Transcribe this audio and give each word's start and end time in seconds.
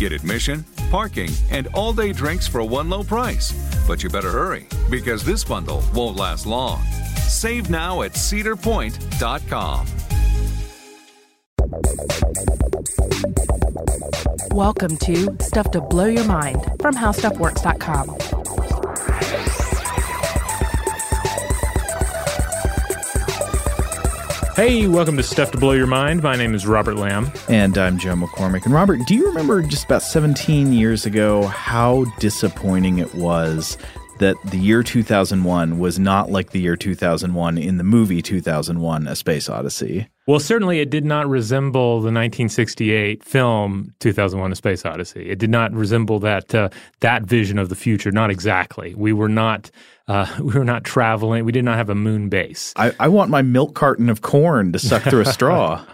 Get 0.00 0.12
admission, 0.12 0.64
parking, 0.90 1.28
and 1.50 1.66
all 1.74 1.92
day 1.92 2.14
drinks 2.14 2.48
for 2.48 2.64
one 2.64 2.88
low 2.88 3.02
price. 3.02 3.52
But 3.86 4.02
you 4.02 4.08
better 4.08 4.30
hurry 4.30 4.66
because 4.88 5.22
this 5.22 5.44
bundle 5.44 5.84
won't 5.92 6.16
last 6.16 6.46
long. 6.46 6.82
Save 7.28 7.68
now 7.68 8.00
at 8.00 8.12
cedarpoint.com. 8.12 9.86
Welcome 14.52 14.96
to 14.96 15.36
Stuff 15.42 15.70
to 15.72 15.82
Blow 15.82 16.06
Your 16.06 16.24
Mind 16.24 16.64
from 16.80 16.94
HowStuffWorks.com. 16.94 18.79
Hey, 24.60 24.86
welcome 24.86 25.16
to 25.16 25.22
Stuff 25.22 25.52
to 25.52 25.56
Blow 25.56 25.72
Your 25.72 25.86
Mind. 25.86 26.22
My 26.22 26.36
name 26.36 26.54
is 26.54 26.66
Robert 26.66 26.96
Lamb. 26.96 27.32
And 27.48 27.78
I'm 27.78 27.96
Joe 27.96 28.14
McCormick. 28.14 28.66
And 28.66 28.74
Robert, 28.74 28.98
do 29.06 29.14
you 29.14 29.26
remember 29.26 29.62
just 29.62 29.86
about 29.86 30.02
17 30.02 30.74
years 30.74 31.06
ago 31.06 31.46
how 31.46 32.04
disappointing 32.18 32.98
it 32.98 33.14
was 33.14 33.78
that 34.18 34.36
the 34.50 34.58
year 34.58 34.82
2001 34.82 35.78
was 35.78 35.98
not 35.98 36.30
like 36.30 36.50
the 36.50 36.60
year 36.60 36.76
2001 36.76 37.56
in 37.56 37.78
the 37.78 37.84
movie 37.84 38.20
2001 38.20 39.06
A 39.06 39.16
Space 39.16 39.48
Odyssey? 39.48 40.08
Well, 40.26 40.40
certainly 40.40 40.80
it 40.80 40.90
did 40.90 41.06
not 41.06 41.26
resemble 41.26 41.94
the 41.94 42.12
1968 42.12 43.24
film 43.24 43.94
2001: 43.98 44.52
A 44.52 44.54
Space 44.54 44.84
Odyssey. 44.84 45.30
It 45.30 45.38
did 45.38 45.50
not 45.50 45.72
resemble 45.72 46.20
that 46.20 46.54
uh, 46.54 46.68
that 47.00 47.22
vision 47.22 47.58
of 47.58 47.70
the 47.70 47.74
future. 47.74 48.12
Not 48.12 48.30
exactly. 48.30 48.94
We 48.94 49.14
were 49.14 49.28
not 49.28 49.70
uh, 50.10 50.26
we 50.40 50.54
were 50.54 50.64
not 50.64 50.82
traveling. 50.82 51.44
We 51.44 51.52
did 51.52 51.64
not 51.64 51.76
have 51.76 51.88
a 51.88 51.94
moon 51.94 52.28
base. 52.28 52.72
I, 52.76 52.92
I 52.98 53.08
want 53.08 53.30
my 53.30 53.42
milk 53.42 53.74
carton 53.74 54.10
of 54.10 54.22
corn 54.22 54.72
to 54.72 54.78
suck 54.78 55.04
through 55.04 55.20
a 55.20 55.24
straw. 55.32 55.84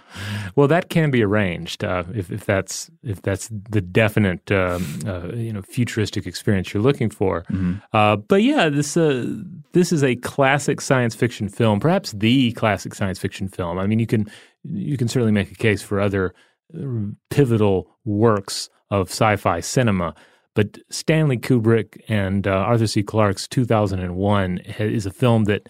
well, 0.56 0.66
that 0.68 0.88
can 0.88 1.10
be 1.10 1.22
arranged 1.22 1.84
uh, 1.84 2.04
if, 2.14 2.30
if 2.30 2.46
that's 2.46 2.90
if 3.02 3.20
that's 3.20 3.48
the 3.48 3.82
definite 3.82 4.50
um, 4.50 5.00
uh, 5.06 5.28
you 5.34 5.52
know 5.52 5.60
futuristic 5.60 6.26
experience 6.26 6.72
you're 6.72 6.82
looking 6.82 7.10
for. 7.10 7.42
Mm-hmm. 7.50 7.74
Uh, 7.92 8.16
but 8.16 8.42
yeah, 8.42 8.70
this 8.70 8.96
uh, 8.96 9.26
this 9.72 9.92
is 9.92 10.02
a 10.02 10.16
classic 10.16 10.80
science 10.80 11.14
fiction 11.14 11.50
film, 11.50 11.78
perhaps 11.78 12.12
the 12.12 12.52
classic 12.52 12.94
science 12.94 13.18
fiction 13.18 13.48
film. 13.48 13.78
I 13.78 13.86
mean, 13.86 13.98
you 13.98 14.06
can 14.06 14.26
you 14.64 14.96
can 14.96 15.08
certainly 15.08 15.32
make 15.32 15.52
a 15.52 15.56
case 15.56 15.82
for 15.82 16.00
other 16.00 16.34
uh, 16.74 16.86
pivotal 17.28 17.90
works 18.06 18.70
of 18.90 19.10
sci-fi 19.10 19.60
cinema. 19.60 20.14
But 20.56 20.78
Stanley 20.88 21.36
Kubrick 21.36 22.00
and 22.08 22.46
uh, 22.46 22.50
Arthur 22.50 22.86
C. 22.86 23.02
Clarke's 23.02 23.46
2001 23.46 24.58
is 24.78 25.04
a 25.04 25.10
film 25.10 25.44
that 25.44 25.68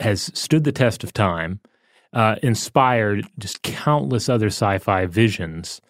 has 0.00 0.30
stood 0.38 0.64
the 0.64 0.70
test 0.70 1.02
of 1.02 1.14
time, 1.14 1.60
uh, 2.12 2.36
inspired 2.42 3.26
just 3.38 3.62
countless 3.62 4.28
other 4.28 4.48
sci-fi 4.48 5.06
visions, 5.06 5.80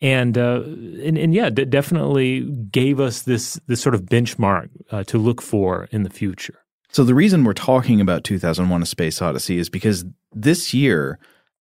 and 0.00 0.36
uh, 0.36 0.62
and, 0.64 1.16
and, 1.16 1.34
yeah, 1.34 1.50
d- 1.50 1.64
definitely 1.64 2.40
gave 2.70 3.00
us 3.00 3.22
this 3.22 3.60
this 3.68 3.80
sort 3.80 3.94
of 3.94 4.02
benchmark 4.02 4.68
uh, 4.90 5.04
to 5.04 5.16
look 5.18 5.40
for 5.40 5.88
in 5.90 6.02
the 6.02 6.10
future. 6.10 6.58
So 6.90 7.04
the 7.04 7.14
reason 7.14 7.44
we're 7.44 7.54
talking 7.54 8.00
about 8.00 8.24
2001: 8.24 8.82
A 8.82 8.86
Space 8.86 9.22
Odyssey 9.22 9.58
is 9.58 9.68
because 9.68 10.04
this 10.32 10.74
year 10.74 11.18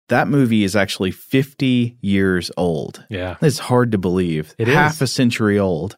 that 0.08 0.28
movie 0.28 0.64
is 0.64 0.76
actually 0.76 1.10
50 1.10 1.96
years 2.00 2.50
old. 2.56 3.04
Yeah. 3.08 3.36
It's 3.40 3.58
hard 3.58 3.92
to 3.92 3.98
believe. 3.98 4.54
It 4.58 4.68
Half 4.68 4.94
is. 4.96 5.02
a 5.02 5.06
century 5.06 5.58
old. 5.58 5.96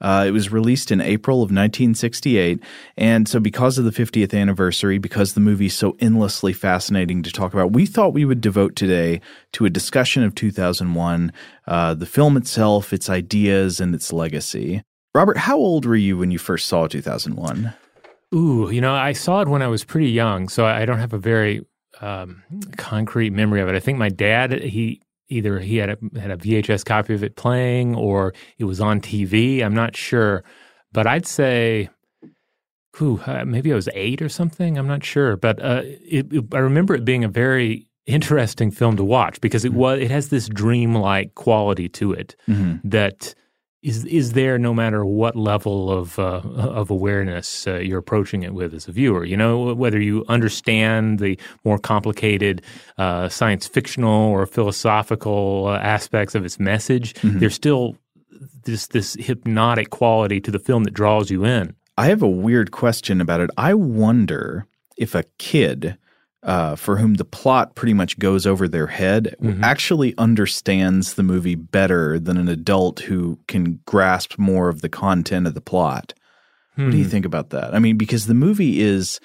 Uh, 0.00 0.24
it 0.26 0.32
was 0.32 0.50
released 0.52 0.90
in 0.90 1.00
April 1.00 1.38
of 1.38 1.46
1968. 1.50 2.60
And 2.96 3.28
so, 3.28 3.38
because 3.40 3.78
of 3.78 3.84
the 3.84 3.90
50th 3.90 4.38
anniversary, 4.38 4.98
because 4.98 5.32
the 5.34 5.40
movie's 5.40 5.74
so 5.74 5.96
endlessly 6.00 6.52
fascinating 6.52 7.22
to 7.22 7.30
talk 7.30 7.54
about, 7.54 7.72
we 7.72 7.86
thought 7.86 8.12
we 8.12 8.24
would 8.24 8.40
devote 8.40 8.76
today 8.76 9.20
to 9.52 9.64
a 9.64 9.70
discussion 9.70 10.22
of 10.24 10.34
2001, 10.34 11.32
uh, 11.68 11.94
the 11.94 12.06
film 12.06 12.36
itself, 12.36 12.92
its 12.92 13.08
ideas, 13.08 13.80
and 13.80 13.94
its 13.94 14.12
legacy. 14.12 14.82
Robert, 15.14 15.38
how 15.38 15.56
old 15.56 15.86
were 15.86 15.96
you 15.96 16.18
when 16.18 16.32
you 16.32 16.38
first 16.38 16.66
saw 16.66 16.86
2001? 16.88 17.72
Ooh, 18.34 18.68
you 18.70 18.80
know, 18.80 18.94
I 18.94 19.12
saw 19.12 19.42
it 19.42 19.48
when 19.48 19.62
I 19.62 19.68
was 19.68 19.84
pretty 19.84 20.10
young, 20.10 20.48
so 20.48 20.66
I 20.66 20.84
don't 20.84 20.98
have 20.98 21.12
a 21.12 21.18
very 21.18 21.64
um, 22.00 22.42
concrete 22.76 23.30
memory 23.30 23.60
of 23.60 23.68
it. 23.68 23.74
I 23.74 23.80
think 23.80 23.98
my 23.98 24.08
dad 24.08 24.52
he 24.52 25.00
either 25.28 25.58
he 25.58 25.76
had 25.76 25.90
a 25.90 26.20
had 26.20 26.30
a 26.30 26.36
VHS 26.36 26.84
copy 26.84 27.14
of 27.14 27.22
it 27.22 27.36
playing 27.36 27.94
or 27.94 28.34
it 28.58 28.64
was 28.64 28.80
on 28.80 29.00
TV. 29.00 29.62
I'm 29.62 29.74
not 29.74 29.96
sure, 29.96 30.44
but 30.92 31.06
I'd 31.06 31.26
say, 31.26 31.88
whew, 32.96 33.20
uh, 33.26 33.44
maybe 33.44 33.72
I 33.72 33.74
was 33.74 33.88
eight 33.94 34.22
or 34.22 34.28
something. 34.28 34.78
I'm 34.78 34.86
not 34.86 35.04
sure, 35.04 35.36
but 35.36 35.62
uh, 35.62 35.82
it, 35.84 36.32
it, 36.32 36.44
I 36.52 36.58
remember 36.58 36.94
it 36.94 37.04
being 37.04 37.24
a 37.24 37.28
very 37.28 37.88
interesting 38.06 38.70
film 38.70 38.96
to 38.96 39.04
watch 39.04 39.40
because 39.40 39.64
it 39.64 39.70
mm-hmm. 39.70 39.78
was 39.78 40.00
it 40.00 40.10
has 40.10 40.28
this 40.28 40.48
dreamlike 40.48 41.34
quality 41.34 41.88
to 41.88 42.12
it 42.12 42.36
mm-hmm. 42.48 42.86
that 42.86 43.34
is 43.84 44.06
is 44.06 44.32
there 44.32 44.58
no 44.58 44.72
matter 44.72 45.04
what 45.04 45.36
level 45.36 45.90
of 45.90 46.18
uh, 46.18 46.40
of 46.42 46.90
awareness 46.90 47.66
uh, 47.66 47.76
you're 47.76 47.98
approaching 47.98 48.42
it 48.42 48.54
with 48.54 48.72
as 48.72 48.88
a 48.88 48.92
viewer. 48.92 49.24
You 49.24 49.36
know 49.36 49.74
whether 49.74 50.00
you 50.00 50.24
understand 50.28 51.18
the 51.18 51.38
more 51.64 51.78
complicated 51.78 52.62
uh, 52.96 53.28
science 53.28 53.66
fictional 53.66 54.30
or 54.30 54.46
philosophical 54.46 55.66
uh, 55.68 55.78
aspects 55.78 56.34
of 56.34 56.44
its 56.44 56.58
message. 56.58 57.14
Mm-hmm. 57.16 57.40
There's 57.40 57.54
still 57.54 57.96
this 58.64 58.86
this 58.88 59.14
hypnotic 59.14 59.90
quality 59.90 60.40
to 60.40 60.50
the 60.50 60.58
film 60.58 60.84
that 60.84 60.94
draws 60.94 61.30
you 61.30 61.44
in. 61.44 61.76
I 61.98 62.06
have 62.06 62.22
a 62.22 62.28
weird 62.28 62.70
question 62.70 63.20
about 63.20 63.40
it. 63.40 63.50
I 63.58 63.74
wonder 63.74 64.66
if 64.96 65.14
a 65.14 65.24
kid 65.38 65.98
uh, 66.44 66.76
for 66.76 66.98
whom 66.98 67.14
the 67.14 67.24
plot 67.24 67.74
pretty 67.74 67.94
much 67.94 68.18
goes 68.18 68.46
over 68.46 68.68
their 68.68 68.86
head 68.86 69.34
Mm-hmm. 69.42 69.64
actually 69.64 70.14
understands 70.18 71.14
the 71.14 71.22
movie 71.22 71.54
better 71.54 72.18
than 72.18 72.36
an 72.36 72.48
adult 72.48 73.00
who 73.00 73.38
can 73.48 73.80
grasp 73.86 74.38
more 74.38 74.68
of 74.68 74.80
the 74.82 74.88
content 74.90 75.46
of 75.46 75.54
the 75.54 75.60
plot. 75.60 76.12
What 76.76 76.84
Hmm. 76.84 76.90
do 76.90 76.96
you 76.98 77.04
think 77.04 77.24
about 77.24 77.50
that? 77.50 77.74
I 77.74 77.78
mean, 77.78 77.96
because 77.96 78.26
the 78.26 78.34
movie 78.34 78.80
is 78.80 79.20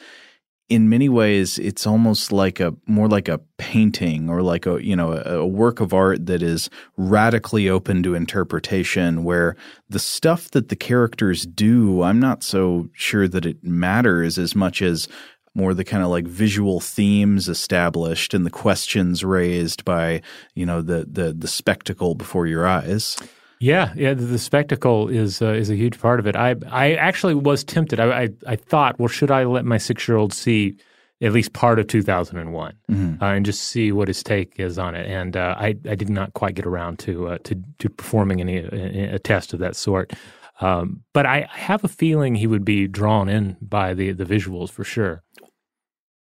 in 0.70 0.88
many 0.88 1.10
ways 1.10 1.58
it's 1.58 1.88
almost 1.88 2.32
like 2.32 2.60
a 2.60 2.76
more 2.86 3.08
like 3.08 3.28
a 3.28 3.40
painting 3.58 4.30
or 4.30 4.44
like 4.44 4.68
a 4.68 4.78
you 4.86 4.96
know 4.96 5.14
a, 5.14 5.40
a 5.40 5.48
work 5.48 5.80
of 5.80 5.96
art 5.96 6.28
that 6.28 6.44
is 6.44 6.70
radically 6.96 7.68
open 7.68 8.04
to 8.04 8.14
interpretation 8.14 9.24
where 9.24 9.56
the 9.90 9.98
stuff 9.98 10.52
that 10.52 10.70
the 10.70 10.76
characters 10.76 11.48
do 11.48 12.04
i'm 12.04 12.20
not 12.20 12.44
so 12.44 12.88
sure 12.94 13.28
that 13.28 13.48
it 13.48 13.64
matters 13.64 14.38
as 14.38 14.56
much 14.56 14.80
as 14.84 15.08
more 15.56 15.74
the 15.74 15.84
kind 15.84 16.04
of 16.04 16.10
like 16.10 16.28
visual 16.28 16.80
themes 16.80 17.50
established 17.50 18.34
and 18.34 18.46
the 18.46 18.52
questions 18.52 19.24
raised 19.24 19.84
by 19.86 20.22
you 20.56 20.66
know 20.66 20.82
the 20.82 21.06
the 21.10 21.34
the 21.34 21.48
spectacle 21.48 22.16
before 22.16 22.48
your 22.48 22.68
eyes 22.68 23.18
Yeah, 23.60 23.94
yeah. 23.96 24.14
The, 24.14 24.24
the 24.24 24.40
spectacle 24.40 25.10
is 25.10 25.42
uh, 25.42 25.52
is 25.52 25.70
a 25.70 25.76
huge 25.76 26.00
part 26.00 26.20
of 26.20 26.28
it. 26.28 26.36
I 26.36 26.56
I 26.70 26.94
actually 26.94 27.36
was 27.36 27.64
tempted. 27.64 28.00
I 28.00 28.22
I, 28.24 28.30
I 28.48 28.56
thought, 28.56 28.98
well, 29.00 29.10
should 29.10 29.32
I 29.32 29.44
let 29.44 29.66
my 29.66 29.78
six 29.78 30.08
year 30.08 30.18
old 30.18 30.34
see 30.34 30.78
at 31.22 31.34
least 31.34 31.52
part 31.52 31.80
of 31.80 31.88
2001 31.88 32.74
uh, 32.90 33.26
and 33.26 33.46
just 33.46 33.62
see 33.62 33.92
what 33.92 34.08
his 34.08 34.24
take 34.24 34.58
is 34.58 34.80
on 34.80 34.96
it? 34.96 35.08
And 35.08 35.36
uh, 35.36 35.56
I 35.58 35.76
I 35.90 35.96
did 35.96 36.10
not 36.10 36.34
quite 36.34 36.56
get 36.56 36.66
around 36.66 37.00
to 37.00 37.28
uh, 37.28 37.38
to 37.44 37.62
to 37.80 37.90
performing 37.90 38.40
any 38.40 38.60
a, 38.60 39.16
a 39.16 39.20
test 39.20 39.54
of 39.54 39.60
that 39.60 39.76
sort. 39.76 40.14
Um, 40.62 41.04
but 41.14 41.26
I, 41.26 41.48
I 41.54 41.58
have 41.58 41.84
a 41.84 41.90
feeling 41.90 42.36
he 42.36 42.48
would 42.48 42.66
be 42.66 42.88
drawn 42.88 43.28
in 43.28 43.58
by 43.62 43.94
the 43.94 44.14
the 44.14 44.26
visuals 44.26 44.70
for 44.70 44.86
sure. 44.86 45.22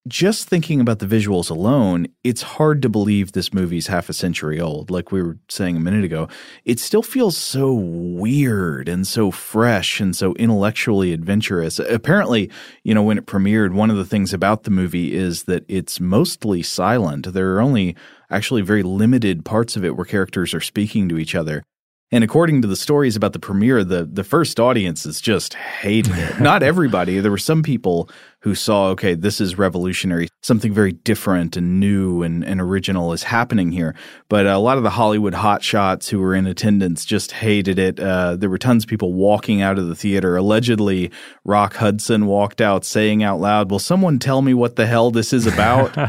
Just 0.09 0.49
thinking 0.49 0.81
about 0.81 0.99
the 0.99 1.07
visuals 1.07 1.51
alone, 1.51 2.09
it's 2.25 2.43
hard 2.43 2.83
to 2.83 2.89
believe 2.89 3.33
this 3.33 3.53
movie's 3.53 3.87
half 3.87 4.09
a 4.09 4.13
century 4.13 4.61
old. 4.61 4.91
Like 4.91 5.13
we 5.13 5.23
were 5.23 5.39
saying 5.49 5.77
a 5.77 5.81
minute 5.81 6.05
ago, 6.05 6.29
it 6.65 6.81
still 6.81 7.03
feels 7.03 7.37
so 7.37 7.73
weird 7.73 8.89
and 8.89 9.07
so 9.07 9.31
fresh 9.31 10.01
and 10.01 10.17
so 10.17 10.35
intellectually 10.35 11.13
adventurous. 11.13 11.79
Apparently, 11.79 12.51
you 12.83 12.95
know, 12.95 13.03
when 13.03 13.19
it 13.19 13.27
premiered, 13.27 13.73
one 13.73 13.91
of 13.91 13.97
the 13.97 14.05
things 14.05 14.33
about 14.33 14.65
the 14.65 14.71
movie 14.71 15.15
is 15.15 15.45
that 15.45 15.65
it's 15.69 16.01
mostly 16.01 16.63
silent. 16.63 17.33
There 17.33 17.55
are 17.55 17.61
only 17.61 17.95
actually 18.31 18.63
very 18.63 18.83
limited 18.83 19.45
parts 19.45 19.77
of 19.77 19.85
it 19.85 19.97
where 19.97 20.05
characters 20.05 20.55
are 20.55 20.61
speaking 20.61 21.09
to 21.09 21.19
each 21.19 21.35
other. 21.35 21.63
And 22.11 22.25
according 22.25 22.63
to 22.63 22.69
the 22.69 22.77
stories 22.77 23.17
about 23.17 23.35
the 23.35 23.39
premiere, 23.39 23.85
the, 23.85 24.05
the 24.11 24.25
first 24.25 24.59
audiences 24.59 25.21
just 25.21 25.55
hated 25.55 26.17
it. 26.17 26.41
Not 26.41 26.63
everybody. 26.63 27.21
There 27.21 27.31
were 27.31 27.37
some 27.37 27.63
people 27.63 28.09
who 28.41 28.55
saw, 28.55 28.87
okay, 28.89 29.15
this 29.15 29.43
is 29.43 29.59
revolutionary. 29.59 30.29
Something 30.43 30.73
very 30.73 30.93
different 30.93 31.57
and 31.57 31.79
new 31.79 32.23
and, 32.23 32.43
and 32.45 32.63
original 32.63 33.13
is 33.13 33.25
happening 33.25 33.73
here. 33.73 33.95
But 34.31 34.47
a 34.47 34.57
lot 34.59 34.79
of 34.79 34.85
the 34.85 34.91
Hollywood 34.91 35.35
hotshots 35.35 36.09
who 36.09 36.19
were 36.19 36.35
in 36.35 36.47
attendance 36.47 37.05
just 37.05 37.33
hated 37.33 37.79
it. 37.79 38.01
Uh, 38.01 38.37
there 38.37 38.49
were 38.49 38.59
tons 38.59 38.85
of 38.85 38.89
people 38.89 39.13
walking 39.13 39.61
out 39.61 39.79
of 39.79 39.89
the 39.89 39.97
theater. 39.97 40.37
Allegedly, 40.37 41.11
Rock 41.45 41.75
Hudson 41.75 42.25
walked 42.25 42.63
out 42.63 42.87
saying 42.87 43.23
out 43.23 43.39
loud, 43.39 43.71
Will 43.71 43.81
someone 43.81 44.19
tell 44.19 44.41
me 44.41 44.55
what 44.55 44.77
the 44.77 44.87
hell 44.87 45.11
this 45.11 45.33
is 45.33 45.47
about? 45.47 45.97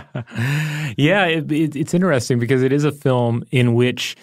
Yeah, 0.97 1.25
it, 1.25 1.51
it, 1.51 1.75
it's 1.75 1.93
interesting 1.93 2.39
because 2.39 2.63
it 2.63 2.73
is 2.73 2.83
a 2.83 2.91
film 2.91 3.43
in 3.51 3.75
which 3.75 4.17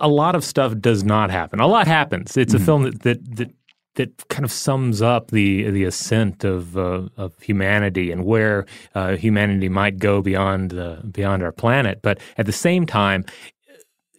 a 0.00 0.08
lot 0.08 0.34
of 0.34 0.42
stuff 0.44 0.76
does 0.80 1.04
not 1.04 1.30
happen. 1.30 1.60
A 1.60 1.66
lot 1.66 1.86
happens. 1.86 2.36
It's 2.36 2.54
a 2.54 2.58
film 2.58 2.82
that 2.84 3.02
that 3.02 3.36
that, 3.36 3.50
that 3.96 4.28
kind 4.28 4.44
of 4.44 4.52
sums 4.52 5.02
up 5.02 5.30
the 5.30 5.70
the 5.70 5.84
ascent 5.84 6.44
of 6.44 6.76
uh, 6.78 7.08
of 7.16 7.38
humanity 7.40 8.10
and 8.10 8.24
where 8.24 8.66
uh, 8.94 9.16
humanity 9.16 9.68
might 9.68 9.98
go 9.98 10.22
beyond 10.22 10.72
uh, 10.72 10.96
beyond 11.10 11.42
our 11.42 11.52
planet. 11.52 12.00
But 12.02 12.18
at 12.38 12.46
the 12.46 12.52
same 12.52 12.86
time. 12.86 13.24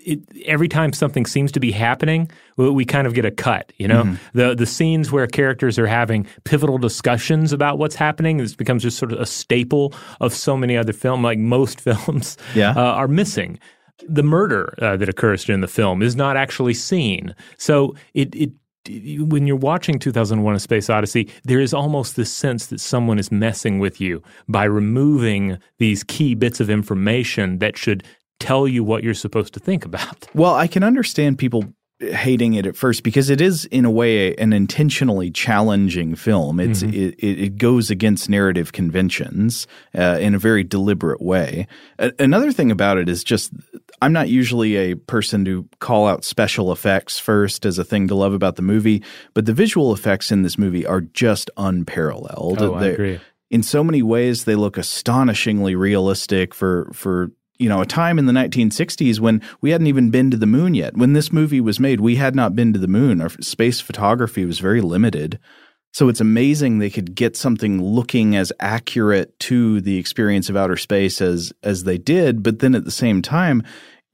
It, 0.04 0.20
every 0.48 0.68
time 0.68 0.94
something 0.94 1.28
seems 1.28 1.52
to 1.52 1.60
be 1.60 1.72
happening, 1.72 2.32
we, 2.58 2.72
we 2.72 2.86
kind 2.86 3.06
of 3.06 3.14
get 3.14 3.24
a 3.24 3.30
cut. 3.30 3.72
You 3.78 3.88
know, 3.88 4.18
the 4.34 4.56
the 4.56 4.66
scenes 4.66 5.12
where 5.12 5.28
characters 5.28 5.78
are 5.78 5.86
having 5.86 6.26
pivotal 6.44 6.80
discussions 6.80 7.54
about 7.54 7.78
what's 7.78 7.94
happening, 7.94 8.38
this 8.38 8.56
becomes 8.56 8.82
just 8.82 8.98
sort 8.98 9.12
of 9.14 9.20
a 9.20 9.28
staple 9.28 9.94
of 10.20 10.34
so 10.34 10.58
many 10.58 10.76
other 10.76 10.92
films. 10.92 11.24
Like 11.24 11.38
most 11.38 11.80
films, 11.88 12.36
Yeah. 12.56 12.72
uh, 12.72 12.82
are 12.82 13.08
missing. 13.08 13.60
The 14.08 14.24
murder 14.24 14.74
uh, 14.82 14.98
that 14.98 15.10
occurs 15.10 15.44
during 15.46 15.62
the 15.62 15.68
film 15.68 16.02
is 16.02 16.16
not 16.16 16.38
actually 16.38 16.74
seen. 16.74 17.36
So 17.58 17.96
it, 18.14 18.34
it 18.36 18.52
when 19.30 19.46
you're 19.46 19.56
watching 19.56 20.00
2001: 20.00 20.56
A 20.56 20.60
Space 20.60 20.90
Odyssey, 20.90 21.30
there 21.44 21.60
is 21.60 21.74
almost 21.74 22.16
this 22.16 22.34
sense 22.34 22.68
that 22.68 22.80
someone 22.80 23.20
is 23.20 23.32
messing 23.32 23.80
with 23.80 24.02
you 24.02 24.24
by 24.48 24.64
removing 24.64 25.60
these 25.78 26.04
key 26.04 26.34
bits 26.34 26.60
of 26.60 26.70
information 26.70 27.60
that 27.60 27.78
should 27.78 28.04
tell 28.40 28.68
you 28.68 28.84
what 28.84 29.04
you're 29.04 29.14
supposed 29.14 29.54
to 29.54 29.60
think 29.60 29.86
about. 29.86 30.28
Well, 30.34 30.56
I 30.56 30.68
can 30.68 30.84
understand 30.84 31.38
people 31.38 31.66
hating 32.02 32.56
it 32.56 32.66
at 32.66 32.76
first 32.76 33.04
because 33.04 33.30
it 33.30 33.40
is 33.42 33.66
in 33.66 33.86
a 33.86 33.92
way 33.92 34.36
an 34.36 34.54
intentionally 34.54 35.30
challenging 35.30 36.16
film. 36.16 36.60
It's 36.60 36.82
it, 36.82 37.16
it, 37.20 37.40
it 37.40 37.58
goes 37.58 37.90
against 37.92 38.30
narrative 38.30 38.72
conventions 38.72 39.68
uh, 39.96 40.18
in 40.20 40.34
a 40.34 40.40
very 40.40 40.64
deliberate 40.64 41.22
way. 41.22 41.68
A- 42.00 42.12
another 42.20 42.52
thing 42.52 42.72
about 42.72 42.98
it 42.98 43.08
is 43.08 43.24
just 43.24 43.54
I'm 44.02 44.14
not 44.14 44.30
usually 44.30 44.76
a 44.78 44.96
person 44.96 45.46
to 45.46 45.68
call 45.80 46.08
out 46.08 46.24
special 46.26 46.72
effects 46.72 47.20
first 47.20 47.66
as 47.66 47.78
a 47.78 47.84
thing 47.84 48.08
to 48.08 48.16
love 48.16 48.34
about 48.34 48.56
the 48.56 48.64
movie, 48.64 49.04
but 49.34 49.46
the 49.46 49.54
visual 49.54 49.94
effects 49.94 50.32
in 50.32 50.42
this 50.42 50.58
movie 50.58 50.86
are 50.86 51.02
just 51.02 51.52
unparalleled. 51.58 52.62
Oh, 52.62 52.74
I 52.74 52.86
agree. 52.88 53.20
in 53.52 53.62
so 53.64 53.84
many 53.84 54.02
ways 54.02 54.46
they 54.46 54.56
look 54.56 54.78
astonishingly 54.78 55.76
realistic 55.76 56.54
for 56.56 56.90
for 56.94 57.32
you 57.62 57.70
know 57.70 57.82
a 57.82 57.86
time 57.86 58.18
in 58.18 58.26
the 58.26 58.34
1960s 58.34 59.20
when 59.20 59.42
we 59.62 59.70
hadn't 59.70 59.88
even 59.88 60.10
been 60.10 60.32
to 60.32 60.38
the 60.38 60.48
moon 60.48 60.74
yet. 60.74 60.98
When 60.98 61.14
this 61.14 61.32
movie 61.32 61.62
was 61.62 61.80
made 61.80 62.02
we 62.02 62.16
had 62.16 62.36
not 62.36 62.56
been 62.56 62.74
to 62.74 62.80
the 62.80 62.88
moon. 62.88 63.22
Our 63.22 63.30
space 63.42 63.80
photography 63.80 64.46
was 64.46 64.60
very 64.60 64.82
limited. 64.82 65.40
So 65.94 66.08
it's 66.08 66.22
amazing 66.22 66.80
they 66.80 66.90
could 66.90 67.16
get 67.16 67.36
something 67.36 67.82
looking 67.84 68.36
as 68.36 68.54
accurate 68.60 69.38
to 69.42 69.82
the 69.82 69.98
experience 69.98 70.50
of 70.50 70.58
outer 70.58 70.78
space 70.78 71.22
as 71.22 71.54
as 71.64 71.84
they 71.84 71.98
did 71.98 72.42
but 72.44 72.60
then 72.60 72.76
at 72.76 72.86
the 72.86 72.92
same 72.92 73.22
time 73.22 73.64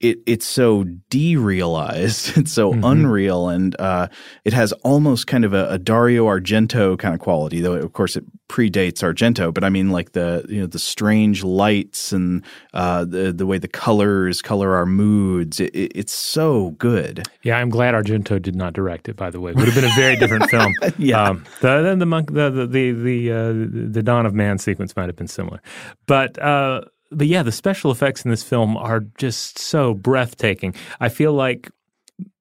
it 0.00 0.18
it's 0.26 0.46
so 0.46 0.84
derealized 1.10 2.36
it's 2.38 2.52
so 2.52 2.72
unreal 2.72 3.48
and 3.48 3.78
uh, 3.80 4.08
it 4.44 4.52
has 4.52 4.72
almost 4.84 5.26
kind 5.26 5.44
of 5.44 5.52
a, 5.52 5.68
a 5.70 5.78
Dario 5.78 6.26
Argento 6.26 6.98
kind 6.98 7.14
of 7.14 7.20
quality 7.20 7.60
though 7.60 7.74
of 7.74 7.92
course 7.92 8.16
it 8.16 8.24
predates 8.48 9.02
Argento 9.02 9.52
but 9.52 9.64
I 9.64 9.68
mean 9.68 9.90
like 9.90 10.12
the 10.12 10.44
you 10.48 10.60
know 10.60 10.66
the 10.66 10.78
strange 10.78 11.44
lights 11.44 12.12
and 12.12 12.44
uh, 12.74 13.04
the 13.04 13.32
the 13.32 13.46
way 13.46 13.58
the 13.58 13.68
colors 13.68 14.40
color 14.40 14.74
our 14.74 14.86
moods 14.86 15.60
it, 15.60 15.74
it, 15.74 15.92
it's 15.94 16.12
so 16.12 16.70
good 16.78 17.26
Yeah, 17.42 17.58
I'm 17.58 17.70
glad 17.70 17.94
Argento 17.94 18.40
did 18.40 18.54
not 18.54 18.72
direct 18.72 19.08
it. 19.08 19.16
By 19.16 19.30
the 19.30 19.40
way, 19.40 19.52
would 19.52 19.64
have 19.66 19.74
been 19.74 19.84
a 19.84 19.94
very 19.94 20.16
different 20.16 20.50
film. 20.50 20.72
Yeah. 20.98 21.22
um, 21.22 21.44
the 21.60 21.82
the 21.82 21.96
the 21.96 22.06
monk, 22.06 22.32
the 22.32 22.50
the 22.50 22.66
the 22.66 22.92
the, 22.92 23.32
uh, 23.32 23.52
the 23.92 24.02
Dawn 24.02 24.26
of 24.26 24.34
Man 24.34 24.58
sequence 24.58 24.94
might 24.96 25.06
have 25.06 25.16
been 25.16 25.28
similar, 25.28 25.60
but. 26.06 26.38
Uh, 26.38 26.82
but 27.10 27.26
yeah, 27.26 27.42
the 27.42 27.52
special 27.52 27.90
effects 27.90 28.24
in 28.24 28.30
this 28.30 28.42
film 28.42 28.76
are 28.76 29.00
just 29.18 29.58
so 29.58 29.94
breathtaking. 29.94 30.74
I 31.00 31.08
feel 31.08 31.32
like 31.32 31.70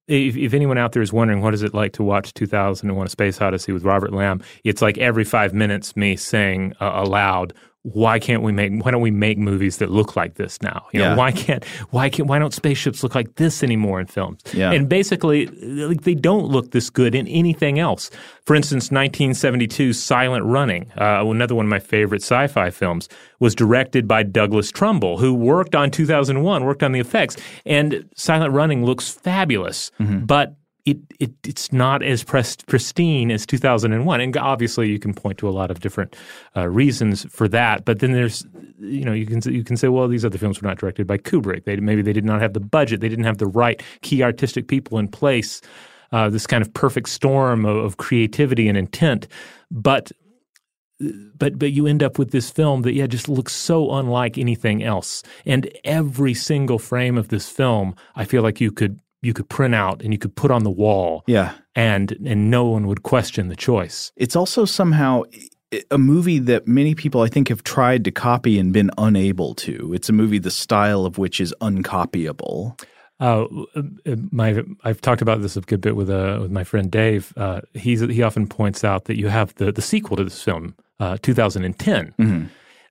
if, 0.07 0.37
if 0.37 0.53
anyone 0.53 0.77
out 0.77 0.93
there 0.93 1.01
is 1.01 1.11
wondering 1.11 1.41
what 1.41 1.53
is 1.53 1.63
it 1.63 1.73
like 1.73 1.93
to 1.93 2.03
watch 2.03 2.33
2001: 2.33 3.05
A 3.05 3.09
Space 3.09 3.41
Odyssey 3.41 3.71
with 3.71 3.83
Robert 3.83 4.13
Lamb, 4.13 4.41
it's 4.63 4.81
like 4.81 4.97
every 4.97 5.23
five 5.23 5.53
minutes 5.53 5.95
me 5.95 6.15
saying 6.15 6.73
uh, 6.79 6.91
aloud, 6.95 7.53
"Why 7.83 8.19
can't 8.19 8.43
we 8.43 8.51
make? 8.51 8.83
Why 8.83 8.91
don't 8.91 9.01
we 9.01 9.11
make 9.11 9.37
movies 9.37 9.77
that 9.77 9.89
look 9.89 10.15
like 10.15 10.33
this 10.35 10.61
now? 10.61 10.87
You 10.91 10.99
know, 10.99 11.05
Yeah. 11.09 11.15
why 11.15 11.31
can't? 11.31 11.63
Why 11.91 12.09
can't? 12.09 12.27
Why 12.27 12.37
don't 12.39 12.53
spaceships 12.53 13.01
look 13.03 13.15
like 13.15 13.35
this 13.35 13.63
anymore 13.63 13.99
in 13.99 14.07
films? 14.07 14.41
Yeah. 14.53 14.71
And 14.71 14.89
basically, 14.89 15.45
like 15.47 16.01
they 16.01 16.15
don't 16.15 16.45
look 16.47 16.71
this 16.71 16.89
good 16.89 17.15
in 17.15 17.27
anything 17.27 17.79
else. 17.79 18.09
For 18.45 18.55
instance, 18.55 18.89
1972's 18.91 20.01
Silent 20.01 20.45
Running, 20.45 20.91
uh, 20.99 21.23
another 21.25 21.55
one 21.55 21.65
of 21.65 21.69
my 21.69 21.79
favorite 21.79 22.21
sci-fi 22.23 22.69
films, 22.71 23.07
was 23.39 23.55
directed 23.55 24.07
by 24.07 24.23
Douglas 24.23 24.71
Trumbull, 24.71 25.17
who 25.19 25.33
worked 25.33 25.75
on 25.75 25.89
2001, 25.91 26.65
worked 26.65 26.83
on 26.83 26.91
the 26.91 26.99
effects, 26.99 27.37
and 27.65 28.03
Silent 28.15 28.53
Running 28.53 28.85
looks 28.85 29.09
fabulous, 29.09 29.91
but. 29.99 30.55
It, 30.87 30.97
it 31.19 31.31
it's 31.43 31.73
not 31.73 32.01
as 32.01 32.23
pristine 32.23 33.29
as 33.29 33.45
2001, 33.45 34.21
and 34.21 34.37
obviously 34.37 34.89
you 34.89 34.99
can 34.99 35.13
point 35.13 35.37
to 35.39 35.49
a 35.49 35.51
lot 35.51 35.69
of 35.69 35.81
different 35.81 36.15
uh, 36.55 36.67
reasons 36.67 37.25
for 37.29 37.49
that. 37.49 37.83
But 37.83 37.99
then 37.99 38.13
there's, 38.13 38.45
you 38.79 39.03
know, 39.03 39.11
you 39.11 39.25
can 39.25 39.41
you 39.53 39.63
can 39.65 39.75
say, 39.75 39.89
well, 39.89 40.07
these 40.07 40.23
other 40.23 40.37
films 40.37 40.61
were 40.61 40.67
not 40.67 40.77
directed 40.77 41.05
by 41.05 41.17
Kubrick. 41.17 41.65
They 41.65 41.75
maybe 41.75 42.01
they 42.01 42.13
did 42.13 42.23
not 42.23 42.41
have 42.41 42.53
the 42.53 42.61
budget. 42.61 43.01
They 43.01 43.09
didn't 43.09 43.25
have 43.25 43.37
the 43.37 43.47
right 43.47 43.83
key 44.01 44.23
artistic 44.23 44.67
people 44.69 44.97
in 44.97 45.09
place. 45.09 45.61
Uh, 46.13 46.29
this 46.29 46.47
kind 46.47 46.61
of 46.61 46.73
perfect 46.73 47.09
storm 47.09 47.65
of, 47.65 47.75
of 47.75 47.97
creativity 47.97 48.69
and 48.69 48.77
intent, 48.77 49.27
but 49.69 50.13
but 50.99 51.59
but 51.59 51.71
you 51.71 51.85
end 51.85 52.01
up 52.01 52.17
with 52.17 52.31
this 52.31 52.49
film 52.49 52.81
that 52.81 52.93
yeah 52.93 53.07
just 53.07 53.29
looks 53.29 53.53
so 53.53 53.91
unlike 53.91 54.37
anything 54.37 54.83
else 54.83 55.21
and 55.45 55.69
every 55.83 56.33
single 56.33 56.79
frame 56.79 57.17
of 57.17 57.27
this 57.27 57.47
film 57.47 57.95
i 58.15 58.25
feel 58.25 58.41
like 58.41 58.59
you 58.59 58.71
could 58.71 58.99
you 59.21 59.33
could 59.33 59.49
print 59.49 59.75
out 59.75 60.01
and 60.01 60.13
you 60.13 60.19
could 60.19 60.35
put 60.35 60.51
on 60.51 60.63
the 60.63 60.71
wall 60.71 61.23
yeah 61.27 61.53
and 61.75 62.11
and 62.25 62.49
no 62.49 62.65
one 62.65 62.87
would 62.87 63.03
question 63.03 63.47
the 63.49 63.55
choice 63.55 64.11
it's 64.15 64.35
also 64.35 64.65
somehow 64.65 65.23
a 65.91 65.97
movie 65.97 66.39
that 66.39 66.67
many 66.67 66.95
people 66.95 67.21
I 67.21 67.27
think 67.27 67.49
have 67.49 67.63
tried 67.63 68.05
to 68.05 68.11
copy 68.11 68.57
and 68.57 68.71
been 68.71 68.89
unable 68.97 69.53
to. 69.55 69.93
It's 69.93 70.07
a 70.07 70.13
movie 70.13 70.39
the 70.39 70.51
style 70.51 71.05
of 71.05 71.17
which 71.17 71.41
is 71.41 71.53
uncopyable. 71.61 72.79
Uh, 73.19 73.47
my 74.31 74.63
I've 74.83 75.01
talked 75.01 75.21
about 75.21 75.41
this 75.41 75.57
a 75.57 75.61
good 75.61 75.81
bit 75.81 75.95
with 75.95 76.09
uh, 76.09 76.37
with 76.39 76.51
my 76.51 76.63
friend 76.63 76.89
Dave. 76.89 77.33
Uh, 77.35 77.61
he's 77.73 78.01
he 78.01 78.21
often 78.21 78.47
points 78.47 78.83
out 78.83 79.05
that 79.05 79.17
you 79.17 79.27
have 79.27 79.55
the 79.55 79.71
the 79.71 79.81
sequel 79.81 80.17
to 80.17 80.23
this 80.23 80.41
film, 80.41 80.75
uh, 80.99 81.17
2010, 81.23 82.13
mm-hmm. 82.19 82.45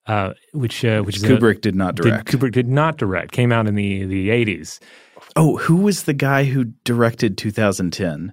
uh, 0.06 0.32
which 0.52 0.84
uh, 0.84 1.02
which, 1.02 1.20
which 1.20 1.30
Kubrick 1.30 1.60
did 1.60 1.76
not 1.76 1.94
direct. 1.94 2.26
Did, 2.26 2.40
Kubrick 2.40 2.52
did 2.52 2.66
not 2.66 2.96
direct. 2.96 3.30
Came 3.30 3.52
out 3.52 3.68
in 3.68 3.76
the 3.76 4.04
the 4.04 4.30
80s. 4.30 4.80
Oh, 5.36 5.56
who 5.58 5.76
was 5.76 6.04
the 6.04 6.14
guy 6.14 6.44
who 6.44 6.64
directed 6.84 7.36
2010? 7.38 8.32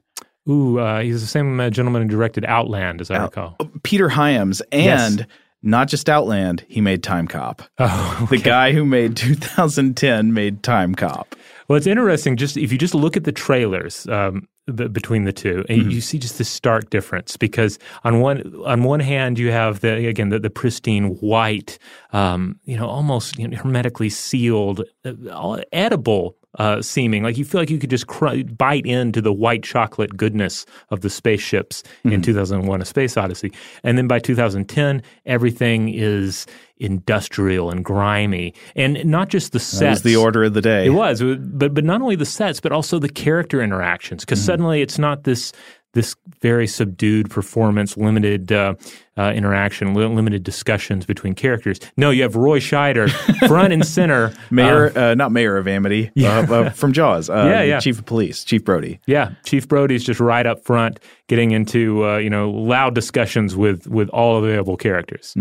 Ooh, 0.50 0.80
uh, 0.80 1.02
he's 1.02 1.22
the 1.22 1.28
same 1.28 1.60
uh, 1.60 1.70
gentleman 1.70 2.02
who 2.04 2.08
directed 2.08 2.46
Outland, 2.46 3.02
as 3.02 3.12
I 3.12 3.16
Out- 3.18 3.32
recall. 3.36 3.56
oh, 3.60 3.70
Peter 3.84 4.10
Hyams, 4.10 4.62
and 4.72 5.20
Yes. 5.20 5.28
not 5.62 5.88
just 5.88 6.10
Outland, 6.10 6.66
he 6.68 6.82
made 6.82 7.02
Timecop. 7.04 7.60
Oh, 7.80 8.28
The 8.30 8.38
guy 8.38 8.72
who 8.74 8.86
made 8.86 9.16
2010 9.18 10.34
made 10.34 10.62
Timecop. 10.64 11.26
Well, 11.68 11.78
it's 11.78 11.88
interesting. 11.88 12.36
Just 12.38 12.58
if 12.58 12.72
you 12.74 12.78
just 12.78 12.94
look 12.94 13.16
at 13.16 13.24
the 13.24 13.32
trailers 13.32 14.06
um, 14.08 14.48
b- 14.74 14.88
between 14.90 15.24
the 15.24 15.32
2 15.32 15.66
and 15.70 15.82
Mm-hmm. 15.82 15.90
you 15.92 16.02
see 16.02 16.20
just 16.20 16.38
this 16.38 16.50
stark 16.50 16.90
difference. 16.90 17.38
Because 17.38 17.80
on 18.04 18.20
one 18.20 18.54
on 18.66 18.84
one 18.84 19.00
hand, 19.00 19.40
you 19.40 19.52
have 19.52 19.80
the 19.80 20.08
again 20.08 20.28
the, 20.30 20.40
the 20.40 20.50
pristine 20.50 21.16
white, 21.22 21.80
um, 22.12 22.60
you 22.66 22.76
know, 22.76 22.88
almost 22.88 23.40
you 23.40 23.48
know, 23.48 23.58
hermetically 23.58 24.10
sealed, 24.10 24.84
uh, 25.06 25.58
edible. 25.72 26.36
Uh, 26.60 26.84
seeming 26.84 27.24
like 27.24 27.36
you 27.36 27.44
feel 27.44 27.60
like 27.60 27.72
you 27.72 27.80
could 27.80 27.90
just 27.90 28.06
cr- 28.06 28.44
bite 28.44 28.86
into 28.86 29.22
the 29.22 29.34
white 29.34 29.64
chocolate 29.64 30.16
goodness 30.16 30.68
of 30.92 31.02
the 31.02 31.10
spaceships 31.10 31.82
in 32.04 32.22
2001: 32.22 32.80
A 32.80 32.86
Space 32.86 33.18
Odyssey, 33.18 33.52
and 33.84 33.98
then 33.98 34.08
by 34.08 34.20
2010, 34.20 35.02
everything 35.26 35.90
is 35.90 36.46
industrial 36.78 37.72
and 37.72 37.84
grimy, 37.84 38.54
and 38.76 39.04
not 39.06 39.30
just 39.30 39.52
the 39.52 39.60
sets. 39.60 39.80
That 39.80 39.90
was 39.90 40.02
the 40.04 40.16
order 40.16 40.44
of 40.44 40.54
the 40.54 40.62
day. 40.62 40.86
It 40.86 40.92
was, 40.92 41.22
It 41.22 41.26
was- 41.26 41.38
but 41.40 41.74
but 41.74 41.84
not 41.84 42.02
only 42.02 42.16
the 42.16 42.26
sets, 42.26 42.60
but 42.60 42.72
also 42.72 43.00
the 43.00 43.10
character 43.10 43.62
interactions. 43.62 44.24
Because 44.24 44.40
suddenly 44.44 44.82
it's 44.82 45.00
not 45.00 45.24
this 45.24 45.54
this 45.94 46.16
very 46.42 46.66
subdued 46.68 47.30
performance, 47.30 47.96
limited 47.98 48.52
uh, 48.52 48.74
uh, 49.18 49.32
interaction, 49.36 49.94
li- 49.94 50.06
limited 50.06 50.44
discussions 50.44 51.06
between 51.06 51.36
characters. 51.36 51.80
No, 51.98 52.10
you 52.10 52.24
have 52.24 52.36
Roy 52.36 52.60
Scheider 52.60 53.10
front 53.48 53.72
and 53.74 53.86
center. 53.86 54.34
Mayor, 54.50 54.92
uh, 54.98 55.12
uh, 55.12 55.16
not 55.16 55.32
Mayor 55.32 55.56
of 55.58 55.68
Amity, 55.68 56.12
uh, 56.20 56.28
uh, 56.28 56.70
from 56.72 56.94
Jaws. 56.94 57.30
Uh, 57.30 57.46
Yeah, 57.48 57.62
yeah. 57.64 57.80
Chief 57.80 58.00
of 58.00 58.06
Police, 58.06 58.44
Chief 58.44 58.64
Brody. 58.66 59.00
yeah, 59.06 59.34
Chief 59.46 59.68
Brody's 59.68 60.04
just 60.04 60.20
right 60.20 60.46
up 60.46 60.64
front, 60.66 61.00
getting 61.28 61.52
into 61.52 62.04
uh, 62.06 62.18
you 62.18 62.30
know 62.30 62.50
loud 62.50 62.96
discussions 62.96 63.56
with 63.56 63.88
with 63.88 64.10
all 64.10 64.44
available 64.44 64.78
characters. 64.78 65.36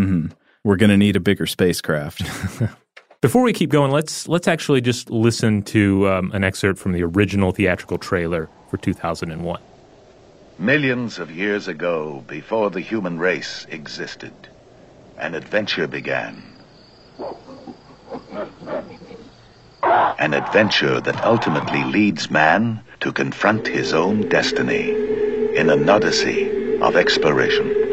We're 0.65 0.77
going 0.77 0.91
to 0.91 0.97
need 0.97 1.15
a 1.17 1.19
bigger 1.19 1.45
spacecraft. 1.45 2.21
Before 3.21 3.41
we 3.41 3.53
keep 3.53 3.69
going, 3.69 3.91
let's 3.91 4.27
let's 4.27 4.47
actually 4.47 4.81
just 4.81 5.09
listen 5.09 5.61
to 5.63 6.07
um, 6.09 6.31
an 6.33 6.43
excerpt 6.43 6.77
from 6.79 6.91
the 6.91 7.03
original 7.03 7.51
theatrical 7.51 7.97
trailer 7.97 8.49
for 8.69 8.77
2001. 8.77 9.59
Millions 10.59 11.17
of 11.17 11.31
years 11.31 11.67
ago, 11.67 12.23
before 12.27 12.69
the 12.69 12.79
human 12.79 13.17
race 13.17 13.65
existed, 13.69 14.33
an 15.17 15.33
adventure 15.33 15.87
began. 15.87 16.43
An 19.83 20.33
adventure 20.33 21.01
that 21.01 21.25
ultimately 21.25 21.83
leads 21.83 22.29
man 22.29 22.81
to 22.99 23.11
confront 23.11 23.67
his 23.67 23.93
own 23.93 24.29
destiny 24.29 24.91
in 25.57 25.69
an 25.69 25.89
odyssey 25.89 26.77
of 26.81 26.95
exploration. 26.95 27.92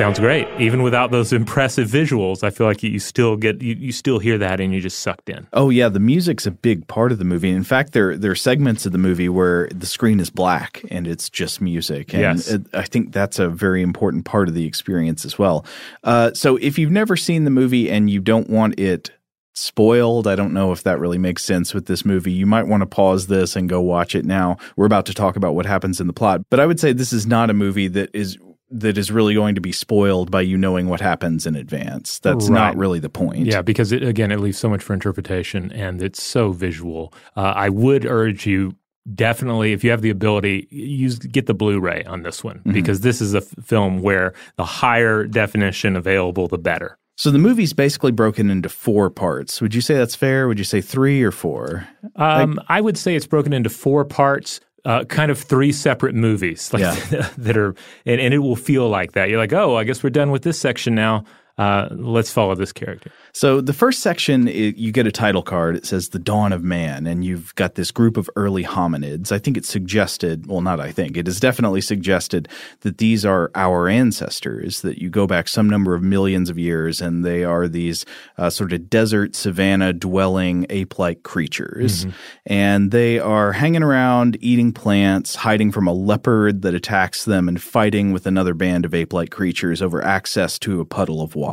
Sounds 0.00 0.18
great. 0.18 0.48
Even 0.58 0.82
without 0.82 1.10
those 1.10 1.30
impressive 1.30 1.86
visuals, 1.86 2.42
I 2.42 2.48
feel 2.48 2.66
like 2.66 2.82
you 2.82 2.98
still 2.98 3.36
get 3.36 3.60
you, 3.60 3.74
you 3.74 3.92
still 3.92 4.18
hear 4.18 4.38
that 4.38 4.58
and 4.58 4.72
you're 4.72 4.80
just 4.80 5.00
sucked 5.00 5.28
in. 5.28 5.46
Oh 5.52 5.68
yeah, 5.68 5.90
the 5.90 6.00
music's 6.00 6.46
a 6.46 6.50
big 6.50 6.86
part 6.86 7.12
of 7.12 7.18
the 7.18 7.24
movie. 7.26 7.50
In 7.50 7.64
fact, 7.64 7.92
there 7.92 8.16
there 8.16 8.30
are 8.30 8.34
segments 8.34 8.86
of 8.86 8.92
the 8.92 8.98
movie 8.98 9.28
where 9.28 9.68
the 9.74 9.84
screen 9.84 10.18
is 10.18 10.30
black 10.30 10.82
and 10.90 11.06
it's 11.06 11.28
just 11.28 11.60
music. 11.60 12.14
And 12.14 12.22
Yes. 12.22 12.50
it- 12.50 12.62
I 12.72 12.84
think 12.84 13.12
that's 13.12 13.38
a 13.38 13.50
very 13.50 13.82
important 13.82 14.24
part 14.24 14.48
of 14.48 14.54
the 14.54 14.64
experience 14.64 15.26
as 15.26 15.38
well. 15.38 15.66
Uh, 16.02 16.32
so 16.32 16.56
if 16.56 16.78
you've 16.78 16.90
never 16.90 17.14
seen 17.14 17.44
the 17.44 17.50
movie 17.50 17.90
and 17.90 18.08
you 18.08 18.20
don't 18.20 18.48
want 18.48 18.80
it 18.80 19.10
spoiled, 19.52 20.26
I 20.26 20.34
don't 20.34 20.54
know 20.54 20.72
if 20.72 20.82
that 20.84 20.98
really 20.98 21.18
makes 21.18 21.44
sense 21.44 21.74
with 21.74 21.84
this 21.84 22.06
movie. 22.06 22.32
You 22.32 22.46
might 22.46 22.66
want 22.66 22.80
to 22.80 22.86
pause 22.86 23.26
this 23.26 23.54
and 23.54 23.68
go 23.68 23.82
watch 23.82 24.14
it 24.14 24.24
now. 24.24 24.56
We're 24.76 24.86
about 24.86 25.04
to 25.06 25.14
talk 25.14 25.36
about 25.36 25.54
what 25.54 25.66
happens 25.66 26.00
in 26.00 26.06
the 26.06 26.14
plot, 26.14 26.40
but 26.48 26.58
I 26.58 26.64
would 26.64 26.80
say 26.80 26.94
this 26.94 27.12
is 27.12 27.26
not 27.26 27.50
a 27.50 27.54
movie 27.54 27.88
that 27.88 28.08
is 28.14 28.38
that 28.70 28.96
is 28.96 29.10
really 29.10 29.34
going 29.34 29.54
to 29.56 29.60
be 29.60 29.72
spoiled 29.72 30.30
by 30.30 30.40
you 30.40 30.56
knowing 30.56 30.88
what 30.88 31.00
happens 31.00 31.46
in 31.46 31.56
advance. 31.56 32.18
That's 32.20 32.48
Right. 32.48 32.54
not 32.54 32.76
really 32.76 32.98
the 33.00 33.08
point. 33.08 33.46
Yeah, 33.46 33.62
because 33.62 33.90
it, 33.92 34.02
again, 34.02 34.30
it 34.30 34.38
leaves 34.40 34.58
so 34.58 34.68
much 34.68 34.82
for 34.82 34.94
interpretation 34.94 35.72
and 35.72 36.00
it's 36.02 36.22
so 36.22 36.52
visual. 36.52 37.12
Uh, 37.36 37.52
I 37.56 37.68
would 37.68 38.06
urge 38.06 38.46
you 38.46 38.76
definitely, 39.14 39.72
if 39.72 39.82
you 39.82 39.90
have 39.90 40.02
the 40.02 40.10
ability, 40.10 40.68
use 40.70 41.18
get 41.18 41.46
the 41.46 41.54
Blu-ray 41.54 42.04
on 42.04 42.22
this 42.22 42.44
one 42.44 42.60
because 42.70 43.00
this 43.00 43.20
is 43.20 43.34
a 43.34 43.38
f- 43.38 43.48
film 43.64 44.02
where 44.02 44.34
the 44.56 44.64
higher 44.64 45.24
definition 45.26 45.96
available, 45.96 46.46
the 46.48 46.58
better. 46.58 46.96
So 47.16 47.30
the 47.30 47.38
movie's 47.38 47.74
basically 47.74 48.12
broken 48.12 48.48
into 48.48 48.68
four 48.70 49.10
parts. 49.10 49.60
Would 49.60 49.74
you 49.74 49.82
say 49.82 49.94
that's 49.94 50.14
fair? 50.14 50.48
Would 50.48 50.58
you 50.58 50.64
say 50.64 50.80
three 50.80 51.22
or 51.22 51.30
four? 51.30 51.86
Um, 52.16 52.58
I 52.68 52.80
would 52.80 52.96
say 52.96 53.14
it's 53.14 53.26
broken 53.26 53.52
into 53.52 53.68
four 53.68 54.06
parts. 54.06 54.60
Uh, 54.84 55.04
kind 55.04 55.30
of 55.30 55.38
three 55.38 55.72
separate 55.72 56.14
movies, 56.14 56.72
like 56.72 56.80
Yeah. 56.80 57.28
that 57.38 57.56
are, 57.56 57.74
and, 58.06 58.20
and 58.20 58.32
it 58.32 58.38
will 58.38 58.56
feel 58.56 58.88
like 58.88 59.12
that. 59.12 59.28
You're 59.28 59.38
like, 59.38 59.52
oh, 59.52 59.76
I 59.76 59.84
guess 59.84 60.02
we're 60.02 60.10
done 60.10 60.30
with 60.30 60.42
this 60.42 60.58
section 60.58 60.94
now. 60.94 61.24
Uh, 61.60 61.88
let's 61.90 62.32
follow 62.32 62.54
this 62.54 62.72
character. 62.72 63.12
So 63.34 63.60
the 63.60 63.74
first 63.74 64.00
section, 64.00 64.48
it, 64.48 64.78
you 64.78 64.92
get 64.92 65.06
a 65.06 65.12
title 65.12 65.42
card. 65.42 65.76
It 65.76 65.84
says 65.84 66.08
"The 66.08 66.18
Dawn 66.18 66.54
of 66.54 66.64
Man," 66.64 67.06
and 67.06 67.22
you've 67.22 67.54
got 67.54 67.74
this 67.74 67.90
group 67.90 68.16
of 68.16 68.30
early 68.34 68.64
hominids. 68.64 69.30
I 69.30 69.38
think 69.38 69.58
it's 69.58 69.68
suggested. 69.68 70.46
Well, 70.46 70.62
not 70.62 70.80
I 70.80 70.90
think 70.90 71.18
it 71.18 71.28
is 71.28 71.38
definitely 71.38 71.82
suggested 71.82 72.48
that 72.80 72.96
these 72.96 73.26
are 73.26 73.50
our 73.54 73.88
ancestors. 73.88 74.80
That 74.80 75.02
you 75.02 75.10
go 75.10 75.26
back 75.26 75.48
some 75.48 75.68
number 75.68 75.94
of 75.94 76.02
millions 76.02 76.48
of 76.48 76.58
years, 76.58 77.02
and 77.02 77.26
they 77.26 77.44
are 77.44 77.68
these 77.68 78.06
uh, 78.38 78.48
sort 78.48 78.72
of 78.72 78.88
desert 78.88 79.34
savanna 79.34 79.92
dwelling 79.92 80.64
ape-like 80.70 81.24
creatures, 81.24 82.06
and 82.46 82.90
they 82.90 83.18
are 83.18 83.52
hanging 83.52 83.82
around, 83.82 84.38
eating 84.40 84.72
plants, 84.72 85.34
hiding 85.34 85.72
from 85.72 85.86
a 85.86 85.92
leopard 85.92 86.62
that 86.62 86.72
attacks 86.74 87.26
them, 87.26 87.48
and 87.48 87.60
fighting 87.60 88.12
with 88.14 88.26
another 88.26 88.54
band 88.54 88.86
of 88.86 88.94
ape-like 88.94 89.30
creatures 89.30 89.82
over 89.82 90.02
access 90.02 90.58
to 90.60 90.80
a 90.80 90.86
puddle 90.86 91.20
of 91.20 91.34
water. 91.34 91.49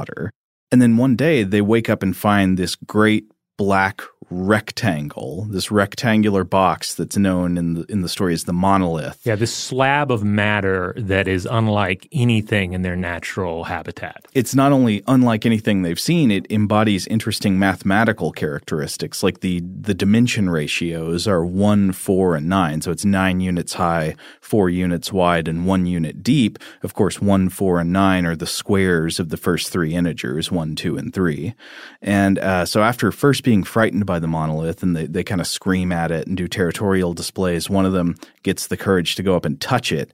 And 0.71 0.81
then 0.81 0.97
one 0.97 1.15
day 1.15 1.43
they 1.43 1.61
wake 1.61 1.89
up 1.89 2.03
and 2.03 2.15
find 2.15 2.57
this 2.57 2.75
great 2.75 3.31
black 3.57 4.01
rectangle, 4.29 5.45
this 5.49 5.71
rectangular 5.71 6.43
box 6.43 6.93
that's 6.95 7.15
known 7.15 7.57
in 7.57 7.73
the 7.73 7.85
in 7.89 8.01
the 8.01 8.09
story 8.09 8.33
as 8.33 8.43
the 8.43 8.53
monolith. 8.53 9.19
Yeah, 9.23 9.35
this 9.35 9.53
slab 9.53 10.11
of 10.11 10.23
matter 10.23 10.93
that 10.97 11.27
is 11.27 11.47
unlike 11.49 12.07
anything 12.11 12.73
in 12.73 12.81
their 12.81 12.95
natural 12.95 13.65
habitat. 13.65 14.25
It's 14.33 14.53
not 14.53 14.71
only 14.71 15.01
unlike 15.07 15.45
anything 15.45 15.81
they've 15.81 15.99
seen, 15.99 16.31
it 16.31 16.45
embodies 16.51 17.07
interesting 17.07 17.57
mathematical 17.57 18.31
characteristics 18.31 19.23
like 19.23 19.39
the 19.39 19.61
the 19.61 19.93
dimension 19.93 20.49
ratios 20.49 21.27
are 21.27 21.45
1, 21.45 21.93
4 21.93 22.35
and 22.35 22.49
9. 22.49 22.81
So 22.81 22.91
it's 22.91 23.05
9 23.05 23.39
units 23.39 23.73
high, 23.73 24.15
4 24.41 24.69
units 24.69 25.13
wide 25.13 25.47
and 25.47 25.65
1 25.65 25.85
unit 25.85 26.21
deep. 26.21 26.59
Of 26.83 26.93
course, 26.93 27.21
1, 27.21 27.49
4 27.49 27.79
and 27.79 27.93
9 27.93 28.25
are 28.25 28.35
the 28.35 28.47
squares 28.47 29.19
of 29.19 29.29
the 29.29 29.37
first 29.37 29.71
three 29.71 29.93
integers, 29.93 30.51
1, 30.51 30.75
2 30.75 30.97
and 30.97 31.13
3. 31.13 31.53
And 32.01 32.39
uh, 32.39 32.65
so 32.65 32.81
after 32.81 33.11
first 33.11 33.43
being 33.47 33.63
frightened 33.63 34.05
by 34.05 34.19
the 34.19 34.27
monolith 34.27 34.83
and 34.83 34.93
they, 34.93 35.05
they 35.05 35.23
kind 35.23 35.39
of 35.39 35.47
scream 35.47 35.89
at 35.93 36.11
it 36.11 36.27
and 36.27 36.35
do 36.35 36.49
territorial 36.49 37.13
displays, 37.13 37.69
one 37.69 37.85
of 37.85 37.93
them 37.93 38.13
gets 38.43 38.67
the 38.67 38.75
courage 38.75 39.15
to 39.15 39.23
go 39.23 39.37
up 39.37 39.45
and 39.45 39.61
touch 39.61 39.89
it 39.89 40.11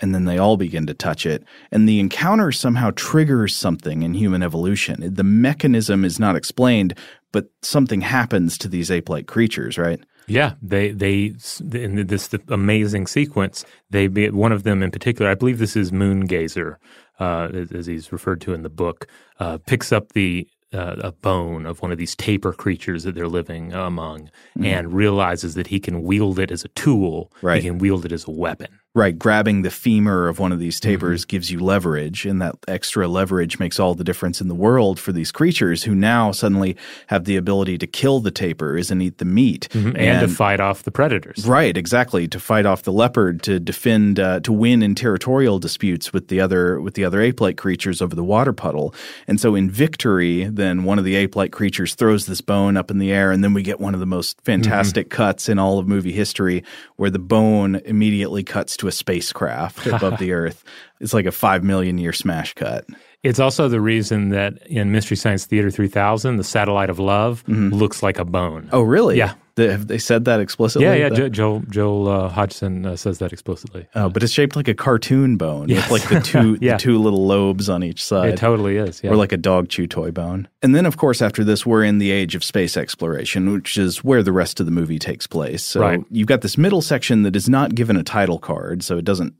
and 0.00 0.12
then 0.12 0.24
they 0.24 0.38
all 0.38 0.56
begin 0.56 0.84
to 0.88 0.92
touch 0.92 1.24
it. 1.24 1.44
And 1.70 1.88
the 1.88 2.00
encounter 2.00 2.50
somehow 2.50 2.90
triggers 2.96 3.54
something 3.54 4.02
in 4.02 4.14
human 4.14 4.42
evolution. 4.42 5.14
The 5.14 5.22
mechanism 5.22 6.04
is 6.04 6.18
not 6.18 6.34
explained, 6.34 6.98
but 7.30 7.46
something 7.62 8.00
happens 8.00 8.58
to 8.58 8.66
these 8.66 8.90
ape 8.90 9.08
like 9.08 9.28
creatures, 9.28 9.78
right? 9.78 10.00
Yeah, 10.26 10.54
they 10.60 10.90
they 10.90 11.34
in 11.72 12.08
this 12.08 12.34
amazing 12.48 13.06
sequence. 13.06 13.64
They 13.88 14.08
one 14.08 14.50
of 14.50 14.64
them 14.64 14.82
in 14.82 14.90
particular. 14.90 15.30
I 15.30 15.36
believe 15.36 15.58
this 15.58 15.76
is 15.76 15.92
Moongazer, 15.92 16.78
uh, 17.20 17.50
as, 17.72 17.86
he's 17.86 18.10
referred 18.10 18.40
to 18.40 18.52
in 18.52 18.62
the 18.62 18.68
book. 18.68 19.06
Uh, 19.38 19.58
picks 19.64 19.92
up 19.92 20.12
the 20.12 20.48
uh, 20.74 20.96
a 20.98 21.12
bone 21.12 21.66
of 21.66 21.80
one 21.80 21.92
of 21.92 21.98
these 21.98 22.14
tapir 22.16 22.52
creatures 22.52 23.04
that 23.04 23.14
they're 23.14 23.28
living 23.28 23.72
among, 23.72 24.30
and 24.62 24.92
realizes 24.92 25.54
that 25.54 25.68
he 25.68 25.80
can 25.80 26.02
wield 26.02 26.38
it 26.38 26.50
as 26.50 26.64
a 26.64 26.68
tool. 26.68 27.32
Right. 27.42 27.62
He 27.62 27.68
can 27.68 27.78
wield 27.78 28.04
it 28.04 28.12
as 28.12 28.26
a 28.26 28.30
weapon. 28.30 28.80
Right, 28.96 29.18
grabbing 29.18 29.62
the 29.62 29.72
femur 29.72 30.28
of 30.28 30.38
one 30.38 30.52
of 30.52 30.60
these 30.60 30.78
tapirs 30.78 31.22
mm-hmm. 31.22 31.28
gives 31.28 31.50
you 31.50 31.58
leverage, 31.58 32.24
and 32.24 32.40
that 32.40 32.54
extra 32.68 33.08
leverage 33.08 33.58
makes 33.58 33.80
all 33.80 33.96
the 33.96 34.04
difference 34.04 34.40
in 34.40 34.46
the 34.46 34.54
world 34.54 35.00
for 35.00 35.10
these 35.10 35.32
creatures 35.32 35.82
who 35.82 35.96
now 35.96 36.30
suddenly 36.30 36.76
have 37.08 37.24
the 37.24 37.36
ability 37.36 37.76
to 37.78 37.88
kill 37.88 38.20
the 38.20 38.30
tapirs 38.30 38.92
and 38.92 39.02
eat 39.02 39.18
the 39.18 39.24
meat, 39.24 39.66
mm-hmm. 39.72 39.88
and, 39.88 39.98
and, 39.98 40.28
to 40.28 40.32
fight 40.32 40.60
off 40.60 40.84
the 40.84 40.92
predators. 40.92 41.44
Right, 41.44 41.76
exactly, 41.76 42.28
to 42.28 42.38
fight 42.38 42.66
off 42.66 42.84
the 42.84 42.92
leopard, 42.92 43.42
to 43.42 43.58
defend, 43.58 44.20
uh, 44.20 44.38
to 44.40 44.52
win 44.52 44.80
in 44.80 44.94
territorial 44.94 45.58
disputes 45.58 46.12
with 46.12 46.28
the 46.28 46.40
other 46.40 46.80
with 46.80 46.94
the 46.94 47.04
other 47.04 47.20
ape-like 47.20 47.56
creatures 47.56 48.00
over 48.00 48.14
the 48.14 48.22
water 48.22 48.52
puddle. 48.52 48.94
And 49.26 49.40
so, 49.40 49.56
in 49.56 49.70
victory, 49.70 50.44
then 50.44 50.84
one 50.84 51.00
of 51.00 51.04
the 51.04 51.16
ape-like 51.16 51.50
creatures 51.50 51.96
throws 51.96 52.26
this 52.26 52.40
bone 52.40 52.76
up 52.76 52.92
in 52.92 52.98
the 52.98 53.10
air, 53.10 53.32
and 53.32 53.42
then 53.42 53.54
we 53.54 53.64
get 53.64 53.80
one 53.80 53.94
of 53.94 53.98
the 53.98 54.06
most 54.06 54.40
fantastic 54.42 55.08
mm-hmm. 55.08 55.16
cuts 55.16 55.48
in 55.48 55.58
all 55.58 55.80
of 55.80 55.88
movie 55.88 56.12
history, 56.12 56.62
where 56.94 57.10
the 57.10 57.18
bone 57.18 57.80
immediately 57.84 58.44
cuts 58.44 58.76
to 58.76 58.83
to 58.84 58.88
a 58.88 58.92
spacecraft 58.92 59.86
above 59.86 60.18
the 60.18 60.32
Earth. 60.32 60.64
It's 61.00 61.14
like 61.14 61.26
a 61.26 61.32
five 61.32 61.64
million 61.64 61.98
year 61.98 62.12
smash 62.12 62.54
cut. 62.54 62.86
It's 63.22 63.40
also 63.40 63.68
the 63.68 63.80
reason 63.80 64.28
that 64.30 64.66
in 64.66 64.92
Mystery 64.92 65.16
Science 65.16 65.46
Theater 65.46 65.70
3000, 65.70 66.36
the 66.36 66.44
satellite 66.44 66.90
of 66.90 66.98
love 66.98 67.42
mm-hmm. 67.46 67.70
looks 67.74 68.02
like 68.02 68.18
a 68.18 68.24
bone. 68.24 68.68
Oh, 68.70 68.82
really? 68.82 69.16
Yeah. 69.16 69.34
They, 69.56 69.70
have 69.70 69.86
they 69.86 69.98
said 69.98 70.24
that 70.24 70.40
explicitly? 70.40 70.86
Yeah, 70.86 70.94
yeah. 70.94 71.08
Jo- 71.10 71.28
Joel, 71.28 71.60
Joel 71.70 72.08
uh, 72.08 72.28
Hodgson 72.28 72.84
uh, 72.84 72.96
says 72.96 73.18
that 73.18 73.32
explicitly. 73.32 73.86
Oh, 73.94 74.08
but 74.08 74.24
it's 74.24 74.32
shaped 74.32 74.56
like 74.56 74.66
a 74.66 74.74
cartoon 74.74 75.36
bone 75.36 75.68
yes. 75.68 75.88
with 75.88 76.02
like 76.02 76.10
the 76.10 76.20
two 76.20 76.58
yeah. 76.60 76.72
the 76.72 76.78
two 76.78 76.98
little 76.98 77.24
lobes 77.24 77.68
on 77.68 77.84
each 77.84 78.02
side. 78.02 78.30
It 78.30 78.36
totally 78.36 78.76
is. 78.76 79.00
Yeah. 79.04 79.10
Or 79.10 79.16
like 79.16 79.30
a 79.30 79.36
dog 79.36 79.68
chew 79.68 79.86
toy 79.86 80.10
bone. 80.10 80.48
And 80.62 80.74
then, 80.74 80.86
of 80.86 80.96
course, 80.96 81.22
after 81.22 81.44
this, 81.44 81.64
we're 81.64 81.84
in 81.84 81.98
the 81.98 82.10
age 82.10 82.34
of 82.34 82.42
space 82.42 82.76
exploration, 82.76 83.52
which 83.52 83.78
is 83.78 84.02
where 84.02 84.24
the 84.24 84.32
rest 84.32 84.58
of 84.58 84.66
the 84.66 84.72
movie 84.72 84.98
takes 84.98 85.26
place. 85.26 85.62
So 85.62 85.80
right. 85.80 86.04
you've 86.10 86.28
got 86.28 86.40
this 86.40 86.58
middle 86.58 86.82
section 86.82 87.22
that 87.22 87.36
is 87.36 87.48
not 87.48 87.76
given 87.76 87.96
a 87.96 88.02
title 88.02 88.40
card, 88.40 88.82
so 88.82 88.98
it 88.98 89.04
doesn't 89.04 89.34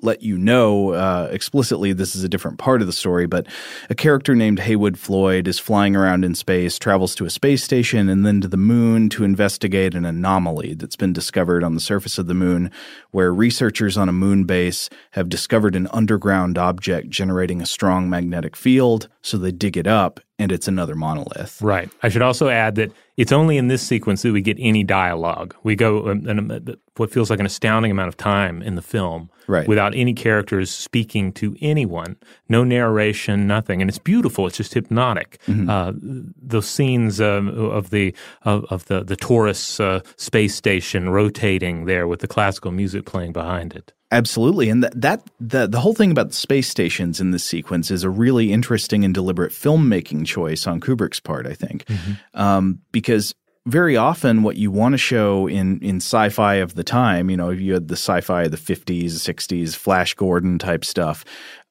let 0.00 0.22
you 0.22 0.38
know 0.38 0.90
uh, 0.90 1.28
explicitly 1.30 1.92
this 1.92 2.14
is 2.14 2.22
a 2.22 2.28
different 2.28 2.58
part 2.58 2.80
of 2.80 2.86
the 2.86 2.92
story, 2.92 3.26
but 3.26 3.46
a 3.90 3.94
character 3.94 4.34
named 4.34 4.60
Heywood 4.60 4.98
Floyd 4.98 5.48
is 5.48 5.58
flying 5.58 5.96
around 5.96 6.24
in 6.24 6.34
space, 6.34 6.78
travels 6.78 7.14
to 7.16 7.24
a 7.24 7.30
space 7.30 7.64
station, 7.64 8.08
and 8.08 8.24
then 8.24 8.40
to 8.40 8.48
the 8.48 8.56
moon 8.56 9.08
to 9.10 9.24
investigate 9.24 9.94
an 9.94 10.04
anomaly 10.04 10.74
that's 10.74 10.96
been 10.96 11.12
discovered 11.12 11.64
on 11.64 11.74
the 11.74 11.80
surface 11.80 12.18
of 12.18 12.26
the 12.26 12.34
moon, 12.34 12.70
where 13.10 13.34
researchers 13.34 13.96
on 13.96 14.08
a 14.08 14.12
moon 14.12 14.44
base 14.44 14.88
have 15.12 15.28
discovered 15.28 15.74
an 15.74 15.88
underground 15.92 16.58
object 16.58 17.10
generating 17.10 17.60
a 17.60 17.66
strong 17.66 18.08
magnetic 18.08 18.54
field. 18.54 19.08
So 19.20 19.36
they 19.36 19.52
dig 19.52 19.76
it 19.76 19.86
up, 19.86 20.20
and 20.38 20.52
it's 20.52 20.68
another 20.68 20.94
monolith. 20.94 21.60
Right. 21.60 21.90
I 22.02 22.08
should 22.08 22.22
also 22.22 22.48
add 22.48 22.76
that 22.76 22.92
it's 23.16 23.32
only 23.32 23.56
in 23.56 23.66
this 23.66 23.82
sequence 23.82 24.22
that 24.22 24.32
we 24.32 24.40
get 24.40 24.56
any 24.60 24.84
dialogue. 24.84 25.54
We 25.64 25.74
go 25.74 26.08
um, 26.10 26.28
um, 26.28 26.76
what 26.96 27.10
feels 27.10 27.30
like 27.30 27.40
an 27.40 27.46
astounding 27.46 27.90
amount 27.90 28.08
of 28.08 28.16
time 28.16 28.62
in 28.62 28.76
the 28.76 28.82
film 28.82 29.30
right. 29.48 29.66
without 29.66 29.94
any 29.96 30.14
characters 30.14 30.70
speaking 30.70 31.32
to 31.32 31.56
anyone, 31.60 32.16
no 32.48 32.62
narration, 32.62 33.48
nothing, 33.48 33.80
and 33.80 33.90
it's 33.90 33.98
beautiful. 33.98 34.46
It's 34.46 34.56
just 34.56 34.74
hypnotic. 34.74 35.38
Mm-hmm. 35.48 35.68
Uh, 35.68 35.92
those 36.40 36.68
scenes 36.68 37.20
uh, 37.20 37.42
of 37.42 37.90
the 37.90 38.14
of, 38.42 38.64
of, 38.70 38.84
the 38.86 39.02
the 39.02 39.16
torus 39.16 39.80
uh, 39.80 40.02
space 40.16 40.54
station 40.54 41.08
rotating 41.08 41.86
there 41.86 42.06
with 42.06 42.20
the 42.20 42.28
classical 42.28 42.70
music 42.70 43.04
playing 43.04 43.32
behind 43.32 43.74
it. 43.74 43.92
Absolutely, 44.10 44.70
and 44.70 44.82
that, 44.82 44.98
that 44.98 45.22
the 45.38 45.66
the 45.66 45.80
whole 45.80 45.92
thing 45.92 46.10
about 46.10 46.28
the 46.28 46.34
space 46.34 46.66
stations 46.66 47.20
in 47.20 47.30
this 47.30 47.44
sequence 47.44 47.90
is 47.90 48.04
a 48.04 48.10
really 48.10 48.52
interesting 48.52 49.04
and 49.04 49.12
deliberate 49.12 49.52
filmmaking 49.52 50.24
choice 50.24 50.66
on 50.66 50.80
Kubrick's 50.80 51.20
part. 51.20 51.46
I 51.46 51.52
think, 51.52 51.84
mm-hmm. 51.84 52.40
um, 52.40 52.80
because 52.90 53.34
very 53.66 53.98
often 53.98 54.42
what 54.42 54.56
you 54.56 54.70
want 54.70 54.94
to 54.94 54.98
show 54.98 55.46
in 55.46 55.78
in 55.80 55.96
sci-fi 55.96 56.54
of 56.54 56.74
the 56.74 56.84
time, 56.84 57.28
you 57.28 57.36
know, 57.36 57.50
you 57.50 57.74
had 57.74 57.88
the 57.88 57.96
sci-fi 57.96 58.44
of 58.44 58.50
the 58.50 58.56
50s, 58.56 59.06
60s, 59.06 59.76
Flash 59.76 60.14
Gordon 60.14 60.58
type 60.58 60.86
stuff 60.86 61.22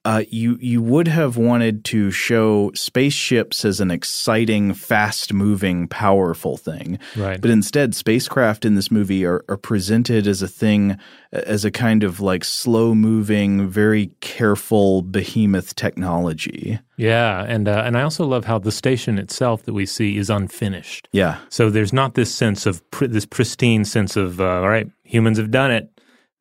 uh, 0.08 0.24
you 0.30 0.58
you 0.62 0.82
would 0.82 1.10
have 1.10 1.36
wanted 1.36 1.84
to 1.84 2.12
show 2.12 2.72
spaceships 2.74 3.66
as 3.66 3.82
an 3.82 3.92
exciting, 3.92 4.74
fast 4.74 5.34
moving, 5.34 5.86
powerful 5.90 6.56
thing. 6.56 6.98
Right. 7.18 7.42
But 7.42 7.52
instead, 7.52 7.94
spacecraft 7.94 8.64
in 8.64 8.76
this 8.76 8.90
movie 8.90 9.26
are, 9.26 9.44
are 9.50 9.58
presented 9.58 10.26
as 10.26 10.42
a 10.42 10.48
thing, 10.48 10.98
as 11.34 11.66
a 11.66 11.72
kind 11.72 12.06
of 12.06 12.22
like 12.22 12.46
slow 12.46 12.96
moving, 12.96 13.68
very 13.68 14.12
careful 14.22 15.02
behemoth 15.02 15.76
technology. 15.76 16.80
Yeah, 16.96 17.44
and 17.46 17.68
uh, 17.68 17.84
and 17.86 17.98
I 17.98 18.04
also 18.04 18.26
love 18.26 18.46
how 18.46 18.60
the 18.60 18.72
station 18.72 19.20
itself 19.20 19.64
that 19.64 19.74
we 19.74 19.86
see 19.86 20.16
is 20.16 20.30
unfinished. 20.30 21.10
Yeah. 21.12 21.40
So 21.50 21.70
there's 21.70 21.92
not 21.92 22.14
this 22.14 22.34
sense 22.34 22.66
of 22.66 22.90
pr- 22.92 23.08
this 23.08 23.26
pristine 23.26 23.84
sense 23.84 24.16
of 24.16 24.40
uh, 24.40 24.62
all 24.62 24.70
right, 24.70 24.90
humans 25.04 25.38
have 25.38 25.52
done 25.52 25.72
it 25.72 25.92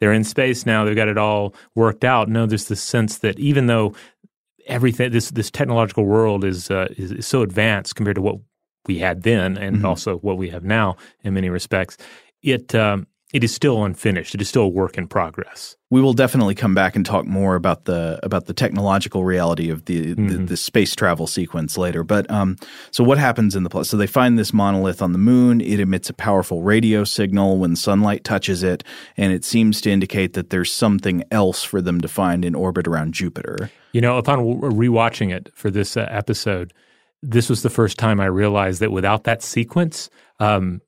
they're 0.01 0.13
in 0.13 0.25
space 0.25 0.67
now. 0.67 0.85
They've 0.85 0.97
got 0.97 1.09
it 1.09 1.19
all 1.19 1.55
worked 1.75 2.05
out. 2.05 2.29
No, 2.29 2.47
there's 2.47 2.69
this 2.69 2.83
sense 2.83 3.19
that 3.19 3.39
even 3.39 3.67
though 3.67 3.95
everything 4.67 5.13
this 5.13 5.31
this 5.31 5.51
technological 5.51 6.05
world 6.05 6.45
is 6.45 6.71
uh, 6.71 6.89
is, 6.97 7.13
is, 7.13 7.27
so 7.27 7.43
advanced 7.43 7.97
compared 7.97 8.17
to 8.17 8.23
what 8.23 8.37
we 8.87 8.99
had 8.99 9.23
then, 9.23 9.57
and 9.57 9.77
mm-hmm. 9.77 9.87
also 9.87 10.19
what 10.19 10.39
we 10.39 10.51
have 10.51 10.65
now 10.65 10.97
in 11.23 11.35
many 11.35 11.51
respects, 11.51 11.97
it 12.43 12.75
um, 12.75 13.07
it 13.33 13.43
is 13.43 13.53
still 13.53 13.85
unfinished. 13.85 14.35
It 14.35 14.41
is 14.41 14.49
still 14.49 14.63
a 14.63 14.69
work 14.69 14.97
in 14.97 15.09
progress. 15.09 15.77
We 15.91 16.01
will 16.01 16.13
definitely 16.13 16.55
come 16.55 16.75
back 16.75 16.95
and 16.95 17.05
talk 17.05 17.27
more 17.27 17.57
about 17.57 17.85
the 17.85 18.21
about 18.23 18.47
the 18.47 18.53
technological 18.53 19.25
reality 19.25 19.69
of 19.69 19.85
the 19.87 20.15
mm-hmm. 20.15 20.29
the, 20.29 20.39
the, 20.39 20.57
space 20.57 20.95
travel 20.95 21.27
sequence 21.27 21.77
later. 21.77 22.05
But 22.05 22.31
um, 22.31 22.57
so 22.93 23.03
what 23.03 23.19
happens 23.19 23.57
in 23.57 23.63
the 23.63 23.71
plot? 23.71 23.87
So 23.87 23.97
they 23.97 24.07
find 24.07 24.39
this 24.39 24.53
monolith 24.53 25.03
on 25.03 25.13
the 25.13 25.19
moon. 25.19 25.61
It 25.61 25.81
emits 25.81 26.09
a 26.09 26.15
powerful 26.15 26.63
radio 26.63 27.03
signal 27.03 27.59
when 27.59 27.75
sunlight 27.75 28.23
touches 28.23 28.63
it, 28.63 28.85
and 29.17 29.33
it 29.33 29.45
seems 29.45 29.81
to 29.83 29.91
indicate 29.91 30.35
that 30.35 30.51
there's 30.51 30.73
something 30.73 31.25
else 31.31 31.65
for 31.65 31.81
them 31.81 32.01
to 32.01 32.09
find 32.09 32.45
in 32.45 32.55
orbit 32.55 32.87
around 32.87 33.15
Jupiter. 33.15 33.71
You 33.93 34.01
know, 34.01 34.19
upon 34.19 34.39
rewatching 34.39 35.35
it 35.35 35.51
for 35.55 35.71
this 35.71 35.97
uh, 35.97 36.07
episode, 36.11 36.73
this 37.23 37.49
was 37.49 37.63
the 37.63 37.71
first 37.71 37.99
time 37.99 38.21
I 38.21 38.27
realized 38.27 38.81
that 38.81 38.93
without 38.93 39.25
that 39.25 39.43
sequence, 39.43 40.11
um, 40.39 40.81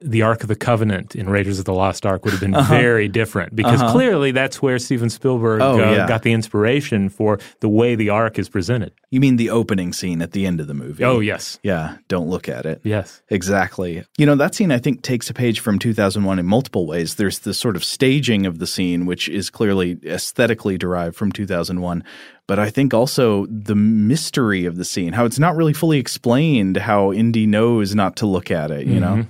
the 0.00 0.22
Ark 0.22 0.42
of 0.42 0.48
the 0.48 0.56
Covenant 0.56 1.16
in 1.16 1.28
Raiders 1.28 1.58
of 1.58 1.64
the 1.64 1.72
Lost 1.72 2.04
Ark 2.04 2.24
would 2.24 2.32
have 2.32 2.40
been 2.40 2.54
uh-huh. 2.54 2.72
very 2.72 3.08
different 3.08 3.56
because 3.56 3.80
uh-huh. 3.80 3.92
clearly 3.92 4.30
that's 4.30 4.60
where 4.60 4.78
Steven 4.78 5.08
Spielberg 5.08 5.62
oh, 5.62 5.74
uh, 5.74 5.92
yeah. 5.92 6.06
got 6.06 6.22
the 6.22 6.32
inspiration 6.32 7.08
for 7.08 7.38
the 7.60 7.68
way 7.68 7.94
the 7.94 8.10
Ark 8.10 8.38
is 8.38 8.48
presented. 8.48 8.92
You 9.10 9.20
mean 9.20 9.36
the 9.36 9.50
opening 9.50 9.92
scene 9.92 10.20
at 10.20 10.32
the 10.32 10.46
end 10.46 10.60
of 10.60 10.66
the 10.66 10.74
movie? 10.74 11.02
Oh, 11.02 11.20
yes. 11.20 11.58
Yeah, 11.62 11.96
don't 12.08 12.28
look 12.28 12.48
at 12.48 12.66
it. 12.66 12.82
Yes. 12.84 13.22
Exactly. 13.30 14.04
You 14.18 14.26
know, 14.26 14.36
that 14.36 14.54
scene 14.54 14.70
I 14.70 14.78
think 14.78 15.02
takes 15.02 15.30
a 15.30 15.34
page 15.34 15.60
from 15.60 15.78
2001 15.78 16.38
in 16.38 16.46
multiple 16.46 16.86
ways. 16.86 17.14
There's 17.14 17.38
the 17.40 17.54
sort 17.54 17.76
of 17.76 17.84
staging 17.84 18.44
of 18.44 18.58
the 18.58 18.66
scene, 18.66 19.06
which 19.06 19.28
is 19.28 19.48
clearly 19.48 19.98
aesthetically 20.04 20.76
derived 20.76 21.16
from 21.16 21.32
2001 21.32 22.04
but 22.48 22.60
I 22.60 22.70
think 22.70 22.94
also 22.94 23.46
the 23.46 23.74
mystery 23.74 24.66
of 24.66 24.76
the 24.76 24.84
scene, 24.84 25.12
how 25.12 25.24
it's 25.24 25.40
not 25.40 25.56
really 25.56 25.72
fully 25.72 25.98
explained, 25.98 26.76
how 26.76 27.12
Indy 27.12 27.44
knows 27.44 27.92
not 27.96 28.14
to 28.16 28.26
look 28.26 28.52
at 28.52 28.70
it, 28.70 28.86
you 28.86 29.00
mm-hmm. 29.00 29.20
know? 29.20 29.26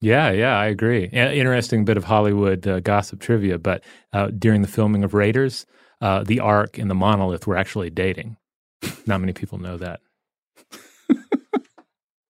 Yeah, 0.00 0.30
yeah, 0.30 0.58
I 0.58 0.66
agree. 0.66 1.04
Interesting 1.04 1.84
bit 1.84 1.98
of 1.98 2.04
Hollywood 2.04 2.66
uh, 2.66 2.80
gossip 2.80 3.20
trivia, 3.20 3.58
but 3.58 3.84
uh, 4.12 4.28
during 4.28 4.62
the 4.62 4.68
filming 4.68 5.04
of 5.04 5.12
Raiders, 5.12 5.66
uh, 6.00 6.24
the 6.24 6.40
Ark 6.40 6.78
and 6.78 6.90
the 6.90 6.94
Monolith 6.94 7.46
were 7.46 7.56
actually 7.56 7.90
dating. 7.90 8.36
Not 9.06 9.20
many 9.20 9.34
people 9.34 9.58
know 9.58 9.76
that. 9.76 10.00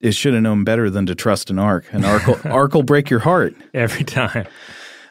it 0.00 0.12
should 0.12 0.34
have 0.34 0.42
known 0.42 0.64
better 0.64 0.90
than 0.90 1.06
to 1.06 1.14
trust 1.14 1.50
an 1.50 1.60
Ark. 1.60 1.84
An 1.92 2.04
Ark 2.04 2.26
will, 2.26 2.40
ark 2.52 2.74
will 2.74 2.82
break 2.82 3.08
your 3.08 3.20
heart 3.20 3.54
every 3.72 4.04
time. 4.04 4.46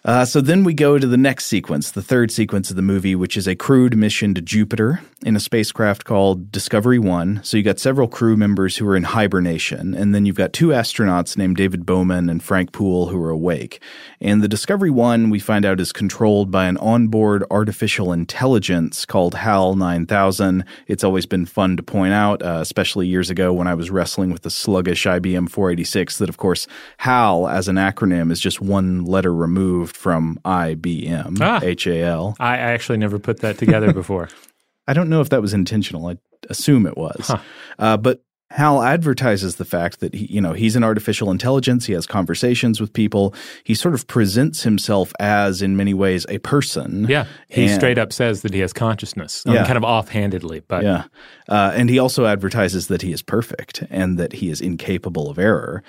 Uh, 0.05 0.23
so 0.23 0.39
then 0.39 0.63
we 0.63 0.73
go 0.73 0.97
to 0.97 1.07
the 1.07 1.17
next 1.17 1.45
sequence, 1.45 1.91
the 1.91 2.01
third 2.01 2.31
sequence 2.31 2.69
of 2.69 2.75
the 2.75 2.81
movie, 2.81 3.15
which 3.15 3.35
is 3.35 3.47
a 3.47 3.55
crewed 3.55 3.97
mission 3.97 4.33
to 4.33 4.41
Jupiter 4.41 5.01
in 5.25 5.35
a 5.35 5.39
spacecraft 5.39 6.05
called 6.05 6.51
Discovery 6.51 6.99
One. 6.99 7.41
So 7.43 7.57
you 7.57 7.63
got 7.63 7.79
several 7.79 8.07
crew 8.07 8.37
members 8.37 8.77
who 8.77 8.87
are 8.87 8.95
in 8.95 9.03
hibernation, 9.03 9.93
and 9.93 10.15
then 10.15 10.25
you've 10.25 10.37
got 10.37 10.53
two 10.53 10.67
astronauts 10.67 11.35
named 11.35 11.57
David 11.57 11.85
Bowman 11.85 12.29
and 12.29 12.41
Frank 12.41 12.71
Poole 12.71 13.07
who 13.07 13.21
are 13.21 13.29
awake. 13.29 13.81
And 14.21 14.41
the 14.41 14.47
Discovery 14.47 14.89
One, 14.89 15.29
we 15.29 15.39
find 15.39 15.65
out, 15.65 15.81
is 15.81 15.91
controlled 15.91 16.49
by 16.49 16.65
an 16.67 16.77
onboard 16.77 17.43
artificial 17.51 18.13
intelligence 18.13 19.05
called 19.05 19.35
HAL 19.35 19.75
9000. 19.75 20.63
It's 20.87 21.03
always 21.03 21.25
been 21.25 21.45
fun 21.45 21.75
to 21.75 21.83
point 21.83 22.13
out, 22.13 22.41
uh, 22.41 22.59
especially 22.61 23.07
years 23.07 23.29
ago 23.29 23.51
when 23.51 23.67
I 23.67 23.73
was 23.73 23.91
wrestling 23.91 24.31
with 24.31 24.43
the 24.43 24.49
sluggish 24.49 25.05
IBM 25.05 25.49
486, 25.49 26.17
that 26.19 26.29
of 26.29 26.37
course 26.37 26.67
HAL 26.99 27.49
as 27.49 27.67
an 27.67 27.75
acronym 27.75 28.31
is 28.31 28.39
just 28.39 28.61
one 28.61 29.03
letter 29.03 29.33
removed 29.33 29.88
from 29.91 30.39
IBM, 30.45 31.39
ah, 31.41 31.59
HAL. 31.59 32.35
I 32.39 32.57
actually 32.57 32.97
never 32.97 33.19
put 33.19 33.39
that 33.39 33.57
together 33.57 33.93
before. 33.93 34.29
I 34.87 34.93
don't 34.93 35.09
know 35.09 35.21
if 35.21 35.29
that 35.29 35.41
was 35.41 35.53
intentional. 35.53 36.07
I 36.07 36.17
assume 36.49 36.87
it 36.87 36.97
was. 36.97 37.27
Huh. 37.27 37.37
Uh, 37.77 37.97
but 37.97 38.23
Hal 38.51 38.81
advertises 38.81 39.57
the 39.57 39.65
fact 39.65 39.99
that 39.99 40.15
he, 40.15 40.25
you 40.25 40.41
know, 40.41 40.53
he's 40.53 40.75
an 40.75 40.83
artificial 40.83 41.29
intelligence. 41.29 41.85
He 41.85 41.93
has 41.93 42.07
conversations 42.07 42.81
with 42.81 42.91
people. 42.91 43.35
He 43.63 43.75
sort 43.75 43.93
of 43.93 44.07
presents 44.07 44.63
himself 44.63 45.13
as, 45.19 45.61
in 45.61 45.77
many 45.77 45.93
ways, 45.93 46.25
a 46.29 46.39
person. 46.39 47.05
Yeah, 47.07 47.27
he 47.47 47.65
and, 47.65 47.75
straight 47.75 47.99
up 47.99 48.11
says 48.11 48.41
that 48.41 48.51
he 48.51 48.61
has 48.61 48.73
consciousness, 48.73 49.43
yeah. 49.45 49.65
kind 49.65 49.77
of 49.77 49.83
offhandedly. 49.83 50.61
But 50.61 50.83
yeah, 50.83 51.03
uh, 51.47 51.73
and 51.75 51.91
he 51.91 51.99
also 51.99 52.25
advertises 52.25 52.87
that 52.87 53.03
he 53.03 53.11
is 53.11 53.21
perfect 53.21 53.83
and 53.91 54.17
that 54.17 54.33
he 54.33 54.49
is 54.49 54.61
incapable 54.61 55.29
of 55.29 55.37
error. 55.37 55.83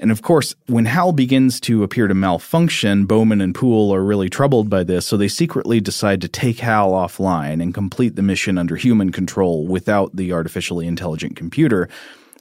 And 0.00 0.10
of 0.10 0.22
course, 0.22 0.54
when 0.66 0.86
Hal 0.86 1.12
begins 1.12 1.60
to 1.60 1.82
appear 1.82 2.08
to 2.08 2.14
malfunction, 2.14 3.04
Bowman 3.04 3.42
and 3.42 3.54
Poole 3.54 3.94
are 3.94 4.02
really 4.02 4.30
troubled 4.30 4.70
by 4.70 4.82
this, 4.82 5.06
so 5.06 5.18
they 5.18 5.28
secretly 5.28 5.78
decide 5.78 6.22
to 6.22 6.28
take 6.28 6.58
Hal 6.60 6.92
offline 6.92 7.62
and 7.62 7.74
complete 7.74 8.16
the 8.16 8.22
mission 8.22 8.56
under 8.56 8.76
human 8.76 9.12
control 9.12 9.66
without 9.66 10.16
the 10.16 10.32
artificially 10.32 10.86
intelligent 10.86 11.36
computer. 11.36 11.86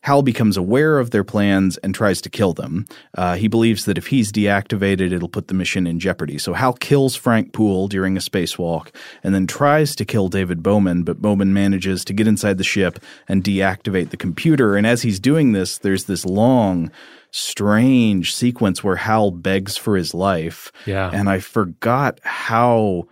Hal 0.04 0.22
becomes 0.22 0.56
aware 0.56 1.00
of 1.00 1.12
their 1.12 1.26
plans 1.26 1.76
and 1.78 1.94
tries 1.94 2.22
to 2.22 2.30
kill 2.30 2.54
them. 2.54 2.86
Uh, 3.16 3.36
he 3.36 3.50
believes 3.50 3.84
that 3.84 3.98
if 3.98 4.08
he's 4.08 4.32
deactivated, 4.32 5.12
it'll 5.12 5.28
put 5.28 5.50
the 5.50 5.54
mission 5.54 5.86
in 5.86 6.00
jeopardy. 6.00 6.38
So 6.38 6.54
Hal 6.54 6.74
kills 6.74 7.18
Frank 7.18 7.52
Poole 7.52 7.90
during 7.90 8.16
a 8.16 8.22
spacewalk 8.22 8.96
and 9.22 9.36
then 9.36 9.46
tries 9.46 9.96
to 9.98 10.06
kill 10.06 10.30
David 10.30 10.64
Bowman, 10.64 11.04
but 11.04 11.22
Bowman 11.22 11.54
manages 11.54 12.06
to 12.06 12.14
get 12.14 12.28
inside 12.28 12.58
the 12.58 12.64
ship 12.64 13.00
and 13.28 13.44
deactivate 13.44 14.12
the 14.12 14.18
computer. 14.18 14.78
And 14.78 14.88
as 14.88 15.02
he's 15.02 15.20
doing 15.20 15.52
this, 15.52 15.78
there's 15.78 16.06
this 16.06 16.26
long, 16.26 16.92
strange 17.32 18.34
sequence 18.34 18.84
where 18.84 18.96
Hal 18.96 19.32
begs 19.32 19.78
for 19.78 19.96
his 19.96 20.14
life. 20.14 20.72
Yeah. 20.86 21.10
And 21.12 21.30
I 21.30 21.40
forgot 21.40 22.20
how 22.24 23.08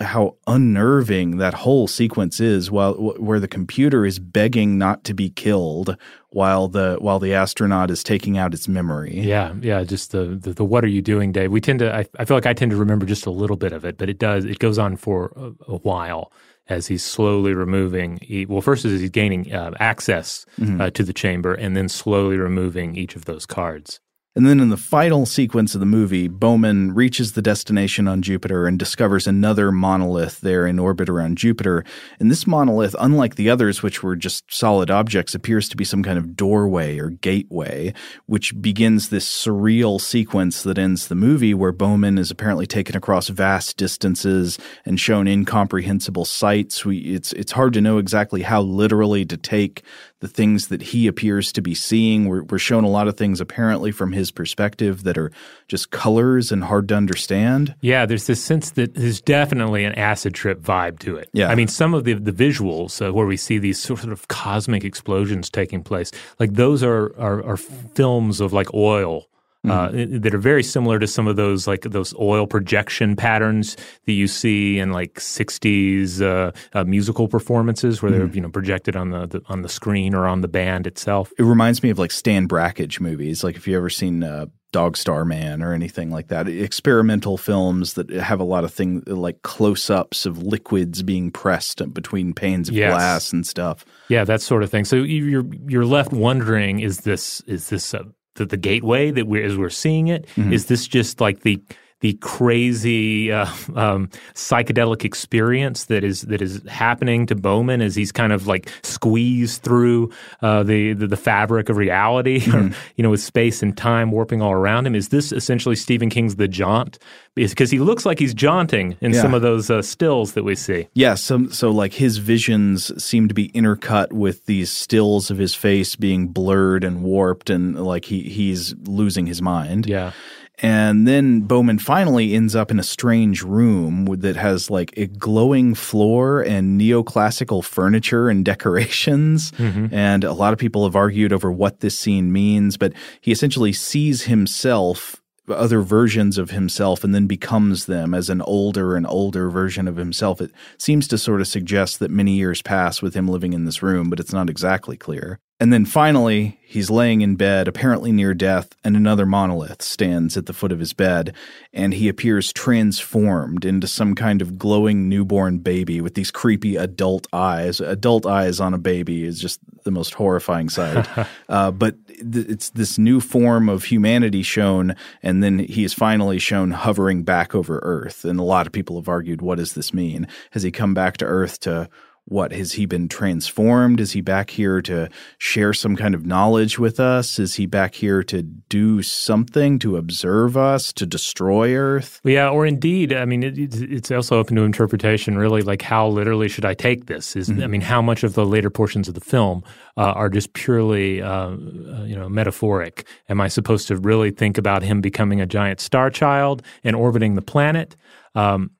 how 0.00 0.36
unnerving 0.46 1.36
that 1.36 1.54
whole 1.54 1.86
sequence 1.86 2.40
is 2.40 2.70
while 2.70 2.94
where 2.94 3.38
the 3.38 3.48
computer 3.48 4.06
is 4.06 4.18
begging 4.18 4.78
not 4.78 5.04
to 5.04 5.14
be 5.14 5.28
killed 5.28 5.96
while 6.30 6.68
the 6.68 6.96
while 7.00 7.18
the 7.18 7.34
astronaut 7.34 7.90
is 7.90 8.02
taking 8.02 8.38
out 8.38 8.54
its 8.54 8.66
memory 8.66 9.20
yeah 9.20 9.54
yeah 9.60 9.84
just 9.84 10.12
the 10.12 10.38
the, 10.40 10.54
the 10.54 10.64
what 10.64 10.84
are 10.84 10.88
you 10.88 11.02
doing 11.02 11.32
dave 11.32 11.50
we 11.50 11.60
tend 11.60 11.78
to 11.80 11.94
I, 11.94 12.06
I, 12.18 12.24
feel 12.24 12.36
like 12.36 12.46
i 12.46 12.54
tend 12.54 12.70
to 12.70 12.76
remember 12.76 13.06
just 13.06 13.26
a 13.26 13.30
little 13.30 13.56
bit 13.56 13.72
of 13.72 13.84
it 13.84 13.98
but 13.98 14.08
it 14.08 14.18
does 14.18 14.44
it 14.44 14.58
goes 14.58 14.78
on 14.78 14.96
for 14.96 15.32
a, 15.36 15.72
a 15.72 15.76
while 15.78 16.32
as 16.68 16.86
he's 16.86 17.02
slowly 17.02 17.54
removing 17.54 18.18
he, 18.22 18.46
well 18.46 18.60
first 18.60 18.84
is 18.84 19.00
he's 19.00 19.10
gaining 19.10 19.52
uh, 19.52 19.72
access 19.80 20.44
mm-hmm. 20.58 20.80
uh, 20.80 20.90
to 20.90 21.02
the 21.02 21.12
chamber 21.12 21.54
and 21.54 21.76
then 21.76 21.88
slowly 21.88 22.36
removing 22.36 22.96
each 22.96 23.16
of 23.16 23.24
those 23.24 23.46
cards 23.46 24.00
and 24.38 24.46
then 24.46 24.60
in 24.60 24.68
the 24.68 24.76
final 24.76 25.26
sequence 25.26 25.74
of 25.74 25.80
the 25.80 25.84
movie, 25.84 26.28
Bowman 26.28 26.94
reaches 26.94 27.32
the 27.32 27.42
destination 27.42 28.06
on 28.06 28.22
Jupiter 28.22 28.68
and 28.68 28.78
discovers 28.78 29.26
another 29.26 29.72
monolith 29.72 30.42
there 30.42 30.64
in 30.64 30.78
orbit 30.78 31.08
around 31.08 31.38
Jupiter. 31.38 31.84
And 32.20 32.30
this 32.30 32.46
monolith, 32.46 32.94
unlike 33.00 33.34
the 33.34 33.50
others, 33.50 33.82
which 33.82 34.04
were 34.04 34.14
just 34.14 34.44
solid 34.54 34.92
objects, 34.92 35.34
appears 35.34 35.68
to 35.70 35.76
be 35.76 35.82
some 35.82 36.04
kind 36.04 36.18
of 36.18 36.36
doorway 36.36 36.98
or 36.98 37.10
gateway, 37.10 37.92
which 38.26 38.62
begins 38.62 39.08
this 39.08 39.26
surreal 39.28 40.00
sequence 40.00 40.62
that 40.62 40.78
ends 40.78 41.08
the 41.08 41.16
movie 41.16 41.52
where 41.52 41.72
Bowman 41.72 42.16
is 42.16 42.30
apparently 42.30 42.68
taken 42.68 42.94
across 42.94 43.26
vast 43.26 43.76
distances 43.76 44.56
and 44.84 45.00
shown 45.00 45.26
incomprehensible 45.26 46.24
sights. 46.24 46.84
We, 46.84 46.98
it's, 46.98 47.32
it's 47.32 47.50
hard 47.50 47.72
to 47.72 47.80
know 47.80 47.98
exactly 47.98 48.42
how 48.42 48.60
literally 48.60 49.24
to 49.24 49.36
take 49.36 49.82
the 50.20 50.28
things 50.28 50.68
that 50.68 50.82
he 50.82 51.06
appears 51.06 51.52
to 51.52 51.62
be 51.62 51.74
seeing. 51.74 52.26
We're, 52.26 52.42
we're 52.42 52.58
shown 52.58 52.84
a 52.84 52.88
lot 52.88 53.08
of 53.08 53.16
things 53.16 53.40
apparently 53.40 53.92
from 53.92 54.12
his 54.12 54.30
perspective 54.30 55.04
that 55.04 55.16
are 55.16 55.30
just 55.68 55.90
colors 55.90 56.50
and 56.50 56.64
hard 56.64 56.88
to 56.88 56.94
understand. 56.94 57.74
Yeah, 57.80 58.06
there's 58.06 58.26
this 58.26 58.42
sense 58.42 58.70
that 58.72 58.94
there's 58.94 59.20
definitely 59.20 59.84
an 59.84 59.94
acid 59.94 60.34
trip 60.34 60.60
vibe 60.60 60.98
to 61.00 61.16
it. 61.16 61.30
Yeah. 61.32 61.48
I 61.48 61.54
mean, 61.54 61.68
some 61.68 61.94
of 61.94 62.04
the, 62.04 62.14
the 62.14 62.32
visuals 62.32 63.06
uh, 63.06 63.12
where 63.12 63.26
we 63.26 63.36
see 63.36 63.58
these 63.58 63.78
sort 63.78 64.04
of 64.04 64.26
cosmic 64.28 64.84
explosions 64.84 65.50
taking 65.50 65.82
place, 65.82 66.10
like 66.38 66.54
those 66.54 66.82
are, 66.82 67.14
are, 67.18 67.44
are 67.44 67.56
films 67.56 68.40
of 68.40 68.52
like 68.52 68.72
oil 68.74 69.28
uh, 69.66 69.88
mm-hmm. 69.88 70.18
that 70.20 70.34
are 70.34 70.38
very 70.38 70.62
similar 70.62 70.98
to 70.98 71.06
some 71.06 71.26
of 71.26 71.36
those 71.36 71.66
like 71.66 71.82
those 71.82 72.14
oil 72.20 72.46
projection 72.46 73.16
patterns 73.16 73.76
that 74.06 74.12
you 74.12 74.28
see 74.28 74.78
in 74.78 74.92
like 74.92 75.14
60s 75.14 76.22
uh, 76.22 76.52
uh, 76.72 76.84
musical 76.84 77.26
performances 77.26 78.00
where 78.00 78.10
mm-hmm. 78.10 78.26
they're 78.26 78.34
you 78.34 78.40
know 78.40 78.50
projected 78.50 78.94
on 78.94 79.10
the, 79.10 79.26
the, 79.26 79.42
on 79.46 79.62
the 79.62 79.68
screen 79.68 80.14
or 80.14 80.26
on 80.26 80.42
the 80.42 80.48
band 80.48 80.86
itself. 80.86 81.32
It 81.38 81.42
reminds 81.42 81.82
me 81.82 81.90
of 81.90 81.98
like 81.98 82.12
Stan 82.12 82.46
Brakhage 82.46 83.00
movies. 83.00 83.42
Like 83.42 83.56
if 83.56 83.66
you 83.66 83.76
ever 83.76 83.90
seen 83.90 84.22
uh, 84.22 84.46
Dog 84.70 84.98
Star 84.98 85.24
Man 85.24 85.62
or 85.62 85.72
anything 85.72 86.10
like 86.10 86.28
that. 86.28 86.46
Experimental 86.46 87.38
films 87.38 87.94
that 87.94 88.10
have 88.10 88.38
a 88.38 88.44
lot 88.44 88.64
of 88.64 88.72
things 88.72 89.06
like 89.06 89.40
close 89.42 89.88
ups 89.88 90.26
of 90.26 90.42
liquids 90.42 91.02
being 91.02 91.30
pressed 91.30 91.82
between 91.94 92.34
panes 92.34 92.68
of 92.68 92.74
yes. 92.74 92.92
glass 92.92 93.32
and 93.32 93.46
stuff. 93.46 93.86
Yeah, 94.08 94.24
that 94.24 94.42
sort 94.42 94.62
of 94.62 94.70
thing. 94.70 94.84
So 94.84 94.96
you're 94.96 95.46
you're 95.66 95.86
left 95.86 96.12
wondering: 96.12 96.80
is 96.80 96.98
this 96.98 97.40
is 97.42 97.70
this 97.70 97.94
a 97.94 98.06
the, 98.38 98.46
the 98.46 98.56
gateway 98.56 99.10
that 99.10 99.26
we're 99.26 99.44
as 99.44 99.56
we're 99.56 99.70
seeing 99.70 100.08
it? 100.08 100.26
Mm-hmm. 100.28 100.52
Is 100.52 100.66
this 100.66 100.88
just 100.88 101.20
like 101.20 101.40
the 101.40 101.60
the 102.00 102.14
crazy 102.14 103.32
uh, 103.32 103.46
um, 103.74 104.08
psychedelic 104.34 105.04
experience 105.04 105.86
that 105.86 106.04
is 106.04 106.22
that 106.22 106.40
is 106.40 106.62
happening 106.68 107.26
to 107.26 107.34
Bowman 107.34 107.80
as 107.80 107.94
he's 107.94 108.12
kind 108.12 108.32
of 108.32 108.46
like 108.46 108.70
squeezed 108.82 109.62
through 109.62 110.10
uh, 110.42 110.62
the, 110.62 110.92
the, 110.92 111.06
the 111.06 111.16
fabric 111.16 111.68
of 111.68 111.76
reality, 111.76 112.40
mm-hmm. 112.40 112.68
or, 112.72 112.76
you 112.96 113.02
know, 113.02 113.10
with 113.10 113.20
space 113.20 113.62
and 113.62 113.76
time 113.76 114.10
warping 114.10 114.42
all 114.42 114.52
around 114.52 114.86
him. 114.86 114.94
Is 114.94 115.08
this 115.08 115.32
essentially 115.32 115.76
Stephen 115.76 116.10
King's 116.10 116.36
The 116.36 116.48
Jaunt? 116.48 116.98
Because 117.34 117.70
he 117.70 117.78
looks 117.78 118.04
like 118.04 118.18
he's 118.18 118.34
jaunting 118.34 118.96
in 119.00 119.12
yeah. 119.12 119.22
some 119.22 119.32
of 119.32 119.42
those 119.42 119.70
uh, 119.70 119.80
stills 119.80 120.32
that 120.32 120.42
we 120.42 120.56
see. 120.56 120.88
Yeah, 120.94 121.14
so 121.14 121.46
so 121.48 121.70
like 121.70 121.92
his 121.92 122.18
visions 122.18 123.02
seem 123.02 123.28
to 123.28 123.34
be 123.34 123.48
intercut 123.50 124.12
with 124.12 124.46
these 124.46 124.72
stills 124.72 125.30
of 125.30 125.38
his 125.38 125.54
face 125.54 125.94
being 125.94 126.28
blurred 126.28 126.82
and 126.82 127.02
warped, 127.02 127.48
and 127.48 127.80
like 127.80 128.04
he 128.04 128.22
he's 128.22 128.74
losing 128.84 129.26
his 129.26 129.40
mind. 129.40 129.86
Yeah. 129.86 130.12
And 130.60 131.06
then 131.06 131.42
Bowman 131.42 131.78
finally 131.78 132.34
ends 132.34 132.56
up 132.56 132.70
in 132.70 132.80
a 132.80 132.84
strange 132.84 133.42
room 133.42 134.06
that 134.06 134.36
has 134.36 134.70
like 134.70 134.92
a 134.96 135.06
glowing 135.06 135.74
floor 135.74 136.42
and 136.42 136.80
neoclassical 136.80 137.64
furniture 137.64 138.28
and 138.28 138.44
decorations. 138.44 139.52
Mm-hmm. 139.52 139.94
And 139.94 140.24
a 140.24 140.32
lot 140.32 140.52
of 140.52 140.58
people 140.58 140.84
have 140.84 140.96
argued 140.96 141.32
over 141.32 141.52
what 141.52 141.80
this 141.80 141.96
scene 141.98 142.32
means, 142.32 142.76
but 142.76 142.92
he 143.20 143.30
essentially 143.30 143.72
sees 143.72 144.22
himself 144.22 145.22
other 145.48 145.80
versions 145.80 146.38
of 146.38 146.50
himself 146.50 147.04
and 147.04 147.14
then 147.14 147.26
becomes 147.26 147.86
them 147.86 148.12
as 148.12 148.28
an 148.28 148.42
older 148.42 148.96
and 148.96 149.06
older 149.06 149.48
version 149.48 149.88
of 149.88 149.96
himself. 149.96 150.40
It 150.40 150.50
seems 150.76 151.08
to 151.08 151.18
sort 151.18 151.40
of 151.40 151.48
suggest 151.48 152.00
that 152.00 152.10
many 152.10 152.32
years 152.32 152.62
pass 152.62 153.00
with 153.00 153.14
him 153.14 153.28
living 153.28 153.52
in 153.52 153.64
this 153.64 153.82
room, 153.82 154.10
but 154.10 154.20
it's 154.20 154.32
not 154.32 154.50
exactly 154.50 154.96
clear. 154.96 155.38
And 155.60 155.72
then 155.72 155.84
finally, 155.84 156.60
he's 156.62 156.88
laying 156.88 157.20
in 157.20 157.34
bed, 157.34 157.66
apparently 157.66 158.12
near 158.12 158.32
death, 158.32 158.76
and 158.84 158.96
another 158.96 159.26
monolith 159.26 159.82
stands 159.82 160.36
at 160.36 160.46
the 160.46 160.52
foot 160.52 160.70
of 160.70 160.78
his 160.78 160.92
bed, 160.92 161.34
and 161.72 161.92
he 161.92 162.08
appears 162.08 162.52
transformed 162.52 163.64
into 163.64 163.88
some 163.88 164.14
kind 164.14 164.40
of 164.40 164.56
glowing 164.56 165.08
newborn 165.08 165.58
baby 165.58 166.00
with 166.00 166.14
these 166.14 166.30
creepy 166.30 166.76
adult 166.76 167.26
eyes. 167.32 167.80
Adult 167.80 168.24
eyes 168.24 168.60
on 168.60 168.72
a 168.72 168.78
baby 168.78 169.24
is 169.24 169.40
just 169.40 169.58
the 169.82 169.90
most 169.90 170.14
horrifying 170.14 170.68
sight. 170.68 171.08
uh, 171.48 171.72
but 171.72 171.96
th- 172.06 172.46
it's 172.46 172.70
this 172.70 172.96
new 172.96 173.18
form 173.18 173.68
of 173.68 173.82
humanity 173.82 174.44
shown, 174.44 174.94
and 175.24 175.42
then 175.42 175.58
he 175.58 175.82
is 175.82 175.92
finally 175.92 176.38
shown 176.38 176.70
hovering 176.70 177.24
back 177.24 177.52
over 177.52 177.80
Earth. 177.82 178.24
And 178.24 178.38
a 178.38 178.44
lot 178.44 178.68
of 178.68 178.72
people 178.72 178.94
have 178.94 179.08
argued, 179.08 179.42
what 179.42 179.58
does 179.58 179.72
this 179.72 179.92
mean? 179.92 180.28
Has 180.52 180.62
he 180.62 180.70
come 180.70 180.94
back 180.94 181.16
to 181.16 181.24
Earth 181.24 181.58
to 181.60 181.88
what 182.28 182.52
has 182.52 182.72
he 182.72 182.84
been 182.84 183.08
transformed? 183.08 184.00
Is 184.00 184.12
he 184.12 184.20
back 184.20 184.50
here 184.50 184.82
to 184.82 185.08
share 185.38 185.72
some 185.72 185.96
kind 185.96 186.14
of 186.14 186.26
knowledge 186.26 186.78
with 186.78 187.00
us? 187.00 187.38
Is 187.38 187.54
he 187.54 187.64
back 187.64 187.94
here 187.94 188.22
to 188.24 188.42
do 188.42 189.02
something 189.02 189.78
to 189.78 189.96
observe 189.96 190.54
us, 190.54 190.92
to 190.92 191.06
destroy 191.06 191.74
Earth? 191.74 192.20
Yeah, 192.24 192.50
or 192.50 192.66
indeed, 192.66 193.14
I 193.14 193.24
mean, 193.24 193.42
it, 193.42 193.56
it's 193.58 194.10
also 194.10 194.38
open 194.38 194.56
to 194.56 194.62
interpretation. 194.62 195.38
Really, 195.38 195.62
like 195.62 195.80
how 195.80 196.06
literally 196.06 196.48
should 196.48 196.66
I 196.66 196.74
take 196.74 197.06
this? 197.06 197.34
Is 197.34 197.48
mm-hmm. 197.48 197.62
I 197.62 197.66
mean, 197.66 197.80
how 197.80 198.02
much 198.02 198.22
of 198.22 198.34
the 198.34 198.44
later 198.44 198.68
portions 198.68 199.08
of 199.08 199.14
the 199.14 199.20
film 199.20 199.64
uh, 199.96 200.12
are 200.12 200.28
just 200.28 200.52
purely, 200.52 201.22
uh, 201.22 201.30
uh, 201.30 202.04
you 202.04 202.14
know, 202.14 202.28
metaphoric? 202.28 203.06
Am 203.30 203.40
I 203.40 203.48
supposed 203.48 203.88
to 203.88 203.96
really 203.96 204.30
think 204.30 204.58
about 204.58 204.82
him 204.82 205.00
becoming 205.00 205.40
a 205.40 205.46
giant 205.46 205.80
star 205.80 206.10
child 206.10 206.62
and 206.84 206.94
orbiting 206.94 207.36
the 207.36 207.42
planet? 207.42 207.96
Um, 208.34 208.70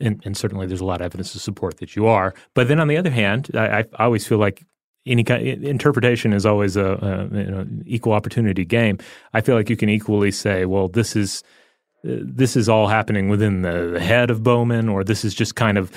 and, 0.00 0.20
and, 0.24 0.36
certainly 0.36 0.66
there's 0.66 0.80
a 0.80 0.84
lot 0.84 1.00
of 1.00 1.04
evidence 1.04 1.32
to 1.32 1.38
support 1.38 1.78
that 1.78 1.94
you 1.94 2.06
are. 2.06 2.34
But 2.54 2.68
then 2.68 2.80
on 2.80 2.88
the 2.88 2.96
other 2.96 3.10
hand, 3.10 3.50
I, 3.54 3.84
I 3.98 4.04
always 4.04 4.26
feel 4.26 4.38
like 4.38 4.64
any 5.06 5.24
kind 5.24 5.46
interpretation 5.64 6.32
is 6.32 6.46
always 6.46 6.76
a, 6.76 6.84
a 6.84 7.36
you 7.36 7.50
know, 7.50 7.66
equal 7.86 8.12
opportunity 8.12 8.64
game. 8.64 8.98
I 9.32 9.40
feel 9.40 9.54
like 9.54 9.70
you 9.70 9.76
can 9.76 9.88
equally 9.88 10.30
say, 10.30 10.64
well, 10.64 10.88
this 10.88 11.14
is 11.14 11.42
uh, 12.06 12.16
this 12.20 12.56
is 12.56 12.68
all 12.68 12.88
happening 12.88 13.28
within 13.28 13.62
the, 13.62 13.90
the 13.94 14.00
head 14.00 14.30
of 14.30 14.42
Bowman, 14.42 14.88
or 14.88 15.04
this 15.04 15.24
is 15.24 15.34
just 15.34 15.54
kind 15.54 15.78
of 15.78 15.92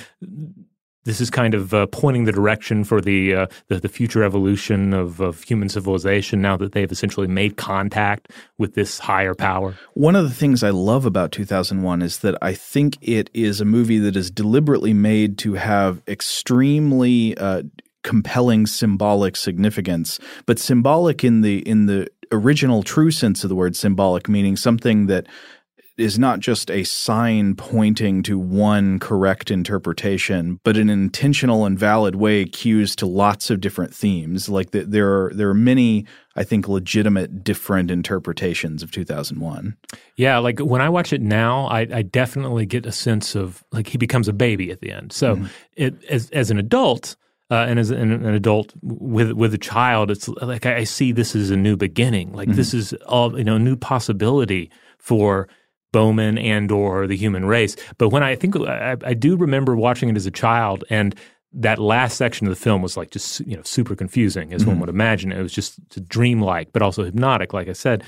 this 1.08 1.22
is 1.22 1.30
kind 1.30 1.54
of 1.54 1.74
uh, 1.74 1.88
pointing 1.88 2.26
the 2.26 2.34
direction 2.34 2.84
for 2.84 3.00
the, 3.00 3.34
uh, 3.34 3.48
the, 3.70 3.80
the 3.80 3.88
future 3.88 4.24
evolution 4.24 4.94
of, 4.94 5.22
of 5.22 5.42
human 5.44 5.70
civilization 5.70 6.42
now 6.42 6.58
that 6.58 6.74
they've 6.74 6.92
essentially 6.92 7.28
made 7.28 7.56
contact 7.56 8.30
with 8.58 8.76
this 8.76 9.00
higher 9.00 9.34
power. 9.34 9.74
One 9.94 10.18
of 10.18 10.26
the 10.26 10.36
things 10.36 10.64
I 10.64 10.70
love 10.70 11.06
about 11.06 11.32
2001 11.32 12.02
is 12.02 12.20
that 12.20 12.36
I 12.42 12.54
think 12.54 12.98
it 13.02 13.30
is 13.34 13.62
a 13.62 13.66
movie 13.66 14.00
that 14.00 14.18
is 14.18 14.30
deliberately 14.30 14.94
made 14.94 15.38
to 15.40 15.54
have 15.54 16.02
extremely 16.10 17.38
uh, 17.38 17.64
compelling 18.04 18.68
symbolic 18.68 19.38
significance, 19.38 20.20
but 20.46 20.60
symbolic 20.60 21.24
in 21.24 21.40
the 21.40 21.60
in 21.60 21.86
the 21.86 22.08
original 22.32 22.84
true 22.84 23.12
sense 23.12 23.44
of 23.44 23.50
the 23.50 23.56
word 23.56 23.76
symbolic, 23.76 24.28
meaning 24.28 24.58
something 24.58 25.08
that 25.08 25.28
is 25.98 26.20
not 26.20 26.40
just 26.40 26.70
a 26.70 26.84
sign 26.84 27.56
pointing 27.56 28.22
to 28.22 28.38
one 28.38 29.00
correct 29.00 29.50
interpretation, 29.50 30.60
but 30.64 30.78
an 30.78 30.90
intentional 30.90 31.66
and 31.66 31.78
valid 31.78 32.16
way 32.16 32.46
cues 32.46 32.96
to 32.96 33.08
lots 33.08 33.50
of 33.50 33.60
different 33.60 33.96
themes. 33.96 34.48
Like 34.48 34.72
the, 34.72 34.84
there 34.84 35.10
are 35.12 35.32
there 35.34 35.50
are 35.50 35.56
many, 35.56 36.06
I 36.36 36.44
think, 36.44 36.68
legitimate 36.68 37.44
different 37.44 37.90
interpretations 37.90 38.84
of 38.84 38.92
2001. 38.92 39.76
Yeah, 40.16 40.38
like 40.38 40.60
when 40.60 40.82
I 40.82 40.90
watch 40.90 41.12
it 41.12 41.22
now, 41.22 41.66
I, 41.66 41.88
I 41.92 42.02
definitely 42.04 42.68
get 42.68 42.86
a 42.86 42.92
sense 42.92 43.36
of 43.36 43.64
like 43.72 43.88
he 43.88 43.98
becomes 43.98 44.28
a 44.28 44.34
baby 44.34 44.72
at 44.72 44.82
the 44.82 44.92
end. 44.92 45.12
So 45.12 45.36
mm-hmm. 45.36 45.46
it, 45.76 46.04
as 46.06 46.30
as 46.32 46.52
an 46.52 46.60
adult. 46.60 47.16
Uh, 47.50 47.66
and 47.70 47.80
as 47.80 47.92
an, 47.92 48.12
an, 48.12 48.26
adult 48.26 48.74
with 48.82 49.32
with 49.32 49.54
a 49.54 49.58
child, 49.58 50.12
it's 50.12 50.28
like 50.28 50.66
I, 50.66 50.80
I 50.80 50.84
see 50.84 51.14
this 51.14 51.34
as 51.34 51.50
a 51.50 51.56
new 51.56 51.78
beginning. 51.78 52.34
Like 52.34 52.50
mm-hmm. 52.50 52.58
this 52.58 52.74
is 52.74 52.92
all 53.06 53.38
you 53.38 53.46
know, 53.46 53.58
new 53.58 53.78
possibility 53.78 54.70
for 54.98 55.48
Bowman 55.92 56.38
and 56.38 56.72
or 56.72 57.08
the 57.08 57.16
human 57.16 57.46
race. 57.46 57.76
But 57.98 58.10
when 58.10 58.24
I 58.24 58.36
think 58.36 58.56
I, 58.58 58.98
I, 59.04 59.14
do 59.14 59.38
remember 59.38 59.76
watching 59.76 60.10
it 60.10 60.18
as 60.18 60.26
a 60.26 60.32
child, 60.32 60.84
and 60.90 61.16
that 61.54 61.80
last 61.80 62.18
section 62.18 62.46
of 62.46 62.52
the 62.52 62.62
film 62.62 62.82
was 62.82 62.98
like 62.98 63.12
just 63.12 63.40
you 63.42 63.56
know 63.56 63.64
super 63.64 63.96
confusing, 63.96 64.54
as 64.54 64.62
mm-hmm. 64.62 64.72
one 64.72 64.80
would 64.82 64.90
imagine. 64.90 65.32
It 65.32 65.42
was 65.42 65.54
just 65.54 65.80
dreamlike, 66.08 66.74
but 66.74 66.82
also 66.82 67.04
hypnotic, 67.04 67.54
like 67.54 67.68
I 67.68 67.74
said. 67.74 68.04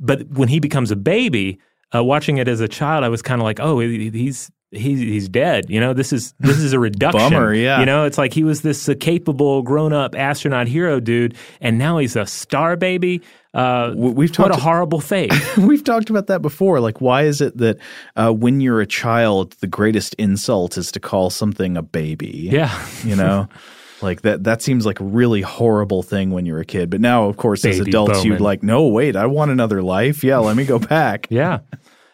But 0.00 0.28
when 0.28 0.48
he 0.48 0.60
becomes 0.60 0.90
a 0.90 0.96
baby, 0.96 1.58
uh, 1.94 2.04
watching 2.04 2.38
it 2.38 2.48
as 2.48 2.60
a 2.60 2.68
child, 2.68 3.04
I 3.04 3.08
was 3.08 3.22
kind 3.22 3.40
of 3.40 3.44
like, 3.44 3.60
oh, 3.60 3.78
he's 3.80 4.50
he's 4.70 5.00
he's 5.00 5.28
dead. 5.28 5.70
You 5.70 5.80
know, 5.80 5.92
this 5.92 6.12
is 6.12 6.34
this 6.38 6.58
is 6.58 6.72
a 6.72 6.78
reduction. 6.80 7.30
Bummer, 7.30 7.54
yeah. 7.54 7.80
You 7.80 7.86
know, 7.86 8.04
it's 8.04 8.18
like 8.18 8.32
he 8.32 8.44
was 8.44 8.62
this 8.62 8.88
uh, 8.88 8.94
capable 8.98 9.62
grown 9.62 9.92
up 9.92 10.14
astronaut 10.14 10.68
hero 10.68 11.00
dude, 11.00 11.36
and 11.60 11.78
now 11.78 11.98
he's 11.98 12.16
a 12.16 12.26
star 12.26 12.76
baby. 12.76 13.22
Uh, 13.54 13.94
we've 13.96 14.30
talked 14.30 14.50
what 14.50 14.58
a 14.58 14.62
horrible 14.62 15.00
fate. 15.00 15.32
we've 15.56 15.84
talked 15.84 16.10
about 16.10 16.26
that 16.26 16.42
before. 16.42 16.80
Like, 16.80 17.00
why 17.00 17.22
is 17.22 17.40
it 17.40 17.56
that 17.56 17.78
uh, 18.14 18.30
when 18.30 18.60
you're 18.60 18.80
a 18.80 18.86
child, 18.86 19.52
the 19.60 19.66
greatest 19.66 20.14
insult 20.14 20.76
is 20.76 20.92
to 20.92 21.00
call 21.00 21.30
something 21.30 21.76
a 21.76 21.82
baby? 21.82 22.48
Yeah, 22.52 22.86
you 23.04 23.16
know. 23.16 23.48
Like 24.00 24.22
that 24.22 24.44
that 24.44 24.62
seems 24.62 24.86
like 24.86 25.00
a 25.00 25.04
really 25.04 25.42
horrible 25.42 26.02
thing 26.02 26.30
when 26.30 26.46
you're 26.46 26.60
a 26.60 26.64
kid. 26.64 26.90
But 26.90 27.00
now 27.00 27.24
of 27.24 27.36
course 27.36 27.62
Baby 27.62 27.80
as 27.80 27.80
adults 27.80 28.12
Bowman. 28.12 28.26
you'd 28.26 28.40
like, 28.40 28.62
no, 28.62 28.86
wait, 28.86 29.16
I 29.16 29.26
want 29.26 29.50
another 29.50 29.82
life. 29.82 30.22
Yeah, 30.22 30.38
let 30.38 30.56
me 30.56 30.64
go 30.64 30.78
back. 30.78 31.26
yeah. 31.30 31.58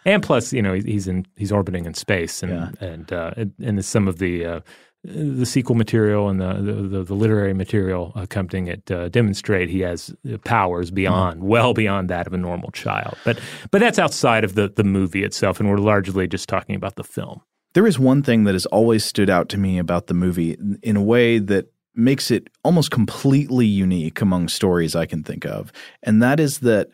And 0.07 0.23
plus, 0.23 0.53
you 0.53 0.63
know, 0.63 0.75
he's 0.75 1.09
in 1.09 1.27
he's 1.37 1.53
orbiting 1.53 1.87
in 1.87 1.95
space 1.95 2.43
and 2.43 2.53
yeah. 2.53 2.87
and 2.87 3.13
uh, 3.13 3.33
and 3.63 3.85
some 3.85 4.09
of 4.09 4.19
the 4.19 4.45
uh, 4.47 4.61
the 5.05 5.45
sequel 5.45 5.75
material 5.75 6.29
and 6.29 6.41
the 6.41 6.55
the, 6.89 7.05
the 7.05 7.15
literary 7.15 7.53
material 7.53 8.13
accompanying 8.15 8.69
it 8.69 8.91
uh, 8.91 9.09
demonstrate 9.11 9.69
he 9.69 9.81
has 9.81 10.15
powers 10.45 10.91
beyond, 10.91 11.41
mm-hmm. 11.41 11.49
well 11.49 11.75
beyond 11.75 12.09
that 12.09 12.27
of 12.27 12.33
a 12.33 12.39
normal 12.39 12.71
child. 12.71 13.17
But 13.25 13.39
but 13.71 13.81
that's 13.81 13.99
outside 13.99 14.45
of 14.45 14.55
the 14.55 14.69
the 14.69 14.85
movie 14.85 15.23
itself, 15.23 15.61
and 15.61 15.69
we're 15.69 15.77
largely 15.77 16.27
just 16.27 16.49
talking 16.49 16.75
about 16.75 16.97
the 16.97 17.05
film. 17.05 17.43
There 17.75 17.87
is 17.87 17.99
one 17.99 18.23
thing 18.23 18.45
that 18.45 18.55
has 18.55 18.67
always 18.67 19.05
stood 19.05 19.29
out 19.29 19.49
to 19.51 19.59
me 19.59 19.79
about 19.79 20.07
the 20.07 20.15
movie 20.15 20.57
in 20.83 20.97
a 20.97 21.03
way 21.03 21.39
that 21.39 21.67
makes 21.95 22.31
it 22.31 22.49
almost 22.63 22.91
completely 22.91 23.67
unique 23.67 24.21
among 24.21 24.49
stories 24.49 24.97
I 24.97 25.07
can 25.07 25.23
think 25.23 25.45
of, 25.45 25.71
and 26.03 26.23
that 26.23 26.41
is 26.41 26.61
that 26.61 26.89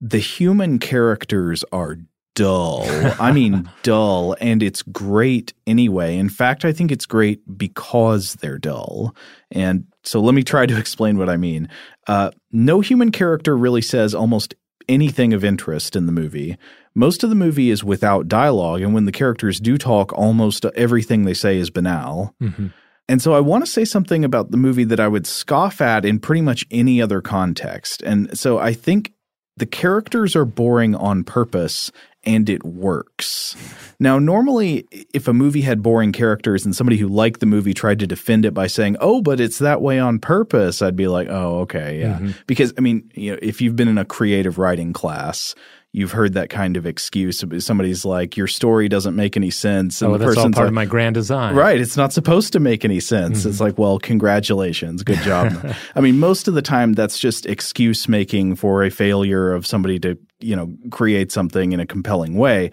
the 0.00 0.18
human 0.18 0.78
characters 0.78 1.64
are 1.72 1.98
dull. 2.34 2.84
I 3.20 3.32
mean, 3.32 3.70
dull, 3.82 4.36
and 4.40 4.62
it's 4.62 4.82
great 4.82 5.52
anyway. 5.66 6.16
In 6.16 6.28
fact, 6.28 6.64
I 6.64 6.72
think 6.72 6.90
it's 6.90 7.06
great 7.06 7.40
because 7.56 8.34
they're 8.34 8.58
dull. 8.58 9.14
And 9.50 9.86
so 10.02 10.20
let 10.20 10.34
me 10.34 10.42
try 10.42 10.66
to 10.66 10.78
explain 10.78 11.18
what 11.18 11.28
I 11.28 11.36
mean. 11.36 11.68
Uh, 12.06 12.30
no 12.52 12.80
human 12.80 13.10
character 13.10 13.56
really 13.56 13.82
says 13.82 14.14
almost 14.14 14.54
anything 14.88 15.32
of 15.32 15.44
interest 15.44 15.96
in 15.96 16.06
the 16.06 16.12
movie. 16.12 16.56
Most 16.94 17.24
of 17.24 17.30
the 17.30 17.36
movie 17.36 17.70
is 17.70 17.82
without 17.82 18.28
dialogue, 18.28 18.82
and 18.82 18.94
when 18.94 19.06
the 19.06 19.12
characters 19.12 19.58
do 19.58 19.78
talk, 19.78 20.12
almost 20.12 20.64
everything 20.76 21.24
they 21.24 21.34
say 21.34 21.58
is 21.58 21.70
banal. 21.70 22.34
Mm-hmm. 22.42 22.68
And 23.08 23.20
so 23.20 23.34
I 23.34 23.40
want 23.40 23.64
to 23.64 23.70
say 23.70 23.84
something 23.84 24.24
about 24.24 24.50
the 24.50 24.56
movie 24.56 24.84
that 24.84 25.00
I 25.00 25.08
would 25.08 25.26
scoff 25.26 25.80
at 25.80 26.04
in 26.04 26.18
pretty 26.18 26.40
much 26.40 26.64
any 26.70 27.02
other 27.02 27.20
context. 27.20 28.02
And 28.02 28.38
so 28.38 28.58
I 28.58 28.72
think 28.72 29.12
the 29.56 29.66
characters 29.66 30.34
are 30.34 30.44
boring 30.44 30.94
on 30.94 31.22
purpose 31.22 31.92
and 32.26 32.48
it 32.48 32.64
works. 32.64 33.56
Now, 33.98 34.18
normally, 34.18 34.86
if 35.12 35.28
a 35.28 35.32
movie 35.32 35.62
had 35.62 35.82
boring 35.82 36.12
characters 36.12 36.64
and 36.64 36.74
somebody 36.74 36.96
who 36.96 37.08
liked 37.08 37.40
the 37.40 37.46
movie 37.46 37.74
tried 37.74 37.98
to 38.00 38.06
defend 38.06 38.44
it 38.44 38.54
by 38.54 38.66
saying, 38.66 38.96
"Oh, 39.00 39.22
but 39.22 39.40
it's 39.40 39.58
that 39.58 39.82
way 39.82 39.98
on 39.98 40.18
purpose," 40.18 40.82
I'd 40.82 40.96
be 40.96 41.08
like, 41.08 41.28
"Oh, 41.30 41.60
okay, 41.60 42.00
yeah." 42.00 42.18
Mm-hmm. 42.18 42.30
Because 42.46 42.72
I 42.76 42.80
mean, 42.80 43.10
you 43.14 43.32
know, 43.32 43.38
if 43.42 43.60
you've 43.60 43.76
been 43.76 43.88
in 43.88 43.98
a 43.98 44.04
creative 44.04 44.58
writing 44.58 44.92
class, 44.92 45.54
you've 45.94 46.10
heard 46.10 46.34
that 46.34 46.50
kind 46.50 46.76
of 46.76 46.86
excuse. 46.86 47.42
Somebody's 47.58 48.04
like, 48.04 48.36
"Your 48.36 48.48
story 48.48 48.88
doesn't 48.88 49.14
make 49.14 49.36
any 49.36 49.50
sense," 49.50 50.02
and 50.02 50.12
oh, 50.12 50.18
the 50.18 50.26
that's 50.26 50.36
all 50.36 50.44
part 50.44 50.56
like, 50.56 50.66
of 50.66 50.72
my 50.74 50.84
grand 50.84 51.14
design, 51.14 51.54
right? 51.54 51.80
It's 51.80 51.96
not 51.96 52.12
supposed 52.12 52.52
to 52.54 52.60
make 52.60 52.84
any 52.84 53.00
sense. 53.00 53.40
Mm-hmm. 53.40 53.48
It's 53.48 53.60
like, 53.60 53.78
well, 53.78 53.98
congratulations, 53.98 55.04
good 55.04 55.20
job. 55.20 55.74
I 55.94 56.00
mean, 56.00 56.18
most 56.18 56.48
of 56.48 56.54
the 56.54 56.62
time, 56.62 56.92
that's 56.92 57.18
just 57.18 57.46
excuse 57.46 58.08
making 58.08 58.56
for 58.56 58.82
a 58.82 58.90
failure 58.90 59.52
of 59.52 59.66
somebody 59.66 59.98
to 60.00 60.18
you 60.40 60.56
know 60.56 60.74
create 60.90 61.30
something 61.30 61.72
in 61.72 61.80
a 61.80 61.86
compelling 61.86 62.34
way. 62.34 62.72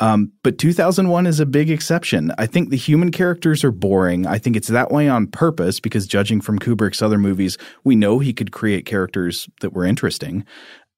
Um, 0.00 0.32
but 0.42 0.56
2001 0.56 1.26
is 1.26 1.38
a 1.38 1.46
big 1.46 1.70
exception. 1.70 2.32
I 2.38 2.46
think 2.46 2.70
the 2.70 2.76
human 2.76 3.10
characters 3.10 3.62
are 3.62 3.70
boring. 3.70 4.26
I 4.26 4.38
think 4.38 4.56
it's 4.56 4.68
that 4.68 4.90
way 4.90 5.08
on 5.08 5.26
purpose 5.26 5.80
because 5.80 6.06
judging 6.06 6.40
from 6.40 6.58
Kubrick's 6.58 7.02
other 7.02 7.18
movies, 7.18 7.58
we 7.84 7.94
know 7.94 8.18
he 8.18 8.32
could 8.32 8.52
create 8.52 8.86
characters 8.86 9.48
that 9.60 9.74
were 9.74 9.84
interesting. 9.84 10.46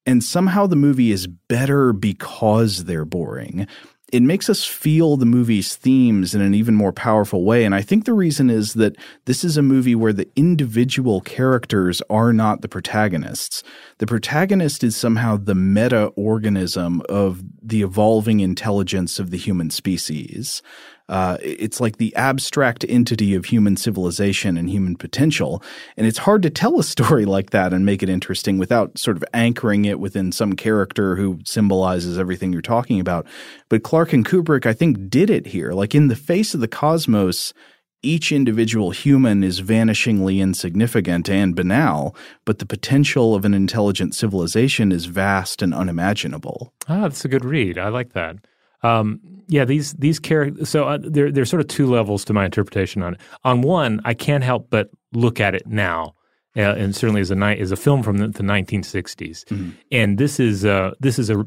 And 0.05 0.23
somehow 0.23 0.67
the 0.67 0.75
movie 0.75 1.11
is 1.11 1.27
better 1.27 1.91
because 1.93 2.85
they're 2.85 3.05
boring. 3.05 3.67
It 4.13 4.21
makes 4.21 4.49
us 4.49 4.63
feel 4.63 5.17
the 5.17 5.25
movie's 5.25 5.75
themes 5.75 6.35
in 6.35 6.41
an 6.41 6.53
even 6.53 6.75
more 6.75 6.93
powerful 6.93 7.43
way. 7.43 7.65
And 7.65 7.73
I 7.73 7.81
think 7.81 8.05
the 8.05 8.13
reason 8.13 8.51
is 8.51 8.75
that 8.75 8.95
this 9.25 9.43
is 9.43 9.57
a 9.57 9.63
movie 9.63 9.95
where 9.95 10.13
the 10.13 10.29
individual 10.35 11.21
characters 11.21 12.03
are 12.09 12.31
not 12.31 12.61
the 12.61 12.67
protagonists. 12.67 13.63
The 13.97 14.05
protagonist 14.05 14.83
is 14.83 14.95
somehow 14.95 15.37
the 15.37 15.55
meta 15.55 16.05
organism 16.15 17.01
of 17.09 17.43
the 17.61 17.81
evolving 17.81 18.41
intelligence 18.41 19.17
of 19.17 19.31
the 19.31 19.37
human 19.37 19.71
species. 19.71 20.61
Uh, 21.07 21.37
it's 21.41 21.79
like 21.79 21.97
the 21.97 22.15
abstract 22.15 22.85
entity 22.89 23.35
of 23.35 23.45
human 23.45 23.77
civilization 23.77 24.57
and 24.57 24.69
human 24.69 24.95
potential. 24.95 25.61
And 25.97 26.07
it's 26.07 26.17
hard 26.17 26.41
to 26.43 26.49
tell 26.49 26.79
a 26.79 26.83
story 26.83 27.25
like 27.35 27.51
that 27.51 27.73
and 27.73 27.85
make 27.85 28.01
it 28.01 28.09
interesting 28.09 28.57
without 28.57 28.97
sort 28.97 29.17
of 29.17 29.23
anchoring 29.33 29.85
it 29.85 29.99
within 29.99 30.31
some 30.31 30.53
character 30.53 31.15
who 31.15 31.39
symbolizes 31.45 32.17
everything 32.17 32.51
you're 32.51 32.61
talking 32.61 32.99
about. 32.99 33.27
But 33.69 33.83
Clarke 33.83 34.13
and 34.13 34.25
Kubrick, 34.25 34.65
I 34.65 34.73
think, 34.73 35.09
did 35.09 35.29
it 35.29 35.47
here. 35.47 35.73
Like 35.73 35.93
in 35.93 36.07
the 36.07 36.15
face 36.15 36.53
of 36.53 36.59
the 36.59 36.67
cosmos, 36.67 37.53
each 38.01 38.31
individual 38.31 38.91
human 38.91 39.43
is 39.43 39.61
vanishingly 39.61 40.39
insignificant 40.39 41.27
and 41.27 41.55
banal, 41.55 42.15
but 42.45 42.59
the 42.59 42.65
potential 42.65 43.33
of 43.33 43.45
an 43.45 43.53
intelligent 43.53 44.13
civilization 44.13 44.91
is 44.91 45.05
vast 45.05 45.61
and 45.61 45.73
unimaginable. 45.73 46.71
Ah, 46.87 47.01
that's 47.01 47.25
a 47.25 47.27
good 47.27 47.43
read. 47.43 47.77
I 47.77 47.89
like 47.89 48.13
that. 48.13 48.37
Um, 48.85 49.19
yeah, 49.47 49.65
these 49.65 49.93
these 49.93 50.19
characters. 50.19 50.69
So 50.69 50.85
uh, 50.85 50.97
there 51.01 51.31
there's 51.31 51.49
sort 51.49 51.61
of 51.61 51.67
two 51.67 51.87
levels 51.87 52.25
to 52.25 52.33
my 52.33 52.45
interpretation 52.45 53.03
on 53.03 53.15
it. 53.15 53.21
On 53.43 53.61
one, 53.61 54.01
I 54.03 54.13
can't 54.13 54.43
help 54.43 54.69
but 54.69 54.89
look 55.13 55.39
at 55.39 55.55
it 55.55 55.67
now, 55.67 56.15
uh, 56.57 56.61
and 56.61 56.95
certainly 56.95 57.21
as 57.21 57.31
a 57.31 57.35
night 57.35 57.59
as 57.59 57.71
a 57.71 57.75
film 57.75 58.03
from 58.03 58.17
the, 58.17 58.27
the 58.27 58.43
1960s, 58.43 59.45
mm-hmm. 59.45 59.69
and 59.91 60.17
this 60.17 60.39
is 60.39 60.65
uh, 60.65 60.91
this 60.99 61.19
is 61.19 61.29
a, 61.29 61.45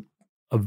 a 0.53 0.61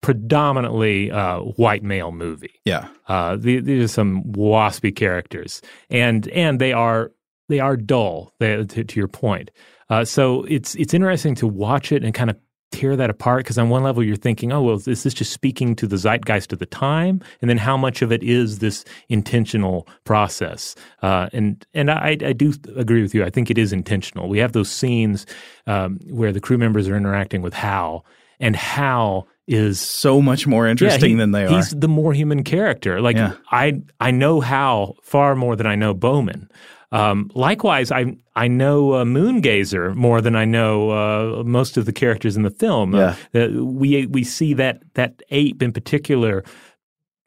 predominantly 0.00 1.10
uh, 1.10 1.40
white 1.40 1.82
male 1.82 2.12
movie. 2.12 2.60
Yeah, 2.64 2.88
uh, 3.08 3.36
these 3.36 3.84
are 3.84 3.88
some 3.88 4.24
waspy 4.24 4.94
characters, 4.94 5.60
and 5.90 6.26
and 6.28 6.58
they 6.58 6.72
are 6.72 7.12
they 7.48 7.60
are 7.60 7.76
dull. 7.76 8.32
They, 8.38 8.64
to, 8.64 8.84
to, 8.84 9.00
your 9.00 9.08
point. 9.08 9.50
Uh, 9.90 10.04
so 10.04 10.44
it's 10.44 10.74
it's 10.76 10.94
interesting 10.94 11.34
to 11.36 11.46
watch 11.46 11.92
it 11.92 12.02
and 12.02 12.14
kind 12.14 12.30
of 12.30 12.38
tear 12.70 12.96
that 12.96 13.10
apart? 13.10 13.44
Because 13.44 13.58
on 13.58 13.68
one 13.68 13.82
level, 13.82 14.02
you're 14.02 14.16
thinking, 14.16 14.52
oh, 14.52 14.62
well, 14.62 14.76
is 14.86 15.02
this 15.02 15.14
just 15.14 15.32
speaking 15.32 15.74
to 15.76 15.86
the 15.86 15.96
zeitgeist 15.96 16.52
of 16.52 16.58
the 16.58 16.66
time? 16.66 17.20
And 17.40 17.48
then 17.48 17.58
how 17.58 17.76
much 17.76 18.02
of 18.02 18.12
it 18.12 18.22
is 18.22 18.58
this 18.58 18.84
intentional 19.08 19.86
process? 20.04 20.74
Uh, 21.02 21.28
and 21.32 21.64
and 21.74 21.90
I, 21.90 22.16
I 22.24 22.32
do 22.32 22.54
agree 22.76 23.02
with 23.02 23.14
you. 23.14 23.24
I 23.24 23.30
think 23.30 23.50
it 23.50 23.58
is 23.58 23.72
intentional. 23.72 24.28
We 24.28 24.38
have 24.38 24.52
those 24.52 24.70
scenes 24.70 25.26
um, 25.66 25.98
where 26.08 26.32
the 26.32 26.40
crew 26.40 26.58
members 26.58 26.88
are 26.88 26.96
interacting 26.96 27.42
with 27.42 27.54
Hal, 27.54 28.04
and 28.38 28.56
Hal 28.56 29.26
is 29.46 29.80
so 29.80 30.22
much 30.22 30.46
more 30.46 30.66
interesting 30.68 31.10
yeah, 31.10 31.16
he, 31.16 31.18
than 31.18 31.32
they 31.32 31.44
are. 31.44 31.48
He's 31.48 31.70
the 31.70 31.88
more 31.88 32.12
human 32.12 32.44
character. 32.44 33.00
Like 33.00 33.16
yeah. 33.16 33.34
I 33.50 33.82
I 33.98 34.12
know 34.12 34.40
Hal 34.40 34.96
far 35.02 35.34
more 35.34 35.56
than 35.56 35.66
I 35.66 35.74
know 35.74 35.92
Bowman. 35.92 36.48
Um, 36.92 37.30
likewise, 37.34 37.92
I 37.92 38.16
I 38.34 38.48
know 38.48 38.94
uh, 38.94 39.04
Moongazer 39.04 39.94
more 39.94 40.20
than 40.20 40.34
I 40.34 40.44
know 40.44 40.90
uh, 40.90 41.44
most 41.44 41.76
of 41.76 41.86
the 41.86 41.92
characters 41.92 42.36
in 42.36 42.42
the 42.42 42.50
film. 42.50 42.94
Yeah. 42.94 43.16
Uh, 43.34 43.62
we 43.62 44.06
we 44.06 44.24
see 44.24 44.54
that 44.54 44.82
that 44.94 45.22
ape 45.30 45.62
in 45.62 45.72
particular 45.72 46.44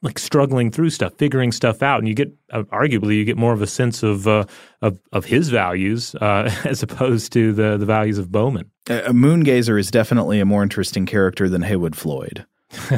like 0.03 0.19
struggling 0.19 0.69
through 0.69 0.89
stuff, 0.89 1.13
figuring 1.13 1.53
stuff 1.53 1.81
out, 1.81 1.99
and 1.99 2.09
you 2.09 2.13
get 2.13 2.31
uh, 2.51 2.63
arguably 2.63 3.15
you 3.15 3.23
get 3.23 3.37
more 3.37 3.53
of 3.53 3.61
a 3.61 3.67
sense 3.67 4.03
of 4.03 4.27
uh, 4.27 4.43
of, 4.81 4.99
of 5.13 5.25
his 5.25 5.47
values 5.49 6.13
uh, 6.15 6.53
as 6.65 6.83
opposed 6.83 7.31
to 7.33 7.53
the 7.53 7.77
the 7.77 7.85
values 7.85 8.17
of 8.17 8.31
Bowman. 8.31 8.69
A 8.89 9.13
Moongazer 9.13 9.79
is 9.79 9.89
definitely 9.89 10.41
a 10.41 10.45
more 10.45 10.61
interesting 10.61 11.05
character 11.05 11.47
than 11.47 11.61
Heywood 11.61 11.95
Floyd. 11.95 12.45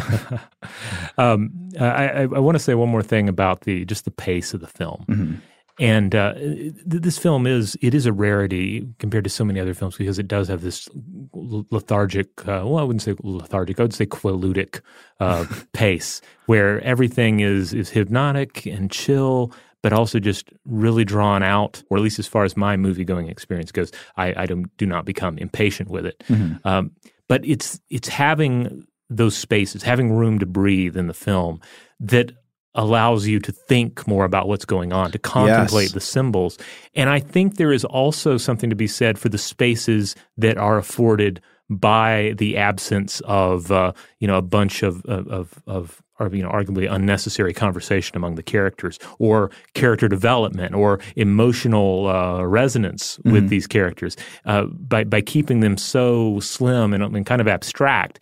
um, 1.17 1.51
I, 1.79 2.07
I, 2.07 2.21
I 2.21 2.39
want 2.39 2.55
to 2.55 2.59
say 2.59 2.73
one 2.73 2.89
more 2.89 3.03
thing 3.03 3.29
about 3.29 3.61
the 3.61 3.85
just 3.85 4.05
the 4.05 4.11
pace 4.11 4.53
of 4.55 4.61
the 4.61 4.67
film. 4.67 5.05
Mm-hmm. 5.07 5.35
And 5.79 6.15
uh, 6.15 6.35
th- 6.35 6.73
this 6.85 7.17
film 7.17 7.45
is 7.45 7.77
it 7.81 7.93
is 7.93 8.05
a 8.05 8.13
rarity 8.13 8.87
compared 8.97 9.25
to 9.25 9.29
so 9.29 9.43
many 9.43 9.59
other 9.59 9.73
films 9.73 9.97
because 9.97 10.17
it 10.17 10.27
does 10.27 10.47
have 10.47 10.61
this 10.61 10.87
lethargic. 11.33 12.29
Uh, 12.47 12.63
well, 12.65 12.77
I 12.77 12.83
wouldn't 12.83 13.01
say 13.01 13.15
lethargic. 13.21 13.79
I 13.79 13.83
would 13.83 13.93
say 13.93 14.05
quilutic 14.05 14.81
uh, 15.19 15.45
pace 15.73 16.21
where 16.45 16.81
everything 16.81 17.41
is 17.41 17.73
is 17.73 17.89
hypnotic 17.89 18.65
and 18.65 18.89
chill, 18.89 19.51
but 19.81 19.91
also 19.91 20.17
just 20.17 20.49
really 20.65 21.03
drawn 21.03 21.43
out. 21.43 21.83
Or 21.89 21.97
at 21.97 22.03
least 22.03 22.19
as 22.19 22.27
far 22.27 22.45
as 22.45 22.55
my 22.55 22.77
movie 22.77 23.03
going 23.03 23.27
experience 23.27 23.71
goes, 23.73 23.91
I, 24.15 24.43
I 24.43 24.45
don't, 24.45 24.75
do 24.77 24.85
not 24.85 25.03
become 25.03 25.37
impatient 25.37 25.89
with 25.89 26.05
it. 26.05 26.23
Mm-hmm. 26.29 26.65
Um, 26.67 26.91
but 27.27 27.45
it's 27.45 27.81
it's 27.89 28.07
having 28.07 28.87
those 29.09 29.35
spaces, 29.35 29.83
having 29.83 30.13
room 30.13 30.39
to 30.39 30.45
breathe 30.45 30.95
in 30.95 31.07
the 31.07 31.13
film 31.13 31.59
that 31.99 32.31
allows 32.75 33.27
you 33.27 33.39
to 33.39 33.51
think 33.51 34.07
more 34.07 34.25
about 34.25 34.47
what's 34.47 34.65
going 34.65 34.93
on, 34.93 35.11
to 35.11 35.19
contemplate 35.19 35.85
Yes. 35.85 35.93
the 35.93 36.01
symbols. 36.01 36.57
And 36.93 37.09
I 37.09 37.19
think 37.19 37.55
there 37.57 37.71
is 37.73 37.83
also 37.85 38.37
something 38.37 38.69
to 38.69 38.75
be 38.75 38.87
said 38.87 39.17
for 39.17 39.29
the 39.29 39.37
spaces 39.37 40.15
that 40.37 40.57
are 40.57 40.77
afforded 40.77 41.41
by 41.69 42.35
the 42.37 42.57
absence 42.57 43.21
of 43.25 43.71
uh, 43.71 43.91
you 44.19 44.27
know 44.27 44.37
a 44.37 44.41
bunch 44.43 44.83
of 44.83 45.03
of 45.05 45.27
of, 45.29 45.63
of 45.65 46.01
or, 46.19 46.27
you 46.35 46.43
know 46.43 46.49
arguably 46.51 46.87
unnecessary 46.91 47.53
conversation 47.55 48.15
among 48.15 48.35
the 48.35 48.43
characters 48.43 48.99
or 49.17 49.49
character 49.73 50.07
development 50.07 50.75
or 50.75 50.99
emotional 51.15 52.07
uh, 52.07 52.43
resonance 52.43 53.17
with 53.25 53.49
these 53.49 53.65
characters 53.67 54.15
uh, 54.45 54.65
by 54.65 55.03
by 55.03 55.21
keeping 55.21 55.61
them 55.61 55.75
so 55.75 56.39
slim 56.39 56.93
and, 56.93 57.01
and 57.03 57.25
kind 57.25 57.41
of 57.41 57.47
abstract 57.47 58.19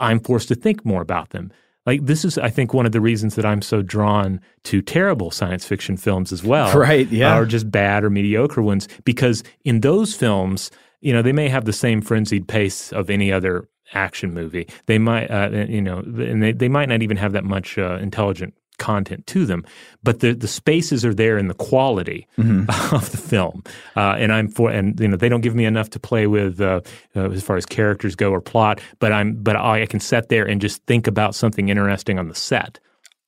I'm 0.00 0.20
forced 0.20 0.48
to 0.48 0.54
think 0.54 0.84
more 0.84 1.02
about 1.02 1.30
them. 1.30 1.52
Like 1.84 2.06
this 2.06 2.24
is, 2.24 2.38
I 2.38 2.48
think, 2.50 2.72
one 2.72 2.86
of 2.86 2.92
the 2.92 3.00
reasons 3.00 3.34
that 3.34 3.44
I'm 3.44 3.62
so 3.62 3.82
drawn 3.82 4.40
to 4.64 4.80
terrible 4.82 5.30
science 5.30 5.64
fiction 5.66 5.96
films 5.96 6.32
as 6.32 6.44
well, 6.44 6.76
Right, 6.78 7.08
yeah. 7.08 7.36
or 7.36 7.44
just 7.44 7.70
bad 7.70 8.04
or 8.04 8.10
mediocre 8.10 8.62
ones, 8.62 8.88
because 9.04 9.42
in 9.64 9.80
those 9.80 10.14
films, 10.14 10.70
you 11.00 11.12
know, 11.12 11.22
they 11.22 11.32
may 11.32 11.48
have 11.48 11.64
the 11.64 11.72
same 11.72 12.00
frenzied 12.00 12.46
pace 12.46 12.92
of 12.92 13.10
any 13.10 13.32
other 13.32 13.68
action 13.94 14.32
movie. 14.32 14.68
They 14.86 14.98
might, 14.98 15.30
uh, 15.30 15.50
you 15.68 15.82
know, 15.82 15.98
and 15.98 16.42
they, 16.42 16.52
they 16.52 16.68
might 16.68 16.88
not 16.88 17.02
even 17.02 17.16
have 17.16 17.32
that 17.32 17.44
much 17.44 17.76
uh, 17.78 17.98
intelligent 18.00 18.54
content 18.82 19.26
to 19.28 19.46
them, 19.46 19.64
but 20.02 20.20
the 20.20 20.34
the 20.34 20.48
spaces 20.48 21.04
are 21.04 21.14
there 21.14 21.38
in 21.38 21.46
the 21.46 21.54
quality 21.54 22.26
of 22.38 23.10
the 23.12 23.16
film, 23.16 23.62
uh, 23.96 24.16
and 24.18 24.32
I'm 24.32 24.48
for 24.48 24.70
and 24.70 24.98
you 24.98 25.08
know 25.08 25.16
they 25.16 25.28
don't 25.28 25.40
give 25.40 25.54
me 25.54 25.64
enough 25.64 25.90
to 25.90 26.00
play 26.00 26.26
with 26.26 26.60
uh, 26.60 26.80
uh, 27.14 27.30
as 27.30 27.42
far 27.42 27.56
as 27.56 27.64
characters 27.64 28.16
go 28.16 28.30
or 28.32 28.40
plot, 28.40 28.80
but 28.98 29.12
I'm 29.12 29.34
but 29.34 29.56
I, 29.56 29.82
I 29.82 29.86
can 29.86 30.00
sit 30.00 30.28
there 30.28 30.44
and 30.44 30.60
just 30.60 30.82
think 30.86 31.06
about 31.06 31.34
something 31.34 31.68
interesting 31.68 32.18
on 32.18 32.28
the 32.28 32.34
set. 32.34 32.80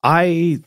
I 0.02 0.58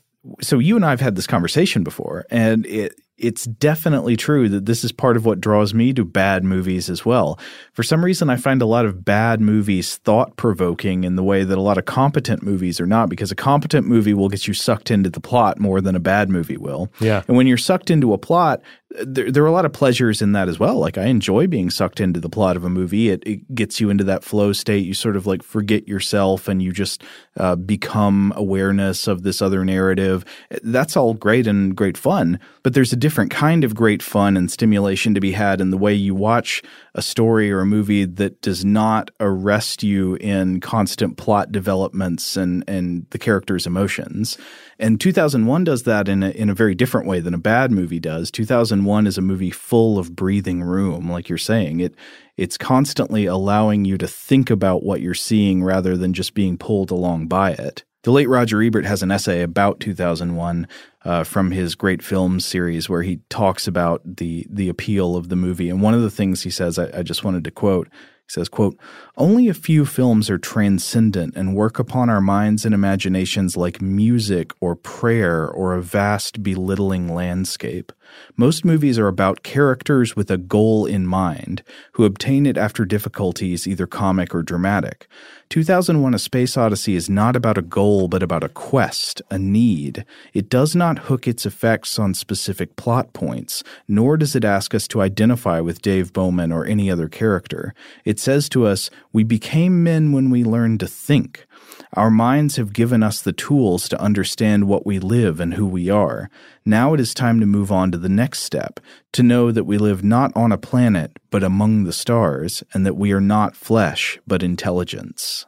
so 0.42 0.60
you 0.60 0.76
and 0.76 0.86
I 0.86 0.90
have 0.92 1.02
had 1.02 1.16
this 1.16 1.28
conversation 1.28 1.84
before, 1.84 2.26
and 2.30 2.66
it 2.66 2.96
it's 3.18 3.46
definitely 3.46 4.16
true 4.16 4.48
that 4.50 4.66
this 4.66 4.84
is 4.84 4.92
part 4.92 5.18
of 5.18 5.26
what 5.26 5.42
draws 5.42 5.74
me 5.74 5.92
to 5.94 6.06
bad 6.06 6.44
movies 6.44 6.90
as 6.90 7.04
well. 7.04 7.40
For 7.74 7.82
some 7.82 8.06
reason, 8.06 8.30
I 8.30 8.36
find 8.36 8.62
a 8.62 8.66
lot 8.66 8.86
of 8.86 9.04
bad 9.04 9.42
movies 9.42 9.98
thought 9.98 10.36
provoking 10.38 11.04
in 11.04 11.16
the 11.16 11.24
way 11.24 11.44
that 11.44 11.58
a 11.58 11.62
lot 11.62 11.78
of 11.78 11.86
competent 11.86 12.44
movies 12.44 12.80
are 12.80 12.86
not, 12.86 13.10
because 13.10 13.32
a 13.32 13.36
competent 13.36 13.88
movie 13.88 14.14
will 14.14 14.30
get 14.30 14.48
you 14.48 14.54
sucked 14.54 14.92
into 14.92 15.10
the 15.10 15.20
plot 15.20 15.60
more 15.60 15.82
than 15.82 15.96
a 15.96 16.00
bad 16.00 16.30
movie 16.30 16.58
will. 16.58 16.92
Yeah. 17.00 17.24
And 17.28 17.36
when 17.36 17.48
you're 17.48 17.58
sucked 17.58 17.90
into 17.90 18.14
a 18.14 18.18
plot, 18.18 18.62
there, 18.90 19.32
there 19.32 19.44
are 19.44 19.48
a 19.48 19.52
lot 19.52 19.66
of 19.66 19.74
pleasures 19.74 20.22
in 20.22 20.32
that 20.32 20.48
as 20.48 20.60
well. 20.60 20.76
Like 20.76 20.98
I 20.98 21.06
enjoy 21.06 21.48
being 21.48 21.70
sucked 21.70 22.00
into 22.00 22.20
the 22.20 22.30
plot 22.30 22.56
of 22.56 22.64
a 22.64 22.70
movie. 22.70 23.10
It, 23.10 23.22
it 23.26 23.54
gets 23.54 23.82
you 23.82 23.90
into 23.90 24.04
that 24.06 24.24
flow 24.24 24.54
state. 24.54 24.86
You 24.86 24.94
sort 24.94 25.18
of 25.18 25.28
like 25.28 25.44
forget 25.44 25.88
yourself 25.88 26.48
and 26.48 26.62
you 26.62 26.72
just 26.72 27.04
uh, 27.36 27.56
become 27.56 28.32
awareness 28.36 29.08
of 29.08 29.24
this 29.24 29.42
other 29.42 29.66
narrative. 29.66 30.24
That's 30.64 30.96
all 30.96 31.14
great 31.14 31.48
and 31.48 31.76
great 31.76 31.98
fun. 31.98 32.40
But 32.64 32.74
there's 32.74 32.94
a 32.94 32.98
different 32.98 33.30
kind 33.32 33.64
of 33.64 33.76
great 33.76 34.02
fun 34.02 34.38
and 34.38 34.50
stimulation 34.50 35.14
to 35.14 35.20
be 35.20 35.34
had 35.34 35.60
in 35.60 35.72
the 35.72 35.78
way 35.78 35.94
you 35.94 36.16
watch 36.16 36.64
a 36.96 37.02
story 37.02 37.52
or 37.52 37.60
a 37.60 37.66
movie 37.66 38.06
that 38.06 38.42
does 38.42 38.64
not 38.64 39.12
arrest 39.20 39.84
you 39.84 40.16
in 40.16 40.62
constant 40.62 41.18
plot 41.18 41.52
developments 41.52 42.38
and, 42.38 42.64
and 42.68 43.06
the 43.10 43.20
character's 43.20 43.68
emotions. 43.68 44.38
And 44.80 45.02
2001 45.02 45.64
does 45.64 45.84
that 45.84 46.08
in 46.08 46.22
a, 46.22 46.30
in 46.30 46.50
a 46.50 46.54
very 46.54 46.76
different 46.76 47.08
way 47.08 47.20
than 47.20 47.34
a 47.34 47.40
bad 47.40 47.72
movie 47.72 48.00
does. 48.00 48.30
2001 48.30 49.08
is 49.08 49.18
a 49.18 49.22
movie 49.22 49.50
full 49.50 49.98
of 49.98 50.16
breathing 50.16 50.62
room, 50.62 51.10
like 51.10 51.30
you're 51.30 51.38
saying. 51.38 51.80
It 51.80 51.96
it's 52.36 52.58
constantly 52.58 53.26
allowing 53.26 53.84
you 53.86 53.98
to 53.98 54.08
think 54.08 54.52
about 54.52 54.84
what 54.84 55.02
you're 55.02 55.16
seeing 55.16 55.64
rather 55.64 55.98
than 55.98 56.14
just 56.14 56.36
being 56.36 56.58
pulled 56.58 56.92
along 56.92 57.28
by 57.28 57.52
it. 57.52 57.84
The 58.04 58.12
late 58.12 58.30
Roger 58.30 58.62
Ebert 58.62 58.86
has 58.86 59.02
an 59.02 59.12
essay 59.12 59.42
about 59.42 59.80
2001 59.80 60.68
uh, 61.04 61.24
from 61.24 61.52
his 61.52 61.74
great 61.74 62.04
films 62.04 62.46
series 62.46 62.88
where 62.88 63.02
he 63.02 63.20
talks 63.30 63.68
about 63.68 64.02
the 64.06 64.46
the 64.50 64.70
appeal 64.70 65.16
of 65.16 65.30
the 65.30 65.36
movie. 65.36 65.70
And 65.70 65.82
one 65.82 65.96
of 65.96 66.04
the 66.04 66.12
things 66.12 66.44
he 66.44 66.52
says, 66.52 66.78
I, 66.78 67.00
I 67.00 67.02
just 67.02 67.24
wanted 67.24 67.44
to 67.46 67.52
quote. 67.52 67.90
He 68.28 68.34
says, 68.34 68.50
quote, 68.50 68.78
Only 69.16 69.48
a 69.48 69.54
few 69.54 69.86
films 69.86 70.30
are 70.30 70.38
transcendent 70.38 71.36
and 71.38 71.56
work 71.56 71.80
upon 71.80 72.10
our 72.10 72.20
minds 72.20 72.66
and 72.66 72.76
imaginations 72.76 73.56
like 73.56 73.82
music 73.82 74.52
or 74.60 74.76
prayer 74.76 75.48
or 75.48 75.74
a 75.74 75.82
vast 75.82 76.44
belittling 76.44 77.14
landscape. 77.14 77.94
Most 78.36 78.64
movies 78.64 79.00
are 79.00 79.08
about 79.08 79.44
characters 79.44 80.16
with 80.16 80.30
a 80.30 80.38
goal 80.38 80.86
in 80.86 81.08
mind, 81.08 81.64
who 81.94 82.06
obtain 82.06 82.46
it 82.46 82.58
after 82.58 82.86
difficulties, 82.86 83.68
either 83.68 83.88
comic 83.88 84.36
or 84.36 84.44
dramatic. 84.44 85.08
2001 85.50 86.14
A 86.14 86.20
Space 86.20 86.58
Odyssey 86.58 86.96
is 86.96 87.10
not 87.10 87.36
about 87.36 87.58
a 87.58 87.62
goal, 87.62 88.10
but 88.10 88.22
about 88.22 88.44
a 88.44 88.50
quest, 88.50 89.22
a 89.32 89.40
need. 89.40 90.06
It 90.34 90.50
does 90.50 90.76
not 90.76 91.00
hook 91.00 91.28
its 91.28 91.46
effects 91.46 91.98
on 91.98 92.14
specific 92.14 92.76
plot 92.76 93.14
points, 93.14 93.64
nor 93.88 94.18
does 94.18 94.36
it 94.36 94.44
ask 94.44 94.76
us 94.76 94.88
to 94.90 95.02
identify 95.02 95.62
with 95.62 95.82
Dave 95.82 96.12
Bowman 96.12 96.52
or 96.52 96.66
any 96.66 96.92
other 96.92 97.08
character. 97.08 97.74
It 98.04 98.20
says 98.20 98.50
to 98.50 98.68
us, 98.68 98.90
We 99.14 99.24
became 99.24 99.84
men 99.84 100.12
when 100.12 100.30
we 100.30 100.44
learned 100.44 100.82
to 100.82 100.88
think. 100.88 101.47
Our 101.94 102.12
minds 102.12 102.58
have 102.58 102.74
given 102.74 103.02
us 103.02 103.22
the 103.22 103.34
tools 103.34 103.88
to 103.90 104.02
understand 104.02 104.68
what 104.68 104.86
we 104.86 105.00
live 105.00 105.40
and 105.40 105.54
who 105.54 105.66
we 105.66 105.90
are. 105.90 106.30
Now 106.66 106.94
it 106.94 107.00
is 107.00 107.14
time 107.14 107.40
to 107.40 107.46
move 107.46 107.72
on 107.72 107.92
to 107.92 107.98
the 107.98 108.10
next 108.10 108.40
step, 108.40 108.80
to 109.14 109.24
know 109.24 109.52
that 109.52 109.64
we 109.64 109.78
live 109.78 110.04
not 110.04 110.36
on 110.36 110.52
a 110.52 110.58
planet, 110.58 111.18
but 111.30 111.44
among 111.44 111.86
the 111.86 111.94
stars, 111.94 112.64
and 112.74 112.86
that 112.86 112.98
we 112.98 113.12
are 113.14 113.22
not 113.22 113.56
flesh, 113.56 114.20
but 114.28 114.44
intelligence. 114.44 115.46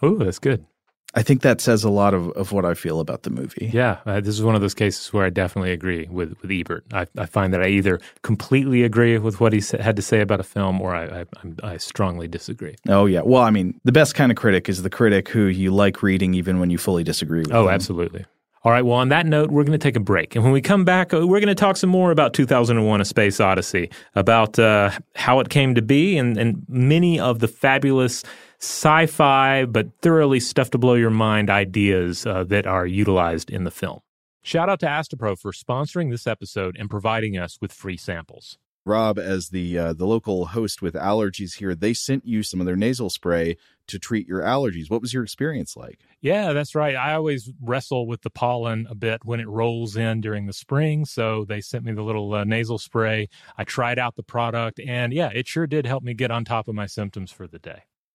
Oh, 0.00 0.16
that's 0.16 0.38
good. 0.38 0.64
I 1.14 1.22
think 1.22 1.42
that 1.42 1.60
says 1.60 1.84
a 1.84 1.90
lot 1.90 2.14
of, 2.14 2.30
of 2.30 2.52
what 2.52 2.64
I 2.64 2.72
feel 2.74 2.98
about 3.00 3.22
the 3.24 3.30
movie. 3.30 3.70
Yeah, 3.72 3.98
uh, 4.06 4.20
this 4.20 4.34
is 4.34 4.42
one 4.42 4.54
of 4.54 4.60
those 4.62 4.72
cases 4.74 5.12
where 5.12 5.26
I 5.26 5.30
definitely 5.30 5.72
agree 5.72 6.06
with, 6.10 6.34
with 6.40 6.50
Ebert. 6.50 6.84
I, 6.92 7.06
I 7.18 7.26
find 7.26 7.52
that 7.52 7.62
I 7.62 7.66
either 7.68 8.00
completely 8.22 8.82
agree 8.82 9.18
with 9.18 9.38
what 9.40 9.52
he 9.52 9.60
sa- 9.60 9.76
had 9.82 9.96
to 9.96 10.02
say 10.02 10.20
about 10.22 10.40
a 10.40 10.44
film, 10.44 10.80
or 10.80 10.94
I, 10.94 11.04
I, 11.20 11.24
I'm- 11.64 11.78
strongly 11.78 12.28
disagree. 12.28 12.76
Oh, 12.88 13.04
yeah. 13.06 13.20
Well, 13.24 13.42
I 13.42 13.50
mean, 13.50 13.78
the 13.84 13.92
best 13.92 14.14
kind 14.14 14.32
of 14.32 14.36
critic 14.36 14.68
is 14.68 14.82
the 14.82 14.90
critic 14.90 15.28
who 15.28 15.46
you 15.46 15.70
like 15.70 16.02
reading 16.02 16.32
even 16.34 16.60
when 16.60 16.70
you 16.70 16.78
fully 16.78 17.04
disagree 17.04 17.40
with 17.40 17.52
Oh, 17.52 17.64
them. 17.64 17.74
absolutely. 17.74 18.24
All 18.64 18.70
right. 18.70 18.82
Well, 18.84 18.96
on 18.98 19.08
that 19.08 19.26
note, 19.26 19.50
we're 19.50 19.64
going 19.64 19.78
to 19.78 19.82
take 19.82 19.96
a 19.96 20.00
break. 20.00 20.36
And 20.36 20.44
when 20.44 20.52
we 20.52 20.60
come 20.60 20.84
back, 20.84 21.12
uh, 21.12 21.26
we're 21.26 21.40
going 21.40 21.48
to 21.48 21.54
talk 21.56 21.76
some 21.76 21.90
more 21.90 22.12
about 22.12 22.32
2001 22.32 23.00
A 23.00 23.04
Space 23.04 23.40
Odyssey, 23.40 23.90
about 24.14 24.56
uh, 24.58 24.90
how 25.16 25.40
it 25.40 25.48
came 25.48 25.74
to 25.74 25.82
be, 25.82 26.16
and, 26.16 26.38
and 26.38 26.64
many 26.68 27.18
of 27.18 27.40
the 27.40 27.48
fabulous 27.48 28.22
sci 28.62 29.06
fi, 29.06 29.64
but 29.64 29.88
thoroughly 30.00 30.40
stuff 30.40 30.70
to 30.70 30.78
blow 30.78 30.94
your 30.94 31.10
mind 31.10 31.50
ideas 31.50 32.24
uh, 32.24 32.44
that 32.44 32.66
are 32.66 32.86
utilized 32.86 33.50
in 33.50 33.64
the 33.64 33.70
film. 33.70 34.00
Shout 34.42 34.68
out 34.68 34.80
to 34.80 34.86
Astepro 34.86 35.38
for 35.38 35.52
sponsoring 35.52 36.10
this 36.10 36.26
episode 36.26 36.76
and 36.78 36.88
providing 36.88 37.36
us 37.36 37.58
with 37.60 37.72
free 37.72 37.96
samples. 37.96 38.58
Rob, 38.84 39.16
as 39.16 39.50
the 39.50 39.78
uh, 39.78 39.92
the 39.92 40.06
local 40.06 40.46
host 40.46 40.82
with 40.82 40.94
allergies 40.94 41.58
here, 41.58 41.72
they 41.72 41.94
sent 41.94 42.26
you 42.26 42.42
some 42.42 42.58
of 42.58 42.66
their 42.66 42.74
nasal 42.74 43.10
spray 43.10 43.56
to 43.86 43.98
treat 43.98 44.26
your 44.26 44.40
allergies. 44.40 44.90
What 44.90 45.00
was 45.00 45.12
your 45.12 45.22
experience 45.22 45.76
like? 45.76 46.00
Yeah, 46.20 46.52
that's 46.52 46.74
right. 46.74 46.96
I 46.96 47.14
always 47.14 47.52
wrestle 47.60 48.08
with 48.08 48.22
the 48.22 48.30
pollen 48.30 48.88
a 48.90 48.96
bit 48.96 49.24
when 49.24 49.38
it 49.38 49.48
rolls 49.48 49.96
in 49.96 50.20
during 50.20 50.46
the 50.46 50.52
spring. 50.52 51.04
So 51.04 51.44
they 51.44 51.60
sent 51.60 51.84
me 51.84 51.92
the 51.92 52.02
little 52.02 52.34
uh, 52.34 52.42
nasal 52.42 52.78
spray. 52.78 53.28
I 53.56 53.62
tried 53.62 54.00
out 54.00 54.16
the 54.16 54.24
product, 54.24 54.80
and 54.80 55.12
yeah, 55.12 55.30
it 55.32 55.46
sure 55.46 55.68
did 55.68 55.86
help 55.86 56.02
me 56.02 56.14
get 56.14 56.32
on 56.32 56.44
top 56.44 56.66
of 56.66 56.74
my 56.74 56.86
symptoms 56.86 57.30
for 57.30 57.46
the 57.46 57.60
day. 57.60 57.84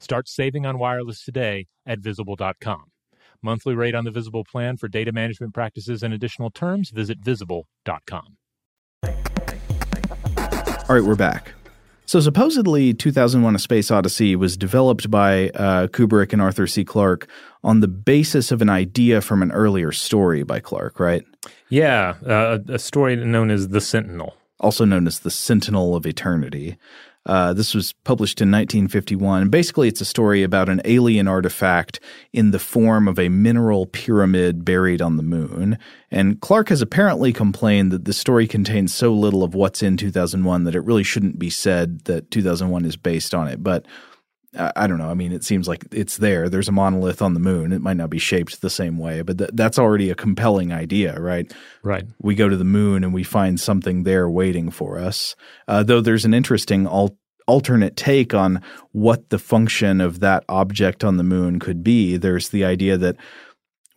Start 0.00 0.28
saving 0.28 0.64
on 0.64 0.78
wireless 0.78 1.24
today 1.24 1.66
at 1.86 1.98
visible.com. 1.98 2.84
Monthly 3.42 3.74
rate 3.74 3.94
on 3.94 4.04
the 4.04 4.10
Visible 4.10 4.44
plan 4.44 4.76
for 4.76 4.88
data 4.88 5.12
management 5.12 5.54
practices 5.54 6.02
and 6.02 6.12
additional 6.12 6.50
terms, 6.50 6.90
visit 6.90 7.18
visible.com. 7.20 8.36
All 10.88 10.96
right, 10.96 11.04
we're 11.04 11.14
back. 11.14 11.52
So 12.06 12.20
supposedly, 12.20 12.94
2001: 12.94 13.54
A 13.54 13.58
Space 13.58 13.90
Odyssey 13.90 14.34
was 14.34 14.56
developed 14.56 15.10
by 15.10 15.50
uh, 15.50 15.88
Kubrick 15.88 16.32
and 16.32 16.40
Arthur 16.40 16.66
C. 16.66 16.82
Clarke 16.82 17.28
on 17.62 17.80
the 17.80 17.88
basis 17.88 18.50
of 18.50 18.62
an 18.62 18.70
idea 18.70 19.20
from 19.20 19.42
an 19.42 19.52
earlier 19.52 19.92
story 19.92 20.42
by 20.42 20.58
Clarke, 20.58 20.98
right? 20.98 21.22
Yeah, 21.68 22.14
uh, 22.26 22.60
a 22.68 22.78
story 22.78 23.14
known 23.16 23.50
as 23.50 23.68
The 23.68 23.82
Sentinel, 23.82 24.34
also 24.58 24.86
known 24.86 25.06
as 25.06 25.20
The 25.20 25.30
Sentinel 25.30 25.94
of 25.94 26.06
Eternity. 26.06 26.78
Uh, 27.28 27.52
this 27.52 27.74
was 27.74 27.92
published 28.04 28.40
in 28.40 28.50
1951. 28.50 29.50
Basically, 29.50 29.86
it's 29.86 30.00
a 30.00 30.06
story 30.06 30.42
about 30.42 30.70
an 30.70 30.80
alien 30.86 31.28
artifact 31.28 32.00
in 32.32 32.50
the 32.50 32.58
form 32.58 33.06
of 33.06 33.18
a 33.18 33.28
mineral 33.28 33.84
pyramid 33.86 34.64
buried 34.64 35.02
on 35.02 35.18
the 35.18 35.22
moon. 35.22 35.78
And 36.10 36.40
Clarke 36.40 36.70
has 36.70 36.80
apparently 36.80 37.34
complained 37.34 37.92
that 37.92 38.06
the 38.06 38.14
story 38.14 38.46
contains 38.46 38.94
so 38.94 39.12
little 39.12 39.44
of 39.44 39.54
what's 39.54 39.82
in 39.82 39.98
2001 39.98 40.64
that 40.64 40.74
it 40.74 40.80
really 40.80 41.02
shouldn't 41.02 41.38
be 41.38 41.50
said 41.50 42.00
that 42.06 42.30
2001 42.30 42.86
is 42.86 42.96
based 42.96 43.34
on 43.34 43.46
it. 43.46 43.62
But 43.62 43.84
I 44.56 44.86
don't 44.86 44.98
know. 44.98 45.10
I 45.10 45.14
mean, 45.14 45.32
it 45.32 45.44
seems 45.44 45.68
like 45.68 45.84
it's 45.92 46.16
there. 46.16 46.48
There's 46.48 46.68
a 46.68 46.72
monolith 46.72 47.20
on 47.20 47.34
the 47.34 47.40
moon. 47.40 47.72
It 47.72 47.82
might 47.82 47.98
not 47.98 48.08
be 48.08 48.18
shaped 48.18 48.60
the 48.62 48.70
same 48.70 48.96
way, 48.96 49.20
but 49.20 49.36
th- 49.36 49.50
that's 49.52 49.78
already 49.78 50.08
a 50.08 50.14
compelling 50.14 50.72
idea, 50.72 51.20
right? 51.20 51.52
Right. 51.82 52.04
We 52.22 52.34
go 52.34 52.48
to 52.48 52.56
the 52.56 52.64
moon 52.64 53.04
and 53.04 53.12
we 53.12 53.24
find 53.24 53.60
something 53.60 54.04
there 54.04 54.28
waiting 54.28 54.70
for 54.70 54.98
us. 54.98 55.36
Uh, 55.66 55.82
though 55.82 56.00
there's 56.00 56.24
an 56.24 56.32
interesting 56.32 56.86
al- 56.86 57.18
alternate 57.46 57.96
take 57.96 58.32
on 58.32 58.62
what 58.92 59.28
the 59.28 59.38
function 59.38 60.00
of 60.00 60.20
that 60.20 60.44
object 60.48 61.04
on 61.04 61.18
the 61.18 61.24
moon 61.24 61.58
could 61.58 61.84
be. 61.84 62.16
There's 62.16 62.48
the 62.48 62.64
idea 62.64 62.96
that 62.96 63.16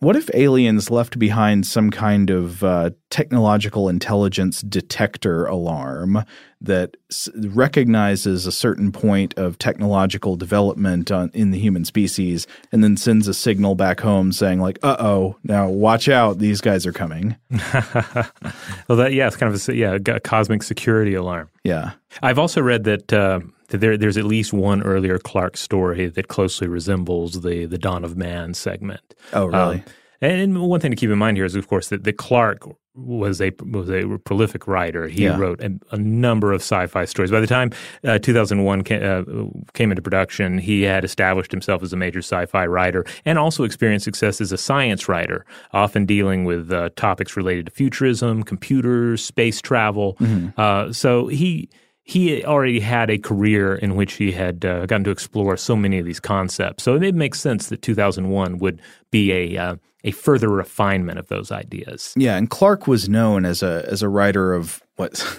what 0.02 0.16
if 0.16 0.28
aliens 0.34 0.90
left 0.90 1.16
behind 1.16 1.64
some 1.64 1.88
kind 1.88 2.28
of 2.28 2.64
uh, 2.64 2.90
technological 3.08 3.88
intelligence 3.88 4.60
detector 4.62 5.46
alarm 5.46 6.24
that 6.60 6.96
s- 7.08 7.28
recognizes 7.36 8.44
a 8.44 8.50
certain 8.50 8.90
point 8.90 9.32
of 9.38 9.58
technological 9.58 10.34
development 10.34 11.12
on, 11.12 11.30
in 11.34 11.52
the 11.52 11.58
human 11.58 11.84
species 11.84 12.48
and 12.72 12.82
then 12.82 12.96
sends 12.96 13.28
a 13.28 13.34
signal 13.34 13.76
back 13.76 14.00
home 14.00 14.32
saying 14.32 14.58
like 14.60 14.78
uh 14.82 14.96
oh 14.98 15.36
now 15.44 15.68
watch 15.68 16.08
out 16.08 16.38
these 16.38 16.60
guys 16.60 16.84
are 16.84 16.92
coming 16.92 17.36
well, 17.50 18.98
that 18.98 19.12
yeah, 19.12 19.28
it's 19.28 19.36
kind 19.36 19.54
of 19.54 19.68
a 19.68 19.74
yeah 19.74 19.98
a 20.06 20.20
cosmic 20.20 20.64
security 20.64 21.14
alarm. 21.14 21.48
yeah 21.62 21.92
I've 22.22 22.38
also 22.40 22.60
read 22.60 22.84
that 22.84 23.12
uh, 23.12 23.40
that 23.72 23.78
there, 23.78 23.96
there's 23.98 24.16
at 24.16 24.24
least 24.24 24.52
one 24.52 24.82
earlier 24.82 25.18
Clarke 25.18 25.56
story 25.56 26.06
that 26.08 26.28
closely 26.28 26.68
resembles 26.68 27.40
the 27.42 27.66
the 27.66 27.78
Dawn 27.78 28.04
of 28.04 28.16
Man 28.16 28.54
segment. 28.54 29.14
Oh, 29.32 29.46
really? 29.46 29.78
Um, 29.78 29.84
and 30.20 30.62
one 30.62 30.78
thing 30.78 30.92
to 30.92 30.96
keep 30.96 31.10
in 31.10 31.18
mind 31.18 31.36
here 31.36 31.44
is, 31.44 31.56
of 31.56 31.66
course, 31.66 31.88
that, 31.88 32.04
that 32.04 32.16
Clarke 32.16 32.62
was 32.94 33.40
a 33.40 33.50
was 33.64 33.88
a 33.90 34.18
prolific 34.24 34.68
writer. 34.68 35.08
He 35.08 35.24
Yeah. 35.24 35.36
wrote 35.36 35.60
a, 35.60 35.72
a 35.90 35.96
number 35.98 36.52
of 36.52 36.60
sci-fi 36.60 37.06
stories. 37.06 37.30
By 37.32 37.40
the 37.40 37.46
time 37.48 37.70
uh, 38.04 38.18
2001 38.20 38.84
ca- 38.84 38.94
uh, 39.00 39.24
came 39.72 39.90
into 39.90 40.02
production, 40.02 40.58
he 40.58 40.82
had 40.82 41.02
established 41.04 41.50
himself 41.50 41.82
as 41.82 41.92
a 41.92 41.96
major 41.96 42.20
sci-fi 42.20 42.66
writer 42.66 43.04
and 43.24 43.36
also 43.38 43.64
experienced 43.64 44.04
success 44.04 44.40
as 44.40 44.52
a 44.52 44.58
science 44.58 45.08
writer, 45.08 45.44
often 45.72 46.04
dealing 46.06 46.44
with 46.44 46.70
uh, 46.70 46.90
topics 46.94 47.34
related 47.36 47.64
to 47.66 47.72
futurism, 47.72 48.42
computers, 48.44 49.24
space 49.24 49.60
travel. 49.60 50.16
Uh, 50.56 50.92
so 50.92 51.26
he 51.28 51.68
he 52.04 52.44
already 52.44 52.80
had 52.80 53.10
a 53.10 53.18
career 53.18 53.74
in 53.74 53.94
which 53.94 54.14
he 54.14 54.32
had 54.32 54.64
uh, 54.64 54.86
gotten 54.86 55.04
to 55.04 55.10
explore 55.10 55.56
so 55.56 55.76
many 55.76 55.98
of 55.98 56.04
these 56.04 56.20
concepts. 56.20 56.82
So 56.82 56.96
it 56.96 57.14
makes 57.14 57.40
sense 57.40 57.68
that 57.68 57.82
2001 57.82 58.58
would 58.58 58.80
be 59.10 59.32
a 59.32 59.56
uh, 59.56 59.76
a 60.04 60.10
further 60.10 60.48
refinement 60.48 61.18
of 61.18 61.28
those 61.28 61.52
ideas. 61.52 62.12
Yeah, 62.16 62.36
and 62.36 62.50
Clarke 62.50 62.88
was 62.88 63.08
known 63.08 63.44
as 63.44 63.62
a 63.62 63.86
as 63.88 64.02
a 64.02 64.08
writer 64.08 64.52
of 64.52 64.82
what 64.96 65.38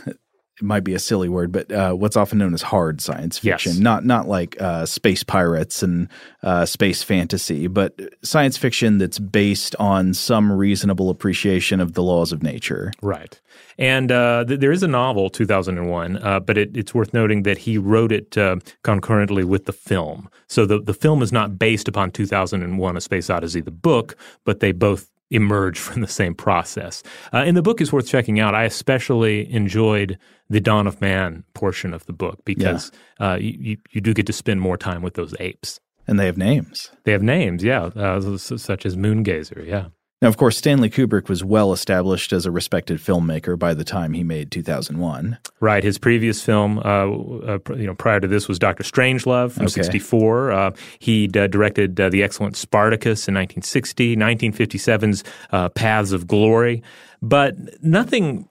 it 0.60 0.64
might 0.64 0.84
be 0.84 0.94
a 0.94 1.00
silly 1.00 1.30
word, 1.30 1.52
but 1.52 1.72
uh, 1.72 1.94
what's 1.94 2.16
often 2.16 2.38
known 2.38 2.54
as 2.54 2.62
hard 2.62 3.02
science 3.02 3.44
Yes. 3.44 3.64
fiction. 3.64 3.82
Not 3.84 4.06
not 4.06 4.28
like 4.28 4.56
uh, 4.62 4.86
space 4.86 5.24
pirates 5.24 5.82
and 5.82 6.08
uh, 6.44 6.66
space 6.66 7.02
fantasy, 7.02 7.68
but 7.68 8.00
science 8.24 8.56
fiction 8.58 9.00
that's 9.00 9.18
based 9.20 9.76
on 9.80 10.14
some 10.14 10.52
reasonable 10.52 11.10
appreciation 11.10 11.80
of 11.80 11.94
the 11.94 12.04
laws 12.04 12.32
of 12.32 12.44
nature. 12.44 12.92
Right. 13.02 13.40
And 13.80 14.12
uh, 14.12 14.46
th- 14.48 14.60
there 14.60 14.72
is 14.72 14.84
a 14.84 14.88
novel, 14.88 15.30
2001, 15.32 16.18
uh, 16.18 16.40
but 16.40 16.58
it, 16.58 16.78
it's 16.78 16.94
worth 16.94 17.14
noting 17.14 17.44
that 17.44 17.58
he 17.58 17.78
wrote 17.80 18.12
it 18.12 18.38
uh, 18.38 18.58
concurrently 18.84 19.44
with 19.44 19.66
the 19.66 19.74
film. 19.74 20.30
So 20.48 20.66
the, 20.68 20.80
the 20.80 20.94
film 20.94 21.24
is 21.24 21.32
not 21.32 21.58
based 21.58 21.88
upon 21.88 22.12
2001 22.12 22.98
A 22.98 23.02
Space 23.02 23.30
Odyssey, 23.32 23.62
the 23.62 23.72
book, 23.72 24.16
but 24.46 24.60
they 24.60 24.72
both 24.72 25.10
emerge 25.30 25.80
from 25.80 26.02
the 26.02 26.08
same 26.08 26.36
process. 26.36 27.04
Uh, 27.32 27.38
and 27.38 27.58
the 27.58 27.62
book 27.62 27.82
is 27.82 27.92
worth 27.92 28.08
checking 28.08 28.40
out. 28.40 28.56
I 28.56 28.64
especially 28.64 29.52
enjoyed 29.52 30.18
the 30.50 30.62
Dawn 30.62 30.88
of 30.88 31.02
Man 31.02 31.44
portion 31.54 31.94
of 31.94 32.06
the 32.06 32.14
book 32.14 32.40
because 32.46 32.92
uh, 33.20 33.38
you, 33.40 33.58
you, 33.60 33.78
you 33.92 34.02
do 34.02 34.14
get 34.14 34.28
to 34.28 34.34
spend 34.34 34.62
more 34.62 34.78
time 34.78 35.02
with 35.02 35.16
those 35.16 35.34
apes. 35.40 35.80
And 36.08 36.20
they 36.20 36.26
have 36.26 36.38
names. 36.38 36.92
They 37.06 37.14
have 37.14 37.24
names, 37.24 37.64
yeah, 37.64 37.84
uh, 37.96 38.38
such 38.38 38.86
as 38.86 38.98
Moongazer, 38.98 39.66
yeah. 39.66 39.88
Now, 40.24 40.30
of 40.30 40.38
course, 40.38 40.58
Stanley 40.58 40.90
Kubrick 40.90 41.28
was 41.28 41.44
well 41.44 41.74
established 41.74 42.32
as 42.32 42.46
a 42.46 42.52
respected 42.52 43.00
filmmaker 43.00 43.60
by 43.60 43.74
the 43.74 43.84
time 43.84 44.14
he 44.14 44.24
made 44.24 44.52
2001. 44.52 45.38
Right. 45.60 45.84
His 45.84 45.98
previous 45.98 46.42
film, 46.42 46.80
uh, 46.80 46.82
uh, 46.82 47.60
you 47.76 47.86
know, 47.86 47.94
prior 47.94 48.22
to 48.22 48.28
this 48.28 48.48
was 48.48 48.58
Doctor 48.58 48.84
Strangelove 48.84 49.52
from 49.52 49.64
Okay. 49.64 49.74
'64. 49.74 50.52
Uh, 50.52 50.72
he 51.00 51.30
uh, 51.36 51.48
directed 51.48 52.00
uh, 52.00 52.08
the 52.08 52.24
excellent 52.24 52.56
Spartacus 52.56 53.28
in 53.28 53.34
1960, 53.36 54.16
1957's 54.16 55.26
uh, 55.52 55.68
Paths 55.68 56.14
of 56.14 56.26
Glory, 56.26 56.82
but 57.22 57.56
nothing. 57.84 58.48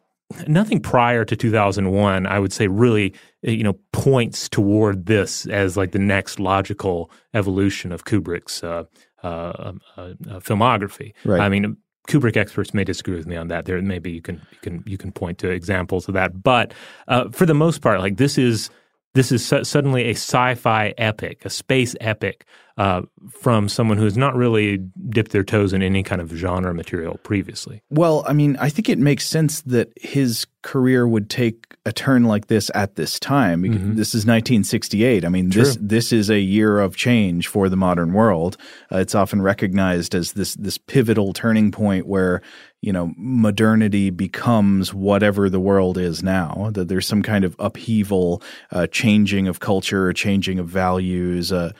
Nothing 0.48 0.80
prior 0.80 1.26
to 1.26 1.36
2001, 1.36 2.26
I 2.26 2.38
would 2.38 2.54
say, 2.54 2.66
really, 2.66 3.12
uh, 3.46 3.50
you 3.50 3.62
know, 3.62 3.78
points 3.92 4.48
toward 4.48 5.04
this 5.04 5.44
as 5.44 5.76
like 5.76 5.92
the 5.92 5.98
next 5.98 6.40
logical 6.40 7.10
evolution 7.34 7.92
of 7.92 8.06
Kubrick's 8.06 8.64
uh, 8.64 8.84
uh, 9.22 9.52
um, 9.58 9.80
uh, 9.96 10.00
uh, 10.00 10.40
filmography. 10.40 11.12
Right. 11.24 11.40
I 11.40 11.48
mean, 11.48 11.76
Kubrick 12.08 12.36
experts 12.36 12.74
may 12.74 12.84
disagree 12.84 13.14
with 13.14 13.26
me 13.26 13.36
on 13.36 13.48
that. 13.48 13.64
There, 13.64 13.80
maybe 13.80 14.10
you 14.10 14.22
can 14.22 14.40
you 14.50 14.58
can 14.60 14.82
you 14.86 14.98
can 14.98 15.12
point 15.12 15.38
to 15.38 15.50
examples 15.50 16.08
of 16.08 16.14
that, 16.14 16.42
but 16.42 16.74
uh, 17.08 17.30
for 17.30 17.46
the 17.46 17.54
most 17.54 17.80
part, 17.80 18.00
like 18.00 18.16
this 18.16 18.38
is 18.38 18.70
this 19.14 19.30
is 19.30 19.44
su- 19.44 19.64
suddenly 19.64 20.04
a 20.04 20.10
sci-fi 20.10 20.94
epic, 20.98 21.44
a 21.44 21.50
space 21.50 21.94
epic 22.00 22.44
uh, 22.78 23.02
from 23.30 23.68
someone 23.68 23.98
who 23.98 24.04
has 24.04 24.16
not 24.16 24.34
really 24.34 24.78
dipped 25.10 25.32
their 25.32 25.44
toes 25.44 25.72
in 25.72 25.82
any 25.82 26.02
kind 26.02 26.20
of 26.20 26.30
genre 26.30 26.72
material 26.72 27.18
previously. 27.22 27.82
Well, 27.90 28.24
I 28.26 28.32
mean, 28.32 28.56
I 28.56 28.68
think 28.68 28.88
it 28.88 28.98
makes 28.98 29.26
sense 29.26 29.62
that 29.62 29.92
his 30.00 30.46
career 30.62 31.06
would 31.06 31.28
take 31.28 31.76
a 31.84 31.92
turn 31.92 32.24
like 32.24 32.46
this 32.46 32.70
at 32.74 32.94
this 32.94 33.18
time. 33.18 33.62
because 33.62 33.80
This 33.96 34.08
is 34.08 34.24
1968. 34.24 35.24
I 35.24 35.28
mean, 35.28 35.50
this 35.50 35.76
this 35.80 36.12
is 36.12 36.30
a 36.30 36.38
year 36.38 36.78
of 36.80 36.96
change 36.96 37.48
for 37.48 37.68
the 37.68 37.76
modern 37.76 38.12
world. 38.12 38.56
Uh, 38.90 38.98
it's 38.98 39.14
often 39.14 39.42
recognized 39.42 40.14
as 40.14 40.32
this 40.32 40.54
this 40.54 40.78
pivotal 40.78 41.32
turning 41.32 41.72
point 41.72 42.06
where 42.06 42.40
you 42.80 42.92
know 42.92 43.12
modernity 43.16 44.10
becomes 44.10 44.94
whatever 44.94 45.50
the 45.50 45.60
world 45.60 45.98
is 45.98 46.22
now. 46.22 46.70
That 46.72 46.88
there's 46.88 47.06
some 47.06 47.22
kind 47.22 47.44
of 47.44 47.56
upheaval, 47.58 48.42
uh, 48.70 48.86
changing 48.86 49.48
of 49.48 49.60
culture, 49.60 50.12
changing 50.12 50.58
of 50.58 50.68
values. 50.68 51.52
Uh, 51.52 51.72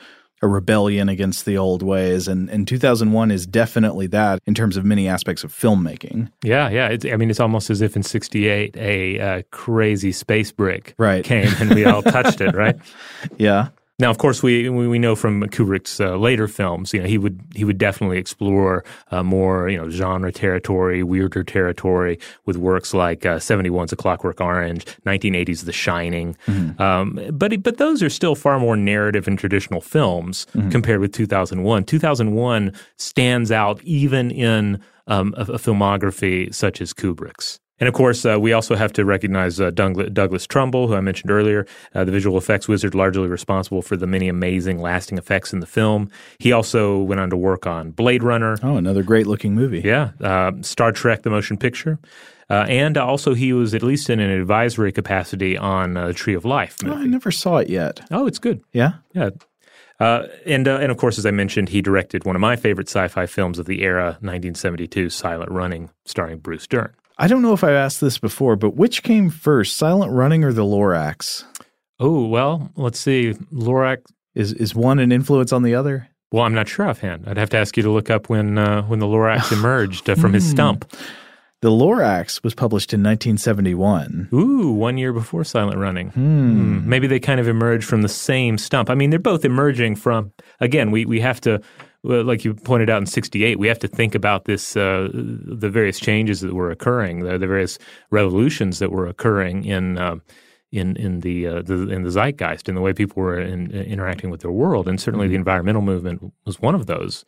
a 0.43 0.47
rebellion 0.47 1.07
against 1.07 1.45
the 1.45 1.57
old 1.57 1.81
ways. 1.81 2.27
And, 2.27 2.49
and 2.49 2.67
2001 2.67 3.31
is 3.31 3.47
definitely 3.47 4.07
that 4.07 4.39
in 4.45 4.53
terms 4.53 4.75
of 4.75 4.83
many 4.83 5.07
aspects 5.07 5.43
of 5.45 5.53
filmmaking. 5.53 6.29
Yeah, 6.43 6.69
yeah. 6.69 6.89
It's, 6.89 7.05
I 7.05 7.15
mean, 7.15 7.29
it's 7.31 7.39
almost 7.39 7.69
as 7.69 7.81
if 7.81 7.95
in 7.95 8.03
'68 8.03 8.75
a 8.75 9.19
uh, 9.19 9.41
crazy 9.51 10.11
space 10.11 10.51
brick 10.51 10.93
Right. 10.97 11.23
came 11.23 11.47
and 11.59 11.73
we 11.73 11.85
all 11.85 12.03
touched 12.03 12.41
it, 12.41 12.53
right? 12.55 12.75
Yeah. 13.37 13.69
Now, 14.03 14.11
of 14.11 14.17
course, 14.17 14.43
we 14.43 14.67
we 14.67 14.99
know 14.99 15.15
from 15.15 15.43
Kubrick's 15.43 16.01
uh, 16.01 16.17
later 16.17 16.49
films, 16.49 16.93
you 16.93 16.99
know, 16.99 17.07
he 17.07 17.17
would 17.17 17.39
he 17.55 17.63
would 17.63 17.77
definitely 17.77 18.17
explore 18.17 18.83
uh, 19.11 19.23
more, 19.23 19.69
you 19.69 19.77
know, 19.77 19.89
genre 19.89 20.29
territory, 20.29 21.03
weirder 21.03 21.45
territory 21.45 22.19
with 22.45 22.57
works 22.57 22.93
like 22.93 23.25
uh, 23.25 23.37
71's 23.37 23.93
A 23.93 23.95
Clockwork 23.95 24.41
Orange, 24.41 24.83
1980's 25.05 25.63
The 25.63 25.71
Shining. 25.71 26.35
Um, 26.79 27.17
but 27.31 27.63
but 27.63 27.77
those 27.77 28.03
are 28.03 28.09
still 28.09 28.35
far 28.35 28.59
more 28.59 28.75
narrative 28.75 29.25
and 29.25 29.39
traditional 29.39 29.79
films 29.79 30.47
compared 30.69 30.99
with 30.99 31.13
2001. 31.13 31.85
2001 31.85 32.73
stands 32.97 33.53
out 33.53 33.81
even 33.83 34.31
in 34.31 34.81
um, 35.07 35.33
a, 35.37 35.43
a 35.43 35.57
filmography 35.57 36.53
such 36.53 36.81
as 36.81 36.93
Kubrick's. 36.93 37.61
And 37.79 37.87
of 37.89 37.95
course, 37.95 38.23
uh, 38.25 38.39
we 38.39 38.53
also 38.53 38.75
have 38.75 38.93
to 38.93 39.03
recognize 39.03 39.59
uh, 39.59 39.71
Douglas, 39.71 40.09
Douglas 40.13 40.45
Trumbull, 40.47 40.87
who 40.87 40.95
I 40.95 41.01
mentioned 41.01 41.31
earlier, 41.31 41.65
uh, 41.95 42.03
the 42.03 42.11
visual 42.11 42.37
effects 42.37 42.67
wizard, 42.67 42.93
largely 42.95 43.27
responsible 43.27 43.81
for 43.81 43.97
the 43.97 44.05
many 44.07 44.29
amazing 44.29 44.79
lasting 44.79 45.17
effects 45.17 45.51
in 45.53 45.59
the 45.59 45.65
film. 45.65 46.09
He 46.37 46.51
also 46.51 46.99
went 47.01 47.19
on 47.19 47.29
to 47.31 47.37
work 47.37 47.65
on 47.65 47.91
Blade 47.91 48.21
Runner, 48.23 48.57
Oh, 48.63 48.77
another 48.77 49.01
great 49.03 49.25
looking 49.27 49.55
movie. 49.55 49.81
yeah, 49.83 50.11
uh, 50.21 50.51
Star 50.61 50.91
Trek: 50.91 51.23
The 51.23 51.29
Motion 51.31 51.57
Picture, 51.57 51.97
uh, 52.49 52.65
and 52.69 52.95
also 52.97 53.33
he 53.33 53.53
was 53.53 53.73
at 53.73 53.81
least 53.83 54.09
in 54.09 54.19
an 54.19 54.29
advisory 54.29 54.91
capacity 54.91 55.57
on 55.57 55.97
uh, 55.97 56.07
the 56.07 56.13
Tree 56.13 56.35
of 56.35 56.45
Life 56.45 56.77
Oh, 56.85 56.93
I 56.93 57.05
never 57.05 57.31
saw 57.31 57.57
it 57.57 57.69
yet. 57.69 58.01
Oh, 58.11 58.27
it's 58.27 58.39
good. 58.39 58.61
Yeah. 58.71 58.93
Yeah. 59.13 59.31
Uh, 59.99 60.27
and 60.45 60.67
uh, 60.67 60.77
and 60.77 60.91
of 60.91 60.97
course, 60.97 61.17
as 61.17 61.25
I 61.25 61.31
mentioned, 61.31 61.69
he 61.69 61.81
directed 61.81 62.23
one 62.25 62.35
of 62.35 62.39
my 62.41 62.55
favorite 62.55 62.87
sci-fi 62.87 63.25
films 63.25 63.57
of 63.59 63.65
the 63.65 63.81
era, 63.83 64.17
1972, 64.21 65.09
Silent 65.09 65.51
Running, 65.51 65.89
starring 66.05 66.37
Bruce 66.39 66.67
Dern. 66.67 66.93
I 67.17 67.27
don't 67.27 67.41
know 67.41 67.53
if 67.53 67.63
I've 67.63 67.71
asked 67.71 68.01
this 68.01 68.17
before, 68.17 68.55
but 68.55 68.75
which 68.75 69.03
came 69.03 69.29
first, 69.29 69.77
Silent 69.77 70.11
Running 70.11 70.43
or 70.43 70.51
The 70.51 70.63
Lorax? 70.63 71.45
Oh 71.99 72.27
well, 72.27 72.71
let's 72.75 72.99
see. 72.99 73.33
Lorax. 73.51 74.01
Is 74.35 74.51
is 74.53 74.73
one 74.73 74.97
an 74.97 75.11
influence 75.11 75.53
on 75.53 75.61
the 75.61 75.75
other? 75.75 76.09
Well, 76.31 76.43
I'm 76.43 76.55
not 76.55 76.67
sure 76.67 76.89
offhand. 76.89 77.25
I'd 77.27 77.37
have 77.37 77.51
to 77.51 77.57
ask 77.57 77.77
you 77.77 77.83
to 77.83 77.91
look 77.91 78.09
up 78.09 78.29
when 78.29 78.57
uh, 78.57 78.81
when 78.83 78.99
the 78.99 79.05
Lorax 79.05 79.51
emerged 79.57 80.09
uh, 80.09 80.15
from 80.15 80.33
his 80.33 80.49
stump. 80.49 80.91
The 81.61 81.69
Lorax 81.69 82.43
was 82.43 82.53
published 82.53 82.91
in 82.93 83.01
1971. 83.01 84.29
Ooh, 84.33 84.71
one 84.71 84.97
year 84.97 85.13
before 85.13 85.45
Silent 85.45 85.77
Running. 85.77 86.09
Hmm. 86.09 86.89
Maybe 86.89 87.07
they 87.07 87.21
kind 87.21 87.39
of 87.39 87.47
emerged 87.47 87.85
from 87.85 88.01
the 88.01 88.09
same 88.09 88.57
stump. 88.57 88.89
I 88.89 88.95
mean, 88.95 89.11
they're 89.11 89.19
both 89.19 89.45
emerging 89.45 89.95
from. 89.95 90.33
Again, 90.59 90.91
we 90.91 91.05
we 91.05 91.21
have 91.21 91.39
to. 91.41 91.61
Like 92.03 92.43
you 92.43 92.53
pointed 92.53 92.89
out 92.89 93.01
in 93.01 93.05
'68, 93.05 93.57
we 93.59 93.67
have 93.67 93.79
to 93.79 93.87
think 93.87 94.13
about 94.13 94.43
this, 94.43 94.75
uh, 94.75 95.07
the 95.13 95.69
various 95.69 95.99
changes 95.99 96.41
that 96.41 96.53
were 96.53 96.69
occurring, 96.69 97.21
the, 97.21 97.37
the 97.37 97.47
various 97.47 97.79
revolutions 98.11 98.79
that 98.79 98.91
were 98.91 99.07
occurring 99.07 99.63
in 99.63 99.97
uh, 99.97 100.17
in 100.73 100.97
in 100.97 101.21
the, 101.21 101.47
uh, 101.47 101.61
the 101.61 101.89
in 101.89 102.03
the 102.03 102.09
zeitgeist, 102.09 102.67
in 102.67 102.75
the 102.75 102.81
way 102.81 102.91
people 102.91 103.23
were 103.23 103.39
in, 103.39 103.71
interacting 103.71 104.29
with 104.29 104.41
their 104.41 104.51
world, 104.51 104.87
and 104.87 104.99
certainly 104.99 105.29
the 105.29 105.35
environmental 105.35 105.81
movement 105.81 106.33
was 106.45 106.59
one 106.59 106.75
of 106.75 106.87
those. 106.87 107.23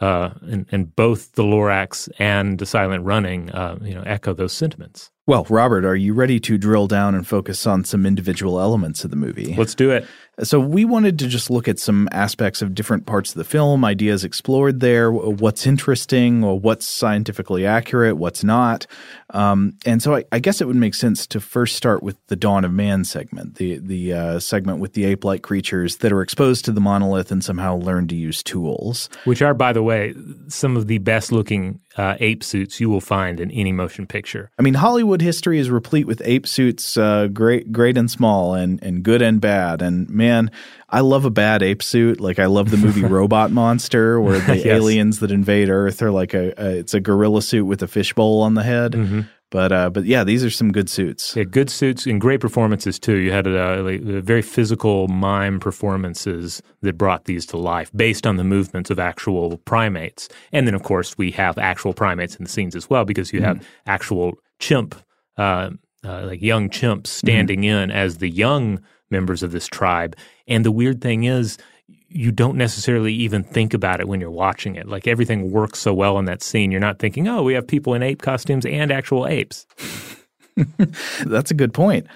Uh, 0.00 0.30
and, 0.42 0.66
and 0.72 0.96
both 0.96 1.32
the 1.32 1.42
Lorax 1.42 2.08
and 2.18 2.58
the 2.58 2.64
Silent 2.64 3.04
Running, 3.04 3.50
uh, 3.50 3.76
you 3.82 3.94
know, 3.94 4.02
echo 4.06 4.32
those 4.32 4.52
sentiments. 4.54 5.10
Well, 5.26 5.46
Robert, 5.50 5.84
are 5.84 5.94
you 5.94 6.14
ready 6.14 6.40
to 6.40 6.56
drill 6.56 6.86
down 6.86 7.14
and 7.14 7.26
focus 7.26 7.66
on 7.66 7.84
some 7.84 8.06
individual 8.06 8.58
elements 8.58 9.04
of 9.04 9.10
the 9.10 9.16
movie? 9.16 9.54
Let's 9.54 9.74
do 9.74 9.90
it. 9.90 10.06
So 10.42 10.58
we 10.58 10.84
wanted 10.84 11.18
to 11.20 11.26
just 11.26 11.50
look 11.50 11.68
at 11.68 11.78
some 11.78 12.08
aspects 12.12 12.62
of 12.62 12.74
different 12.74 13.06
parts 13.06 13.30
of 13.30 13.36
the 13.36 13.44
film, 13.44 13.84
ideas 13.84 14.24
explored 14.24 14.80
there, 14.80 15.12
what's 15.12 15.66
interesting, 15.66 16.42
or 16.42 16.58
what's 16.58 16.88
scientifically 16.88 17.66
accurate, 17.66 18.16
what's 18.16 18.42
not. 18.42 18.86
Um, 19.30 19.76
and 19.86 20.02
so 20.02 20.16
I, 20.16 20.24
I, 20.32 20.38
guess 20.40 20.60
it 20.60 20.66
would 20.66 20.76
make 20.76 20.94
sense 20.94 21.26
to 21.28 21.40
first 21.40 21.76
start 21.76 22.02
with 22.02 22.16
the 22.26 22.36
Dawn 22.36 22.64
of 22.64 22.72
Man 22.72 23.04
segment, 23.04 23.56
the 23.56 23.78
the 23.78 24.12
uh, 24.12 24.38
segment 24.40 24.80
with 24.80 24.94
the 24.94 25.04
ape-like 25.04 25.42
creatures 25.42 25.98
that 25.98 26.12
are 26.12 26.22
exposed 26.22 26.64
to 26.64 26.72
the 26.72 26.80
monolith 26.80 27.30
and 27.30 27.44
somehow 27.44 27.76
learn 27.76 28.08
to 28.08 28.16
use 28.16 28.42
tools. 28.42 29.08
Which 29.24 29.40
are, 29.42 29.54
by 29.54 29.72
the 29.72 29.82
way, 29.82 30.14
some 30.48 30.76
of 30.76 30.88
the 30.88 30.98
best-looking 30.98 31.80
uh, 31.96 32.16
ape 32.18 32.42
suits 32.42 32.80
you 32.80 32.90
will 32.90 33.00
find 33.00 33.40
in 33.40 33.50
any 33.52 33.72
motion 33.72 34.06
picture. 34.06 34.50
I 34.58 34.62
mean, 34.62 34.74
Hollywood 34.74 35.20
history 35.20 35.58
is 35.58 35.70
replete 35.70 36.06
with 36.06 36.22
ape 36.24 36.46
suits, 36.46 36.96
uh, 36.96 37.28
great, 37.28 37.70
great 37.70 37.96
and 37.96 38.10
small, 38.10 38.54
and 38.54 38.82
and 38.82 39.04
good 39.04 39.22
and 39.22 39.40
bad. 39.40 39.80
And 39.80 40.08
man, 40.10 40.29
I 40.88 41.00
love 41.00 41.24
a 41.24 41.30
bad 41.30 41.62
ape 41.62 41.82
suit. 41.82 42.20
Like 42.20 42.38
I 42.38 42.46
love 42.46 42.70
the 42.70 42.76
movie 42.76 43.04
Robot 43.04 43.50
Monster, 43.50 44.20
where 44.20 44.40
the 44.40 44.56
yes. 44.56 44.66
aliens 44.66 45.20
that 45.20 45.30
invade 45.30 45.68
Earth 45.68 46.02
are 46.02 46.10
like 46.10 46.34
a, 46.34 46.52
a, 46.56 46.78
it's 46.78 46.94
a 46.94 47.00
gorilla 47.00 47.42
suit 47.42 47.64
with 47.64 47.82
a 47.82 47.88
fishbowl 47.88 48.42
on 48.42 48.54
the 48.54 48.62
head. 48.62 48.92
Mm-hmm. 48.92 49.20
But 49.50 49.72
uh, 49.72 49.90
but 49.90 50.04
yeah, 50.04 50.22
these 50.22 50.44
are 50.44 50.50
some 50.50 50.70
good 50.70 50.88
suits. 50.88 51.34
Yeah, 51.34 51.42
good 51.42 51.70
suits 51.70 52.06
and 52.06 52.20
great 52.20 52.40
performances 52.40 52.98
too. 53.00 53.16
You 53.16 53.32
had 53.32 53.48
uh, 53.48 53.82
like, 53.82 54.00
very 54.00 54.42
physical 54.42 55.08
mime 55.08 55.58
performances 55.58 56.62
that 56.82 56.96
brought 56.96 57.24
these 57.24 57.46
to 57.46 57.56
life, 57.56 57.90
based 57.94 58.26
on 58.26 58.36
the 58.36 58.44
movements 58.44 58.90
of 58.90 59.00
actual 59.00 59.58
primates. 59.58 60.28
And 60.52 60.68
then 60.68 60.74
of 60.74 60.84
course 60.84 61.18
we 61.18 61.32
have 61.32 61.58
actual 61.58 61.92
primates 61.92 62.36
in 62.36 62.44
the 62.44 62.50
scenes 62.50 62.76
as 62.76 62.88
well, 62.88 63.04
because 63.04 63.32
you 63.32 63.40
mm-hmm. 63.40 63.58
have 63.58 63.68
actual 63.86 64.38
chimp, 64.60 64.94
uh, 65.36 65.70
uh 66.04 66.26
like 66.26 66.40
young 66.40 66.70
chimps 66.70 67.08
standing 67.08 67.62
mm-hmm. 67.62 67.82
in 67.82 67.90
as 67.90 68.18
the 68.18 68.30
young 68.30 68.80
members 69.10 69.42
of 69.42 69.52
this 69.52 69.66
tribe. 69.66 70.16
And 70.46 70.64
the 70.64 70.72
weird 70.72 71.00
thing 71.00 71.24
is, 71.24 71.58
you 72.08 72.32
don't 72.32 72.56
necessarily 72.56 73.14
even 73.14 73.44
think 73.44 73.72
about 73.72 74.00
it 74.00 74.08
when 74.08 74.20
you're 74.20 74.30
watching 74.30 74.74
it. 74.76 74.88
Like 74.88 75.06
everything 75.06 75.52
works 75.52 75.78
so 75.78 75.94
well 75.94 76.18
in 76.18 76.24
that 76.24 76.42
scene. 76.42 76.72
You're 76.72 76.80
not 76.80 76.98
thinking, 76.98 77.28
oh, 77.28 77.42
we 77.42 77.54
have 77.54 77.66
people 77.66 77.94
in 77.94 78.02
ape 78.02 78.20
costumes 78.20 78.66
and 78.66 78.90
actual 78.90 79.26
apes. 79.26 79.66
That's 81.24 81.50
a 81.50 81.54
good 81.54 81.72
point. 81.72 82.06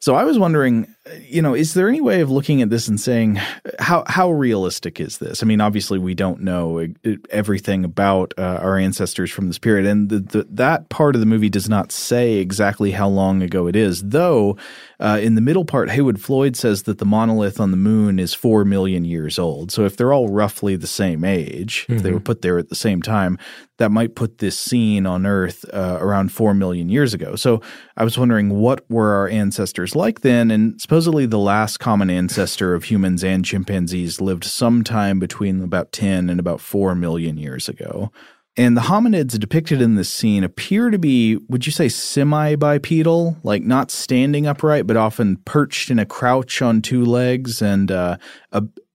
So 0.00 0.14
I 0.14 0.24
was 0.24 0.38
wondering, 0.38 0.86
you 1.20 1.40
know, 1.40 1.54
is 1.54 1.74
there 1.74 1.88
any 1.88 2.00
way 2.00 2.20
of 2.20 2.30
looking 2.30 2.62
at 2.62 2.70
this 2.70 2.88
and 2.88 3.00
saying 3.00 3.40
how 3.78 4.04
how 4.06 4.30
realistic 4.30 5.00
is 5.00 5.18
this? 5.18 5.42
I 5.42 5.46
mean, 5.46 5.60
obviously 5.60 5.98
we 5.98 6.14
don't 6.14 6.40
know 6.40 6.86
everything 7.30 7.84
about 7.84 8.34
uh, 8.38 8.58
our 8.60 8.78
ancestors 8.78 9.30
from 9.30 9.46
this 9.46 9.58
period, 9.58 9.86
and 9.86 10.08
the, 10.08 10.20
the, 10.20 10.46
that 10.50 10.88
part 10.88 11.14
of 11.14 11.20
the 11.20 11.26
movie 11.26 11.48
does 11.48 11.68
not 11.68 11.92
say 11.92 12.34
exactly 12.34 12.90
how 12.90 13.08
long 13.08 13.42
ago 13.42 13.66
it 13.66 13.76
is. 13.76 14.02
Though, 14.02 14.56
uh, 14.98 15.18
in 15.22 15.34
the 15.34 15.40
middle 15.40 15.64
part, 15.64 15.90
Heywood 15.90 16.20
Floyd 16.20 16.56
says 16.56 16.84
that 16.84 16.98
the 16.98 17.04
monolith 17.04 17.60
on 17.60 17.70
the 17.70 17.76
moon 17.76 18.18
is 18.18 18.34
four 18.34 18.64
million 18.64 19.04
years 19.04 19.38
old. 19.38 19.70
So 19.70 19.84
if 19.84 19.96
they're 19.96 20.12
all 20.12 20.28
roughly 20.28 20.76
the 20.76 20.86
same 20.86 21.24
age, 21.24 21.82
mm-hmm. 21.82 21.94
if 21.94 22.02
they 22.02 22.10
were 22.10 22.16
mm-hmm. 22.16 22.24
put 22.24 22.42
there 22.42 22.58
at 22.58 22.68
the 22.68 22.74
same 22.74 23.02
time, 23.02 23.38
that 23.78 23.90
might 23.90 24.14
put 24.14 24.38
this 24.38 24.58
scene 24.58 25.06
on 25.06 25.26
Earth 25.26 25.64
uh, 25.72 25.98
around 26.00 26.32
four 26.32 26.54
million 26.54 26.88
years 26.88 27.12
ago. 27.12 27.36
So 27.36 27.60
I 27.96 28.04
was 28.04 28.18
wondering 28.18 28.50
what 28.50 28.90
were 28.90 29.14
our 29.14 29.28
ancestors 29.28 29.94
like 29.94 30.20
then, 30.20 30.50
and 30.50 30.80
supposedly 30.96 31.26
the 31.26 31.38
last 31.38 31.76
common 31.76 32.08
ancestor 32.08 32.72
of 32.72 32.84
humans 32.84 33.22
and 33.22 33.44
chimpanzees 33.44 34.18
lived 34.18 34.44
sometime 34.44 35.18
between 35.18 35.62
about 35.62 35.92
10 35.92 36.30
and 36.30 36.40
about 36.40 36.58
4 36.58 36.94
million 36.94 37.36
years 37.36 37.68
ago. 37.68 38.10
And 38.56 38.74
the 38.74 38.80
hominids 38.80 39.38
depicted 39.38 39.82
in 39.82 39.96
this 39.96 40.08
scene 40.08 40.42
appear 40.42 40.88
to 40.88 40.98
be, 40.98 41.36
would 41.50 41.66
you 41.66 41.72
say, 41.72 41.90
semi 41.90 42.54
bipedal, 42.54 43.36
like 43.42 43.62
not 43.62 43.90
standing 43.90 44.46
upright, 44.46 44.86
but 44.86 44.96
often 44.96 45.36
perched 45.44 45.90
in 45.90 45.98
a 45.98 46.06
crouch 46.06 46.62
on 46.62 46.80
two 46.80 47.04
legs 47.04 47.60
and 47.60 47.92
uh, 47.92 48.16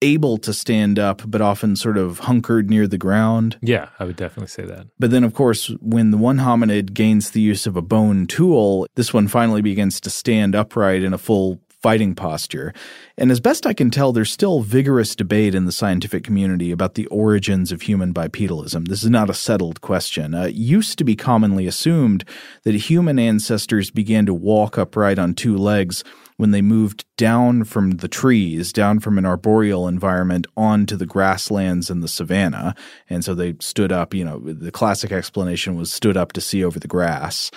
able 0.02 0.40
to 0.40 0.54
stand 0.54 0.98
up, 0.98 1.22
but 1.28 1.40
often 1.40 1.76
sort 1.76 2.00
of 2.00 2.18
hunkered 2.18 2.68
near 2.68 2.88
the 2.88 2.98
ground. 2.98 3.60
Yeah, 3.62 3.90
I 4.00 4.06
would 4.06 4.16
definitely 4.16 4.48
say 4.48 4.64
that. 4.64 4.88
But 4.98 5.12
then, 5.12 5.24
of 5.24 5.36
course, 5.36 5.68
when 5.82 6.10
the 6.10 6.18
one 6.18 6.40
hominid 6.40 6.96
gains 6.96 7.30
the 7.30 7.42
use 7.42 7.68
of 7.68 7.78
a 7.78 7.82
bone 7.84 8.26
tool, 8.26 8.88
this 8.96 9.14
one 9.14 9.28
finally 9.28 9.62
begins 9.62 10.02
to 10.02 10.10
stand 10.10 10.56
upright 10.56 11.04
in 11.04 11.14
a 11.14 11.20
full 11.20 11.62
fighting 11.82 12.16
posture. 12.16 12.74
And 13.18 13.32
as 13.32 13.40
best 13.40 13.66
I 13.66 13.74
can 13.74 13.90
tell, 13.90 14.12
there's 14.12 14.32
still 14.32 14.62
vigorous 14.62 15.16
debate 15.16 15.56
in 15.56 15.66
the 15.66 15.72
scientific 15.72 16.24
community 16.24 16.72
about 16.72 16.94
the 16.94 17.08
origins 17.08 17.72
of 17.72 17.82
human 17.82 18.14
bipedalism. 18.14 18.88
This 18.88 19.04
is 19.04 19.10
not 19.10 19.30
a 19.30 19.34
settled 19.34 19.82
question. 19.82 20.34
Uh, 20.36 20.44
it 20.44 20.56
used 20.56 20.98
to 21.00 21.04
be 21.04 21.16
commonly 21.16 21.68
assumed 21.68 22.24
that 22.64 22.76
human 22.76 23.18
ancestors 23.18 23.90
began 23.90 24.26
to 24.26 24.34
walk 24.34 24.78
upright 24.78 25.18
on 25.18 25.34
two 25.34 25.58
legs 25.58 26.04
when 26.38 26.52
they 26.52 26.62
moved 26.62 27.06
down 27.18 27.64
from 27.64 27.92
the 27.98 28.08
trees, 28.08 28.74
down 28.74 29.00
from 29.00 29.18
an 29.18 29.26
arboreal 29.26 29.88
environment 29.88 30.48
onto 30.58 30.96
the 30.96 31.06
grasslands 31.06 31.90
and 31.90 32.02
the 32.02 32.08
savanna. 32.08 32.74
And 33.10 33.24
so 33.24 33.36
they 33.36 33.56
stood 33.60 33.92
up, 33.92 34.14
you 34.14 34.26
know, 34.26 34.40
the 34.40 34.72
classic 34.72 35.12
explanation 35.12 35.76
was 35.76 35.92
stood 35.92 36.18
up 36.18 36.32
to 36.34 36.42
see 36.42 36.64
over 36.64 36.80
the 36.80 36.88
grass 36.88 37.52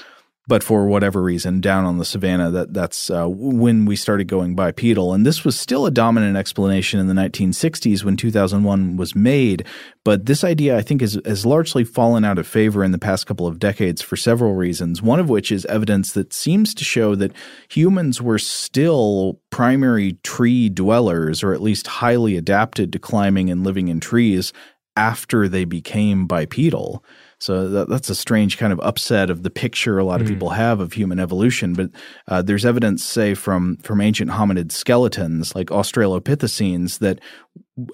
but 0.47 0.63
for 0.63 0.87
whatever 0.87 1.23
reason, 1.23 1.61
down 1.61 1.85
on 1.87 1.97
the 1.97 2.05
savannah, 2.05 2.51
that 2.51 2.75
that's 2.75 3.09
uh, 3.09 3.27
when 3.27 3.87
we 3.87 3.97
started 3.97 4.29
going 4.29 4.55
bipedal. 4.55 5.15
And 5.15 5.25
this 5.25 5.43
was 5.43 5.59
still 5.59 5.87
a 5.87 5.91
dominant 5.91 6.37
explanation 6.37 7.01
in 7.01 7.07
the 7.07 7.15
1960s 7.15 8.05
when 8.05 8.17
2001 8.17 8.97
was 8.99 9.15
made. 9.15 9.67
But 10.05 10.27
this 10.27 10.45
idea, 10.45 10.77
I 10.77 10.83
think, 10.83 11.01
is, 11.01 11.19
has 11.25 11.47
largely 11.47 11.83
fallen 11.83 12.27
out 12.27 12.39
of 12.39 12.47
favor 12.47 12.85
in 12.85 12.93
the 12.93 12.99
past 12.99 13.27
couple 13.27 13.47
of 13.47 13.59
decades 13.59 14.03
for 14.03 14.17
several 14.17 14.55
reasons. 14.55 15.01
One 15.01 15.19
of 15.19 15.31
which 15.31 15.51
is 15.51 15.65
evidence 15.67 16.13
that 16.13 16.35
seems 16.35 16.75
to 16.75 16.85
show 16.85 17.15
that 17.15 17.33
humans 17.71 18.21
were 18.21 18.39
still 18.39 19.41
primary 19.49 20.19
tree 20.23 20.69
dwellers, 20.69 21.43
or 21.43 21.55
at 21.55 21.63
least 21.63 21.87
highly 21.87 22.37
adapted 22.37 22.93
to 22.93 22.99
climbing 22.99 23.49
and 23.49 23.65
living 23.65 23.89
in 23.89 23.99
trees 23.99 24.53
after 24.95 25.49
they 25.49 25.65
became 25.65 26.27
bipedal. 26.27 27.03
So 27.45 27.69
that, 27.69 27.91
that's 27.91 28.09
a 28.09 28.15
strange 28.15 28.57
kind 28.57 28.73
of 28.73 28.81
upset 28.81 29.29
of 29.29 29.43
the 29.43 29.51
picture 29.51 29.99
a 29.99 30.05
lot 30.05 30.23
of 30.23 30.27
mm. 30.27 30.31
people 30.31 30.51
have 30.51 30.81
of 30.81 30.95
human 30.95 31.21
evolution. 31.21 31.75
But 31.75 31.91
uh, 32.27 32.41
there's 32.41 32.65
evidence, 32.65 33.05
say, 33.05 33.35
from 33.35 33.77
from 33.83 34.01
ancient 34.01 34.31
hominid 34.31 34.73
skeletons 34.73 35.55
like 35.55 35.67
Australopithecines 35.67 37.01
that 37.01 37.21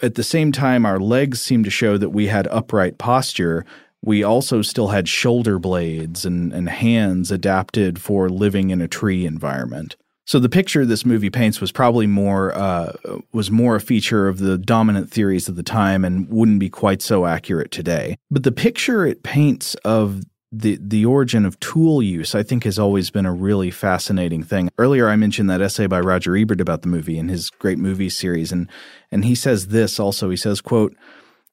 at 0.02 0.14
the 0.14 0.22
same 0.22 0.52
time 0.52 0.86
our 0.86 1.00
legs 1.00 1.42
seem 1.42 1.64
to 1.64 1.70
show 1.70 1.98
that 1.98 2.10
we 2.10 2.28
had 2.28 2.46
upright 2.46 2.98
posture. 2.98 3.64
We 4.02 4.22
also 4.22 4.62
still 4.62 4.88
had 4.88 5.08
shoulder 5.08 5.58
blades 5.58 6.24
and, 6.24 6.52
and 6.52 6.68
hands 6.68 7.32
adapted 7.32 8.00
for 8.00 8.28
living 8.28 8.70
in 8.70 8.80
a 8.80 8.88
tree 8.88 9.26
environment. 9.26 9.96
So 10.30 10.38
the 10.38 10.48
picture 10.48 10.86
this 10.86 11.04
movie 11.04 11.28
paints 11.28 11.60
was 11.60 11.72
probably 11.72 12.06
more 12.06 12.56
uh, 12.56 12.92
was 13.32 13.50
more 13.50 13.74
a 13.74 13.80
feature 13.80 14.28
of 14.28 14.38
the 14.38 14.58
dominant 14.58 15.10
theories 15.10 15.48
of 15.48 15.56
the 15.56 15.64
time 15.64 16.04
and 16.04 16.28
wouldn't 16.28 16.60
be 16.60 16.70
quite 16.70 17.02
so 17.02 17.26
accurate 17.26 17.72
today. 17.72 18.16
But 18.30 18.44
the 18.44 18.52
picture 18.52 19.04
it 19.04 19.24
paints 19.24 19.74
of 19.84 20.22
the 20.52 20.78
the 20.80 21.04
origin 21.04 21.44
of 21.44 21.58
tool 21.58 22.00
use, 22.00 22.36
I 22.36 22.44
think, 22.44 22.62
has 22.62 22.78
always 22.78 23.10
been 23.10 23.26
a 23.26 23.32
really 23.32 23.72
fascinating 23.72 24.44
thing. 24.44 24.70
Earlier, 24.78 25.08
I 25.08 25.16
mentioned 25.16 25.50
that 25.50 25.60
essay 25.60 25.88
by 25.88 25.98
Roger 25.98 26.36
Ebert 26.36 26.60
about 26.60 26.82
the 26.82 26.88
movie 26.88 27.18
in 27.18 27.28
his 27.28 27.50
great 27.50 27.78
movie 27.78 28.08
series, 28.08 28.52
and 28.52 28.70
and 29.10 29.24
he 29.24 29.34
says 29.34 29.66
this 29.66 29.98
also. 29.98 30.30
He 30.30 30.36
says, 30.36 30.60
"quote." 30.60 30.94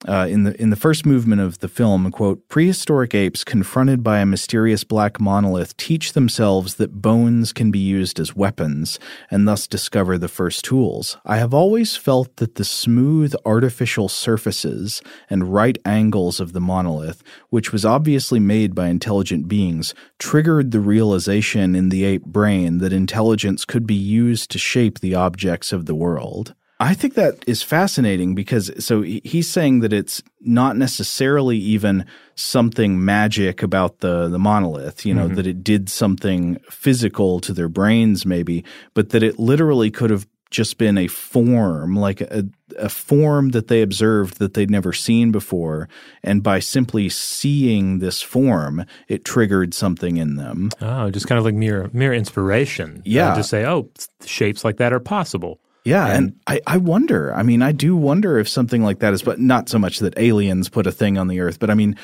Uh, 0.06 0.28
in 0.30 0.44
the 0.44 0.62
in 0.62 0.70
the 0.70 0.76
first 0.76 1.08
movement 1.08 1.42
of 1.42 1.58
the 1.58 1.68
film, 1.68 2.12
quote, 2.12 2.48
prehistoric 2.50 3.16
apes 3.16 3.44
confronted 3.44 4.04
by 4.04 4.20
a 4.20 4.28
mysterious 4.28 4.84
black 4.84 5.20
monolith 5.20 5.76
teach 5.76 6.14
themselves 6.14 6.76
that 6.76 7.02
bones 7.02 7.52
can 7.52 7.72
be 7.72 7.80
used 7.80 8.20
as 8.20 8.36
weapons 8.36 9.00
and 9.32 9.48
thus 9.48 9.66
discover 9.66 10.16
the 10.16 10.28
first 10.28 10.64
tools. 10.64 11.18
I 11.26 11.38
have 11.38 11.52
always 11.52 11.96
felt 11.96 12.36
that 12.36 12.56
the 12.56 12.64
smooth 12.64 13.34
artificial 13.44 14.08
surfaces 14.08 15.02
and 15.32 15.52
right 15.52 15.80
angles 15.84 16.40
of 16.40 16.54
the 16.54 16.62
monolith, 16.62 17.24
which 17.50 17.72
was 17.72 17.84
obviously 17.84 18.40
made 18.40 18.76
by 18.76 18.90
intelligent 18.90 19.48
beings, 19.48 19.96
triggered 20.20 20.70
the 20.70 20.80
realization 20.80 21.74
in 21.74 21.90
the 21.90 22.04
ape 22.04 22.26
brain 22.26 22.78
that 22.78 22.94
intelligence 22.94 23.66
could 23.66 23.88
be 23.88 23.96
used 23.96 24.52
to 24.52 24.60
shape 24.60 25.00
the 25.00 25.16
objects 25.16 25.74
of 25.74 25.88
the 25.88 25.96
world. 25.96 26.54
I 26.80 26.94
think 26.94 27.16
that 27.16 27.44
is 27.48 27.64
fascinating 27.64 28.36
because 28.36 28.72
so 28.84 29.02
he's 29.02 29.50
saying 29.50 29.80
that 29.80 29.94
it's 29.94 30.22
not 30.42 30.78
necessarily 30.78 31.58
even 31.58 32.06
something 32.36 33.04
magic 33.04 33.64
about 33.64 34.00
the 34.00 34.28
the 34.28 34.38
monolith, 34.38 35.06
you 35.06 35.14
know, 35.14 35.26
mm-hmm. 35.26 35.36
that 35.36 35.48
it 35.48 35.64
did 35.64 35.90
something 35.90 36.60
physical 36.70 37.40
to 37.42 37.54
their 37.54 37.70
brains 37.70 38.26
maybe, 38.26 38.64
but 38.94 39.10
that 39.10 39.24
it 39.24 39.40
literally 39.40 39.90
could 39.90 40.12
have 40.12 40.28
just 40.50 40.78
been 40.78 40.98
a 40.98 41.08
form, 41.08 41.96
like 41.96 42.22
a, 42.22 42.46
a 42.78 42.90
form 42.90 43.50
that 43.50 43.68
they 43.68 43.82
observed 43.82 44.40
that 44.40 44.54
they'd 44.54 44.72
never 44.72 44.94
seen 44.94 45.32
before. 45.32 45.90
And 46.24 46.42
by 46.42 46.60
simply 46.60 47.10
seeing 47.10 48.00
this 48.00 48.22
form, 48.22 48.86
it 49.08 49.26
triggered 49.26 49.74
something 49.74 50.18
in 50.18 50.36
them. 50.36 50.70
Oh, 50.82 51.10
just 51.10 51.28
kind 51.28 51.40
of 51.40 51.46
like 51.46 51.56
mere, 51.56 51.90
mere 51.92 52.14
inspiration. 52.14 53.02
Yeah. 53.06 53.34
Uh, 53.34 53.36
to 53.36 53.44
say, 53.44 53.66
oh, 53.66 53.90
shapes 54.26 54.64
like 54.64 54.78
that 54.78 54.94
are 54.94 55.00
possible. 55.00 55.60
Yeah, 55.88 56.06
and, 56.08 56.16
and, 56.16 56.36
I, 56.48 56.60
I 56.68 56.78
wonder. 56.78 57.34
I 57.34 57.44
mean, 57.44 57.62
I 57.62 57.72
do 57.72 57.96
wonder 57.96 58.38
if 58.38 58.50
something 58.50 58.84
like 58.84 59.00
that 59.00 59.14
is, 59.14 59.22
but 59.22 59.40
not 59.40 59.70
so 59.70 59.80
much 59.80 60.00
that 60.00 60.20
aliens 60.20 60.68
put 60.68 60.86
a 60.86 60.92
thing 60.92 61.18
on 61.18 61.30
the 61.30 61.40
Earth, 61.40 61.60
but 61.60 61.70
I 61.70 61.76
mean, 61.76 61.96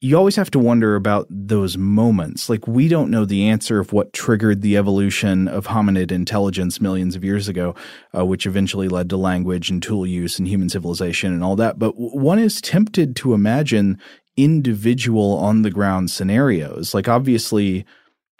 you 0.00 0.16
always 0.16 0.36
have 0.36 0.50
to 0.52 0.58
wonder 0.58 0.96
about 0.96 1.26
those 1.28 1.76
moments. 1.76 2.48
Like, 2.48 2.66
we 2.66 2.88
don't 2.88 3.10
know 3.10 3.26
the 3.26 3.48
answer 3.48 3.80
of 3.80 3.92
what 3.92 4.14
triggered 4.14 4.62
the 4.62 4.78
evolution 4.78 5.46
of 5.46 5.66
hominid 5.66 6.10
intelligence 6.10 6.80
millions 6.80 7.14
of 7.14 7.22
years 7.22 7.48
ago, 7.48 7.74
uh, 8.16 8.24
which 8.24 8.46
eventually 8.46 8.88
led 8.88 9.10
to 9.10 9.18
language 9.18 9.68
and 9.68 9.82
tool 9.82 10.06
use 10.06 10.38
and 10.38 10.48
human 10.48 10.70
civilization 10.70 11.34
and 11.34 11.44
all 11.44 11.56
that. 11.56 11.78
But 11.78 11.92
one 11.98 12.38
is 12.38 12.62
tempted 12.62 13.14
to 13.16 13.34
imagine 13.34 13.98
individual 14.38 15.36
on 15.36 15.62
the 15.62 15.70
ground 15.70 16.10
scenarios. 16.10 16.94
Like, 16.94 17.08
obviously, 17.08 17.84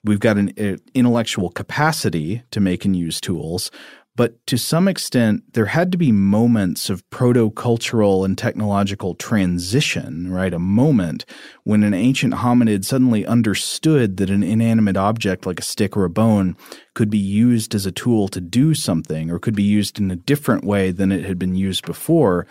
we've 0.04 0.20
got 0.20 0.38
an 0.38 0.52
uh, 0.58 0.76
intellectual 0.94 1.50
capacity 1.50 2.42
to 2.52 2.60
make 2.60 2.86
and 2.86 2.96
use 2.96 3.20
tools, 3.20 3.70
but 4.16 4.44
to 4.46 4.56
some 4.56 4.88
extent, 4.88 5.52
there 5.52 5.66
had 5.66 5.92
to 5.92 5.98
be 5.98 6.10
moments 6.10 6.88
of 6.88 7.08
proto 7.10 7.50
cultural 7.50 8.24
and 8.24 8.36
technological 8.36 9.14
transition, 9.14 10.32
right? 10.32 10.54
A 10.54 10.58
moment 10.58 11.26
when 11.64 11.82
an 11.82 11.92
ancient 11.92 12.34
hominid 12.34 12.86
suddenly 12.86 13.26
understood 13.26 14.16
that 14.16 14.30
an 14.30 14.42
inanimate 14.42 14.96
object 14.96 15.44
like 15.44 15.60
a 15.60 15.64
stick 15.64 15.98
or 15.98 16.04
a 16.04 16.10
bone 16.10 16.56
could 16.94 17.10
be 17.10 17.18
used 17.18 17.74
as 17.74 17.84
a 17.84 17.92
tool 17.92 18.28
to 18.28 18.40
do 18.40 18.74
something 18.74 19.30
or 19.30 19.38
could 19.38 19.54
be 19.54 19.62
used 19.62 19.98
in 19.98 20.10
a 20.10 20.16
different 20.16 20.64
way 20.64 20.90
than 20.90 21.12
it 21.12 21.26
had 21.26 21.38
been 21.38 21.54
used 21.54 21.84
before. 21.84 22.46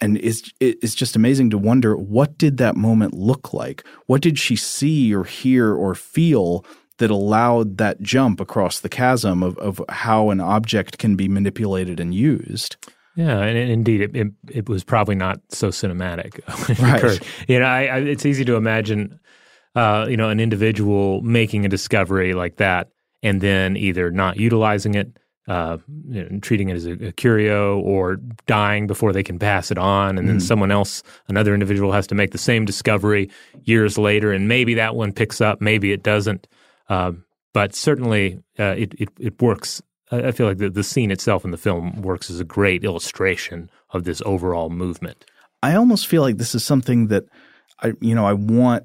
And 0.00 0.16
it's, 0.18 0.50
it's 0.60 0.94
just 0.94 1.14
amazing 1.14 1.50
to 1.50 1.58
wonder 1.58 1.94
what 1.94 2.38
did 2.38 2.56
that 2.56 2.74
moment 2.74 3.12
look 3.12 3.52
like? 3.52 3.86
What 4.06 4.22
did 4.22 4.38
she 4.38 4.56
see 4.56 5.14
or 5.14 5.24
hear 5.24 5.74
or 5.74 5.94
feel 5.94 6.64
that 6.98 7.10
allowed 7.10 7.78
that 7.78 8.00
jump 8.00 8.40
across 8.40 8.80
the 8.80 8.88
chasm 8.88 9.42
of, 9.42 9.58
of 9.58 9.82
how 9.88 10.30
an 10.30 10.40
object 10.40 10.98
can 10.98 11.16
be 11.16 11.28
manipulated 11.28 12.00
and 12.00 12.14
used. 12.14 12.76
Yeah, 13.16 13.40
and 13.40 13.56
indeed, 13.56 14.02
it, 14.02 14.16
it, 14.16 14.28
it 14.50 14.68
was 14.68 14.84
probably 14.84 15.14
not 15.14 15.40
so 15.48 15.68
cinematic. 15.68 16.40
right. 16.82 17.20
You 17.48 17.60
know, 17.60 17.66
I, 17.66 17.84
I, 17.84 17.98
it's 18.00 18.26
easy 18.26 18.44
to 18.44 18.56
imagine, 18.56 19.18
uh, 19.74 20.06
you 20.08 20.18
know, 20.18 20.28
an 20.28 20.38
individual 20.38 21.22
making 21.22 21.64
a 21.64 21.68
discovery 21.68 22.34
like 22.34 22.56
that 22.56 22.88
and 23.22 23.40
then 23.40 23.76
either 23.76 24.10
not 24.10 24.36
utilizing 24.36 24.94
it, 24.94 25.18
uh, 25.48 25.78
you 26.08 26.24
know, 26.24 26.38
treating 26.40 26.68
it 26.68 26.74
as 26.74 26.86
a, 26.86 26.92
a, 27.06 27.12
curio, 27.12 27.80
or 27.80 28.16
dying 28.46 28.86
before 28.86 29.12
they 29.12 29.22
can 29.22 29.38
pass 29.38 29.70
it 29.70 29.78
on, 29.78 30.18
and 30.18 30.28
then 30.28 30.36
mm. 30.38 30.42
someone 30.42 30.70
else, 30.70 31.02
another 31.28 31.54
individual, 31.54 31.92
has 31.92 32.06
to 32.06 32.14
make 32.14 32.32
the 32.32 32.38
same 32.38 32.64
discovery 32.64 33.30
years 33.64 33.96
later, 33.96 34.32
and 34.32 34.48
maybe 34.48 34.74
that 34.74 34.94
one 34.94 35.12
picks 35.12 35.40
up, 35.40 35.60
maybe 35.60 35.92
it 35.92 36.02
doesn't. 36.02 36.46
Um, 36.88 37.24
but 37.52 37.74
certainly, 37.74 38.42
uh, 38.58 38.74
it, 38.76 38.94
it, 38.98 39.08
it 39.18 39.42
works. 39.42 39.82
I 40.12 40.30
feel 40.30 40.46
like 40.46 40.58
the, 40.58 40.70
the 40.70 40.84
scene 40.84 41.10
itself 41.10 41.44
in 41.44 41.50
the 41.50 41.56
film 41.56 42.02
works 42.02 42.30
as 42.30 42.38
a 42.38 42.44
great 42.44 42.84
illustration 42.84 43.70
of 43.90 44.04
this 44.04 44.22
overall 44.24 44.70
movement. 44.70 45.24
I 45.62 45.74
almost 45.74 46.06
feel 46.06 46.22
like 46.22 46.36
this 46.36 46.54
is 46.54 46.62
something 46.62 47.08
that 47.08 47.24
I, 47.82 47.94
you 48.00 48.14
know, 48.14 48.26
I 48.26 48.34
want 48.34 48.84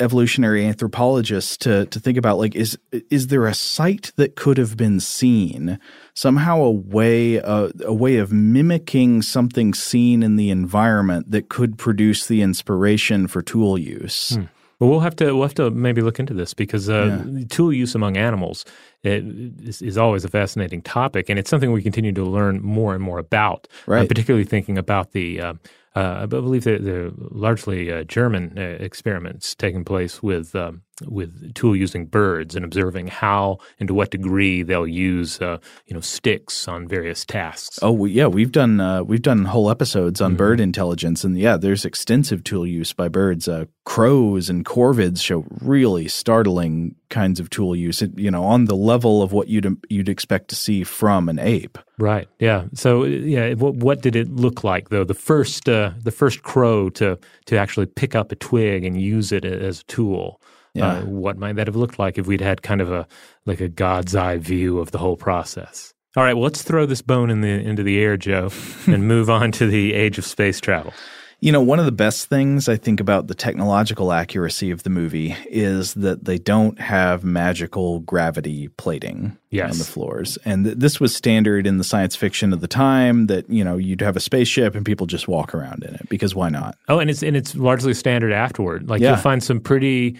evolutionary 0.00 0.64
anthropologists 0.64 1.56
to 1.56 1.86
to 1.86 1.98
think 1.98 2.16
about 2.16 2.38
like 2.38 2.54
is 2.54 2.78
is 3.10 3.28
there 3.28 3.46
a 3.46 3.54
sight 3.54 4.12
that 4.16 4.36
could 4.36 4.56
have 4.56 4.76
been 4.76 5.00
seen 5.00 5.78
somehow 6.14 6.60
a 6.60 6.70
way 6.70 7.40
uh, 7.40 7.68
a 7.84 7.92
way 7.92 8.16
of 8.16 8.32
mimicking 8.32 9.22
something 9.22 9.74
seen 9.74 10.22
in 10.22 10.36
the 10.36 10.50
environment 10.50 11.30
that 11.30 11.48
could 11.48 11.78
produce 11.78 12.26
the 12.26 12.42
inspiration 12.42 13.26
for 13.26 13.42
tool 13.42 13.76
use 13.76 14.36
hmm. 14.36 14.44
Well, 14.80 14.90
we'll 14.90 15.00
have 15.00 15.16
to 15.16 15.32
we'll 15.32 15.42
have 15.42 15.54
to 15.54 15.70
maybe 15.70 16.02
look 16.02 16.20
into 16.20 16.34
this 16.34 16.54
because 16.54 16.88
uh, 16.88 17.24
yeah. 17.26 17.44
tool 17.48 17.72
use 17.72 17.94
among 17.94 18.16
animals 18.16 18.64
is, 19.02 19.82
is, 19.82 19.98
always 19.98 20.24
a 20.24 20.28
fascinating 20.28 20.82
topic, 20.82 21.28
and 21.28 21.38
it's 21.38 21.50
something 21.50 21.72
we 21.72 21.82
continue 21.82 22.12
to 22.12 22.24
learn 22.24 22.62
more 22.62 22.94
and 22.94 23.02
more 23.02 23.18
about. 23.18 23.66
Right. 23.86 24.06
Particularly 24.06 24.44
thinking 24.44 24.78
about 24.78 25.12
the 25.12 25.40
uh, 25.40 25.54
uh, 25.96 26.20
I 26.22 26.26
believe 26.26 26.62
they're, 26.62 26.78
they're 26.78 27.10
largely 27.16 27.90
uh, 27.90 28.04
German 28.04 28.56
uh, 28.56 28.76
experiments 28.78 29.56
taking 29.56 29.84
place 29.84 30.22
with 30.22 30.54
um, 30.54 30.82
with 31.06 31.54
tool 31.54 31.76
using 31.76 32.06
birds 32.06 32.54
and 32.54 32.64
observing 32.64 33.08
how 33.08 33.58
and 33.78 33.88
to 33.88 33.94
what 33.94 34.10
degree 34.10 34.62
they'll 34.62 34.86
use 34.86 35.40
uh, 35.40 35.58
you 35.86 35.94
know 35.94 36.00
sticks 36.00 36.68
on 36.68 36.88
various 36.88 37.24
tasks. 37.24 37.78
Oh 37.82 38.04
yeah, 38.04 38.26
we've 38.26 38.52
done 38.52 38.80
uh, 38.80 39.02
we've 39.02 39.22
done 39.22 39.46
whole 39.46 39.70
episodes 39.70 40.20
on 40.20 40.32
mm-hmm. 40.32 40.38
bird 40.38 40.60
intelligence, 40.60 41.24
and 41.24 41.38
yeah, 41.38 41.56
there's 41.56 41.84
extensive 41.84 42.44
tool 42.44 42.66
use 42.66 42.92
by 42.92 43.08
birds. 43.08 43.48
Uh, 43.48 43.66
crows 43.84 44.50
and 44.50 44.64
corvids 44.64 45.22
show 45.22 45.46
really 45.62 46.08
startling 46.08 46.94
kinds 47.08 47.40
of 47.40 47.48
tool 47.50 47.74
use. 47.74 48.02
You 48.16 48.30
know, 48.30 48.44
on 48.44 48.66
the 48.66 48.76
level 48.76 49.22
of 49.22 49.32
what 49.32 49.48
you'd 49.48 49.66
you'd 49.88 50.08
expect 50.08 50.48
to 50.48 50.56
see 50.56 50.84
from 50.84 51.28
an 51.28 51.38
ape. 51.38 51.78
Right. 51.98 52.28
Yeah. 52.38 52.64
So 52.74 53.04
yeah, 53.04 53.54
what, 53.54 53.74
what 53.76 54.02
did 54.02 54.14
it 54.14 54.30
look 54.30 54.62
like 54.62 54.90
though? 54.90 55.04
The 55.04 55.14
first 55.14 55.68
uh, 55.68 55.92
the 56.02 56.12
first 56.12 56.42
crow 56.42 56.90
to 56.90 57.18
to 57.46 57.56
actually 57.56 57.86
pick 57.86 58.14
up 58.14 58.32
a 58.32 58.36
twig 58.36 58.84
and 58.84 59.00
use 59.00 59.32
it 59.32 59.44
as 59.44 59.80
a 59.80 59.84
tool. 59.84 60.40
Yeah. 60.78 60.98
Uh, 60.98 61.04
what 61.04 61.36
might 61.36 61.56
that 61.56 61.66
have 61.66 61.76
looked 61.76 61.98
like 61.98 62.18
if 62.18 62.26
we'd 62.26 62.40
had 62.40 62.62
kind 62.62 62.80
of 62.80 62.90
a 62.90 63.06
like 63.46 63.60
a 63.60 63.68
God's 63.68 64.14
eye 64.14 64.38
view 64.38 64.78
of 64.78 64.90
the 64.90 64.98
whole 64.98 65.16
process? 65.16 65.94
All 66.16 66.24
right, 66.24 66.34
well, 66.34 66.44
let's 66.44 66.62
throw 66.62 66.86
this 66.86 67.02
bone 67.02 67.30
in 67.30 67.42
the 67.42 67.48
into 67.48 67.82
the 67.82 68.00
air, 68.00 68.16
Joe, 68.16 68.50
and 68.86 69.06
move 69.06 69.28
on 69.30 69.52
to 69.52 69.66
the 69.66 69.94
age 69.94 70.18
of 70.18 70.24
space 70.24 70.60
travel. 70.60 70.92
You 71.40 71.52
know, 71.52 71.60
one 71.60 71.78
of 71.78 71.84
the 71.84 71.92
best 71.92 72.28
things 72.28 72.68
I 72.68 72.74
think 72.76 72.98
about 72.98 73.28
the 73.28 73.34
technological 73.34 74.12
accuracy 74.12 74.72
of 74.72 74.82
the 74.82 74.90
movie 74.90 75.36
is 75.48 75.94
that 75.94 76.24
they 76.24 76.36
don't 76.36 76.80
have 76.80 77.22
magical 77.22 78.00
gravity 78.00 78.66
plating 78.76 79.38
yes. 79.50 79.70
on 79.70 79.78
the 79.78 79.84
floors. 79.84 80.36
And 80.44 80.64
th- 80.64 80.78
this 80.78 80.98
was 80.98 81.14
standard 81.14 81.64
in 81.64 81.78
the 81.78 81.84
science 81.84 82.16
fiction 82.16 82.52
of 82.52 82.60
the 82.60 82.66
time 82.66 83.28
that, 83.28 83.48
you 83.48 83.62
know, 83.62 83.76
you'd 83.76 84.00
have 84.00 84.16
a 84.16 84.20
spaceship 84.20 84.74
and 84.74 84.84
people 84.84 85.06
just 85.06 85.28
walk 85.28 85.54
around 85.54 85.84
in 85.84 85.94
it 85.94 86.08
because 86.08 86.34
why 86.34 86.48
not? 86.48 86.76
Oh, 86.88 86.98
and 86.98 87.08
it's 87.08 87.22
and 87.22 87.36
it's 87.36 87.54
largely 87.54 87.94
standard 87.94 88.32
afterward. 88.32 88.88
Like 88.88 89.00
yeah. 89.00 89.10
you'll 89.10 89.18
find 89.18 89.40
some 89.40 89.60
pretty 89.60 90.18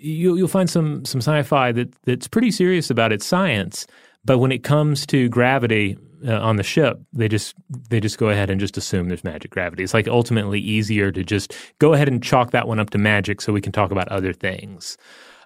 you, 0.00 0.36
you'll 0.36 0.48
find 0.48 0.68
some 0.68 1.04
some 1.04 1.20
sci-fi 1.20 1.72
that 1.72 1.94
that's 2.04 2.28
pretty 2.28 2.50
serious 2.50 2.90
about 2.90 3.12
its 3.12 3.26
science, 3.26 3.86
but 4.24 4.38
when 4.38 4.52
it 4.52 4.62
comes 4.62 5.06
to 5.06 5.28
gravity 5.28 5.96
uh, 6.26 6.38
on 6.40 6.56
the 6.56 6.62
ship, 6.62 6.98
they 7.12 7.28
just 7.28 7.54
they 7.88 8.00
just 8.00 8.18
go 8.18 8.28
ahead 8.28 8.50
and 8.50 8.60
just 8.60 8.76
assume 8.76 9.08
there's 9.08 9.24
magic 9.24 9.50
gravity. 9.50 9.82
It's 9.82 9.94
like 9.94 10.08
ultimately 10.08 10.60
easier 10.60 11.12
to 11.12 11.22
just 11.22 11.54
go 11.78 11.92
ahead 11.92 12.08
and 12.08 12.22
chalk 12.22 12.50
that 12.50 12.66
one 12.66 12.80
up 12.80 12.90
to 12.90 12.98
magic, 12.98 13.40
so 13.40 13.52
we 13.52 13.60
can 13.60 13.72
talk 13.72 13.90
about 13.90 14.08
other 14.08 14.32
things. 14.32 14.96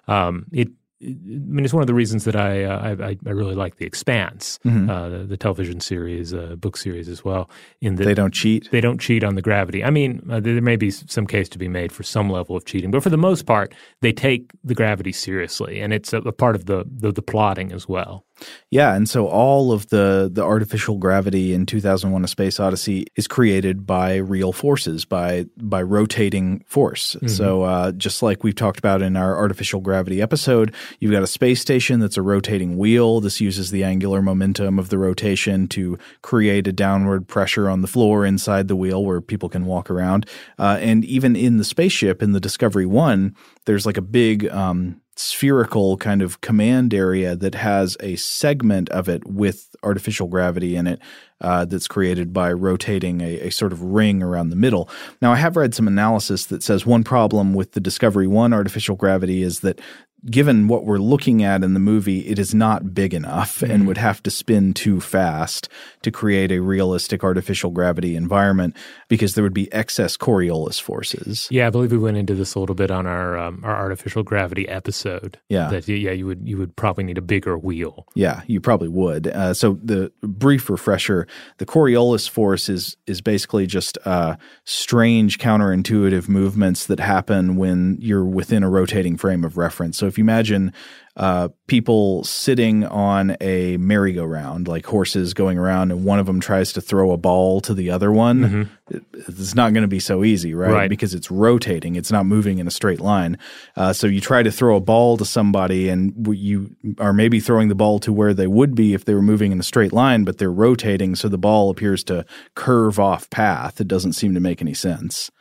Um, 0.07 0.45
it 0.51 0.69
I 1.01 1.07
mean, 1.07 1.65
it's 1.65 1.73
one 1.73 1.83
of 1.83 1.87
the 1.87 1.93
reasons 1.93 2.23
that 2.23 2.37
I 2.37 2.63
uh, 2.63 2.95
I, 2.99 3.17
I, 3.25 3.29
really 3.29 3.53
like 3.53 3.75
The 3.75 3.85
Expanse, 3.85 4.59
mm-hmm. 4.63 4.89
uh, 4.89 5.09
the, 5.09 5.17
the, 5.19 5.37
television 5.37 5.81
series, 5.81 6.33
uh, 6.33 6.55
book 6.55 6.77
series 6.77 7.09
as 7.09 7.23
well. 7.23 7.49
In 7.81 7.95
that 7.95 8.05
they 8.05 8.13
don't 8.13 8.33
cheat. 8.33 8.71
They 8.71 8.79
don't 8.79 8.99
cheat 8.99 9.21
on 9.21 9.35
the 9.35 9.41
gravity. 9.41 9.83
I 9.83 9.89
mean, 9.89 10.25
uh, 10.31 10.39
there 10.39 10.61
may 10.61 10.77
be 10.77 10.91
some 10.91 11.27
case 11.27 11.49
to 11.49 11.57
be 11.57 11.67
made 11.67 11.91
for 11.91 12.03
some 12.03 12.29
level 12.29 12.55
of 12.55 12.63
cheating, 12.63 12.91
but 12.91 13.03
for 13.03 13.09
the 13.09 13.17
most 13.17 13.45
part, 13.45 13.73
they 14.01 14.13
take 14.13 14.51
the 14.63 14.73
gravity 14.73 15.11
seriously, 15.11 15.81
and 15.81 15.91
it's 15.91 16.13
a, 16.13 16.19
a 16.19 16.31
part 16.31 16.55
of 16.55 16.65
the, 16.65 16.85
the 16.89 17.11
the 17.11 17.21
plotting 17.21 17.73
as 17.73 17.89
well. 17.89 18.25
Yeah, 18.69 18.93
and 18.93 19.07
so 19.07 19.27
all 19.27 19.71
of 19.71 19.87
the 19.87 20.29
the 20.31 20.43
artificial 20.43 20.97
gravity 20.97 21.53
in 21.53 21.65
2001: 21.65 22.23
A 22.23 22.27
Space 22.27 22.59
Odyssey 22.59 23.05
is 23.15 23.27
created 23.27 23.85
by 23.85 24.15
real 24.15 24.51
forces, 24.51 25.05
by 25.05 25.45
by 25.57 25.81
rotating 25.81 26.63
force. 26.67 27.15
Mm-hmm. 27.15 27.27
So 27.27 27.63
uh, 27.63 27.91
just 27.93 28.21
like 28.21 28.43
we've 28.43 28.55
talked 28.55 28.79
about 28.79 29.01
in 29.01 29.15
our 29.15 29.37
artificial 29.37 29.79
gravity 29.79 30.21
episode, 30.21 30.73
you've 30.99 31.11
got 31.11 31.23
a 31.23 31.27
space 31.27 31.61
station 31.61 31.99
that's 31.99 32.17
a 32.17 32.21
rotating 32.21 32.77
wheel. 32.77 33.21
This 33.21 33.39
uses 33.39 33.71
the 33.71 33.83
angular 33.83 34.21
momentum 34.21 34.79
of 34.79 34.89
the 34.89 34.97
rotation 34.97 35.67
to 35.69 35.97
create 36.21 36.67
a 36.67 36.73
downward 36.73 37.27
pressure 37.27 37.69
on 37.69 37.81
the 37.81 37.87
floor 37.87 38.25
inside 38.25 38.67
the 38.67 38.75
wheel 38.75 39.05
where 39.05 39.21
people 39.21 39.47
can 39.47 39.65
walk 39.65 39.89
around. 39.89 40.27
Uh, 40.59 40.77
and 40.81 41.05
even 41.05 41.35
in 41.35 41.57
the 41.57 41.63
spaceship 41.63 42.21
in 42.21 42.33
the 42.33 42.39
Discovery 42.39 42.85
One, 42.85 43.35
there's 43.65 43.85
like 43.85 43.97
a 43.97 44.01
big 44.01 44.47
um, 44.49 45.01
spherical 45.15 45.97
kind 45.97 46.21
of 46.21 46.41
command 46.41 46.93
area 46.93 47.35
that 47.35 47.55
has 47.55 47.95
a 48.01 48.15
segment 48.17 48.89
of 48.89 49.07
it 49.07 49.25
with 49.25 49.75
artificial 49.83 50.27
gravity 50.27 50.75
in 50.75 50.87
it 50.87 50.99
uh, 51.41 51.65
that's 51.65 51.87
created 51.87 52.33
by 52.33 52.51
rotating 52.51 53.21
a, 53.21 53.39
a, 53.41 53.49
sort 53.49 53.71
of 53.71 53.81
ring 53.81 54.23
around 54.23 54.49
the 54.49 54.55
middle. 54.55 54.89
Now, 55.21 55.31
I 55.31 55.35
have 55.35 55.57
read 55.57 55.75
some 55.75 55.87
analysis 55.87 56.45
that 56.45 56.63
says 56.63 56.85
one 56.85 57.03
problem 57.03 57.53
with 57.53 57.73
the 57.73 57.79
Discovery 57.79 58.27
1 58.27 58.53
artificial 58.53 58.95
gravity 58.95 59.43
is 59.43 59.59
that 59.59 59.79
given 60.25 60.67
what 60.67 60.85
we're 60.85 60.97
looking 60.97 61.43
at 61.43 61.63
in 61.63 61.73
the 61.73 61.79
movie, 61.79 62.19
it 62.27 62.39
is 62.39 62.53
not 62.53 62.93
big 62.93 63.13
enough 63.13 63.59
mm. 63.59 63.69
and 63.69 63.87
would 63.87 63.97
have 63.97 64.21
to 64.23 64.31
spin 64.31 64.73
too 64.73 64.99
fast 64.99 65.69
to 66.01 66.11
create 66.11 66.51
a 66.51 66.59
realistic 66.59 67.23
artificial 67.23 67.69
gravity 67.71 68.15
environment 68.15 68.75
because 69.07 69.35
there 69.35 69.43
would 69.43 69.53
be 69.53 69.71
excess 69.71 70.17
Coriolis 70.17 70.81
forces. 70.81 71.47
Yeah, 71.51 71.67
I 71.67 71.69
believe 71.69 71.91
we 71.91 71.97
went 71.97 72.17
into 72.17 72.33
this 72.33 72.55
a 72.55 72.59
little 72.59 72.75
bit 72.75 72.91
on 72.91 73.05
our 73.05 73.37
um, 73.37 73.61
our 73.63 73.75
artificial 73.75 74.23
gravity 74.23 74.67
episode. 74.67 75.39
Yeah, 75.49 75.69
that 75.69 75.87
yeah 75.87 76.11
you 76.11 76.25
would 76.25 76.47
you 76.47 76.57
would 76.57 76.75
probably 76.75 77.03
need 77.03 77.17
a 77.17 77.21
bigger 77.21 77.57
wheel. 77.57 78.07
Yeah, 78.15 78.41
you 78.47 78.59
probably 78.61 78.89
would. 78.89 79.27
Uh, 79.27 79.53
so 79.53 79.79
the 79.83 80.11
brief 80.21 80.69
refresher: 80.69 81.27
the 81.57 81.65
Coriolis 81.65 82.27
force 82.27 82.69
is 82.69 82.97
is 83.05 83.21
basically 83.21 83.67
just 83.67 83.97
uh, 84.05 84.35
strange 84.63 85.37
counterintuitive 85.37 86.27
movements 86.27 86.87
that 86.87 86.99
happen 86.99 87.57
when 87.57 87.97
you're 87.99 88.25
within 88.25 88.63
a 88.63 88.69
rotating 88.69 89.17
frame 89.17 89.43
of 89.43 89.57
reference. 89.57 89.97
So 89.97 90.07
if 90.15 90.17
you 90.17 90.23
imagine 90.23 90.71
uh, 91.17 91.47
people 91.67 92.23
sitting 92.25 92.83
on 92.85 93.35
a 93.41 93.77
merry-go-round, 93.77 94.67
like 94.67 94.85
horses 94.85 95.33
going 95.33 95.57
around, 95.57 95.91
and 95.91 96.03
one 96.05 96.19
of 96.19 96.25
them 96.25 96.39
tries 96.41 96.73
to 96.73 96.81
throw 96.81 97.11
a 97.11 97.17
ball 97.17 97.59
to 97.61 97.73
the 97.73 97.89
other 97.89 98.11
one, 98.11 98.39
Mm-hmm. 98.39 98.61
it- 98.95 99.03
it's 99.27 99.55
not 99.55 99.73
going 99.73 99.81
to 99.81 99.87
be 99.87 99.99
so 99.99 100.23
easy, 100.23 100.53
right? 100.53 100.71
Right. 100.71 100.89
Because 100.89 101.13
it's 101.13 101.31
rotating; 101.31 101.95
it's 101.95 102.11
not 102.11 102.25
moving 102.25 102.59
in 102.59 102.67
a 102.67 102.71
straight 102.71 102.99
line. 103.01 103.37
Uh, 103.75 103.91
so 103.93 104.07
you 104.07 104.21
try 104.21 104.43
to 104.43 104.51
throw 104.51 104.75
a 104.75 104.79
ball 104.81 105.17
to 105.17 105.25
somebody, 105.25 105.89
and 105.89 106.13
you 106.37 106.75
are 106.99 107.13
maybe 107.13 107.39
throwing 107.39 107.67
the 107.69 107.75
ball 107.75 107.99
to 107.99 108.11
where 108.13 108.33
they 108.33 108.47
would 108.47 108.75
be 108.75 108.93
if 108.93 109.03
they 109.05 109.13
were 109.13 109.21
moving 109.21 109.51
in 109.51 109.59
a 109.59 109.63
straight 109.63 109.91
line, 109.93 110.23
but 110.25 110.37
they're 110.37 110.51
rotating, 110.51 111.15
so 111.15 111.27
the 111.29 111.37
ball 111.37 111.69
appears 111.69 112.03
to 112.05 112.25
curve 112.55 112.99
off 112.99 113.29
path. 113.29 113.81
It 113.81 113.87
doesn't 113.87 114.13
seem 114.13 114.33
to 114.33 114.39
make 114.39 114.61
any 114.61 114.73
sense. 114.73 115.31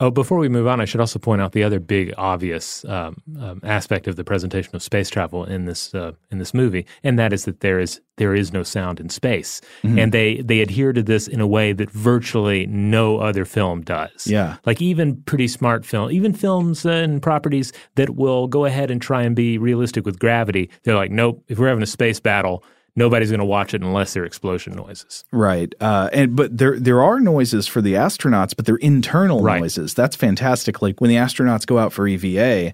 Oh, 0.00 0.10
before 0.10 0.38
we 0.38 0.48
move 0.48 0.66
on, 0.66 0.80
I 0.80 0.86
should 0.86 1.00
also 1.00 1.20
point 1.20 1.40
out 1.40 1.52
the 1.52 1.62
other 1.62 1.78
big 1.78 2.12
obvious 2.18 2.84
um, 2.86 3.16
um, 3.40 3.60
aspect 3.62 4.08
of 4.08 4.16
the 4.16 4.24
presentation 4.24 4.74
of 4.74 4.82
space 4.82 5.08
travel 5.08 5.44
in 5.44 5.66
this 5.66 5.94
uh, 5.94 6.12
in 6.32 6.38
this 6.38 6.52
movie, 6.52 6.84
and 7.04 7.16
that 7.18 7.32
is 7.32 7.44
that 7.44 7.60
there 7.60 7.78
is 7.78 8.00
there 8.16 8.34
is 8.34 8.52
no 8.52 8.64
sound 8.64 8.98
in 8.98 9.08
space, 9.08 9.60
Mm-hmm. 9.84 9.98
and 10.00 10.12
they 10.12 10.40
they 10.42 10.60
adhere 10.60 10.92
to 10.92 11.02
this 11.02 11.28
in 11.28 11.40
a 11.40 11.46
way 11.46 11.72
that 11.72 11.90
virtually 11.92 12.66
no 12.66 13.18
other 13.18 13.44
film 13.44 13.82
does. 13.82 14.26
Yeah. 14.26 14.56
like 14.66 14.82
even 14.82 15.22
pretty 15.22 15.46
smart 15.46 15.86
film, 15.86 16.10
even 16.10 16.32
films 16.32 16.84
and 16.84 17.22
properties 17.22 17.72
that 17.94 18.16
will 18.16 18.48
go 18.48 18.64
ahead 18.64 18.90
and 18.90 19.00
try 19.00 19.22
and 19.22 19.36
be 19.36 19.58
realistic 19.58 20.04
with 20.04 20.18
gravity, 20.18 20.70
they're 20.82 20.96
like, 20.96 21.12
nope. 21.12 21.44
If 21.46 21.58
we're 21.60 21.68
having 21.68 21.84
a 21.84 21.86
space 21.86 22.18
battle, 22.18 22.64
nobody's 22.96 23.30
going 23.30 23.40
to 23.40 23.44
watch 23.44 23.74
it 23.74 23.82
unless 23.82 24.12
there 24.14 24.22
are 24.22 24.26
explosion 24.26 24.74
noises. 24.74 25.24
Right. 25.32 25.74
Uh, 25.80 26.08
and 26.12 26.36
but 26.36 26.56
there 26.56 26.78
there 26.78 27.02
are 27.02 27.20
noises 27.20 27.66
for 27.66 27.80
the 27.80 27.94
astronauts, 27.94 28.54
but 28.56 28.66
they're 28.66 28.76
internal 28.76 29.42
Right. 29.42 29.60
noises. 29.60 29.94
That's 29.94 30.16
fantastic. 30.16 30.80
Like 30.82 31.00
when 31.00 31.10
the 31.10 31.16
astronauts 31.16 31.66
go 31.66 31.78
out 31.78 31.92
for 31.92 32.06
EVA, 32.06 32.72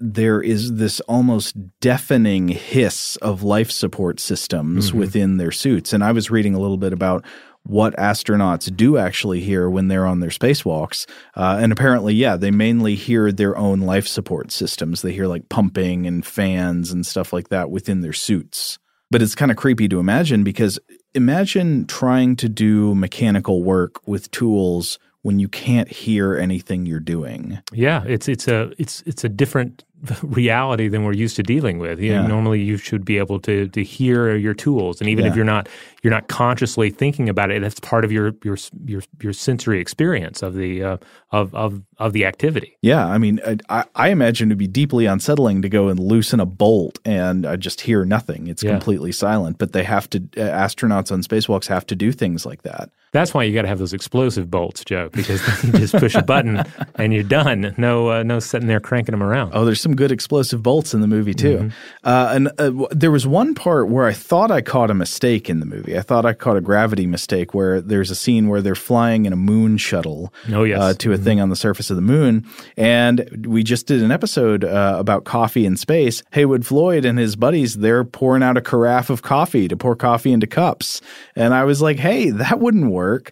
there 0.00 0.42
is 0.42 0.74
this 0.74 1.00
almost 1.00 1.56
deafening 1.80 2.48
hiss 2.48 3.16
of 3.16 3.42
life 3.42 3.70
support 3.70 4.20
systems 4.20 4.88
Mm-hmm. 4.88 4.98
within 4.98 5.36
their 5.36 5.52
suits. 5.52 5.92
And 5.92 6.02
I 6.04 6.12
was 6.12 6.30
reading 6.30 6.54
a 6.54 6.58
little 6.60 6.76
bit 6.76 6.92
about 6.92 7.24
what 7.66 7.96
astronauts 7.96 8.74
do 8.76 8.98
actually 8.98 9.40
hear 9.40 9.70
when 9.70 9.88
they're 9.88 10.04
on 10.04 10.20
their 10.20 10.28
spacewalks. 10.30 11.06
Uh, 11.34 11.56
and 11.62 11.72
apparently, 11.72 12.12
yeah, 12.12 12.36
they 12.36 12.50
mainly 12.50 12.94
hear 12.94 13.32
their 13.32 13.56
own 13.56 13.80
life 13.80 14.06
support 14.06 14.52
systems. 14.52 15.00
They 15.00 15.12
hear 15.12 15.26
like 15.26 15.48
pumping 15.48 16.06
and 16.06 16.26
fans 16.26 16.90
and 16.92 17.06
stuff 17.06 17.32
like 17.32 17.48
that 17.48 17.70
within 17.70 18.02
their 18.02 18.12
suits. 18.12 18.78
But 19.10 19.22
it's 19.22 19.34
kind 19.34 19.50
of 19.50 19.56
creepy 19.56 19.88
to 19.88 20.00
imagine 20.00 20.42
because 20.44 20.78
imagine 21.14 21.86
trying 21.86 22.36
to 22.36 22.48
do 22.48 22.94
mechanical 22.94 23.62
work 23.62 24.06
with 24.06 24.30
tools 24.30 24.98
when 25.22 25.38
you 25.38 25.48
can't 25.48 25.88
hear 25.88 26.36
anything 26.36 26.84
you're 26.84 27.00
doing. 27.00 27.58
Yeah, 27.72 28.04
it's 28.06 28.28
it's 28.28 28.48
a 28.48 28.72
it's 28.78 29.02
it's 29.06 29.24
a 29.24 29.28
different 29.28 29.84
reality 30.22 30.88
than 30.88 31.04
we're 31.04 31.14
used 31.14 31.36
to 31.36 31.42
dealing 31.42 31.78
with. 31.78 31.98
You 32.00 32.12
know, 32.12 32.22
Yeah. 32.22 32.26
normally, 32.26 32.60
you 32.62 32.76
should 32.76 33.04
be 33.04 33.18
able 33.18 33.38
to 33.40 33.68
to 33.68 33.82
hear 33.82 34.36
your 34.36 34.54
tools, 34.54 35.00
and 35.00 35.08
even 35.08 35.24
if 35.26 35.34
you're 35.36 35.44
not 35.44 35.68
you're 36.04 36.12
not 36.12 36.28
consciously 36.28 36.90
thinking 36.90 37.28
about 37.28 37.50
it, 37.50 37.60
that's 37.62 37.80
part 37.80 38.04
of 38.04 38.12
your 38.12 38.32
your 38.44 38.56
your 38.86 39.02
your 39.20 39.32
sensory 39.32 39.80
experience 39.80 40.42
of 40.42 40.54
the 40.54 40.84
uh, 40.84 40.96
of 41.32 41.52
of 41.54 41.82
of 41.98 42.12
the 42.12 42.24
activity. 42.26 42.76
Yeah, 42.82 43.06
I 43.06 43.18
mean, 43.18 43.40
I- 43.68 43.84
I, 43.94 44.08
imagine 44.10 44.48
it'd 44.48 44.58
be 44.58 44.66
deeply 44.66 45.06
unsettling 45.06 45.62
to 45.62 45.68
go 45.68 45.88
and 45.88 45.98
loosen 45.98 46.40
a 46.40 46.44
bolt 46.46 46.98
and 47.04 47.46
I 47.46 47.54
just 47.54 47.80
hear 47.82 48.04
nothing. 48.04 48.48
It's 48.48 48.64
Yeah. 48.64 48.72
completely 48.72 49.12
silent. 49.12 49.58
But 49.58 49.72
they 49.72 49.84
have 49.84 50.10
to, 50.10 50.18
uh, 50.36 50.40
astronauts 50.40 51.12
on 51.12 51.22
spacewalks 51.22 51.68
have 51.68 51.86
to 51.86 51.94
do 51.94 52.10
things 52.10 52.44
like 52.44 52.62
that. 52.62 52.90
That's 53.12 53.32
why 53.32 53.44
you 53.44 53.54
got 53.54 53.62
to 53.62 53.68
have 53.68 53.78
those 53.78 53.92
explosive 53.92 54.50
bolts, 54.50 54.84
Joe, 54.84 55.08
because 55.12 55.40
you 55.62 55.70
just 55.70 55.94
push 55.94 56.16
a 56.16 56.22
button 56.22 56.64
and 56.96 57.14
you're 57.14 57.22
done. 57.22 57.72
No 57.78 58.10
uh, 58.10 58.22
no 58.24 58.40
sitting 58.40 58.66
there 58.66 58.80
cranking 58.80 59.12
them 59.12 59.22
around. 59.22 59.52
Oh, 59.54 59.64
there's 59.64 59.80
some 59.80 59.94
good 59.94 60.10
explosive 60.10 60.64
bolts 60.64 60.94
in 60.94 61.00
the 61.00 61.06
movie 61.06 61.32
too. 61.34 61.58
Mm-hmm. 61.58 61.68
Uh, 62.08 62.32
and 62.34 62.48
uh, 62.48 62.70
w- 62.70 62.88
there 62.90 63.12
was 63.12 63.24
one 63.24 63.54
part 63.54 63.88
where 63.88 64.06
I 64.06 64.12
thought 64.12 64.50
I 64.50 64.62
caught 64.62 64.90
a 64.90 64.94
mistake 64.94 65.48
in 65.48 65.60
the 65.60 65.66
movie. 65.66 65.93
I 65.96 66.02
thought 66.02 66.26
I 66.26 66.32
caught 66.32 66.56
a 66.56 66.60
gravity 66.60 67.06
mistake 67.06 67.54
where 67.54 67.80
there's 67.80 68.10
a 68.10 68.14
scene 68.14 68.48
where 68.48 68.60
they're 68.62 68.74
flying 68.74 69.26
in 69.26 69.32
a 69.32 69.36
moon 69.36 69.76
shuttle 69.76 70.32
Oh, 70.52 70.64
yes. 70.64 70.80
uh, 70.80 70.94
to 70.94 71.12
a 71.12 71.18
thing 71.18 71.40
on 71.40 71.48
the 71.50 71.56
surface 71.56 71.90
of 71.90 71.96
the 71.96 72.02
moon. 72.02 72.46
And 72.76 73.46
we 73.46 73.62
just 73.62 73.86
did 73.86 74.02
an 74.02 74.10
episode 74.10 74.64
uh, 74.64 74.96
about 74.98 75.24
coffee 75.24 75.66
in 75.66 75.76
space. 75.76 76.22
Heywood 76.32 76.66
Floyd 76.66 77.04
and 77.04 77.18
his 77.18 77.36
buddies, 77.36 77.74
they're 77.78 78.04
pouring 78.04 78.42
out 78.42 78.56
a 78.56 78.60
carafe 78.60 79.10
of 79.10 79.22
coffee 79.22 79.68
to 79.68 79.76
pour 79.76 79.96
coffee 79.96 80.32
into 80.32 80.46
cups. 80.46 81.00
And 81.36 81.54
I 81.54 81.64
was 81.64 81.80
like, 81.82 81.98
hey, 81.98 82.30
that 82.30 82.60
wouldn't 82.60 82.90
work. 82.90 83.30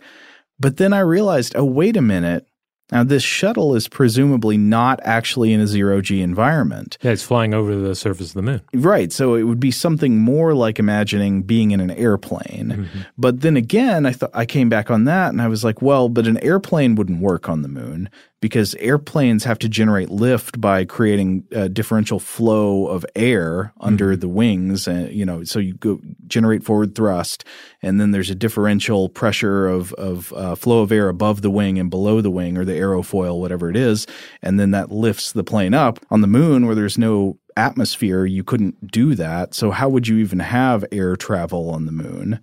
But 0.60 0.76
then 0.76 0.92
I 0.92 1.00
realized, 1.00 1.54
oh, 1.56 1.64
wait 1.64 1.96
a 1.96 2.02
minute. 2.02 2.46
Now, 2.92 3.02
this 3.02 3.22
shuttle 3.22 3.74
is 3.74 3.88
presumably 3.88 4.58
not 4.58 5.00
actually 5.02 5.52
in 5.52 5.60
a 5.60 5.66
zero 5.66 6.00
G 6.02 6.20
environment. 6.20 6.98
Yeah, 7.00 7.12
it's 7.12 7.22
flying 7.22 7.54
over 7.54 7.74
the 7.74 7.94
surface 7.94 8.28
of 8.28 8.34
the 8.34 8.42
moon. 8.42 8.60
Right. 8.74 9.10
So 9.12 9.34
it 9.34 9.44
would 9.44 9.60
be 9.60 9.70
something 9.70 10.18
more 10.18 10.54
like 10.54 10.78
imagining 10.78 11.42
being 11.42 11.70
in 11.70 11.80
an 11.80 11.90
airplane. 11.90 12.68
Mm-hmm. 12.68 13.00
But 13.16 13.40
then 13.40 13.56
again, 13.56 14.04
I 14.04 14.12
thought 14.12 14.30
I 14.34 14.44
came 14.44 14.68
back 14.68 14.90
on 14.90 15.04
that 15.04 15.30
and 15.30 15.40
I 15.40 15.48
was 15.48 15.64
like, 15.64 15.80
well, 15.80 16.10
but 16.10 16.26
an 16.26 16.38
airplane 16.44 16.94
wouldn't 16.94 17.20
work 17.20 17.48
on 17.48 17.62
the 17.62 17.68
moon 17.68 18.10
because 18.42 18.74
airplanes 18.74 19.44
have 19.44 19.58
to 19.60 19.68
generate 19.68 20.10
lift 20.10 20.60
by 20.60 20.84
creating 20.84 21.44
a 21.52 21.70
differential 21.70 22.18
flow 22.18 22.88
of 22.88 23.06
air 23.16 23.72
under 23.80 24.14
the 24.16 24.28
wings 24.28 24.86
and 24.86 25.10
you 25.12 25.24
know 25.24 25.44
so 25.44 25.58
you 25.58 25.72
go 25.74 25.98
generate 26.26 26.62
forward 26.62 26.94
thrust 26.94 27.44
and 27.80 27.98
then 27.98 28.10
there's 28.10 28.28
a 28.28 28.34
differential 28.34 29.08
pressure 29.08 29.66
of 29.66 29.94
of 29.94 30.32
uh, 30.34 30.54
flow 30.54 30.82
of 30.82 30.92
air 30.92 31.08
above 31.08 31.40
the 31.40 31.50
wing 31.50 31.78
and 31.78 31.88
below 31.88 32.20
the 32.20 32.30
wing 32.30 32.58
or 32.58 32.64
the 32.66 32.72
aerofoil 32.72 33.38
whatever 33.38 33.70
it 33.70 33.76
is 33.76 34.06
and 34.42 34.58
then 34.58 34.72
that 34.72 34.90
lifts 34.90 35.32
the 35.32 35.44
plane 35.44 35.74
up. 35.74 35.98
On 36.10 36.20
the 36.20 36.26
moon 36.26 36.66
where 36.66 36.74
there's 36.74 36.98
no 36.98 37.38
atmosphere 37.56 38.24
you 38.24 38.42
couldn't 38.42 38.90
do 38.90 39.14
that. 39.14 39.54
So 39.54 39.70
how 39.70 39.88
would 39.88 40.08
you 40.08 40.18
even 40.18 40.40
have 40.40 40.84
air 40.90 41.16
travel 41.16 41.70
on 41.70 41.86
the 41.86 41.92
moon 41.92 42.40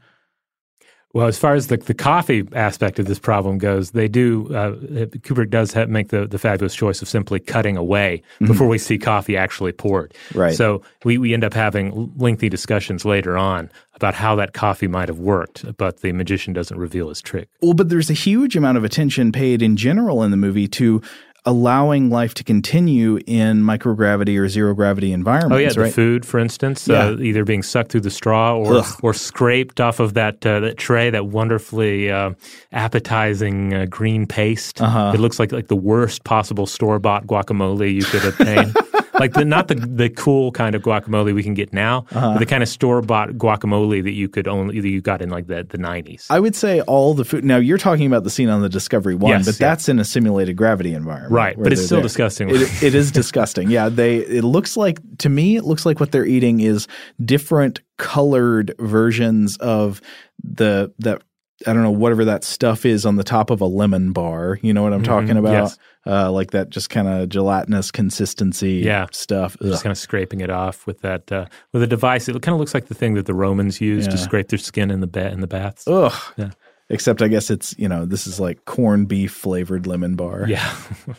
Well, 1.13 1.25
as 1.25 1.39
far 1.39 1.55
as 1.55 1.67
the, 1.67 1.77
the 1.77 1.95
coffee 1.95 2.47
aspect 2.53 2.99
of 2.99 3.07
this 3.07 3.17
problem 3.17 3.57
goes, 3.57 3.91
they 3.91 4.07
do. 4.07 4.45
Uh, 4.55 4.75
Kubrick 5.23 5.49
does 5.49 5.73
have, 5.73 5.89
make 5.89 6.09
the, 6.09 6.27
the 6.27 6.37
fabulous 6.37 6.75
choice 6.75 7.01
of 7.01 7.09
simply 7.09 7.39
cutting 7.39 7.77
away 7.77 8.21
before 8.45 8.67
we 8.67 8.77
see 8.77 8.99
coffee 8.99 9.35
actually 9.35 9.71
poured. 9.71 10.13
Right. 10.35 10.53
So 10.53 10.83
we, 11.03 11.17
we 11.17 11.33
end 11.33 11.43
up 11.43 11.53
having 11.55 12.13
lengthy 12.15 12.47
discussions 12.47 13.05
later 13.05 13.37
on 13.37 13.71
about 13.95 14.13
how 14.13 14.35
that 14.35 14.53
coffee 14.53 14.87
might 14.87 15.09
have 15.09 15.19
worked, 15.19 15.75
but 15.77 16.01
the 16.01 16.11
magician 16.11 16.53
doesn't 16.53 16.77
reveal 16.77 17.09
his 17.09 17.21
trick. 17.21 17.49
Well, 17.61 17.73
but 17.73 17.89
there's 17.89 18.11
a 18.11 18.13
huge 18.13 18.55
amount 18.55 18.77
of 18.77 18.83
attention 18.83 19.31
paid 19.31 19.61
in 19.63 19.77
general 19.77 20.21
in 20.23 20.29
the 20.29 20.37
movie 20.37 20.67
to 20.67 21.01
allowing 21.45 22.09
life 22.09 22.33
to 22.35 22.43
continue 22.43 23.19
in 23.25 23.61
microgravity 23.63 24.39
or 24.39 24.47
zero 24.49 24.73
gravity 24.73 25.11
environments. 25.13 25.55
Oh 25.55 25.57
yeah, 25.57 25.69
the 25.73 25.81
right? 25.81 25.93
food, 25.93 26.25
for 26.25 26.39
instance, 26.39 26.87
Yeah. 26.87 27.05
uh, 27.09 27.17
either 27.19 27.43
being 27.45 27.63
sucked 27.63 27.91
through 27.91 28.01
the 28.01 28.11
straw 28.11 28.55
or 28.55 28.77
Ugh. 28.77 28.99
or 29.01 29.13
scraped 29.13 29.79
off 29.79 29.99
of 29.99 30.13
that 30.15 30.45
uh, 30.45 30.59
that 30.59 30.77
tray, 30.77 31.09
that 31.09 31.27
wonderfully 31.27 32.11
uh, 32.11 32.31
appetizing 32.71 33.73
uh, 33.73 33.85
green 33.85 34.25
paste. 34.25 34.81
Uh-huh. 34.81 35.11
It 35.13 35.19
looks 35.19 35.39
like 35.39 35.51
like 35.51 35.67
the 35.67 35.75
worst 35.75 36.23
possible 36.23 36.65
store 36.65 36.99
bought 36.99 37.27
guacamole 37.27 37.93
you 37.93 38.03
could 38.03 38.25
obtain. 38.25 38.73
like 39.19 39.33
the 39.33 39.45
not 39.45 39.67
the 39.67 39.75
the 39.75 40.09
cool 40.09 40.51
kind 40.51 40.75
of 40.75 40.81
guacamole 40.81 41.33
we 41.33 41.43
can 41.43 41.53
get 41.53 41.73
now, 41.73 42.05
Uh-huh. 42.11 42.33
but 42.33 42.39
the 42.39 42.45
kind 42.45 42.63
of 42.63 42.69
store 42.69 43.01
bought 43.01 43.29
guacamole 43.31 44.03
that 44.03 44.11
you 44.13 44.29
could 44.29 44.47
only 44.47 44.79
that 44.79 44.87
you 44.89 45.01
got 45.01 45.21
in 45.21 45.29
like 45.29 45.47
the 45.47 45.65
the 45.67 45.77
nineties. 45.77 46.27
I 46.29 46.39
would 46.39 46.55
say 46.55 46.81
all 46.81 47.13
the 47.13 47.25
food. 47.25 47.43
Now 47.43 47.57
you're 47.57 47.77
talking 47.77 48.07
about 48.07 48.23
the 48.23 48.29
scene 48.29 48.49
on 48.49 48.61
the 48.61 48.69
Discovery 48.69 49.15
One, 49.15 49.31
Yes, 49.31 49.45
but 49.45 49.59
yeah. 49.59 49.69
that's 49.69 49.89
in 49.89 49.99
a 49.99 50.05
simulated 50.05 50.55
gravity 50.55 50.93
environment, 50.93 51.31
Right, 51.33 51.55
but 51.57 51.71
it's 51.73 51.83
still 51.85 51.97
there. 51.97 52.03
disgusting. 52.03 52.49
It, 52.49 52.83
it 52.83 52.95
is 52.95 53.11
disgusting. 53.11 53.69
Yeah, 53.69 53.89
they. 53.89 54.17
It 54.17 54.43
looks 54.43 54.75
like 54.77 54.99
to 55.19 55.29
me, 55.29 55.55
it 55.57 55.63
looks 55.65 55.85
like 55.85 55.99
what 55.99 56.11
they're 56.11 56.25
eating 56.25 56.59
is 56.61 56.87
different 57.23 57.81
colored 57.97 58.73
versions 58.79 59.57
of 59.57 60.01
the 60.43 60.91
that 60.99 61.21
I 61.67 61.73
don't 61.73 61.83
know 61.83 61.91
whatever 61.91 62.25
that 62.25 62.43
stuff 62.43 62.85
is 62.85 63.05
on 63.05 63.17
the 63.17 63.23
top 63.23 63.49
of 63.49 63.59
a 63.61 63.65
lemon 63.65 64.13
bar. 64.13 64.57
You 64.61 64.73
know 64.73 64.81
what 64.83 64.93
I'm 64.93 65.03
talking 65.03 65.37
about? 65.37 65.53
Mm-hmm. 65.53 65.63
yes. 65.65 65.77
Uh, 66.05 66.31
like 66.31 66.51
that, 66.51 66.69
just 66.69 66.89
kind 66.89 67.07
of 67.07 67.27
gelatinous 67.29 67.91
consistency. 67.91 68.75
Yeah. 68.85 69.07
stuff. 69.11 69.57
Just 69.61 69.83
kind 69.83 69.91
of 69.91 69.97
scraping 69.97 70.39
it 70.41 70.49
off 70.49 70.87
with 70.87 71.01
that 71.01 71.31
uh, 71.31 71.45
with 71.73 71.83
a 71.83 71.87
device. 71.87 72.29
It 72.29 72.41
kind 72.41 72.53
of 72.53 72.59
looks 72.59 72.73
like 72.73 72.87
the 72.87 72.95
thing 72.95 73.15
that 73.15 73.25
the 73.25 73.33
Romans 73.33 73.81
used 73.81 74.11
to 74.11 74.17
scrape 74.17 74.47
their 74.47 74.59
skin 74.59 74.89
in 74.91 75.01
the 75.01 75.07
ba- 75.07 75.31
in 75.31 75.41
the 75.41 75.47
baths. 75.47 75.87
Ugh. 75.87 76.13
Yeah. 76.37 76.51
Except 76.89 77.21
I 77.21 77.27
guess 77.27 77.49
it's 77.51 77.75
you 77.77 77.87
know 77.89 78.05
this 78.05 78.25
is 78.25 78.39
like 78.39 78.65
corned 78.65 79.07
beef 79.07 79.31
flavored 79.31 79.85
lemon 79.85 80.15
bar. 80.15 80.45
Yeah. 80.47 80.73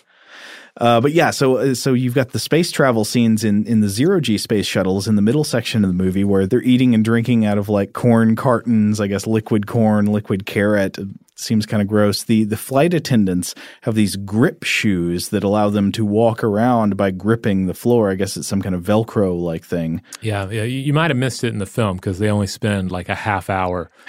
Uh, 0.77 1.01
but 1.01 1.13
yeah, 1.13 1.31
so 1.31 1.75
so 1.75 1.93
you've 1.93 2.15
got 2.15 2.31
the 2.31 2.39
space 2.39 2.71
travel 2.71 3.05
scenes 3.05 3.45
in 3.45 3.67
in 3.67 3.81
the 3.81 3.89
zero 3.89 4.21
G 4.21 4.39
space 4.39 4.67
shuttles 4.67 5.09
in 5.09 5.17
the 5.17 5.23
middle 5.23 5.45
section 5.45 5.85
of 5.85 5.91
the 5.91 5.95
movie 5.95 6.25
where 6.25 6.47
they're 6.47 6.63
eating 6.63 6.95
and 6.95 7.05
drinking 7.05 7.45
out 7.45 7.59
of 7.59 7.69
like 7.69 7.93
corn 7.93 8.37
cartons, 8.37 9.01
I 9.01 9.07
guess 9.07 9.27
liquid 9.27 9.67
corn, 9.67 10.07
liquid 10.07 10.47
carrot. 10.47 10.99
Seems 11.41 11.67
kind 11.67 11.81
of 11.81 11.89
gross. 11.89 12.25
The 12.25 12.45
the 12.45 12.57
flight 12.57 12.95
attendants 12.95 13.55
have 13.83 13.95
these 13.95 14.17
grip 14.17 14.63
shoes 14.63 15.31
that 15.31 15.43
allow 15.43 15.71
them 15.71 15.91
to 15.93 16.05
walk 16.05 16.45
around 16.45 16.97
by 16.97 17.11
gripping 17.11 17.67
the 17.67 17.75
floor. 17.75 18.11
I 18.11 18.15
guess 18.15 18.37
it's 18.37 18.47
some 18.47 18.63
kind 18.63 18.75
of 18.75 18.83
Velcro 18.83 19.39
like 19.41 19.65
thing. 19.65 20.03
Yeah, 20.21 20.49
yeah. 20.51 20.65
You, 20.65 20.93
might 20.93 21.11
have 21.11 21.17
missed 21.17 21.45
it 21.45 21.49
in 21.49 21.59
the 21.59 21.67
film 21.67 21.97
because 21.97 22.19
they 22.19 22.31
only 22.31 22.47
spend 22.47 22.93
like 22.93 23.09
a 23.09 23.15
half 23.15 23.49
hour 23.49 23.91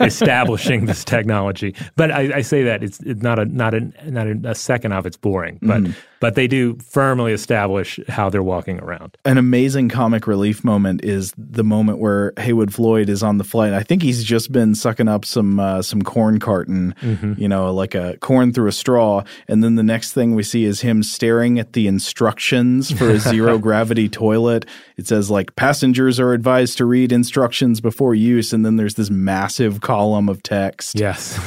establishing 0.00 0.86
this 0.86 1.04
technology. 1.04 1.74
But 1.96 2.10
I, 2.10 2.38
I 2.38 2.40
say 2.42 2.62
that 2.64 2.82
it's, 2.82 3.00
it's 3.00 3.22
not 3.22 3.38
a 3.38 3.44
not 3.44 3.74
a 3.74 4.10
not 4.10 4.26
a, 4.26 4.40
a 4.44 4.54
second 4.54 4.92
of 4.92 5.06
it's 5.06 5.16
boring. 5.16 5.58
But 5.62 5.82
Mm-hmm. 5.82 5.92
But 6.24 6.36
they 6.36 6.46
do 6.46 6.78
firmly 6.78 7.34
establish 7.34 8.00
how 8.08 8.30
they're 8.30 8.42
walking 8.42 8.80
around. 8.80 9.18
An 9.26 9.36
amazing 9.36 9.90
comic 9.90 10.26
relief 10.26 10.64
moment 10.64 11.04
is 11.04 11.34
the 11.36 11.62
moment 11.62 11.98
where 11.98 12.32
Heywood 12.38 12.72
Floyd 12.72 13.10
is 13.10 13.22
on 13.22 13.36
the 13.36 13.44
flight. 13.44 13.74
I 13.74 13.82
think 13.82 14.02
he's 14.02 14.24
just 14.24 14.50
been 14.50 14.74
sucking 14.74 15.06
up 15.06 15.26
some 15.26 15.60
uh, 15.60 15.82
some 15.82 16.00
corn 16.00 16.40
carton, 16.40 16.94
mm-hmm. 17.02 17.34
you 17.36 17.46
know, 17.46 17.74
like 17.74 17.94
a 17.94 18.16
corn 18.22 18.54
through 18.54 18.68
a 18.68 18.72
straw, 18.72 19.22
and 19.48 19.62
then 19.62 19.74
the 19.74 19.82
next 19.82 20.14
thing 20.14 20.34
we 20.34 20.42
see 20.42 20.64
is 20.64 20.80
him 20.80 21.02
staring 21.02 21.58
at 21.58 21.74
the 21.74 21.86
instructions 21.86 22.90
for 22.90 23.10
a 23.10 23.18
zero 23.18 23.58
gravity 23.66 24.08
toilet. 24.08 24.64
It 24.96 25.06
says 25.06 25.30
like 25.30 25.54
passengers 25.56 26.18
are 26.18 26.32
advised 26.32 26.78
to 26.78 26.86
read 26.86 27.12
instructions 27.12 27.82
before 27.82 28.14
use, 28.14 28.54
and 28.54 28.64
then 28.64 28.76
there's 28.76 28.94
this 28.94 29.10
massive 29.10 29.82
column 29.82 30.30
of 30.30 30.42
text. 30.42 30.98
Yes, 30.98 31.38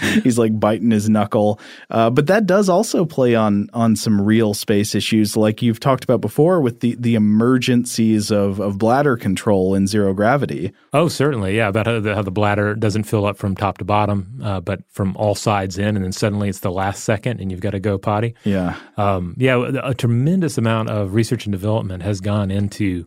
he's 0.22 0.36
like 0.36 0.60
biting 0.60 0.90
his 0.90 1.08
knuckle. 1.08 1.58
Uh, 1.88 2.10
but 2.10 2.26
that 2.26 2.46
does 2.46 2.68
also 2.68 3.06
play 3.06 3.34
on 3.34 3.70
on 3.72 3.85
some 3.94 4.20
real 4.20 4.54
space 4.54 4.94
issues, 4.94 5.36
like 5.36 5.62
you've 5.62 5.78
talked 5.78 6.02
about 6.02 6.20
before, 6.20 6.60
with 6.60 6.80
the 6.80 6.96
the 6.98 7.14
emergencies 7.14 8.32
of 8.32 8.58
of 8.58 8.78
bladder 8.78 9.16
control 9.16 9.74
in 9.74 9.86
zero 9.86 10.14
gravity. 10.14 10.72
Oh, 10.92 11.08
certainly, 11.08 11.56
yeah. 11.56 11.68
About 11.68 11.86
how 11.86 12.00
the, 12.00 12.14
how 12.14 12.22
the 12.22 12.30
bladder 12.30 12.74
doesn't 12.74 13.04
fill 13.04 13.26
up 13.26 13.36
from 13.36 13.54
top 13.54 13.78
to 13.78 13.84
bottom, 13.84 14.40
uh, 14.42 14.60
but 14.60 14.80
from 14.90 15.14
all 15.16 15.34
sides 15.34 15.78
in, 15.78 15.94
and 15.94 16.04
then 16.04 16.12
suddenly 16.12 16.48
it's 16.48 16.60
the 16.60 16.72
last 16.72 17.04
second, 17.04 17.40
and 17.40 17.52
you've 17.52 17.60
got 17.60 17.70
to 17.70 17.80
go 17.80 17.98
potty. 17.98 18.34
Yeah, 18.44 18.76
um, 18.96 19.34
yeah. 19.38 19.70
A 19.84 19.94
tremendous 19.94 20.58
amount 20.58 20.88
of 20.88 21.14
research 21.14 21.44
and 21.44 21.52
development 21.52 22.02
has 22.02 22.20
gone 22.20 22.50
into 22.50 23.06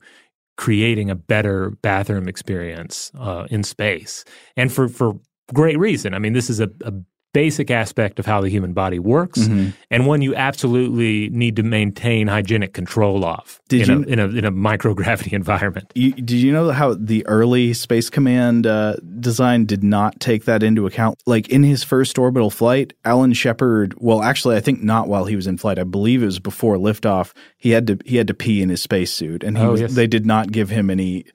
creating 0.56 1.10
a 1.10 1.16
better 1.16 1.72
bathroom 1.82 2.28
experience 2.28 3.12
uh, 3.18 3.48
in 3.50 3.64
space, 3.64 4.24
and 4.56 4.72
for 4.72 4.88
for 4.88 5.20
great 5.54 5.80
reason. 5.80 6.14
I 6.14 6.20
mean, 6.20 6.34
this 6.34 6.50
is 6.50 6.60
a, 6.60 6.70
a 6.84 6.94
basic 7.34 7.70
aspect 7.70 8.20
of 8.20 8.26
how 8.26 8.42
the 8.42 8.50
human 8.50 8.74
body 8.74 8.98
works 8.98 9.40
mm-hmm. 9.40 9.70
and 9.92 10.08
one 10.08 10.22
you 10.22 10.34
absolutely 10.36 11.30
need 11.30 11.56
to 11.56 11.64
maintain 11.64 12.28
hygienic 12.28 12.74
control 12.74 13.24
of 13.24 13.62
did 13.68 13.88
in, 13.88 14.00
you, 14.00 14.06
a, 14.06 14.08
in, 14.08 14.20
a, 14.20 14.28
in 14.30 14.46
a 14.46 14.52
microgravity 14.52 15.34
environment. 15.34 15.92
You, 15.94 16.14
did 16.14 16.32
you 16.32 16.52
know 16.52 16.72
how 16.72 16.96
the 16.96 17.26
early 17.28 17.74
Space 17.74 18.10
Command 18.10 18.66
uh, 18.66 18.96
design 19.20 19.66
did 19.66 19.84
not 19.84 20.20
take 20.20 20.46
that 20.46 20.64
into 20.64 20.88
account? 20.88 21.22
Like 21.26 21.50
in 21.50 21.64
his 21.64 21.84
first 21.84 22.18
orbital 22.18 22.50
flight, 22.50 22.94
Alan 23.06 23.34
Shepard, 23.34 23.94
well, 23.98 24.24
actually, 24.24 24.56
I 24.56 24.60
think 24.60 24.82
not 24.82 25.08
while 25.08 25.26
he 25.26 25.36
was 25.36 25.46
in 25.46 25.58
flight. 25.58 25.78
I 25.78 25.84
believe 25.84 26.24
it 26.24 26.28
was 26.28 26.40
before 26.40 26.78
liftoff. 26.78 27.34
He 27.58 27.72
had 27.72 27.88
to 27.88 28.00
he 28.06 28.18
had 28.18 28.28
to 28.28 28.34
pee 28.34 28.62
in 28.62 28.70
his 28.70 28.82
spacesuit, 28.82 29.44
and 29.44 29.58
he 29.58 29.64
oh, 29.64 29.72
was, 29.72 29.82
yes. 29.82 29.94
they 29.94 30.08
did 30.08 30.26
not 30.26 30.52
give 30.52 30.70
him 30.70 30.90
any 30.90 31.26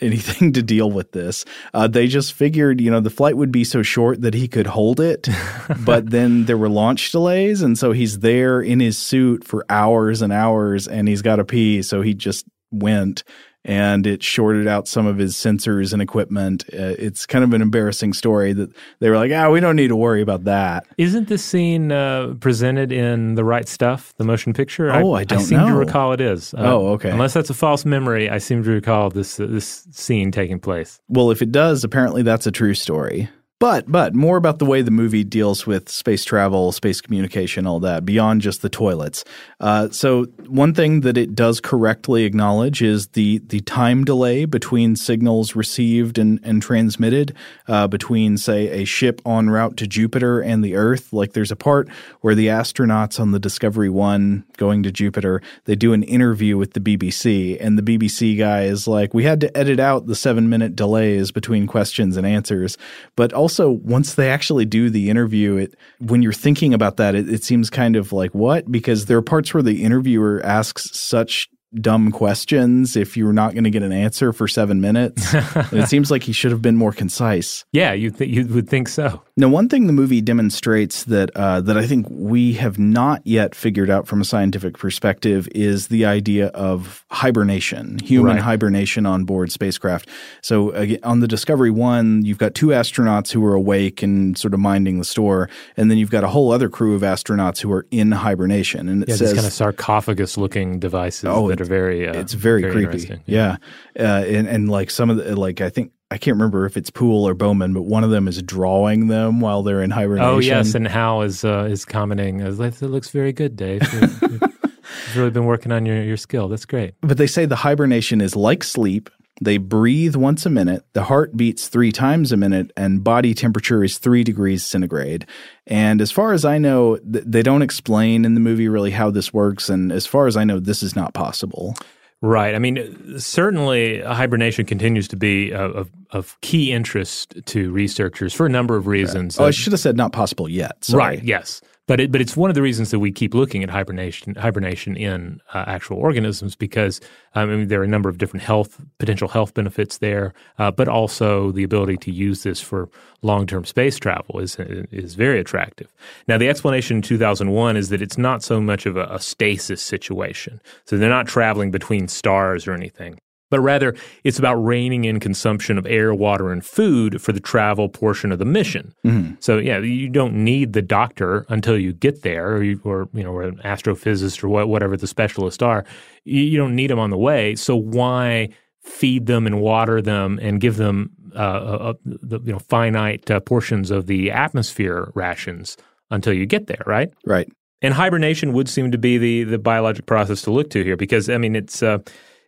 anything 0.00 0.52
to 0.54 0.62
deal 0.62 0.90
with 0.90 1.12
this. 1.12 1.44
Uh, 1.72 1.86
they 1.86 2.06
just 2.06 2.32
figured, 2.32 2.80
you 2.80 2.90
know, 2.90 3.00
the 3.00 3.10
flight 3.10 3.36
would 3.36 3.52
be 3.52 3.64
so 3.64 3.82
short 3.82 4.22
that 4.22 4.34
he 4.34 4.48
could 4.48 4.66
hold 4.66 5.00
it, 5.00 5.28
but 5.84 6.10
then 6.10 6.44
there 6.44 6.58
were 6.58 6.68
launch 6.68 7.10
delays, 7.10 7.62
and 7.62 7.78
so 7.78 7.92
he's 7.92 8.20
there 8.20 8.60
in 8.60 8.80
his 8.80 8.98
suit 8.98 9.44
for 9.44 9.64
hours 9.68 10.22
and 10.22 10.32
hours, 10.32 10.88
and 10.88 11.08
he's 11.08 11.22
got 11.22 11.36
to 11.36 11.44
pee, 11.44 11.82
so 11.82 12.02
he 12.02 12.14
just 12.14 12.44
went 12.70 13.22
and 13.64 14.06
it 14.06 14.22
shorted 14.22 14.66
out 14.68 14.86
some 14.86 15.06
of 15.06 15.16
his 15.18 15.34
sensors 15.34 15.92
and 15.92 16.02
equipment. 16.02 16.64
Uh, 16.72 16.94
it's 16.98 17.26
kind 17.26 17.44
of 17.44 17.52
an 17.52 17.62
embarrassing 17.62 18.12
story 18.12 18.52
that 18.52 18.70
they 19.00 19.08
were 19.08 19.16
like, 19.16 19.32
"Ah, 19.32 19.50
we 19.50 19.60
don't 19.60 19.76
need 19.76 19.88
to 19.88 19.96
worry 19.96 20.20
about 20.20 20.44
that." 20.44 20.86
Isn't 20.98 21.28
this 21.28 21.44
scene 21.44 21.90
uh, 21.92 22.34
presented 22.40 22.92
in 22.92 23.34
the 23.34 23.44
right 23.44 23.68
stuff, 23.68 24.12
the 24.18 24.24
motion 24.24 24.52
picture? 24.52 24.90
Oh, 24.92 25.12
I, 25.12 25.20
I 25.20 25.24
don't 25.24 25.38
I 25.40 25.42
seem 25.42 25.58
know. 25.58 25.68
to 25.68 25.74
recall 25.74 26.12
it 26.12 26.20
is. 26.20 26.52
Uh, 26.54 26.58
oh, 26.60 26.88
okay. 26.88 27.10
Unless 27.10 27.34
that's 27.34 27.50
a 27.50 27.54
false 27.54 27.84
memory, 27.84 28.28
I 28.28 28.38
seem 28.38 28.62
to 28.64 28.70
recall 28.70 29.10
this 29.10 29.40
uh, 29.40 29.46
this 29.46 29.86
scene 29.92 30.30
taking 30.30 30.60
place. 30.60 31.00
Well, 31.08 31.30
if 31.30 31.42
it 31.42 31.52
does, 31.52 31.84
apparently 31.84 32.22
that's 32.22 32.46
a 32.46 32.52
true 32.52 32.74
story. 32.74 33.28
But 33.64 33.90
but 33.90 34.14
more 34.14 34.36
about 34.36 34.58
the 34.58 34.66
way 34.66 34.82
the 34.82 34.90
movie 34.90 35.24
deals 35.24 35.66
with 35.66 35.88
space 35.88 36.22
travel, 36.22 36.70
space 36.70 37.00
communication, 37.00 37.66
all 37.66 37.80
that 37.80 38.04
beyond 38.04 38.42
just 38.42 38.60
the 38.60 38.68
toilets. 38.68 39.24
Uh, 39.58 39.88
so 39.88 40.24
one 40.48 40.74
thing 40.74 41.00
that 41.00 41.16
it 41.16 41.34
does 41.34 41.62
correctly 41.62 42.24
acknowledge 42.24 42.82
is 42.82 43.06
the 43.14 43.38
the 43.38 43.60
time 43.60 44.04
delay 44.04 44.44
between 44.44 44.96
signals 44.96 45.56
received 45.56 46.18
and, 46.18 46.40
and 46.42 46.60
transmitted 46.60 47.34
uh, 47.66 47.88
between 47.88 48.36
say 48.36 48.82
a 48.82 48.84
ship 48.84 49.22
en 49.24 49.48
route 49.48 49.78
to 49.78 49.86
Jupiter 49.86 50.42
and 50.42 50.62
the 50.62 50.76
Earth. 50.76 51.10
Like 51.10 51.32
there's 51.32 51.50
a 51.50 51.56
part 51.56 51.88
where 52.20 52.34
the 52.34 52.48
astronauts 52.48 53.18
on 53.18 53.30
the 53.30 53.40
Discovery 53.40 53.88
One 53.88 54.44
going 54.58 54.82
to 54.82 54.92
Jupiter 54.92 55.40
they 55.64 55.74
do 55.74 55.94
an 55.94 56.02
interview 56.02 56.58
with 56.58 56.74
the 56.74 56.80
BBC, 56.80 57.56
and 57.58 57.78
the 57.78 57.82
BBC 57.82 58.36
guy 58.36 58.64
is 58.64 58.86
like, 58.86 59.14
we 59.14 59.24
had 59.24 59.40
to 59.40 59.56
edit 59.56 59.80
out 59.80 60.06
the 60.06 60.14
seven 60.14 60.50
minute 60.50 60.76
delays 60.76 61.30
between 61.30 61.66
questions 61.66 62.18
and 62.18 62.26
answers, 62.26 62.76
but 63.16 63.32
also 63.32 63.53
also 63.54 63.70
once 63.84 64.14
they 64.14 64.30
actually 64.30 64.64
do 64.64 64.90
the 64.90 65.10
interview, 65.10 65.56
it 65.56 65.76
when 65.98 66.22
you're 66.22 66.32
thinking 66.32 66.74
about 66.74 66.96
that, 66.96 67.14
it, 67.14 67.28
it 67.28 67.44
seems 67.44 67.70
kind 67.70 67.96
of 67.96 68.12
like 68.12 68.34
what 68.34 68.70
because 68.70 69.06
there 69.06 69.16
are 69.16 69.22
parts 69.22 69.54
where 69.54 69.62
the 69.62 69.82
interviewer 69.84 70.40
asks 70.44 70.88
such 70.98 71.48
dumb 71.80 72.12
questions 72.12 72.96
if 72.96 73.16
you're 73.16 73.32
not 73.32 73.52
going 73.52 73.64
to 73.64 73.70
get 73.70 73.82
an 73.82 73.92
answer 73.92 74.32
for 74.32 74.48
seven 74.48 74.80
minutes. 74.80 75.34
it 75.72 75.88
seems 75.88 76.10
like 76.10 76.22
he 76.22 76.32
should 76.32 76.50
have 76.50 76.62
been 76.62 76.76
more 76.76 76.92
concise. 76.92 77.64
Yeah, 77.72 77.92
you 77.92 78.10
th- 78.10 78.30
you 78.30 78.46
would 78.54 78.68
think 78.68 78.88
so. 78.88 79.22
Now, 79.36 79.48
one 79.48 79.68
thing 79.68 79.88
the 79.88 79.92
movie 79.92 80.20
demonstrates 80.20 81.02
that 81.04 81.34
uh, 81.34 81.60
that 81.62 81.76
I 81.76 81.88
think 81.88 82.06
we 82.08 82.52
have 82.52 82.78
not 82.78 83.20
yet 83.24 83.52
figured 83.56 83.90
out 83.90 84.06
from 84.06 84.20
a 84.20 84.24
scientific 84.24 84.78
perspective 84.78 85.48
is 85.52 85.88
the 85.88 86.04
idea 86.04 86.48
of 86.48 87.04
hibernation, 87.10 87.98
human 87.98 88.36
right. 88.36 88.42
hibernation 88.44 89.06
on 89.06 89.24
board 89.24 89.50
spacecraft. 89.50 90.08
So 90.40 90.70
uh, 90.70 90.86
on 91.02 91.18
the 91.18 91.26
Discovery 91.26 91.72
One, 91.72 92.24
you've 92.24 92.38
got 92.38 92.54
two 92.54 92.68
astronauts 92.68 93.32
who 93.32 93.44
are 93.44 93.54
awake 93.54 94.04
and 94.04 94.38
sort 94.38 94.54
of 94.54 94.60
minding 94.60 95.00
the 95.00 95.04
store, 95.04 95.50
and 95.76 95.90
then 95.90 95.98
you've 95.98 96.12
got 96.12 96.22
a 96.22 96.28
whole 96.28 96.52
other 96.52 96.68
crew 96.68 96.94
of 96.94 97.02
astronauts 97.02 97.60
who 97.60 97.72
are 97.72 97.88
in 97.90 98.12
hibernation. 98.12 98.88
And 98.88 99.02
it 99.02 99.08
yeah, 99.08 99.16
says 99.16 99.34
kind 99.34 99.46
of 99.48 99.52
sarcophagus-looking 99.52 100.78
devices 100.78 101.24
oh, 101.24 101.48
that 101.48 101.60
are 101.60 101.64
very 101.64 102.06
uh, 102.06 102.14
it's 102.20 102.34
very, 102.34 102.60
very 102.60 102.86
creepy. 102.86 103.20
Yeah, 103.26 103.56
yeah. 103.96 104.20
Uh, 104.20 104.24
and 104.26 104.46
and 104.46 104.70
like 104.70 104.90
some 104.90 105.10
of 105.10 105.16
the 105.16 105.34
like 105.34 105.60
I 105.60 105.70
think 105.70 105.90
I 106.10 106.18
can't 106.18 106.36
remember 106.36 106.66
if 106.66 106.76
it's 106.76 106.90
Poole 106.90 107.26
or 107.26 107.34
Bowman, 107.34 107.72
but 107.72 107.82
one 107.82 108.04
of 108.04 108.10
them 108.10 108.28
is 108.28 108.40
drawing 108.42 109.08
them 109.08 109.40
while 109.40 109.62
they're 109.62 109.82
in 109.82 109.90
hibernation. 109.90 110.28
Oh 110.28 110.38
yes, 110.38 110.74
and 110.74 110.86
Hal 110.86 111.22
is 111.22 111.44
uh, 111.44 111.66
is 111.70 111.84
commenting. 111.84 112.40
It 112.40 112.52
looks 112.82 113.10
very 113.10 113.32
good, 113.32 113.56
Dave. 113.56 113.82
You've 114.22 115.16
really 115.16 115.30
been 115.30 115.46
working 115.46 115.72
on 115.72 115.86
your, 115.86 116.02
your 116.02 116.16
skill. 116.16 116.48
That's 116.48 116.66
great. 116.66 116.94
But 117.00 117.18
they 117.18 117.26
say 117.26 117.46
the 117.46 117.56
hibernation 117.56 118.20
is 118.20 118.36
like 118.36 118.62
sleep. 118.62 119.10
They 119.40 119.56
breathe 119.58 120.14
once 120.14 120.46
a 120.46 120.50
minute, 120.50 120.84
the 120.92 121.02
heart 121.04 121.36
beats 121.36 121.66
three 121.66 121.90
times 121.90 122.30
a 122.30 122.36
minute, 122.36 122.70
and 122.76 123.02
body 123.02 123.34
temperature 123.34 123.82
is 123.82 123.98
three 123.98 124.22
degrees 124.22 124.64
centigrade. 124.64 125.26
And 125.66 126.00
as 126.00 126.12
far 126.12 126.32
as 126.32 126.44
I 126.44 126.58
know, 126.58 126.98
th- 126.98 127.24
they 127.26 127.42
don't 127.42 127.62
explain 127.62 128.24
in 128.24 128.34
the 128.34 128.40
movie 128.40 128.68
really 128.68 128.92
how 128.92 129.10
this 129.10 129.34
works. 129.34 129.68
And 129.68 129.90
as 129.90 130.06
far 130.06 130.28
as 130.28 130.36
I 130.36 130.44
know, 130.44 130.60
this 130.60 130.84
is 130.84 130.94
not 130.94 131.14
possible. 131.14 131.74
Right. 132.22 132.54
I 132.54 132.58
mean, 132.58 133.18
certainly 133.18 134.00
hibernation 134.00 134.64
continues 134.64 135.08
to 135.08 135.16
be 135.16 135.52
of, 135.52 135.90
of 136.10 136.40
key 136.40 136.72
interest 136.72 137.34
to 137.46 137.70
researchers 137.70 138.32
for 138.32 138.46
a 138.46 138.48
number 138.48 138.76
of 138.76 138.86
reasons. 138.86 139.38
Right. 139.38 139.44
Oh, 139.44 139.48
I 139.48 139.50
should 139.50 139.72
have 139.72 139.80
said 139.80 139.96
not 139.96 140.12
possible 140.12 140.48
yet. 140.48 140.82
Sorry. 140.84 140.98
Right. 140.98 141.22
Yes. 141.22 141.60
But 141.86 142.00
it, 142.00 142.10
but 142.10 142.22
it's 142.22 142.36
one 142.36 142.50
of 142.50 142.54
the 142.54 142.62
reasons 142.62 142.90
that 142.92 142.98
we 142.98 143.12
keep 143.12 143.34
looking 143.34 143.62
at 143.62 143.68
hibernation 143.68 144.34
hibernation 144.36 144.96
in 144.96 145.40
uh, 145.52 145.64
actual 145.66 145.98
organisms 145.98 146.56
because 146.56 147.00
um, 147.34 147.50
I 147.50 147.56
mean 147.56 147.68
there 147.68 147.80
are 147.80 147.84
a 147.84 147.88
number 147.88 148.08
of 148.08 148.16
different 148.16 148.42
health 148.42 148.80
potential 148.98 149.28
health 149.28 149.52
benefits 149.52 149.98
there, 149.98 150.32
uh, 150.58 150.70
but 150.70 150.88
also 150.88 151.52
the 151.52 151.62
ability 151.62 151.98
to 151.98 152.10
use 152.10 152.42
this 152.42 152.60
for 152.60 152.88
long 153.20 153.46
term 153.46 153.66
space 153.66 153.98
travel 153.98 154.38
is 154.40 154.56
is 154.58 155.14
very 155.14 155.38
attractive. 155.38 155.92
Now 156.26 156.38
the 156.38 156.48
explanation 156.48 156.96
in 156.98 157.02
2001 157.02 157.76
is 157.76 157.90
that 157.90 158.00
it's 158.00 158.16
not 158.16 158.42
so 158.42 158.62
much 158.62 158.86
of 158.86 158.96
a, 158.96 159.04
a 159.10 159.18
stasis 159.18 159.82
situation, 159.82 160.62
so 160.86 160.96
they're 160.96 161.10
not 161.10 161.26
traveling 161.26 161.70
between 161.70 162.08
stars 162.08 162.66
or 162.66 162.72
anything 162.72 163.18
but 163.50 163.60
rather 163.60 163.94
it's 164.24 164.38
about 164.38 164.56
reining 164.56 165.04
in 165.04 165.20
consumption 165.20 165.78
of 165.78 165.86
air, 165.86 166.14
water, 166.14 166.52
and 166.52 166.64
food 166.64 167.20
for 167.20 167.32
the 167.32 167.40
travel 167.40 167.88
portion 167.88 168.32
of 168.32 168.38
the 168.38 168.44
mission. 168.44 168.94
Mm-hmm. 169.04 169.34
So 169.40 169.58
yeah, 169.58 169.78
you 169.78 170.08
don't 170.08 170.34
need 170.34 170.72
the 170.72 170.82
doctor 170.82 171.46
until 171.48 171.78
you 171.78 171.92
get 171.92 172.22
there, 172.22 172.56
or, 172.56 172.62
you, 172.62 172.80
or 172.84 173.08
you 173.12 173.22
know, 173.22 173.32
or 173.32 173.42
an 173.42 173.60
astrophysicist 173.64 174.42
or 174.42 174.66
whatever 174.66 174.96
the 174.96 175.06
specialists 175.06 175.62
are. 175.62 175.84
You, 176.24 176.42
you, 176.42 176.58
don't 176.58 176.74
need 176.74 176.90
them 176.90 176.98
on 176.98 177.10
the 177.10 177.18
way. 177.18 177.54
So 177.54 177.76
why 177.76 178.48
feed 178.82 179.26
them 179.26 179.46
and 179.46 179.60
water 179.60 180.02
them 180.02 180.38
and 180.42 180.60
give 180.60 180.76
them 180.76 181.10
uh, 181.34 181.38
uh, 181.38 181.78
uh 181.90 181.94
the 182.04 182.40
you 182.40 182.52
know 182.52 182.58
finite 182.58 183.30
uh, 183.30 183.40
portions 183.40 183.90
of 183.90 184.06
the 184.06 184.30
atmosphere 184.30 185.10
rations 185.14 185.76
until 186.10 186.32
you 186.32 186.46
get 186.46 186.66
there, 186.66 186.82
right? 186.86 187.12
Right. 187.24 187.50
And 187.82 187.92
hibernation 187.92 188.52
would 188.52 188.68
seem 188.68 188.92
to 188.92 188.98
be 188.98 189.18
the 189.18 189.44
the 189.44 189.58
biologic 189.58 190.06
process 190.06 190.42
to 190.42 190.50
look 190.50 190.70
to 190.70 190.82
here 190.82 190.96
because 190.96 191.28
I 191.28 191.38
mean 191.38 191.56
it's 191.56 191.82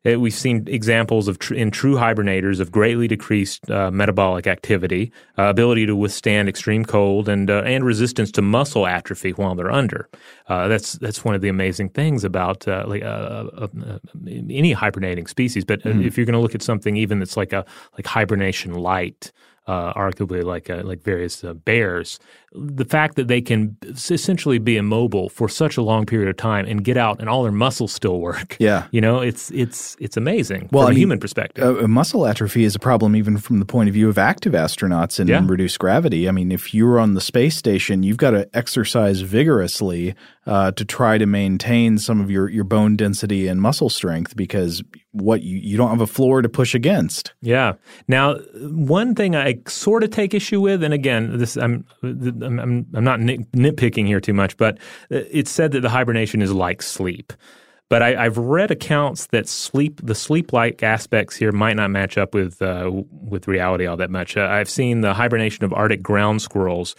uh, 0.07 0.17
uh, 0.17 0.19
we've 0.19 0.35
seen 0.35 0.67
examples 0.69 1.29
of 1.29 1.39
tr- 1.39 1.55
in 1.55 1.71
true 1.71 1.95
hibernators 1.95 2.61
of 2.61 2.71
greatly 2.71 3.09
decreased 3.09 3.71
uh, 3.71 3.91
metabolic 3.91 4.47
activity, 4.47 5.13
uh, 5.39 5.45
ability 5.45 5.87
to 5.87 5.97
withstand 5.97 6.49
extreme 6.49 6.85
cold, 6.85 7.29
and 7.29 7.51
uh, 7.51 7.63
and 7.65 7.85
resistance 7.85 8.31
to 8.33 8.43
muscle 8.43 8.87
atrophy 8.87 9.31
while 9.33 9.55
they're 9.55 9.71
under. 9.71 10.09
Uh, 10.49 10.69
that's 10.69 10.93
that's 10.95 11.25
one 11.25 11.35
of 11.35 11.41
the 11.41 11.49
amazing 11.49 11.89
things 11.89 12.25
about 12.25 12.67
uh, 12.69 12.85
like 12.87 13.03
any 14.27 14.73
hibernating 14.73 15.27
species. 15.27 15.65
But 15.65 15.83
mm-hmm. 15.83 16.03
if 16.03 16.17
you're 16.17 16.27
going 16.27 16.35
to 16.35 16.41
look 16.41 16.55
at 16.55 16.63
something 16.63 16.97
even 16.97 17.19
that's 17.19 17.37
like 17.37 17.53
a 17.53 17.65
like 17.97 18.07
hibernation 18.07 18.75
light, 18.75 19.33
uh, 19.67 19.93
arguably 19.95 20.43
like 20.45 20.71
uh, 20.71 20.83
like 20.85 21.03
various 21.03 21.43
uh, 21.45 21.53
bears. 21.55 22.19
The 22.59 22.85
fact 22.87 23.17
that 23.17 23.29
they 23.29 23.43
can 23.43 23.77
essentially 23.83 24.59
be 24.59 24.77
immobile 24.79 25.29
for 25.29 25.49
such 25.49 25.77
a 25.77 25.83
long 25.83 26.07
period 26.07 26.29
of 26.31 26.37
time 26.39 26.65
and 26.67 26.83
get 26.83 26.97
out 26.97 27.21
and 27.21 27.29
all 27.29 27.43
their 27.43 27.53
muscles 27.53 27.93
still 27.93 28.21
work. 28.21 28.57
Yeah. 28.59 28.87
you 28.93 29.01
know, 29.01 29.21
it's 29.21 29.51
it's 29.51 29.97
it's 30.01 30.17
amazing 30.17 30.69
Well, 30.73 30.85
from 30.85 30.89
I 30.89 30.91
a 30.91 30.95
mean, 30.95 30.99
human 31.01 31.19
perspective. 31.21 31.83
Uh, 31.83 31.89
muscle 31.89 32.25
atrophy 32.27 32.65
is 32.65 32.75
a 32.75 32.79
problem 32.79 33.15
even 33.17 33.37
from 33.39 33.59
the 33.59 33.67
point 33.67 33.89
of 33.89 33.95
view 33.95 34.09
of 34.09 34.17
active 34.19 34.53
astronauts 34.55 35.21
in 35.21 35.27
Yeah. 35.29 35.43
reduced 35.45 35.79
gravity. 35.79 36.29
I 36.29 36.33
mean, 36.33 36.51
if 36.53 36.73
you're 36.73 36.99
on 36.99 37.15
the 37.15 37.21
space 37.21 37.57
station, 37.57 38.03
you've 38.03 38.17
got 38.17 38.31
to 38.31 38.49
exercise 38.55 39.21
vigorously 39.21 40.15
uh, 40.47 40.71
to 40.73 40.85
try 40.85 41.19
to 41.19 41.27
maintain 41.27 41.99
some 41.99 42.21
of 42.21 42.31
your, 42.31 42.49
your 42.49 42.65
bone 42.65 42.97
density 42.97 43.49
and 43.49 43.61
muscle 43.61 43.91
strength 43.91 44.37
because 44.37 44.83
what 45.13 45.43
you, 45.43 45.59
you 45.59 45.77
don't 45.77 45.91
have 45.91 46.01
a 46.01 46.07
floor 46.07 46.41
to 46.43 46.49
push 46.49 46.75
against. 46.75 47.35
Yeah. 47.41 47.75
Now, 48.07 48.37
one 48.55 49.15
thing 49.15 49.35
I 49.35 49.59
sort 49.67 50.05
of 50.05 50.11
take 50.11 50.35
issue 50.35 50.61
with, 50.61 50.85
and 50.85 50.95
again, 50.95 51.39
this 51.39 51.57
I'm 51.57 51.85
I'm 52.03 52.87
I'm, 52.95 53.05
not 53.05 53.21
nit, 53.21 53.51
nitpicking 53.53 54.07
here 54.07 54.21
too 54.21 54.35
much, 54.35 54.57
but 54.57 54.79
it's 55.11 55.51
said 55.51 55.73
that 55.73 55.81
the 55.81 55.91
hibernation 55.91 56.43
is 56.43 56.53
like 56.53 56.83
sleep. 56.83 57.33
But 57.89 58.03
I, 58.03 58.25
I've 58.25 58.37
read 58.37 58.73
accounts 58.73 59.29
that 59.29 59.49
sleep, 59.49 60.01
the 60.03 60.15
sleep-like 60.15 60.83
aspects 60.83 61.37
here, 61.37 61.53
might 61.53 61.77
not 61.77 61.91
match 61.91 62.19
up 62.19 62.35
with 62.35 62.61
uh, 62.61 62.91
with 63.11 63.47
reality 63.47 63.87
all 63.87 63.97
that 63.97 64.11
much. 64.11 64.37
Uh, 64.37 64.43
I've 64.43 64.69
seen 64.69 65.03
the 65.03 65.15
hibernation 65.15 65.65
of 65.65 65.73
Arctic 65.73 66.03
ground 66.03 66.43
squirrels 66.43 66.97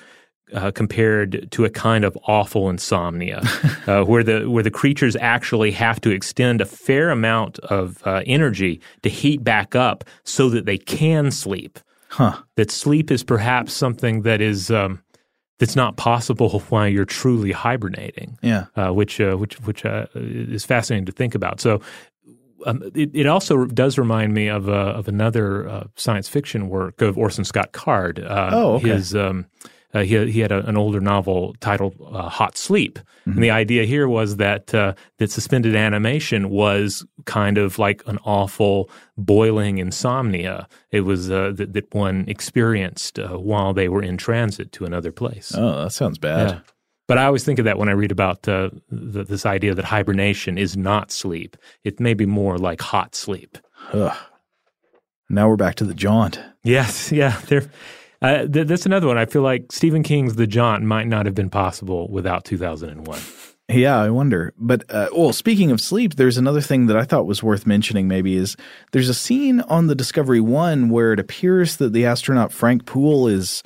uh, 0.53 0.71
compared 0.71 1.47
to 1.51 1.65
a 1.65 1.69
kind 1.69 2.05
of 2.05 2.17
awful 2.27 2.69
insomnia, 2.69 3.41
uh, 3.87 4.03
where 4.03 4.23
the 4.23 4.49
where 4.49 4.63
the 4.63 4.71
creatures 4.71 5.15
actually 5.17 5.71
have 5.71 5.99
to 6.01 6.09
extend 6.09 6.61
a 6.61 6.65
fair 6.65 7.09
amount 7.09 7.59
of 7.59 8.01
uh, 8.05 8.21
energy 8.25 8.79
to 9.01 9.09
heat 9.09 9.43
back 9.43 9.75
up 9.75 10.03
so 10.23 10.49
that 10.49 10.65
they 10.65 10.77
can 10.77 11.31
sleep. 11.31 11.79
Huh. 12.09 12.37
That 12.55 12.71
sleep 12.71 13.11
is 13.11 13.23
perhaps 13.23 13.73
something 13.73 14.21
that 14.21 14.39
is 14.39 14.71
um, 14.71 15.03
that's 15.59 15.75
not 15.75 15.97
possible 15.97 16.59
while 16.69 16.87
you're 16.87 17.05
truly 17.05 17.51
hibernating. 17.51 18.37
Yeah. 18.41 18.65
uh, 18.75 18.93
which 18.93 19.19
uh, 19.19 19.35
which 19.35 19.59
which 19.61 19.83
uh, 19.85 20.05
is 20.15 20.63
fascinating 20.65 21.05
to 21.05 21.11
think 21.11 21.35
about. 21.35 21.59
So. 21.59 21.81
Um, 22.65 22.81
it, 22.95 23.11
it 23.13 23.27
also 23.27 23.65
does 23.65 23.99
remind 23.99 24.33
me 24.33 24.47
of 24.47 24.67
uh, 24.67 24.71
of 24.97 25.07
another 25.07 25.69
uh, 25.69 25.83
science 25.95 26.27
fiction 26.27 26.69
work 26.69 27.03
of 27.03 27.15
Orson 27.15 27.45
Scott 27.45 27.71
Card. 27.71 28.19
Uh, 28.19 28.49
Oh, 28.51 28.73
okay. 28.77 28.89
His 28.89 29.15
um, 29.15 29.45
uh, 29.93 30.01
he 30.01 30.31
he 30.31 30.39
had 30.39 30.51
a, 30.51 30.65
an 30.67 30.77
older 30.77 30.99
novel 30.99 31.55
titled 31.59 31.95
uh, 32.11 32.29
Hot 32.29 32.57
Sleep, 32.57 32.99
and 33.25 33.43
the 33.43 33.51
idea 33.51 33.85
here 33.85 34.07
was 34.07 34.37
that 34.37 34.73
uh, 34.73 34.93
that 35.17 35.31
suspended 35.31 35.75
animation 35.75 36.49
was 36.49 37.05
kind 37.25 37.57
of 37.57 37.79
like 37.79 38.01
an 38.05 38.17
awful 38.23 38.89
boiling 39.17 39.77
insomnia. 39.77 40.67
It 40.91 41.01
was 41.01 41.31
uh, 41.31 41.51
that 41.55 41.73
that 41.73 41.93
one 41.93 42.25
experienced 42.27 43.19
uh, 43.19 43.37
while 43.37 43.73
they 43.73 43.89
were 43.89 44.03
in 44.03 44.17
transit 44.17 44.71
to 44.73 44.85
another 44.85 45.11
place. 45.11 45.53
Oh, 45.55 45.83
that 45.83 45.91
sounds 45.91 46.17
bad. 46.17 46.49
Yeah. 46.49 46.59
But 47.07 47.17
I 47.17 47.25
always 47.25 47.45
think 47.45 47.57
of 47.59 47.65
that 47.65 47.77
when 47.77 47.87
I 47.87 47.93
read 47.93 48.11
about 48.11 48.47
uh, 48.47 48.69
the, 48.89 49.23
this 49.23 49.45
idea 49.45 49.73
that 49.73 49.85
hibernation 49.85 50.57
is 50.57 50.75
not 50.75 51.09
sleep. 51.09 51.55
It 51.85 52.01
may 52.01 52.13
be 52.13 52.25
more 52.25 52.57
like 52.57 52.81
hot 52.81 53.15
sleep. 53.15 53.57
Ugh. 53.93 54.15
Now 55.29 55.49
we're 55.49 55.55
back 55.55 55.75
to 55.75 55.85
the 55.85 55.93
jaunt. 55.93 56.39
Yes, 56.63 57.11
yeah. 57.11 57.39
There, 57.47 57.69
uh, 58.21 58.47
th- 58.47 58.67
that's 58.67 58.85
another 58.85 59.07
one. 59.07 59.17
I 59.17 59.25
feel 59.25 59.41
like 59.41 59.71
Stephen 59.71 60.03
King's 60.03 60.35
The 60.35 60.47
Jaunt 60.47 60.83
might 60.83 61.07
not 61.07 61.25
have 61.25 61.35
been 61.35 61.49
possible 61.49 62.07
without 62.09 62.45
2001. 62.45 63.19
Yeah, 63.69 63.99
I 63.99 64.09
wonder. 64.09 64.53
But 64.57 64.85
uh, 64.89 65.09
well, 65.15 65.33
speaking 65.33 65.71
of 65.71 65.81
sleep, 65.81 66.15
there's 66.15 66.37
another 66.37 66.61
thing 66.61 66.87
that 66.87 66.95
I 66.95 67.03
thought 67.03 67.25
was 67.25 67.43
worth 67.43 67.67
mentioning. 67.67 68.07
Maybe 68.07 68.35
is 68.35 68.55
there's 68.91 69.09
a 69.09 69.13
scene 69.13 69.59
on 69.61 69.87
the 69.87 69.95
Discovery 69.95 70.39
One 70.39 70.89
where 70.89 71.11
it 71.11 71.19
appears 71.19 71.77
that 71.77 71.91
the 71.91 72.05
astronaut 72.05 72.53
Frank 72.53 72.85
Poole 72.85 73.27
is. 73.27 73.63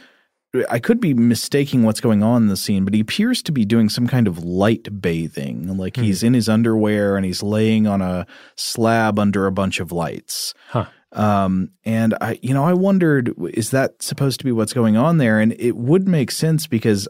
I 0.70 0.80
could 0.80 1.00
be 1.00 1.14
mistaking 1.14 1.84
what's 1.84 2.02
going 2.02 2.24
on 2.24 2.42
in 2.42 2.48
the 2.50 2.58
scene, 2.58 2.84
but 2.84 2.94
he 2.94 3.00
appears 3.00 3.42
to 3.44 3.54
be 3.54 3.64
doing 3.64 3.88
some 3.88 4.06
kind 4.06 4.28
of 4.28 4.44
light 4.44 5.02
bathing. 5.02 5.78
Like 5.78 5.96
he's 5.96 6.24
in 6.24 6.34
his 6.34 6.50
underwear 6.50 7.16
and 7.16 7.26
he's 7.26 7.42
laying 7.42 7.88
on 7.88 8.02
a 8.02 8.28
slab 8.58 9.18
under 9.18 9.46
a 9.46 9.52
bunch 9.52 9.80
of 9.80 9.94
lights. 9.94 10.54
Huh. 10.68 10.88
Um, 11.14 11.72
and 11.84 12.16
I, 12.22 12.40
you 12.42 12.54
know, 12.54 12.64
I 12.64 12.74
wondered, 12.74 13.34
is 13.54 13.72
that 13.72 14.02
supposed 14.02 14.40
to 14.40 14.46
be 14.46 14.52
what's 14.52 14.74
going 14.74 14.98
on 14.98 15.18
there? 15.18 15.40
And 15.40 15.54
it 15.60 15.76
would 15.76 16.08
make 16.08 16.32
sense 16.32 16.68
because 16.68 17.08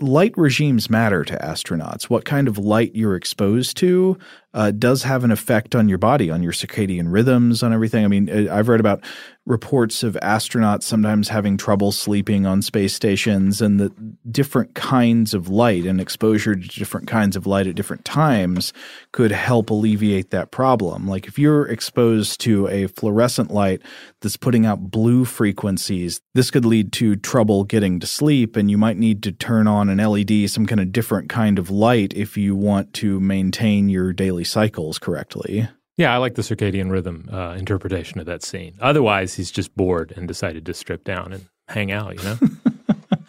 light 0.00 0.34
regimes 0.36 0.90
matter 0.90 1.24
to 1.24 1.36
astronauts. 1.38 2.04
What 2.04 2.24
kind 2.24 2.48
of 2.48 2.58
light 2.58 2.94
you're 2.94 3.16
exposed 3.16 3.76
to 3.78 4.18
uh, 4.56 4.70
does 4.70 5.02
have 5.02 5.22
an 5.22 5.30
effect 5.30 5.74
on 5.74 5.86
your 5.86 5.98
body, 5.98 6.30
on 6.30 6.42
your 6.42 6.52
circadian 6.52 7.12
rhythms, 7.12 7.62
on 7.62 7.74
everything. 7.74 8.06
I 8.06 8.08
mean, 8.08 8.30
uh, 8.30 8.52
I've 8.52 8.68
read 8.68 8.80
about 8.80 9.04
reports 9.44 10.02
of 10.02 10.14
astronauts 10.22 10.82
sometimes 10.82 11.28
having 11.28 11.56
trouble 11.56 11.92
sleeping 11.92 12.46
on 12.46 12.62
space 12.62 12.94
stations, 12.94 13.60
and 13.60 13.78
that 13.78 14.32
different 14.32 14.74
kinds 14.74 15.34
of 15.34 15.50
light 15.50 15.84
and 15.84 16.00
exposure 16.00 16.56
to 16.56 16.68
different 16.68 17.06
kinds 17.06 17.36
of 17.36 17.46
light 17.46 17.66
at 17.66 17.74
different 17.74 18.04
times 18.06 18.72
could 19.12 19.30
help 19.30 19.68
alleviate 19.68 20.30
that 20.30 20.50
problem. 20.50 21.06
Like 21.06 21.28
if 21.28 21.38
you're 21.38 21.68
exposed 21.68 22.40
to 22.40 22.66
a 22.68 22.86
fluorescent 22.86 23.50
light 23.50 23.82
that's 24.22 24.38
putting 24.38 24.64
out 24.64 24.90
blue 24.90 25.26
frequencies, 25.26 26.20
this 26.34 26.50
could 26.50 26.64
lead 26.64 26.92
to 26.94 27.14
trouble 27.14 27.64
getting 27.64 28.00
to 28.00 28.06
sleep, 28.06 28.56
and 28.56 28.70
you 28.70 28.78
might 28.78 28.96
need 28.96 29.22
to 29.24 29.32
turn 29.32 29.66
on 29.66 29.90
an 29.90 29.98
LED, 29.98 30.48
some 30.48 30.64
kind 30.64 30.80
of 30.80 30.92
different 30.92 31.28
kind 31.28 31.58
of 31.58 31.70
light, 31.70 32.14
if 32.14 32.38
you 32.38 32.56
want 32.56 32.94
to 32.94 33.20
maintain 33.20 33.90
your 33.90 34.14
daily 34.14 34.45
cycles 34.46 34.98
correctly. 34.98 35.68
Yeah, 35.96 36.12
I 36.12 36.18
like 36.18 36.34
the 36.34 36.42
circadian 36.42 36.90
rhythm 36.90 37.28
uh, 37.32 37.54
interpretation 37.58 38.20
of 38.20 38.26
that 38.26 38.42
scene. 38.42 38.76
Otherwise, 38.80 39.34
he's 39.34 39.50
just 39.50 39.74
bored 39.74 40.12
and 40.16 40.28
decided 40.28 40.66
to 40.66 40.74
strip 40.74 41.04
down 41.04 41.32
and 41.32 41.46
hang 41.68 41.90
out, 41.90 42.16
you 42.16 42.22
know? 42.22 42.38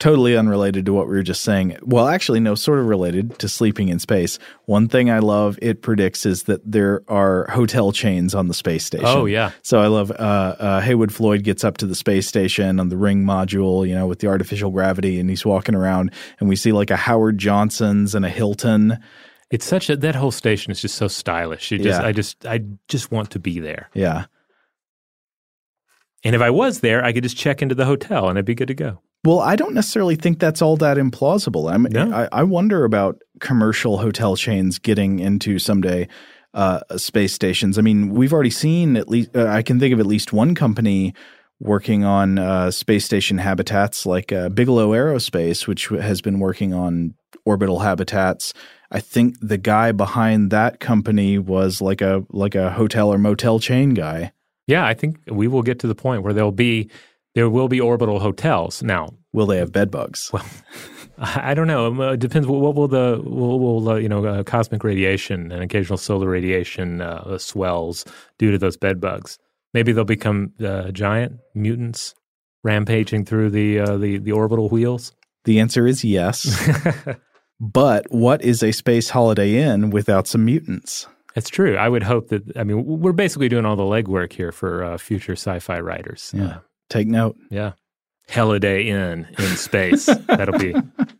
Totally 0.00 0.36
unrelated 0.36 0.84
to 0.86 0.92
what 0.92 1.06
we 1.06 1.14
were 1.14 1.22
just 1.22 1.42
saying. 1.44 1.78
Well, 1.82 2.08
actually, 2.08 2.40
no, 2.40 2.56
sort 2.56 2.80
of 2.80 2.86
related 2.86 3.38
to 3.38 3.48
sleeping 3.48 3.88
in 3.88 4.00
space. 4.00 4.40
One 4.66 4.88
thing 4.88 5.08
I 5.08 5.20
love 5.20 5.56
it 5.62 5.82
predicts 5.82 6.26
is 6.26 6.42
that 6.42 6.60
there 6.70 7.02
are 7.08 7.46
hotel 7.50 7.92
chains 7.92 8.34
on 8.34 8.48
the 8.48 8.54
space 8.54 8.84
station. 8.84 9.06
Oh, 9.06 9.24
yeah. 9.24 9.52
So 9.62 9.80
I 9.80 9.86
love 9.86 10.10
uh, 10.10 10.14
uh, 10.58 10.80
Heywood 10.80 11.12
Floyd 11.12 11.44
gets 11.44 11.62
up 11.62 11.76
to 11.78 11.86
the 11.86 11.94
space 11.94 12.26
station 12.26 12.80
on 12.80 12.88
the 12.88 12.96
ring 12.96 13.24
module, 13.24 13.88
you 13.88 13.94
know, 13.94 14.08
with 14.08 14.18
the 14.18 14.26
artificial 14.26 14.70
gravity, 14.70 15.20
and 15.20 15.30
he's 15.30 15.46
walking 15.46 15.76
around, 15.76 16.10
and 16.40 16.48
we 16.48 16.56
see 16.56 16.72
like 16.72 16.90
a 16.90 16.96
Howard 16.96 17.38
Johnson's 17.38 18.16
and 18.16 18.26
a 18.26 18.30
Hilton. 18.30 18.98
It's 19.50 19.64
such 19.64 19.90
a 19.90 19.96
that 19.96 20.14
whole 20.14 20.30
station 20.30 20.70
is 20.72 20.80
just 20.80 20.96
so 20.96 21.08
stylish. 21.08 21.70
You 21.70 21.78
just 21.78 22.00
Yeah. 22.00 22.06
I 22.06 22.12
just 22.12 22.46
I 22.46 22.60
just 22.88 23.10
want 23.10 23.30
to 23.30 23.38
be 23.38 23.60
there. 23.60 23.90
Yeah. 23.94 24.26
And 26.24 26.34
if 26.34 26.40
I 26.40 26.50
was 26.50 26.80
there, 26.80 27.04
I 27.04 27.12
could 27.12 27.22
just 27.22 27.36
check 27.36 27.60
into 27.60 27.74
the 27.74 27.84
hotel 27.84 28.28
and 28.28 28.38
I'd 28.38 28.46
be 28.46 28.54
good 28.54 28.68
to 28.68 28.74
go. 28.74 29.00
Well, 29.24 29.40
I 29.40 29.56
don't 29.56 29.74
necessarily 29.74 30.16
think 30.16 30.38
that's 30.38 30.60
all 30.60 30.76
that 30.78 30.96
implausible. 30.96 31.72
I'm, 31.72 31.84
No. 31.84 32.10
I, 32.14 32.28
I 32.32 32.42
wonder 32.42 32.84
about 32.84 33.22
commercial 33.40 33.98
hotel 33.98 34.36
chains 34.36 34.78
getting 34.78 35.18
into 35.18 35.58
someday 35.58 36.08
uh, 36.52 36.80
space 36.96 37.32
stations. 37.32 37.78
I 37.78 37.82
mean, 37.82 38.10
we've 38.10 38.32
already 38.32 38.50
seen 38.50 38.96
at 38.96 39.08
least, 39.08 39.36
uh, 39.36 39.46
I 39.46 39.62
can 39.62 39.80
think 39.80 39.92
of 39.92 40.00
at 40.00 40.06
least 40.06 40.32
one 40.32 40.54
company 40.54 41.14
working 41.58 42.04
on 42.04 42.38
uh, 42.38 42.70
space 42.70 43.04
station 43.04 43.38
habitats 43.38 44.04
like 44.06 44.32
uh, 44.32 44.50
Bigelow 44.50 44.90
Aerospace, 44.90 45.66
which 45.66 45.88
has 45.88 46.20
been 46.20 46.38
working 46.38 46.74
on 46.74 47.14
orbital 47.44 47.80
habitats. 47.80 48.52
I 48.94 49.00
think 49.00 49.36
the 49.42 49.58
guy 49.58 49.92
behind 49.92 50.50
that 50.52 50.80
company 50.80 51.36
was 51.38 51.82
like 51.82 52.00
a 52.00 52.24
like 52.30 52.54
a 52.54 52.70
hotel 52.70 53.12
or 53.12 53.18
motel 53.18 53.58
chain 53.58 53.90
guy. 53.90 54.32
Yeah, 54.66 54.86
I 54.86 54.94
think 54.94 55.18
we 55.26 55.48
will 55.48 55.62
get 55.62 55.78
to 55.80 55.86
the 55.86 55.94
point 55.94 56.22
where 56.22 56.32
there'll 56.32 56.52
be 56.52 56.88
there 57.34 57.50
will 57.50 57.68
be 57.68 57.80
orbital 57.80 58.20
hotels. 58.20 58.82
Now, 58.82 59.08
Will 59.34 59.46
they 59.46 59.58
have 59.58 59.72
bed 59.72 59.90
bugs? 59.90 60.30
Well, 61.16 61.28
I 61.36 61.54
don't 61.54 61.68
know. 61.68 61.86
Um, 61.86 62.00
uh, 62.00 62.12
It 62.12 62.20
depends. 62.20 62.48
What 62.48 62.74
will 62.74 62.88
the 62.88 63.20
will, 63.24 63.60
will 63.60 63.88
uh, 63.88 63.94
you 63.96 64.08
know 64.08 64.24
uh, 64.24 64.42
cosmic 64.42 64.82
radiation 64.82 65.52
and 65.52 65.62
occasional 65.62 65.96
solar 65.96 66.28
radiation 66.28 67.00
uh, 67.00 67.38
swells 67.38 68.04
do 68.38 68.50
to 68.50 68.58
those 68.58 68.76
bed 68.76 69.00
bugs? 69.00 69.38
Maybe 69.74 69.92
they'll 69.92 70.04
become 70.04 70.52
uh, 70.64 70.90
giant 70.90 71.38
mutants 71.54 72.16
rampaging 72.64 73.26
through 73.26 73.50
the 73.50 73.78
uh, 73.78 73.96
the 73.96 74.18
the 74.18 74.32
orbital 74.32 74.68
wheels. 74.68 75.12
The 75.44 75.60
answer 75.60 75.86
is 75.86 76.02
yes. 76.04 76.46
but 77.72 78.06
what 78.10 78.42
is 78.42 78.62
a 78.62 78.72
space 78.72 79.10
holiday 79.10 79.56
inn 79.56 79.90
without 79.90 80.26
some 80.26 80.44
mutants? 80.44 81.06
It's 81.36 81.50
true. 81.50 81.76
I 81.76 81.88
would 81.88 82.02
hope 82.04 82.28
that. 82.28 82.56
I 82.56 82.64
mean, 82.64 82.84
we're 82.84 83.12
basically 83.12 83.48
doing 83.48 83.64
all 83.64 83.76
the 83.76 83.82
legwork 83.82 84.32
here 84.32 84.52
for 84.52 84.84
uh, 84.84 84.98
future 84.98 85.32
sci-fi 85.32 85.80
writers. 85.80 86.30
Yeah. 86.34 86.44
Uh, 86.44 86.58
Take 86.90 87.08
note. 87.08 87.36
yeah. 87.50 87.72
Holiday 88.30 88.84
Inn 88.88 89.26
in 89.38 89.56
space. 89.56 90.06
that'll 90.26 90.58
be 90.58 90.74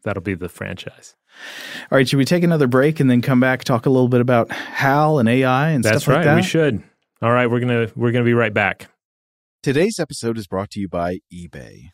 that'll 0.04 0.22
be 0.22 0.34
the 0.34 0.48
franchise. 0.48 1.16
All 1.90 1.98
right, 1.98 2.08
should 2.08 2.16
we 2.16 2.24
take 2.24 2.44
another 2.44 2.66
break 2.66 3.00
and 3.00 3.10
then 3.10 3.20
come 3.20 3.40
back 3.40 3.64
talk 3.64 3.86
a 3.86 3.90
little 3.90 4.08
bit 4.08 4.20
about 4.20 4.50
HAL 4.52 5.18
and 5.18 5.28
AI 5.28 5.70
and 5.70 5.84
That's 5.84 6.04
stuff 6.04 6.14
like 6.14 6.24
that? 6.24 6.36
We 6.36 6.42
should. 6.42 6.82
All 7.20 7.32
right. 7.32 7.50
We're 7.50 7.60
gonna 7.60 7.88
we're 7.96 8.12
gonna 8.12 8.24
be 8.24 8.34
right 8.34 8.54
back. 8.54 8.88
Today's 9.62 9.98
episode 9.98 10.38
is 10.38 10.46
brought 10.46 10.70
to 10.70 10.80
you 10.80 10.88
by 10.88 11.18
eBay. 11.32 11.90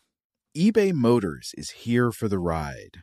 eBay 0.56 0.92
Motors 0.92 1.52
is 1.56 1.70
here 1.70 2.12
for 2.12 2.28
the 2.28 2.38
ride. 2.38 3.02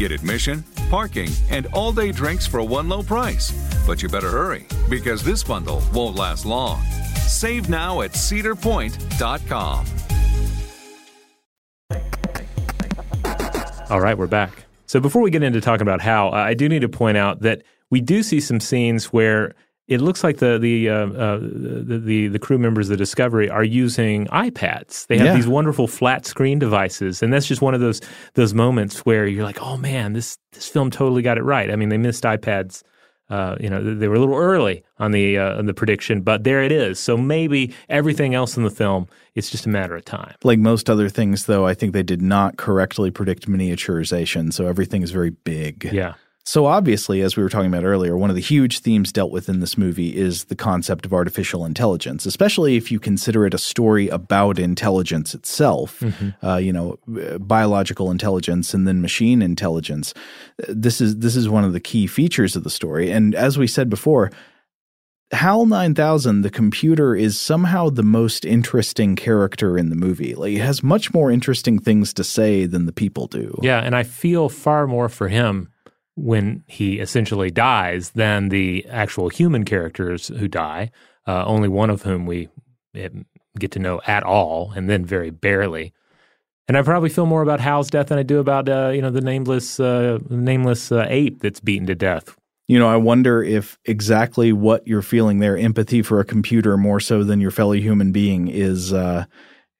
Get 0.00 0.12
admission, 0.12 0.64
parking, 0.88 1.28
and 1.50 1.66
all 1.74 1.92
day 1.92 2.10
drinks 2.10 2.46
for 2.46 2.62
one 2.62 2.88
low 2.88 3.02
price. 3.02 3.52
But 3.86 4.02
you 4.02 4.08
better 4.08 4.30
hurry 4.30 4.64
because 4.88 5.22
this 5.22 5.44
bundle 5.44 5.82
won't 5.92 6.16
last 6.16 6.46
long. 6.46 6.82
Save 7.26 7.68
now 7.68 8.00
at 8.00 8.12
cedarpoint.com. 8.12 9.84
All 13.90 14.00
right, 14.00 14.16
we're 14.16 14.26
back. 14.26 14.64
So 14.86 15.00
before 15.00 15.20
we 15.20 15.30
get 15.30 15.42
into 15.42 15.60
talking 15.60 15.82
about 15.82 16.00
how, 16.00 16.30
I 16.30 16.54
do 16.54 16.66
need 16.66 16.80
to 16.80 16.88
point 16.88 17.18
out 17.18 17.40
that 17.40 17.62
we 17.90 18.00
do 18.00 18.22
see 18.22 18.40
some 18.40 18.58
scenes 18.58 19.12
where 19.12 19.54
it 19.90 20.00
looks 20.00 20.24
like 20.24 20.38
the 20.38 20.58
the, 20.58 20.88
uh, 20.88 20.94
uh, 21.10 21.38
the, 21.40 21.98
the 21.98 22.28
the 22.28 22.38
crew 22.38 22.58
members 22.58 22.86
of 22.88 22.90
the 22.90 22.96
Discovery 22.96 23.50
are 23.50 23.64
using 23.64 24.26
iPads. 24.28 25.06
They 25.08 25.18
have 25.18 25.26
Yeah. 25.26 25.34
these 25.34 25.48
wonderful 25.48 25.86
flat 25.88 26.24
screen 26.24 26.58
devices, 26.58 27.22
and 27.22 27.32
that's 27.32 27.46
just 27.46 27.60
one 27.60 27.74
of 27.74 27.80
those 27.80 28.00
those 28.34 28.54
moments 28.54 29.00
where 29.04 29.26
you're 29.26 29.44
like, 29.44 29.60
oh 29.60 29.76
man, 29.76 30.14
this 30.14 30.38
this 30.52 30.66
film 30.68 30.90
totally 30.90 31.22
got 31.22 31.36
it 31.36 31.42
right. 31.42 31.70
I 31.70 31.76
mean, 31.76 31.90
they 31.90 31.98
missed 31.98 32.24
iPads. 32.24 32.82
Uh, 33.28 33.54
you 33.60 33.70
know, 33.70 33.94
they 33.94 34.08
were 34.08 34.16
a 34.16 34.18
little 34.18 34.34
early 34.34 34.82
on 34.98 35.12
the 35.12 35.38
uh, 35.38 35.56
on 35.58 35.66
the 35.66 35.74
prediction, 35.74 36.20
but 36.20 36.42
there 36.42 36.64
it 36.64 36.72
is. 36.72 36.98
So 36.98 37.16
maybe 37.16 37.72
everything 37.88 38.34
else 38.34 38.56
in 38.56 38.64
the 38.64 38.70
film, 38.70 39.06
it's 39.36 39.50
just 39.50 39.66
a 39.66 39.68
matter 39.68 39.94
of 39.94 40.04
time. 40.04 40.34
Like 40.42 40.58
most 40.58 40.90
other 40.90 41.08
things, 41.08 41.46
though, 41.46 41.64
I 41.64 41.74
think 41.74 41.92
they 41.92 42.02
did 42.02 42.22
not 42.22 42.56
correctly 42.56 43.12
predict 43.12 43.48
miniaturization, 43.48 44.52
so 44.52 44.66
everything 44.66 45.02
is 45.02 45.12
very 45.12 45.30
big. 45.30 45.88
Yeah. 45.92 46.14
So 46.44 46.66
obviously, 46.66 47.20
as 47.20 47.36
we 47.36 47.42
were 47.42 47.48
talking 47.48 47.72
about 47.72 47.84
earlier, 47.84 48.16
one 48.16 48.30
of 48.30 48.36
the 48.36 48.42
huge 48.42 48.80
themes 48.80 49.12
dealt 49.12 49.30
with 49.30 49.48
in 49.48 49.60
this 49.60 49.76
movie 49.76 50.16
is 50.16 50.44
the 50.44 50.56
concept 50.56 51.04
of 51.04 51.12
artificial 51.12 51.66
intelligence, 51.66 52.24
especially 52.24 52.76
if 52.76 52.90
you 52.90 52.98
consider 52.98 53.46
it 53.46 53.54
a 53.54 53.58
story 53.58 54.08
about 54.08 54.58
intelligence 54.58 55.34
itself. 55.34 56.02
Uh, 56.42 56.56
you 56.56 56.72
know, 56.72 56.98
biological 57.38 58.10
intelligence 58.10 58.72
and 58.72 58.88
then 58.88 59.02
machine 59.02 59.42
intelligence. 59.42 60.14
This 60.68 61.00
is 61.00 61.18
this 61.18 61.36
is 61.36 61.48
one 61.48 61.64
of 61.64 61.72
the 61.72 61.80
key 61.80 62.06
features 62.06 62.56
of 62.56 62.64
the 62.64 62.70
story. 62.70 63.10
And 63.10 63.34
as 63.34 63.58
we 63.58 63.66
said 63.66 63.90
before, 63.90 64.30
HAL 65.32 65.66
9000, 65.66 66.42
the 66.42 66.50
computer, 66.50 67.14
is 67.14 67.38
somehow 67.38 67.90
the 67.90 68.02
most 68.02 68.44
interesting 68.44 69.14
character 69.14 69.78
in 69.78 69.90
the 69.90 69.96
movie. 69.96 70.34
Like, 70.34 70.54
it 70.54 70.60
has 70.60 70.82
much 70.82 71.14
more 71.14 71.30
interesting 71.30 71.78
things 71.78 72.12
to 72.14 72.24
say 72.24 72.66
than 72.66 72.86
the 72.86 72.92
people 72.92 73.26
do. 73.26 73.56
Yeah, 73.62 73.80
and 73.80 73.94
I 73.94 74.02
feel 74.02 74.48
far 74.48 74.86
more 74.86 75.08
for 75.08 75.28
him 75.28 75.68
when 76.20 76.62
he 76.66 76.98
essentially 76.98 77.50
dies 77.50 78.10
than 78.10 78.48
the 78.48 78.86
actual 78.88 79.28
human 79.28 79.64
characters 79.64 80.28
who 80.28 80.48
die. 80.48 80.90
Uh, 81.26 81.44
only 81.44 81.68
one 81.68 81.90
of 81.90 82.02
whom 82.02 82.26
we 82.26 82.48
eh, 82.94 83.08
get 83.58 83.70
to 83.72 83.78
know 83.78 84.00
at 84.06 84.22
all, 84.22 84.72
and 84.74 84.88
then 84.88 85.04
very 85.04 85.30
barely. 85.30 85.92
And 86.66 86.76
I 86.76 86.82
probably 86.82 87.08
feel 87.08 87.26
more 87.26 87.42
about 87.42 87.60
Hal's 87.60 87.90
death 87.90 88.08
than 88.08 88.18
I 88.18 88.22
do 88.22 88.38
about 88.38 88.68
uh, 88.68 88.90
you 88.94 89.02
know 89.02 89.10
the 89.10 89.20
nameless 89.20 89.80
uh, 89.80 90.18
nameless 90.28 90.92
uh, 90.92 91.06
ape 91.08 91.40
that's 91.40 91.60
beaten 91.60 91.86
to 91.86 91.94
death. 91.94 92.36
You 92.68 92.78
know, 92.78 92.88
I 92.88 92.96
wonder 92.96 93.42
if 93.42 93.78
exactly 93.84 94.52
what 94.52 94.86
you're 94.86 95.02
feeling 95.02 95.40
there, 95.40 95.56
empathy 95.56 96.02
for 96.02 96.20
a 96.20 96.24
computer 96.24 96.76
more 96.76 97.00
so 97.00 97.24
than 97.24 97.40
your 97.40 97.50
fellow 97.50 97.72
human 97.72 98.12
being, 98.12 98.48
is. 98.48 98.92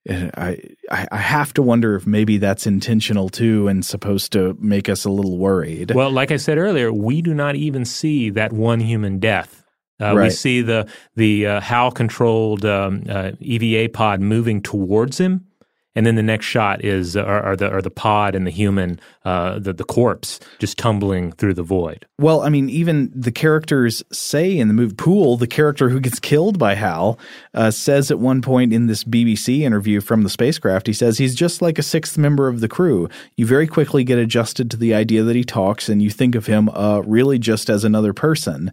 I 0.09 0.59
I 0.91 1.19
have 1.19 1.53
to 1.55 1.63
wonder 1.63 1.95
if 1.95 2.07
maybe 2.07 2.39
that's 2.39 2.67
intentional 2.67 3.29
too 3.29 3.69
and 3.69 3.85
supposed 3.85 4.33
to 4.33 4.57
make 4.59 4.89
us 4.89 5.05
a 5.05 5.11
little 5.11 5.37
worried. 5.37 5.93
Well, 5.95 6.11
like 6.11 6.31
I 6.31 6.37
said 6.37 6.59
earlier, 6.59 6.93
we 6.93 7.21
do 7.21 7.35
not 7.35 7.55
even 7.57 7.85
see 7.85 8.31
that 8.31 8.53
one 8.53 8.81
human 8.81 9.19
death. 9.19 9.65
Uh, 10.01 10.17
Right. 10.17 10.25
We 10.25 10.31
see 10.31 10.63
the 10.63 10.89
the 11.17 11.47
uh, 11.47 11.61
HAL 11.61 11.91
controlled 11.93 12.65
um, 12.65 13.03
uh, 13.09 13.33
EVA 13.41 13.91
pod 13.91 14.21
moving 14.21 14.63
towards 14.63 15.19
him, 15.19 15.47
and 15.97 16.07
then 16.07 16.15
the 16.15 16.23
next 16.23 16.47
shot 16.47 16.85
is 16.85 17.17
uh, 17.17 17.23
are, 17.23 17.43
are 17.43 17.57
the 17.57 17.71
are 17.71 17.83
the 17.83 17.91
pod 17.91 18.35
and 18.35 18.47
the 18.47 18.51
human 18.51 19.01
uh, 19.25 19.59
the 19.59 19.73
the 19.73 19.85
corpse 19.85 20.39
just 20.59 20.79
tumbling 20.79 21.33
through 21.33 21.55
the 21.55 21.63
void. 21.63 22.07
Well, 22.19 22.43
I 22.43 22.49
mean, 22.49 22.71
even 22.71 23.11
the 23.15 23.33
characters 23.33 24.03
say 24.13 24.57
in 24.57 24.69
the 24.69 24.75
movie, 24.75 24.95
Poole, 24.95 25.37
the 25.37 25.47
character 25.47 25.89
who 25.89 26.01
gets 26.01 26.21
killed 26.21 26.59
by 26.59 26.75
Hal, 26.75 27.19
uh, 27.55 27.71
says 27.71 28.11
at 28.11 28.19
one 28.19 28.41
point 28.41 28.73
in 28.73 28.87
this 28.87 29.03
BBC 29.03 29.61
interview 29.61 30.01
from 30.01 30.23
the 30.23 30.31
spacecraft, 30.31 30.87
he 30.87 30.93
says 30.93 31.19
he's 31.19 31.35
just 31.35 31.61
like 31.61 31.79
a 31.79 31.83
sixth 31.83 32.17
member 32.17 32.47
of 32.47 32.61
the 32.61 32.69
crew. 32.69 33.09
You 33.37 33.47
very 33.47 33.67
quickly 33.67 34.05
get 34.05 34.19
adjusted 34.19 34.71
to 34.71 34.77
the 34.77 34.95
idea 34.95 35.23
that 35.25 35.37
he 35.37 35.45
talks 35.45 35.89
and 35.89 36.01
you 36.03 36.11
think 36.11 36.35
of 36.35 36.47
him 36.47 36.69
uh, 36.69 37.01
really 37.01 37.39
just 37.39 37.69
as 37.69 37.85
another 37.85 38.13
person. 38.13 38.73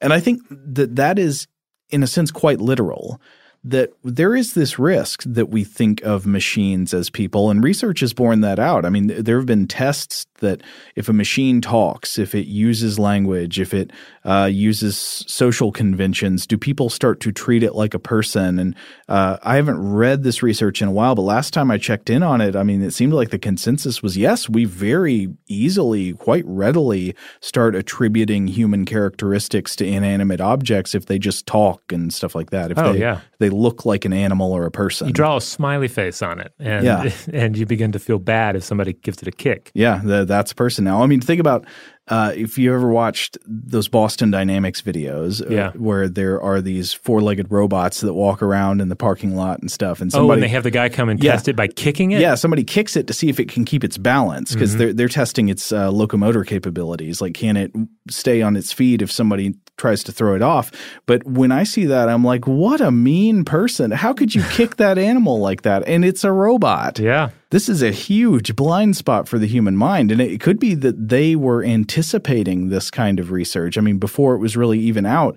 And 0.00 0.12
I 0.12 0.20
think 0.20 0.42
that 0.50 0.96
that 0.96 1.18
is, 1.18 1.46
in 1.90 2.02
a 2.02 2.06
sense, 2.06 2.30
quite 2.30 2.60
literal. 2.60 3.20
That 3.68 3.90
there 4.02 4.34
is 4.34 4.54
this 4.54 4.78
risk 4.78 5.22
that 5.26 5.50
we 5.50 5.62
think 5.62 6.02
of 6.02 6.26
machines 6.26 6.94
as 6.94 7.10
people, 7.10 7.50
and 7.50 7.62
research 7.62 8.00
has 8.00 8.14
borne 8.14 8.40
that 8.40 8.58
out. 8.58 8.86
I 8.86 8.88
mean, 8.88 9.08
there 9.08 9.36
have 9.36 9.46
been 9.46 9.66
tests 9.66 10.24
that 10.38 10.62
if 10.96 11.08
a 11.08 11.12
machine 11.12 11.60
talks, 11.60 12.18
if 12.18 12.34
it 12.34 12.46
uses 12.46 12.98
language, 12.98 13.60
if 13.60 13.72
it 13.72 13.92
uh, 14.24 14.48
uses 14.50 15.24
social 15.26 15.72
conventions, 15.72 16.46
do 16.46 16.56
people 16.58 16.90
start 16.90 17.20
to 17.20 17.32
treat 17.32 17.62
it 17.62 17.74
like 17.74 17.94
a 17.94 17.98
person? 17.98 18.58
And 18.58 18.74
uh, 19.08 19.38
I 19.42 19.56
haven't 19.56 19.80
read 19.80 20.22
this 20.22 20.42
research 20.42 20.82
in 20.82 20.88
a 20.88 20.92
while, 20.92 21.14
but 21.14 21.22
last 21.22 21.52
time 21.52 21.70
I 21.70 21.78
checked 21.78 22.10
in 22.10 22.22
on 22.22 22.40
it, 22.40 22.56
I 22.56 22.62
mean, 22.62 22.82
it 22.82 22.92
seemed 22.92 23.12
like 23.12 23.30
the 23.30 23.38
consensus 23.38 24.02
was 24.02 24.16
yes, 24.16 24.48
we 24.48 24.64
very 24.64 25.28
easily, 25.46 26.12
quite 26.14 26.44
readily 26.46 27.14
start 27.40 27.74
attributing 27.74 28.48
human 28.48 28.84
characteristics 28.84 29.74
to 29.76 29.86
inanimate 29.86 30.40
objects 30.40 30.94
if 30.94 31.06
they 31.06 31.18
just 31.18 31.46
talk 31.46 31.80
and 31.92 32.12
stuff 32.12 32.34
like 32.34 32.50
that. 32.50 32.70
If 32.70 32.78
Oh, 32.78 32.92
they, 32.92 33.00
yeah. 33.00 33.20
they 33.38 33.50
look 33.50 33.84
like 33.84 34.04
an 34.04 34.12
animal 34.12 34.52
or 34.52 34.66
a 34.66 34.70
person. 34.70 35.08
You 35.08 35.12
draw 35.12 35.36
a 35.36 35.40
smiley 35.40 35.88
face 35.88 36.22
on 36.22 36.40
it, 36.40 36.52
and 36.58 36.84
Yeah. 36.84 37.10
and 37.32 37.56
you 37.56 37.66
begin 37.66 37.92
to 37.92 37.98
feel 37.98 38.18
bad 38.18 38.56
if 38.56 38.62
somebody 38.64 38.92
gives 38.92 39.20
it 39.22 39.28
a 39.28 39.32
kick. 39.32 39.70
Yeah, 39.74 40.00
the, 40.04 40.24
that's 40.28 40.52
a 40.52 40.54
person 40.54 40.84
now. 40.84 41.02
I 41.02 41.06
mean, 41.06 41.20
think 41.20 41.40
about 41.40 41.64
uh, 42.10 42.32
if 42.34 42.56
you 42.56 42.72
ever 42.74 42.88
watched 42.90 43.36
those 43.46 43.86
Boston 43.86 44.30
Dynamics 44.30 44.80
videos, 44.80 45.42
uh, 45.44 45.52
Yeah. 45.54 45.70
where 45.72 46.08
there 46.08 46.40
are 46.40 46.62
these 46.62 46.94
four-legged 46.94 47.50
robots 47.52 48.00
that 48.00 48.14
walk 48.14 48.40
around 48.42 48.80
in 48.80 48.88
the 48.88 48.96
parking 48.96 49.36
lot 49.36 49.60
and 49.60 49.70
stuff, 49.70 50.00
and 50.00 50.10
oh, 50.14 50.30
and 50.30 50.42
they 50.42 50.48
have 50.48 50.62
the 50.62 50.70
guy 50.70 50.88
come 50.88 51.10
and 51.10 51.22
Yeah. 51.22 51.32
test 51.32 51.48
it 51.48 51.56
by 51.56 51.66
kicking 51.66 52.12
it. 52.12 52.20
yeah, 52.22 52.34
somebody 52.34 52.64
kicks 52.64 52.96
it 52.96 53.06
to 53.08 53.12
see 53.12 53.28
if 53.28 53.38
it 53.38 53.48
can 53.50 53.66
keep 53.66 53.84
its 53.84 53.98
balance 53.98 54.54
because 54.54 54.70
Mm-hmm. 54.70 54.78
they're 54.78 54.92
they're 54.94 55.08
testing 55.08 55.48
its 55.50 55.70
uh, 55.70 55.90
locomotor 55.90 56.44
capabilities. 56.44 57.20
Like, 57.20 57.34
can 57.34 57.56
it 57.58 57.72
stay 58.08 58.40
on 58.40 58.56
its 58.56 58.72
feet 58.72 59.02
if 59.02 59.12
somebody 59.12 59.54
tries 59.76 60.02
to 60.04 60.12
throw 60.12 60.34
it 60.34 60.40
off? 60.42 60.70
But 61.04 61.26
when 61.26 61.52
I 61.52 61.64
see 61.64 61.84
that, 61.86 62.08
I'm 62.08 62.24
like, 62.24 62.46
what 62.46 62.80
a 62.80 62.90
mean 62.90 63.44
person! 63.44 63.90
How 63.90 64.14
could 64.14 64.34
you 64.34 64.42
kick 64.52 64.76
that 64.76 64.96
animal 64.96 65.40
like 65.40 65.62
that? 65.62 65.86
And 65.86 66.06
it's 66.06 66.24
a 66.24 66.32
robot. 66.32 66.98
yeah. 66.98 67.30
This 67.50 67.68
is 67.68 67.82
a 67.82 67.90
huge 67.90 68.54
blind 68.56 68.96
spot 68.96 69.26
for 69.26 69.38
the 69.38 69.46
human 69.46 69.76
mind. 69.76 70.12
And 70.12 70.20
it 70.20 70.40
could 70.40 70.60
be 70.60 70.74
that 70.74 71.08
they 71.08 71.34
were 71.34 71.64
anticipating 71.64 72.68
this 72.68 72.90
kind 72.90 73.18
of 73.18 73.30
research. 73.30 73.78
I 73.78 73.80
mean, 73.80 73.98
before 73.98 74.34
it 74.34 74.38
was 74.38 74.56
really 74.56 74.78
even 74.80 75.06
out, 75.06 75.36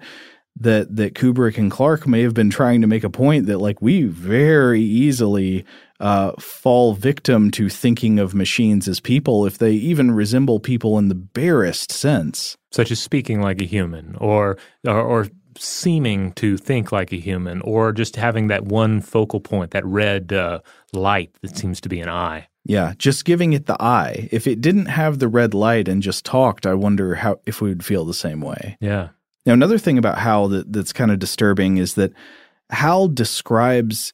that, 0.59 0.93
that 0.97 1.13
Kubrick 1.13 1.57
and 1.57 1.71
Clarke 1.71 2.05
may 2.05 2.21
have 2.23 2.33
been 2.33 2.49
trying 2.49 2.81
to 2.81 2.87
make 2.87 3.05
a 3.05 3.09
point 3.09 3.45
that, 3.45 3.59
like, 3.59 3.81
we 3.81 4.03
very 4.03 4.81
easily 4.81 5.63
uh, 6.01 6.33
fall 6.33 6.93
victim 6.93 7.49
to 7.51 7.69
thinking 7.69 8.19
of 8.19 8.33
machines 8.33 8.89
as 8.89 8.99
people 8.99 9.45
if 9.45 9.57
they 9.59 9.71
even 9.71 10.11
resemble 10.11 10.59
people 10.59 10.97
in 10.97 11.07
the 11.07 11.15
barest 11.15 11.91
sense. 11.91 12.57
such 12.71 12.91
as 12.91 12.99
speaking 12.99 13.41
like 13.41 13.61
a 13.61 13.65
human 13.65 14.15
or, 14.19 14.57
or 14.85 14.99
or 14.99 15.27
seeming 15.57 16.31
to 16.33 16.57
think 16.57 16.91
like 16.91 17.11
a 17.11 17.17
human 17.17 17.61
or 17.61 17.91
just 17.91 18.15
having 18.15 18.47
that 18.47 18.65
one 18.65 19.01
focal 19.01 19.39
point 19.39 19.71
that 19.71 19.85
red 19.85 20.33
uh, 20.33 20.59
light 20.93 21.31
that 21.41 21.57
seems 21.57 21.81
to 21.81 21.89
be 21.89 21.99
an 21.99 22.09
eye 22.09 22.47
Yeah, 22.63 22.93
just 22.97 23.25
giving 23.25 23.53
it 23.53 23.65
the 23.65 23.81
eye. 23.81 24.29
If 24.31 24.47
it 24.47 24.61
didn't 24.61 24.85
have 24.85 25.19
the 25.19 25.27
red 25.27 25.53
light 25.53 25.87
and 25.87 26.01
just 26.03 26.25
talked, 26.25 26.65
I 26.65 26.73
wonder 26.73 27.15
how 27.15 27.39
if 27.45 27.61
we 27.61 27.69
would 27.69 27.85
feel 27.85 28.05
the 28.05 28.13
same 28.13 28.41
way. 28.41 28.77
yeah 28.79 29.09
Now, 29.45 29.53
another 29.53 29.77
thing 29.77 29.97
about 29.97 30.19
Hal 30.19 30.47
that, 30.49 30.71
that's 30.71 30.93
kind 30.93 31.11
of 31.11 31.19
disturbing 31.19 31.77
is 31.77 31.95
that 31.95 32.13
Hal 32.69 33.07
describes 33.07 34.13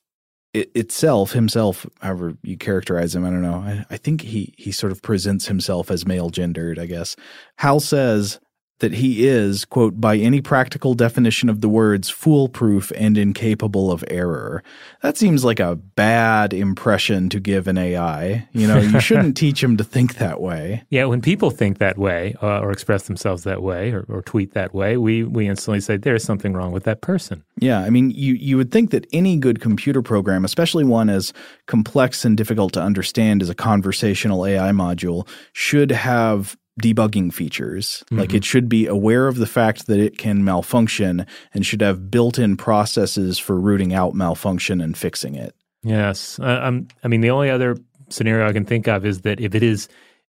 it, 0.54 0.72
itself, 0.74 1.34
himself, 1.34 1.86
however 2.02 2.38
you 2.42 2.58
characterize 2.58 3.16
him. 3.16 3.26
I 3.26 3.30
don't 3.30 3.42
know. 3.42 3.60
I, 3.60 3.86
I 3.92 3.98
think 3.98 4.22
he 4.22 4.54
he 4.58 4.72
sort 4.72 4.92
of 4.92 5.02
presents 5.02 5.48
himself 5.48 5.92
as 5.92 6.08
male 6.08 6.30
gendered. 6.30 6.80
I 6.80 6.86
guess 6.86 7.16
Hal 7.58 7.80
says 7.80 8.40
that 8.80 8.94
he 8.94 9.28
is 9.28 9.66
quote 9.66 10.00
by 10.00 10.18
any 10.18 10.42
practical 10.42 10.94
definition 10.94 11.50
of 11.50 11.62
the 11.62 11.70
words 11.70 12.10
foolproof 12.10 12.92
and 12.96 13.18
incapable 13.18 13.92
of 13.92 14.04
error. 14.08 14.64
That 15.02 15.18
seems 15.18 15.44
like 15.44 15.60
a 15.60 15.76
bad 15.76 16.54
impression 16.54 17.30
to 17.30 17.40
give 17.40 17.68
an 17.68 17.78
AI. 17.78 18.48
You 18.54 18.68
know, 18.68 18.78
you 18.80 19.00
shouldn't 19.08 19.36
teach 19.38 19.64
him 19.64 19.78
to 19.78 19.84
think 19.84 20.16
that 20.16 20.40
way. 20.42 20.84
yeah 20.90 21.06
when 21.06 21.22
people 21.22 21.50
think 21.50 21.78
that 21.80 21.98
way 21.98 22.36
uh, 22.42 22.60
or 22.60 22.72
express 22.72 23.04
themselves 23.08 23.44
that 23.44 23.62
way 23.64 23.92
or, 23.92 24.06
or 24.10 24.22
tweet 24.22 24.54
that 24.54 24.74
way 24.74 24.98
we 24.98 25.24
we 25.24 25.48
instantly 25.48 25.80
say 25.80 25.98
there's 25.98 26.24
something 26.24 26.54
wrong 26.54 26.72
with 26.72 26.84
that 26.84 27.02
person 27.02 27.44
Yeah, 27.60 27.80
I 27.82 27.90
mean, 27.90 28.12
you 28.12 28.34
you 28.36 28.58
would 28.58 28.72
think 28.72 28.92
that 28.92 29.08
any 29.12 29.38
good 29.38 29.60
computer 29.62 30.02
program, 30.02 30.46
especially 30.46 30.84
one 30.84 31.10
as 31.10 31.34
complex 31.66 32.24
and 32.26 32.38
difficult 32.38 32.74
to 32.74 32.82
understand 32.82 33.42
as 33.42 33.50
a 33.50 33.56
conversational 33.56 34.46
AI 34.46 34.72
module, 34.72 35.28
should 35.54 35.92
have 35.92 36.56
debugging 36.82 37.34
features. 37.34 38.04
Like 38.12 38.34
it 38.34 38.46
should 38.46 38.70
be 38.70 38.86
aware 38.86 39.28
of 39.28 39.38
the 39.38 39.48
fact 39.48 39.88
that 39.88 40.00
it 40.00 40.18
can 40.18 40.44
malfunction 40.44 41.26
and 41.54 41.66
should 41.66 41.82
have 41.82 42.12
built-in 42.12 42.58
processes 42.58 43.40
for 43.40 43.60
rooting 43.60 43.94
out 43.94 44.14
malfunction 44.14 44.82
and 44.82 44.98
fixing 44.98 45.36
it. 45.36 45.56
Yes. 45.84 46.40
Uh, 46.40 46.60
um, 46.64 46.88
I 47.04 47.08
mean, 47.08 47.22
the 47.22 47.30
only 47.30 47.50
other 47.50 47.78
scenario 48.10 48.48
I 48.48 48.54
can 48.54 48.66
think 48.66 48.88
of 48.88 49.06
is 49.06 49.22
that 49.22 49.40
if 49.40 49.56
it 49.56 49.64
is 49.64 49.88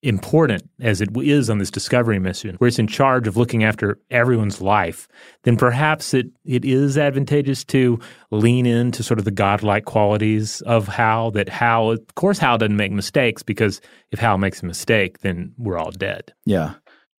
important, 0.03 0.69
as 0.81 1.01
it 1.01 1.09
is 1.15 1.49
on 1.49 1.57
this 1.57 1.71
discovery 1.71 2.19
mission, 2.19 2.55
where 2.57 2.67
it's 2.67 2.77
in 2.77 2.87
charge 2.87 3.27
of 3.27 3.37
looking 3.37 3.63
after 3.63 3.97
everyone's 4.11 4.61
life, 4.61 5.07
then 5.43 5.57
perhaps 5.57 6.13
it, 6.13 6.27
it 6.45 6.65
is 6.65 6.97
advantageous 6.97 7.63
to 7.63 7.99
lean 8.29 8.65
into 8.65 9.01
sort 9.01 9.17
of 9.19 9.25
the 9.25 9.31
godlike 9.31 9.85
qualities 9.85 10.61
of 10.61 10.87
Hal, 10.87 11.31
that 11.31 11.49
Hal, 11.49 11.91
of 11.91 12.15
course, 12.15 12.37
Hal 12.37 12.57
doesn't 12.57 12.75
make 12.75 12.91
mistakes 12.91 13.41
because 13.41 13.81
if 14.11 14.19
Hal 14.19 14.37
makes 14.37 14.61
a 14.61 14.65
mistake, 14.65 15.19
then 15.19 15.53
we're 15.57 15.77
all 15.77 15.91
dead. 15.91 16.33
Yeah. 16.45 16.73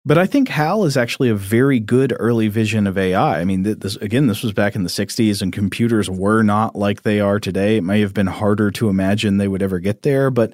But 0.06 0.19
I 0.19 0.27
think 0.27 0.48
HAL 0.48 0.85
is 0.85 0.98
actually 0.98 1.31
a 1.31 1.35
very 1.35 1.81
good 1.81 2.15
early 2.19 2.48
vision 2.48 2.86
of 2.86 2.98
AI. 2.98 3.40
I 3.40 3.44
mean, 3.44 3.62
this 3.62 3.97
again, 3.97 4.27
this 4.27 4.43
was 4.43 4.52
back 4.52 4.74
in 4.74 4.82
the 4.82 4.90
60s 4.90 5.40
and 5.40 5.51
computers 5.51 6.11
were 6.11 6.43
not 6.43 6.77
like 6.77 7.02
they 7.02 7.20
are 7.20 7.40
today. 7.40 7.78
It 7.78 7.85
may 7.85 8.02
have 8.02 8.12
been 8.12 8.27
harder 8.27 8.70
to 8.73 8.90
imagine 8.90 9.39
they 9.39 9.48
would 9.48 9.62
ever 9.62 9.78
get 9.78 10.02
there, 10.02 10.31
but 10.31 10.52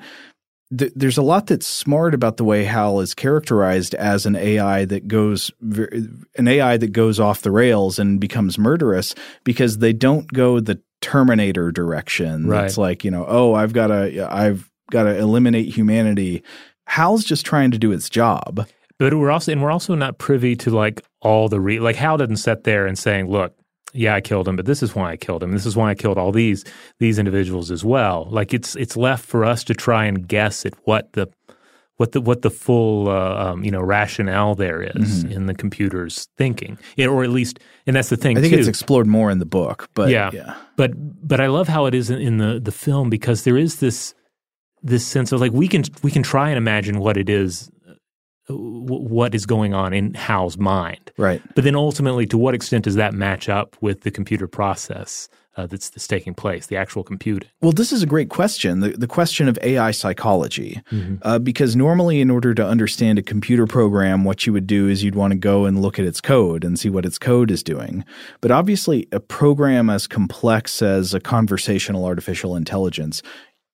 th- 0.77 0.93
there's 0.95 1.19
a 1.19 1.23
lot 1.23 1.47
that's 1.47 1.67
smart 1.67 2.15
about 2.15 2.37
the 2.37 2.45
way 2.45 2.65
HAL 2.65 3.01
is 3.01 3.15
characterized 3.15 3.95
as 3.95 4.27
an 4.27 4.37
AI 4.37 4.85
that 4.87 5.09
goes 5.09 5.51
ver- 5.61 5.91
an 6.37 6.49
AI 6.49 6.77
that 6.77 6.93
goes 6.93 7.21
off 7.21 7.43
the 7.43 7.51
rails 7.51 7.99
and 7.99 8.21
becomes 8.21 8.59
murderous 8.59 9.15
because 9.45 9.79
they 9.79 9.93
don't 9.93 10.33
go 10.33 10.61
the 10.61 10.81
Terminator 11.01 11.73
direction. 11.73 12.47
Right. 12.47 12.67
It's 12.67 12.77
like, 12.77 13.05
you 13.05 13.11
know, 13.11 13.25
oh, 13.27 13.55
I've 13.55 13.73
got 13.73 13.89
to 13.89 14.29
I've 14.31 14.71
got 14.91 15.05
to 15.05 15.17
eliminate 15.17 15.75
humanity. 15.75 16.43
HAL's 16.87 17.25
just 17.25 17.47
trying 17.47 17.71
to 17.71 17.79
do 17.79 17.93
its 17.93 18.11
job. 18.11 18.69
But 18.99 19.15
we're 19.15 19.31
also 19.31 19.51
and 19.51 19.63
we're 19.63 19.71
also 19.71 19.95
not 19.95 20.19
privy 20.19 20.57
to 20.57 20.71
like 20.71 21.03
all 21.23 21.49
the 21.49 21.59
re 21.59 21.81
like 21.81 21.97
Hal 21.97 22.19
doesn't 22.19 22.37
sit 22.37 22.65
there 22.65 22.87
and 22.87 22.99
saying, 22.99 23.31
"Look, 23.31 23.55
yeah, 23.93 24.15
I 24.15 24.21
killed 24.21 24.47
him, 24.47 24.57
but 24.57 24.67
this 24.67 24.83
is 24.83 24.95
why 24.95 25.11
I 25.11 25.17
killed 25.17 25.43
him. 25.43 25.53
This 25.53 25.67
is 25.67 25.77
why 25.77 25.91
I 25.91 25.95
killed 25.95 26.19
all 26.19 26.33
these 26.33 26.65
these 26.99 27.19
individuals 27.19 27.71
as 27.71 27.85
well." 27.85 28.29
Like 28.31 28.55
it's 28.55 28.77
it's 28.77 28.97
left 28.97 29.25
for 29.25 29.45
us 29.45 29.65
to 29.65 29.75
try 29.75 30.05
and 30.05 30.27
guess 30.27 30.65
at 30.67 30.75
what 30.87 31.13
the 31.13 31.29
what 32.01 32.13
the 32.13 32.21
what 32.23 32.41
the 32.41 32.51
full 32.51 33.11
uh, 33.11 33.51
um, 33.51 33.63
you 33.63 33.71
know 33.71 33.81
rationale 33.83 34.55
there 34.55 34.83
is 34.83 35.25
in 35.25 35.45
the 35.45 35.55
computer's 35.55 36.29
thinking, 36.39 36.79
Yeah, 36.97 37.09
or 37.09 37.23
at 37.23 37.31
least, 37.31 37.61
and 37.87 37.95
that's 37.95 38.09
the 38.09 38.17
thing. 38.17 38.39
I 38.39 38.41
think 38.41 38.55
too. 38.55 38.59
it's 38.59 38.69
explored 38.69 39.07
more 39.07 39.31
in 39.31 39.39
the 39.39 39.45
book, 39.45 39.87
but 39.95 40.09
yeah. 40.09 40.31
yeah. 40.33 40.57
But 40.77 40.93
but 40.97 41.41
I 41.41 41.49
love 41.49 41.69
how 41.69 41.85
it 41.85 41.95
is 41.95 42.09
in, 42.09 42.19
in 42.19 42.39
the 42.39 42.59
the 42.59 42.73
film 42.73 43.11
because 43.11 43.45
there 43.45 43.59
is 43.59 43.81
this 43.81 44.15
this 44.83 45.07
sense 45.07 45.31
of 45.31 45.43
like 45.43 45.53
we 45.53 45.69
can 45.69 45.85
we 46.03 46.11
can 46.11 46.23
try 46.23 46.49
and 46.49 46.57
imagine 46.57 47.01
what 47.01 47.19
it 47.19 47.29
is 47.29 47.71
what 48.57 49.35
is 49.35 49.47
going 49.47 49.75
on 49.75 49.93
in 49.93 50.15
Hal's 50.15 50.59
mind. 50.59 51.13
Right. 51.17 51.43
But 51.55 51.65
then 51.65 51.77
ultimately 51.77 52.27
to 52.27 52.39
what 52.39 52.55
extent 52.55 52.85
does 52.85 52.97
that 52.97 53.15
match 53.15 53.49
up 53.49 53.77
with 53.81 54.03
the 54.03 54.11
computer 54.11 54.47
process 54.47 55.29
uh, 55.57 55.67
that's, 55.67 55.91
that's 55.91 56.07
taking 56.07 56.33
place, 56.33 56.69
the 56.69 56.77
actual 56.77 57.03
computing? 57.03 57.49
Well, 57.61 57.73
this 57.73 57.93
is 57.93 58.03
a 58.03 58.07
great 58.07 58.31
question. 58.31 58.81
The, 58.81 58.91
the 58.91 59.07
question 59.07 59.49
of 59.49 59.59
AI 59.63 59.91
psychology. 59.91 60.81
Uh, 61.23 61.39
because 61.39 61.75
normally, 61.75 62.21
in 62.21 62.31
order 62.31 62.55
to 62.55 62.65
understand 62.65 63.19
a 63.19 63.23
computer 63.23 63.67
program, 63.67 64.25
what 64.25 64.47
you 64.47 64.53
would 64.53 64.67
do 64.67 64.89
is 64.89 65.03
you'd 65.03 65.15
want 65.15 65.33
to 65.33 65.39
go 65.39 65.67
and 65.67 65.83
look 65.83 65.99
at 65.99 66.05
its 66.05 66.21
code 66.21 66.65
and 66.65 66.79
see 66.79 66.89
what 66.89 67.05
its 67.05 67.19
code 67.19 67.51
is 67.51 67.63
doing. 67.63 68.05
But 68.41 68.51
obviously, 68.51 69.09
a 69.13 69.21
program 69.21 69.91
as 69.91 70.07
complex 70.07 70.83
as 70.83 71.13
a 71.15 71.21
conversational 71.21 72.05
artificial 72.05 72.57
intelligence 72.57 73.23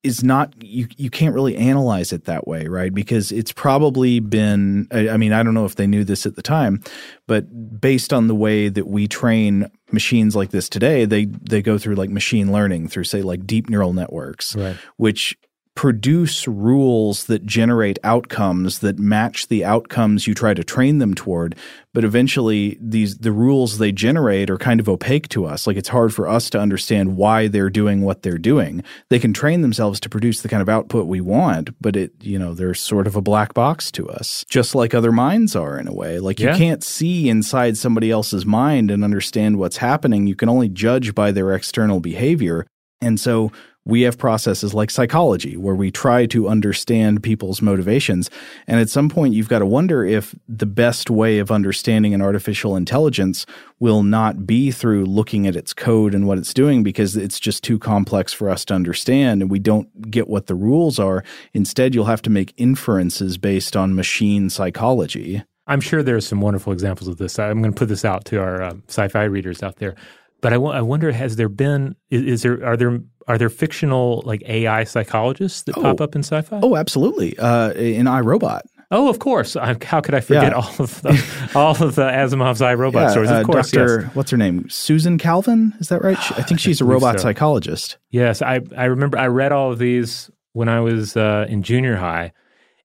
is 0.06 0.22
not 0.22 0.54
you 0.62 0.86
you 0.96 1.10
can't 1.10 1.34
really 1.34 1.56
analyze 1.56 2.12
it 2.12 2.24
that 2.24 2.46
way 2.46 2.66
right 2.68 2.94
because 2.94 3.32
it's 3.32 3.52
probably 3.52 4.20
been 4.20 4.86
I, 4.92 5.08
I 5.10 5.16
mean 5.16 5.32
I 5.32 5.42
don't 5.42 5.54
know 5.54 5.64
if 5.66 5.74
they 5.74 5.86
knew 5.86 6.04
this 6.04 6.24
at 6.26 6.36
the 6.36 6.42
time 6.42 6.82
but 7.26 7.80
based 7.80 8.12
on 8.12 8.28
the 8.28 8.34
way 8.34 8.68
that 8.68 8.86
we 8.86 9.08
train 9.08 9.70
machines 9.90 10.36
like 10.36 10.50
this 10.50 10.68
today 10.68 11.04
they 11.04 11.24
they 11.24 11.60
go 11.62 11.76
through 11.78 11.96
like 11.96 12.10
machine 12.10 12.52
learning 12.52 12.88
through 12.88 13.04
say 13.04 13.22
like 13.22 13.46
deep 13.46 13.68
neural 13.68 13.92
networks 13.92 14.54
Right. 14.56 14.76
which 14.96 15.36
produce 15.76 16.48
rules 16.48 17.26
that 17.26 17.46
generate 17.46 17.98
outcomes 18.02 18.80
that 18.80 18.98
match 18.98 19.46
the 19.48 19.64
outcomes 19.64 20.26
you 20.26 20.34
try 20.34 20.54
to 20.54 20.64
train 20.64 20.98
them 20.98 21.14
toward 21.14 21.54
but 21.96 22.04
eventually 22.04 22.76
these 22.78 23.16
the 23.16 23.32
rules 23.32 23.78
they 23.78 23.90
generate 23.90 24.50
are 24.50 24.58
kind 24.58 24.80
of 24.80 24.86
opaque 24.86 25.30
to 25.30 25.46
us. 25.46 25.66
Like 25.66 25.78
it's 25.78 25.88
hard 25.88 26.12
for 26.12 26.28
us 26.28 26.50
to 26.50 26.60
understand 26.60 27.16
why 27.16 27.48
they're 27.48 27.70
doing 27.70 28.02
what 28.02 28.20
they're 28.20 28.36
doing. 28.36 28.84
They 29.08 29.18
can 29.18 29.32
train 29.32 29.62
themselves 29.62 29.98
to 30.00 30.10
produce 30.10 30.42
the 30.42 30.50
kind 30.50 30.60
of 30.60 30.68
output 30.68 31.06
we 31.06 31.22
want 31.22 31.70
but 31.80 31.96
it 31.96 32.12
you 32.20 32.38
know 32.38 32.52
they're 32.52 32.74
sort 32.74 33.06
of 33.06 33.16
a 33.16 33.22
black 33.22 33.54
box 33.54 33.90
to 33.92 34.06
us 34.10 34.44
just 34.46 34.74
like 34.74 34.92
other 34.92 35.10
minds 35.10 35.56
are 35.56 35.78
in 35.78 35.88
a 35.88 35.94
way. 35.94 36.18
Like 36.18 36.38
you 36.38 36.48
can't 36.48 36.84
see 36.84 37.30
inside 37.30 37.78
somebody 37.78 38.10
else's 38.10 38.44
mind 38.44 38.90
and 38.90 39.02
understand 39.02 39.58
what's 39.58 39.78
happening. 39.78 40.26
You 40.26 40.36
can 40.36 40.50
only 40.50 40.68
judge 40.68 41.14
by 41.14 41.32
their 41.32 41.54
external 41.54 42.00
behavior. 42.00 42.66
And 43.00 43.18
so 43.18 43.52
we 43.86 44.02
have 44.02 44.18
processes 44.18 44.74
like 44.74 44.90
psychology 44.90 45.56
where 45.56 45.74
we 45.74 45.90
try 45.92 46.26
to 46.26 46.48
understand 46.48 47.22
people's 47.22 47.62
motivations. 47.62 48.28
And 48.66 48.80
at 48.80 48.90
some 48.90 49.08
point, 49.08 49.32
you've 49.32 49.48
got 49.48 49.60
to 49.60 49.66
wonder 49.66 50.04
if 50.04 50.34
the 50.48 50.66
best 50.66 51.08
way 51.08 51.38
of 51.38 51.52
understanding 51.52 52.12
an 52.12 52.20
artificial 52.20 52.76
intelligence 52.76 53.46
will 53.78 54.02
not 54.02 54.44
be 54.44 54.72
through 54.72 55.06
looking 55.06 55.46
at 55.46 55.54
its 55.54 55.72
code 55.72 56.14
and 56.14 56.26
what 56.26 56.36
it's 56.36 56.52
doing 56.52 56.82
because 56.82 57.16
it's 57.16 57.38
just 57.38 57.62
too 57.62 57.78
complex 57.78 58.32
for 58.32 58.50
us 58.50 58.64
to 58.64 58.74
understand 58.74 59.40
and 59.40 59.50
we 59.50 59.60
don't 59.60 60.10
get 60.10 60.28
what 60.28 60.48
the 60.48 60.54
rules 60.56 60.98
are. 60.98 61.22
Instead, 61.54 61.94
you'll 61.94 62.06
have 62.06 62.22
to 62.22 62.30
make 62.30 62.52
inferences 62.56 63.38
based 63.38 63.76
on 63.76 63.94
machine 63.94 64.50
psychology. 64.50 65.44
I'm 65.68 65.80
sure 65.80 66.02
there 66.02 66.16
are 66.16 66.20
some 66.20 66.40
wonderful 66.40 66.72
examples 66.72 67.08
of 67.08 67.18
this. 67.18 67.38
I'm 67.38 67.60
going 67.60 67.72
to 67.72 67.78
put 67.78 67.88
this 67.88 68.04
out 68.04 68.24
to 68.26 68.40
our 68.40 68.62
uh, 68.62 68.74
sci-fi 68.88 69.24
readers 69.24 69.62
out 69.62 69.76
there. 69.76 69.94
But 70.46 70.52
I 70.52 70.56
I 70.56 70.80
wonder, 70.82 71.10
has 71.10 71.34
there 71.34 71.48
been? 71.48 71.96
Is, 72.10 72.22
is 72.22 72.42
there? 72.42 72.64
Are 72.64 72.76
there? 72.76 73.00
Are 73.26 73.36
there 73.36 73.48
fictional 73.48 74.22
like 74.24 74.42
AI 74.46 74.84
psychologists 74.84 75.62
that 75.64 75.74
pop 75.74 76.00
Oh. 76.00 76.04
up 76.04 76.14
in 76.14 76.22
sci-fi? 76.22 76.60
Oh, 76.62 76.76
absolutely. 76.76 77.36
Uh, 77.36 77.72
in 77.72 78.06
iRobot. 78.06 78.60
Oh, 78.92 79.08
of 79.10 79.18
course. 79.18 79.56
I, 79.56 79.74
how 79.82 80.00
could 80.00 80.14
I 80.14 80.20
forget 80.20 80.52
Yeah. 80.52 80.58
all 80.58 80.70
of 80.78 81.02
the 81.02 81.50
all 81.56 81.72
of 81.82 81.96
the 81.96 82.04
Asimov's 82.08 82.60
iRobot 82.60 83.10
stories? 83.10 83.30
Of 83.30 83.36
uh, 83.38 83.42
course, 83.42 83.72
Dr. 83.72 84.02
yes. 84.02 84.14
What's 84.14 84.30
her 84.30 84.36
name? 84.36 84.68
Susan 84.70 85.18
Calvin? 85.18 85.72
Is 85.80 85.88
that 85.88 86.02
right? 86.04 86.16
She- 86.22 86.34
I 86.36 86.42
think 86.42 86.60
she's 86.64 86.80
a 86.80 86.84
robot 86.84 87.18
so. 87.18 87.24
psychologist. 87.24 87.98
Yes, 88.10 88.40
I 88.42 88.60
I 88.76 88.84
remember 88.84 89.18
I 89.18 89.26
read 89.26 89.50
all 89.50 89.72
of 89.72 89.80
these 89.80 90.30
when 90.52 90.68
I 90.68 90.78
was 90.80 91.16
uh, 91.16 91.46
in 91.48 91.64
junior 91.64 91.96
high, 91.96 92.32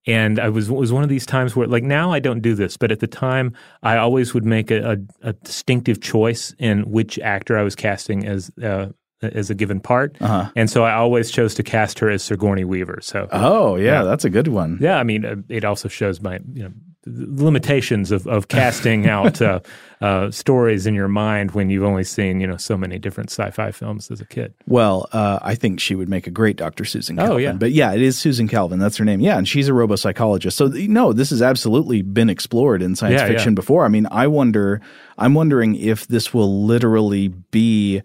and 0.08 0.40
I 0.40 0.50
was 0.50 0.70
was 0.72 0.92
one 0.92 1.04
of 1.04 1.10
these 1.10 1.26
times 1.26 1.56
where 1.56 1.68
like 1.68 1.84
now 1.84 2.12
I 2.12 2.20
don't 2.20 2.42
do 2.42 2.56
this, 2.56 2.78
but 2.78 2.92
at 2.92 3.00
the 3.00 3.08
time 3.08 3.54
I 3.84 3.98
always 3.98 4.34
would 4.34 4.46
make 4.46 4.72
a, 4.72 4.94
a, 5.24 5.30
a 5.30 5.34
distinctive 5.34 6.02
choice 6.02 6.56
in 6.60 6.90
which 6.90 7.20
actor 7.20 7.58
I 7.58 7.64
was 7.64 7.76
casting 7.76 8.26
as 8.26 8.52
uh, 8.64 8.88
as 9.22 9.50
a 9.52 9.56
given 9.56 9.80
part, 9.80 10.18
Uh-huh. 10.20 10.50
and 10.56 10.68
so 10.70 10.84
I 10.84 10.94
always 10.94 11.30
chose 11.30 11.54
to 11.56 11.64
cast 11.64 12.00
her 12.00 12.10
as 12.10 12.24
Sigourney 12.24 12.64
Weaver. 12.66 13.00
So 13.04 13.28
Oh, 13.32 13.76
yeah, 13.76 13.86
Yeah. 14.00 14.04
that's 14.04 14.26
a 14.26 14.30
good 14.32 14.48
one. 14.48 14.80
yeah, 14.82 14.98
I 14.98 15.04
mean 15.04 15.24
uh, 15.26 15.36
it 15.50 15.64
also 15.64 15.88
shows 15.88 16.22
my 16.22 16.40
you 16.54 16.64
know 16.64 16.72
the 17.04 17.44
limitations 17.44 18.12
of 18.12 18.28
of 18.28 18.48
casting 18.48 19.08
out 19.08 19.42
uh, 19.42 19.60
uh, 20.02 20.30
stories 20.32 20.86
in 20.86 20.94
your 20.94 21.08
mind 21.08 21.52
when 21.52 21.70
you've 21.70 21.84
only 21.84 22.04
seen 22.04 22.40
you 22.40 22.48
know 22.48 22.58
so 22.58 22.78
many 22.78 23.00
different 23.00 23.30
sci-fi 23.32 23.72
films 23.72 24.12
as 24.12 24.22
a 24.22 24.26
kid. 24.26 24.54
Well, 24.68 25.08
uh, 25.12 25.40
I 25.42 25.56
think 25.56 25.80
she 25.80 25.96
would 25.96 26.10
make 26.10 26.28
a 26.28 26.32
great 26.32 26.58
Dr. 26.58 26.86
Susan 26.86 27.18
Oh, 27.20 27.24
Calvin. 27.28 27.44
yeah. 27.44 27.52
But 27.54 27.72
yeah, 27.72 27.94
it 27.94 28.02
is 28.02 28.18
Susan 28.20 28.48
Calvin. 28.48 28.78
That's 28.80 28.98
her 28.98 29.06
name. 29.06 29.20
Yeah, 29.20 29.38
and 29.38 29.48
she's 29.48 29.68
a 29.68 29.72
robopsychologist. 29.72 30.54
So 30.54 30.68
no, 30.68 31.12
this 31.14 31.30
has 31.32 31.42
absolutely 31.42 32.02
been 32.04 32.30
explored 32.30 32.82
in 32.82 32.96
science 32.96 33.20
Yeah, 33.22 33.28
fiction 33.28 33.54
yeah. 33.54 33.56
before. 33.56 33.84
I 33.86 33.88
mean, 33.88 34.08
I 34.12 34.28
wonder 34.28 34.80
I'm 35.18 35.34
wondering 35.34 35.76
if 35.76 36.08
this 36.08 36.34
will 36.34 36.66
literally 36.66 37.30
be 37.30 38.02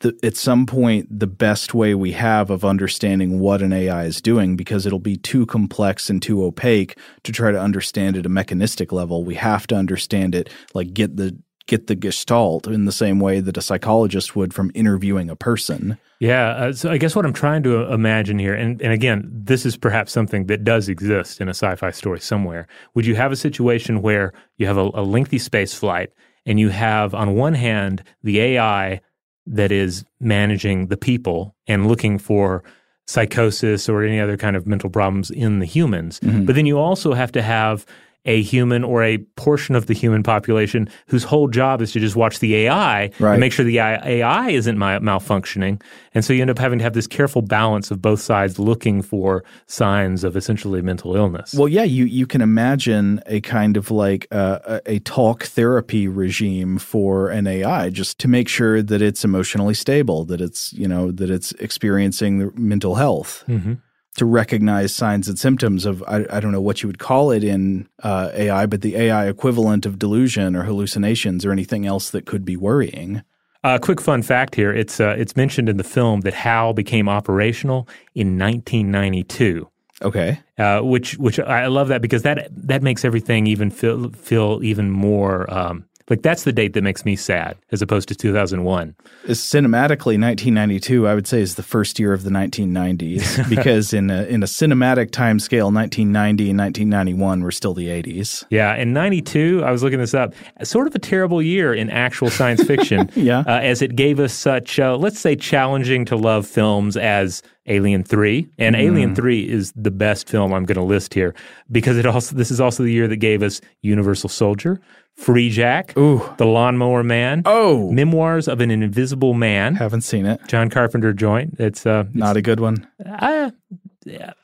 the, 0.00 0.18
at 0.22 0.36
some 0.36 0.66
point 0.66 1.06
the 1.18 1.26
best 1.26 1.74
way 1.74 1.94
we 1.94 2.12
have 2.12 2.50
of 2.50 2.64
understanding 2.64 3.38
what 3.38 3.62
an 3.62 3.72
AI 3.72 4.04
is 4.04 4.20
doing 4.20 4.56
because 4.56 4.86
it'll 4.86 4.98
be 4.98 5.16
too 5.16 5.46
complex 5.46 6.10
and 6.10 6.20
too 6.22 6.44
opaque 6.44 6.98
to 7.22 7.32
try 7.32 7.50
to 7.50 7.60
understand 7.60 8.16
at 8.16 8.26
a 8.26 8.28
mechanistic 8.28 8.92
level. 8.92 9.24
We 9.24 9.34
have 9.36 9.66
to 9.68 9.74
understand 9.74 10.34
it 10.34 10.50
like 10.74 10.92
get 10.92 11.16
the 11.16 11.36
get 11.66 11.86
the 11.86 11.94
gestalt 11.94 12.66
in 12.66 12.84
the 12.84 12.92
same 12.92 13.20
way 13.20 13.40
that 13.40 13.56
a 13.56 13.62
psychologist 13.62 14.36
would 14.36 14.52
from 14.52 14.70
interviewing 14.74 15.30
a 15.30 15.36
person. 15.36 15.96
Yeah. 16.20 16.48
Uh, 16.50 16.72
so 16.72 16.90
I 16.90 16.98
guess 16.98 17.16
what 17.16 17.24
I'm 17.24 17.32
trying 17.32 17.62
to 17.62 17.90
uh, 17.90 17.94
imagine 17.94 18.38
here, 18.38 18.54
and, 18.54 18.80
and 18.82 18.92
again, 18.92 19.30
this 19.32 19.64
is 19.64 19.76
perhaps 19.76 20.12
something 20.12 20.46
that 20.46 20.64
does 20.64 20.88
exist 20.88 21.40
in 21.40 21.48
a 21.48 21.54
sci 21.54 21.74
fi 21.76 21.90
story 21.90 22.20
somewhere. 22.20 22.66
Would 22.94 23.06
you 23.06 23.14
have 23.14 23.32
a 23.32 23.36
situation 23.36 24.02
where 24.02 24.32
you 24.58 24.66
have 24.66 24.76
a, 24.76 24.90
a 24.94 25.02
lengthy 25.02 25.38
space 25.38 25.72
flight 25.74 26.10
and 26.46 26.60
you 26.60 26.68
have, 26.68 27.14
on 27.14 27.34
one 27.34 27.54
hand, 27.54 28.04
the 28.22 28.40
AI 28.40 29.00
that 29.46 29.72
is 29.72 30.04
managing 30.20 30.86
the 30.86 30.96
people 30.96 31.54
and 31.66 31.86
looking 31.86 32.18
for 32.18 32.62
psychosis 33.06 33.88
or 33.88 34.02
any 34.02 34.18
other 34.18 34.36
kind 34.36 34.56
of 34.56 34.66
mental 34.66 34.88
problems 34.88 35.30
in 35.30 35.58
the 35.58 35.66
humans. 35.66 36.20
Mm-hmm. 36.20 36.44
But 36.44 36.54
then 36.54 36.66
you 36.66 36.78
also 36.78 37.12
have 37.12 37.32
to 37.32 37.42
have 37.42 37.84
a 38.26 38.42
human 38.42 38.82
or 38.84 39.02
a 39.02 39.18
portion 39.36 39.74
of 39.74 39.86
the 39.86 39.94
human 39.94 40.22
population 40.22 40.88
whose 41.08 41.24
whole 41.24 41.46
job 41.48 41.82
is 41.82 41.92
to 41.92 42.00
just 42.00 42.16
watch 42.16 42.38
the 42.38 42.56
AI 42.56 43.10
Right. 43.18 43.32
and 43.32 43.40
make 43.40 43.52
sure 43.52 43.64
the 43.64 43.78
AI 43.80 44.50
isn't 44.50 44.78
malfunctioning. 44.78 45.80
And 46.14 46.24
so 46.24 46.32
you 46.32 46.40
end 46.42 46.50
up 46.50 46.58
having 46.58 46.78
to 46.78 46.82
have 46.84 46.92
this 46.94 47.06
careful 47.06 47.42
balance 47.42 47.90
of 47.90 48.00
both 48.00 48.20
sides 48.20 48.58
looking 48.58 49.02
for 49.02 49.44
signs 49.66 50.24
of 50.24 50.36
essentially 50.36 50.80
mental 50.82 51.16
illness. 51.16 51.54
Well, 51.54 51.68
yeah, 51.68 51.82
you 51.84 52.04
you 52.04 52.26
can 52.26 52.40
imagine 52.40 53.20
a 53.26 53.40
kind 53.40 53.76
of 53.76 53.90
like 53.90 54.26
uh, 54.30 54.58
a, 54.86 54.92
a 54.94 54.98
talk 55.00 55.44
therapy 55.44 56.08
regime 56.08 56.78
for 56.78 57.28
an 57.28 57.46
AI, 57.46 57.90
just 57.90 58.18
to 58.20 58.28
make 58.28 58.48
sure 58.48 58.82
that 58.82 59.02
it's 59.02 59.24
emotionally 59.24 59.74
stable, 59.74 60.24
that 60.26 60.40
it's 60.40 60.72
you 60.72 60.88
know 60.88 61.10
that 61.12 61.30
it's 61.30 61.52
experiencing 61.52 62.50
mental 62.56 62.94
health, 62.94 63.44
Mhm. 63.48 63.78
To 64.14 64.24
recognize 64.24 64.94
signs 64.94 65.28
and 65.28 65.38
symptoms 65.38 65.84
of 65.86 66.02
I, 66.06 66.24
I 66.30 66.40
don't 66.40 66.52
know 66.52 66.60
what 66.60 66.82
you 66.82 66.88
would 66.88 66.98
call 66.98 67.30
it 67.30 67.44
in 67.44 67.88
uh, 68.02 68.30
AI, 68.32 68.66
but 68.66 68.80
the 68.80 68.96
AI 68.96 69.26
equivalent 69.28 69.86
of 69.86 69.98
delusion 69.98 70.54
or 70.54 70.64
hallucinations 70.64 71.44
or 71.44 71.52
anything 71.52 71.86
else 71.86 72.10
that 72.10 72.26
could 72.26 72.44
be 72.44 72.56
worrying. 72.56 73.22
A 73.64 73.78
quick 73.78 74.00
fun 74.00 74.22
fact 74.22 74.54
here: 74.54 74.72
it's 74.72 75.00
uh, 75.00 75.16
it's 75.18 75.36
mentioned 75.36 75.68
in 75.68 75.78
the 75.78 75.84
film 75.84 76.20
that 76.20 76.34
HAL 76.34 76.74
became 76.74 77.08
operational 77.08 77.88
in 78.14 78.38
1992. 78.38 79.68
Okay. 80.02 80.38
uh, 80.58 80.80
which 80.80 81.16
which 81.18 81.38
I 81.38 81.66
love 81.66 81.88
that 81.88 82.02
because 82.02 82.22
that 82.22 82.48
that 82.50 82.82
makes 82.82 83.04
everything 83.04 83.46
even 83.46 83.70
feel 83.70 84.10
feel 84.10 84.60
even 84.62 84.90
more 84.90 85.52
um, 85.52 85.86
like 86.10 86.22
that's 86.22 86.44
the 86.44 86.52
date 86.52 86.74
that 86.74 86.82
makes 86.82 87.04
me 87.04 87.16
sad 87.16 87.56
as 87.72 87.80
opposed 87.82 88.08
to 88.08 88.14
2001. 88.14 88.94
Is 89.26 89.40
cinematically 89.40 90.20
1992 90.20 91.06
I 91.08 91.14
would 91.14 91.26
say 91.26 91.40
is 91.40 91.54
the 91.54 91.62
first 91.62 91.98
year 91.98 92.12
of 92.12 92.24
the 92.24 92.30
1990s 92.30 93.48
because 93.54 93.92
in 93.92 94.10
a, 94.10 94.24
in 94.24 94.42
a 94.42 94.46
cinematic 94.46 95.10
time 95.10 95.38
scale 95.38 95.66
1990 95.72 96.50
and 96.50 96.58
1991 96.58 97.42
were 97.42 97.50
still 97.50 97.74
the 97.74 97.88
80s. 97.88 98.44
Yeah, 98.50 98.74
in 98.76 98.92
'92, 98.92 99.62
I 99.64 99.70
was 99.70 99.82
looking 99.82 99.98
this 99.98 100.14
up. 100.14 100.34
Sort 100.62 100.86
of 100.86 100.94
a 100.94 100.98
terrible 100.98 101.40
year 101.42 101.72
in 101.74 101.90
actual 101.90 102.30
science 102.30 102.62
fiction. 102.62 103.10
Yeah. 103.24 103.40
uh, 103.46 103.60
as 103.60 103.80
it 103.80 103.96
gave 103.96 104.20
us 104.20 104.34
such, 104.34 104.78
uh, 104.78 104.96
let's 104.96 105.18
say, 105.18 105.34
challenging 105.36 106.04
to 106.06 106.16
love 106.16 106.46
films 106.46 106.96
as 106.96 107.42
Alien 107.66 108.04
Three, 108.04 108.48
and 108.58 108.74
Mm-hmm. 108.76 108.86
Alien 108.94 109.14
Three 109.14 109.48
is 109.48 109.72
the 109.76 109.90
best 109.90 110.28
film 110.28 110.52
I'm 110.52 110.64
going 110.64 110.76
to 110.76 110.82
list 110.84 111.14
here 111.14 111.34
because 111.70 111.96
it 111.96 112.06
also 112.06 112.34
this 112.36 112.50
is 112.50 112.60
also 112.60 112.82
the 112.82 112.92
year 112.92 113.08
that 113.08 113.16
gave 113.16 113.42
us 113.42 113.60
Universal 113.82 114.28
Soldier, 114.30 114.80
Freejack, 115.18 115.96
Ooh. 115.96 116.20
The 116.38 116.44
Lawnmower 116.46 117.02
Man, 117.02 117.42
Oh. 117.46 117.90
Memoirs 117.92 118.48
of 118.48 118.60
an 118.60 118.70
Invisible 118.70 119.32
Man, 119.34 119.76
Haven't 119.76 120.02
seen 120.02 120.26
it. 120.26 120.40
John 120.48 120.68
Carpenter 120.70 121.12
joint. 121.12 121.56
It's 121.58 121.86
uh, 121.86 122.04
Not 122.12 122.36
a 122.36 122.42
good 122.42 122.60
one. 122.60 122.86
I, 123.06 123.52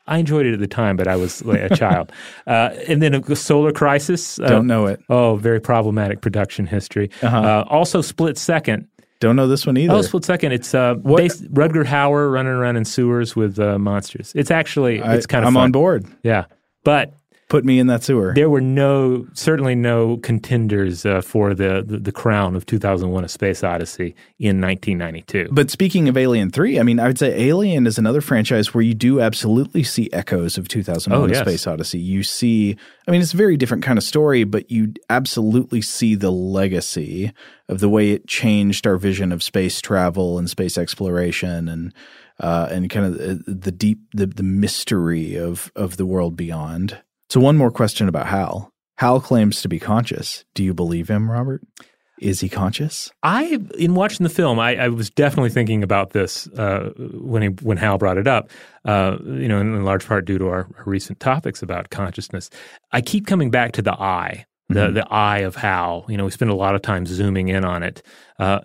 I 0.06 0.18
enjoyed 0.18 0.46
it 0.46 0.54
at 0.54 0.60
the 0.60 0.66
time, 0.66 0.96
but 0.96 1.06
I 1.06 1.16
was 1.16 1.44
like 1.44 1.70
a 1.70 1.76
child. 1.76 2.12
Uh, 2.46 2.74
and 2.88 3.00
then 3.02 3.14
a 3.14 3.36
Solar 3.36 3.70
Crisis. 3.72 4.40
Uh, 4.40 4.48
Don't 4.48 4.66
know 4.66 4.86
it. 4.86 5.00
Oh, 5.08 5.36
very 5.36 5.60
problematic 5.60 6.20
production 6.20 6.66
history. 6.66 7.10
Uh-huh. 7.22 7.36
Uh, 7.38 7.64
also, 7.68 8.00
Split 8.00 8.36
Second. 8.38 8.88
Don't 9.20 9.36
know 9.36 9.46
this 9.46 9.66
one 9.66 9.76
either. 9.76 9.92
Oh, 9.92 10.02
Split 10.02 10.24
Second. 10.24 10.52
It's 10.52 10.74
uh, 10.74 10.94
based, 10.94 11.44
Rutger 11.52 11.84
Hauer 11.84 12.32
running 12.32 12.52
around 12.52 12.76
in 12.76 12.86
sewers 12.86 13.36
with 13.36 13.58
uh, 13.58 13.78
monsters. 13.78 14.32
It's 14.34 14.50
actually 14.50 15.02
I, 15.02 15.14
it's 15.14 15.26
kind 15.26 15.44
of 15.44 15.48
I'm 15.48 15.54
fun. 15.54 15.64
on 15.64 15.72
board. 15.72 16.06
Yeah, 16.22 16.46
but 16.84 17.12
Put 17.50 17.64
me 17.64 17.80
in 17.80 17.88
that 17.88 18.04
sewer. 18.04 18.32
There 18.32 18.48
were 18.48 18.60
no, 18.60 19.26
certainly 19.34 19.74
no 19.74 20.18
contenders 20.18 21.04
uh, 21.04 21.20
for 21.20 21.52
the, 21.52 21.82
the, 21.84 21.98
the 21.98 22.12
crown 22.12 22.54
of 22.54 22.64
2001: 22.64 23.24
A 23.24 23.28
Space 23.28 23.64
Odyssey 23.64 24.14
in 24.38 24.60
1992. 24.60 25.48
But 25.50 25.68
speaking 25.68 26.08
of 26.08 26.16
Alien 26.16 26.52
Three, 26.52 26.78
I 26.78 26.84
mean, 26.84 27.00
I 27.00 27.08
would 27.08 27.18
say 27.18 27.48
Alien 27.48 27.88
is 27.88 27.98
another 27.98 28.20
franchise 28.20 28.72
where 28.72 28.82
you 28.82 28.94
do 28.94 29.20
absolutely 29.20 29.82
see 29.82 30.08
echoes 30.12 30.58
of 30.58 30.68
2001: 30.68 31.20
Oh, 31.20 31.32
A. 31.32 31.34
Space 31.34 31.66
Odyssey. 31.66 31.98
You 31.98 32.22
see, 32.22 32.76
I 33.08 33.10
mean, 33.10 33.20
it's 33.20 33.34
a 33.34 33.36
very 33.36 33.56
different 33.56 33.82
kind 33.82 33.98
of 33.98 34.04
story, 34.04 34.44
but 34.44 34.70
you 34.70 34.94
absolutely 35.10 35.82
see 35.82 36.14
the 36.14 36.30
legacy 36.30 37.32
of 37.68 37.80
the 37.80 37.88
way 37.88 38.12
it 38.12 38.28
changed 38.28 38.86
our 38.86 38.96
vision 38.96 39.32
of 39.32 39.42
space 39.42 39.80
travel 39.80 40.38
and 40.38 40.48
space 40.48 40.78
exploration 40.78 41.68
and. 41.68 41.92
Uh, 42.38 42.66
and 42.70 42.88
kind 42.88 43.04
of 43.04 43.18
the, 43.18 43.52
the 43.52 43.70
deep, 43.70 43.98
the, 44.14 44.24
the 44.24 44.42
mystery 44.42 45.36
of 45.36 45.70
of 45.76 45.98
the 45.98 46.06
world 46.06 46.36
beyond. 46.36 46.96
So, 47.30 47.38
one 47.38 47.56
more 47.56 47.70
question 47.70 48.08
about 48.08 48.26
Hal. 48.26 48.72
Hal 48.98 49.20
claims 49.20 49.62
to 49.62 49.68
be 49.68 49.78
conscious. 49.78 50.44
Do 50.54 50.64
you 50.64 50.74
believe 50.74 51.08
him, 51.08 51.30
Robert? 51.30 51.62
Is 52.20 52.40
he 52.40 52.48
conscious? 52.48 53.10
I, 53.22 53.60
in 53.78 53.94
watching 53.94 54.24
the 54.24 54.30
film, 54.30 54.58
I, 54.58 54.76
I 54.76 54.88
was 54.88 55.08
definitely 55.10 55.50
thinking 55.50 55.84
about 55.84 56.10
this 56.10 56.48
uh, 56.48 56.90
when 56.96 57.42
he, 57.42 57.48
when 57.48 57.76
Hal 57.78 57.98
brought 57.98 58.18
it 58.18 58.26
up. 58.26 58.50
Uh, 58.84 59.16
you 59.24 59.46
know, 59.46 59.60
in, 59.60 59.84
large 59.84 60.06
part 60.06 60.24
due 60.24 60.38
to 60.38 60.48
our, 60.48 60.68
our, 60.76 60.84
recent 60.84 61.20
topics 61.20 61.62
about 61.62 61.90
consciousness. 61.90 62.50
I 62.92 63.00
keep 63.00 63.26
coming 63.26 63.50
back 63.50 63.72
to 63.72 63.82
the 63.82 63.94
eye, 63.94 64.44
the 64.68 64.80
Mm-hmm. 64.80 64.94
the 64.94 65.12
eye 65.12 65.38
of 65.38 65.54
Hal. 65.54 66.04
You 66.08 66.16
know, 66.16 66.24
we 66.24 66.30
spend 66.32 66.50
a 66.50 66.56
lot 66.56 66.74
of 66.74 66.82
time 66.82 67.06
zooming 67.06 67.48
in 67.48 67.64
on 67.64 67.82
it. 67.82 68.02
Uh, 68.38 68.60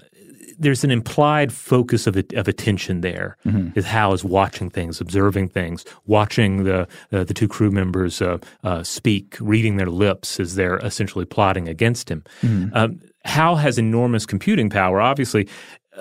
there's 0.59 0.83
an 0.83 0.91
implied 0.91 1.51
focus 1.51 2.07
of 2.07 2.17
of 2.33 2.47
attention 2.47 3.01
there. 3.01 3.37
Mm-hmm. 3.45 3.77
Is 3.77 3.85
Hal 3.85 4.13
is 4.13 4.23
watching 4.23 4.69
things, 4.69 5.01
observing 5.01 5.49
things, 5.49 5.85
watching 6.05 6.63
the 6.63 6.87
uh, 7.11 7.23
the 7.23 7.33
two 7.33 7.47
crew 7.47 7.71
members 7.71 8.21
uh, 8.21 8.37
uh, 8.63 8.83
speak, 8.83 9.37
reading 9.39 9.77
their 9.77 9.89
lips 9.89 10.39
as 10.39 10.55
they're 10.55 10.77
essentially 10.77 11.25
plotting 11.25 11.67
against 11.67 12.09
him. 12.09 12.23
Mm-hmm. 12.41 12.75
Um, 12.75 12.99
Hal 13.25 13.55
has 13.55 13.77
enormous 13.77 14.25
computing 14.25 14.69
power, 14.69 15.01
obviously, 15.01 15.47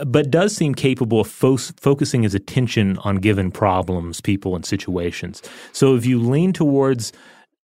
but 0.05 0.31
does 0.31 0.55
seem 0.55 0.75
capable 0.75 1.21
of 1.21 1.29
fo- 1.29 1.57
focusing 1.57 2.23
his 2.23 2.35
attention 2.35 2.99
on 2.99 3.17
given 3.17 3.51
problems, 3.51 4.21
people, 4.21 4.55
and 4.55 4.65
situations. 4.67 5.43
So 5.73 5.95
if 5.97 6.05
you 6.05 6.21
lean 6.21 6.53
towards 6.53 7.13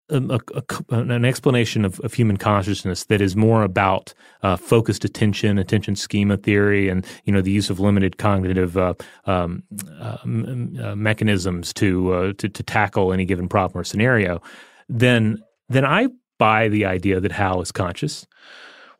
a, 0.09 0.39
a, 0.55 0.95
an 0.95 1.25
explanation 1.25 1.83
of, 1.83 1.99
of, 2.01 2.13
human 2.13 2.37
consciousness 2.37 3.05
that 3.05 3.21
is 3.21 3.35
more 3.35 3.63
about 3.63 4.13
uh, 4.41 4.55
focused 4.55 5.03
attention, 5.03 5.57
attention 5.57 5.95
schema 5.95 6.37
theory, 6.37 6.89
and 6.89 7.05
you 7.25 7.33
know 7.33 7.41
the 7.41 7.51
use 7.51 7.69
of 7.69 7.79
limited 7.79 8.17
cognitive 8.17 8.77
uh, 8.77 8.93
um, 9.25 9.63
uh, 9.99 10.17
uh, 10.23 10.95
mechanisms 10.95 11.73
to, 11.73 12.13
uh, 12.13 12.33
to 12.37 12.47
to 12.47 12.63
tackle 12.63 13.11
any 13.11 13.25
given 13.25 13.49
problem 13.49 13.79
or 13.79 13.83
scenario, 13.83 14.41
then 14.87 15.43
then 15.69 15.85
I 15.85 16.07
buy 16.37 16.69
the 16.69 16.85
idea 16.85 17.19
that 17.19 17.31
Hal 17.31 17.61
is 17.61 17.71
conscious. 17.71 18.25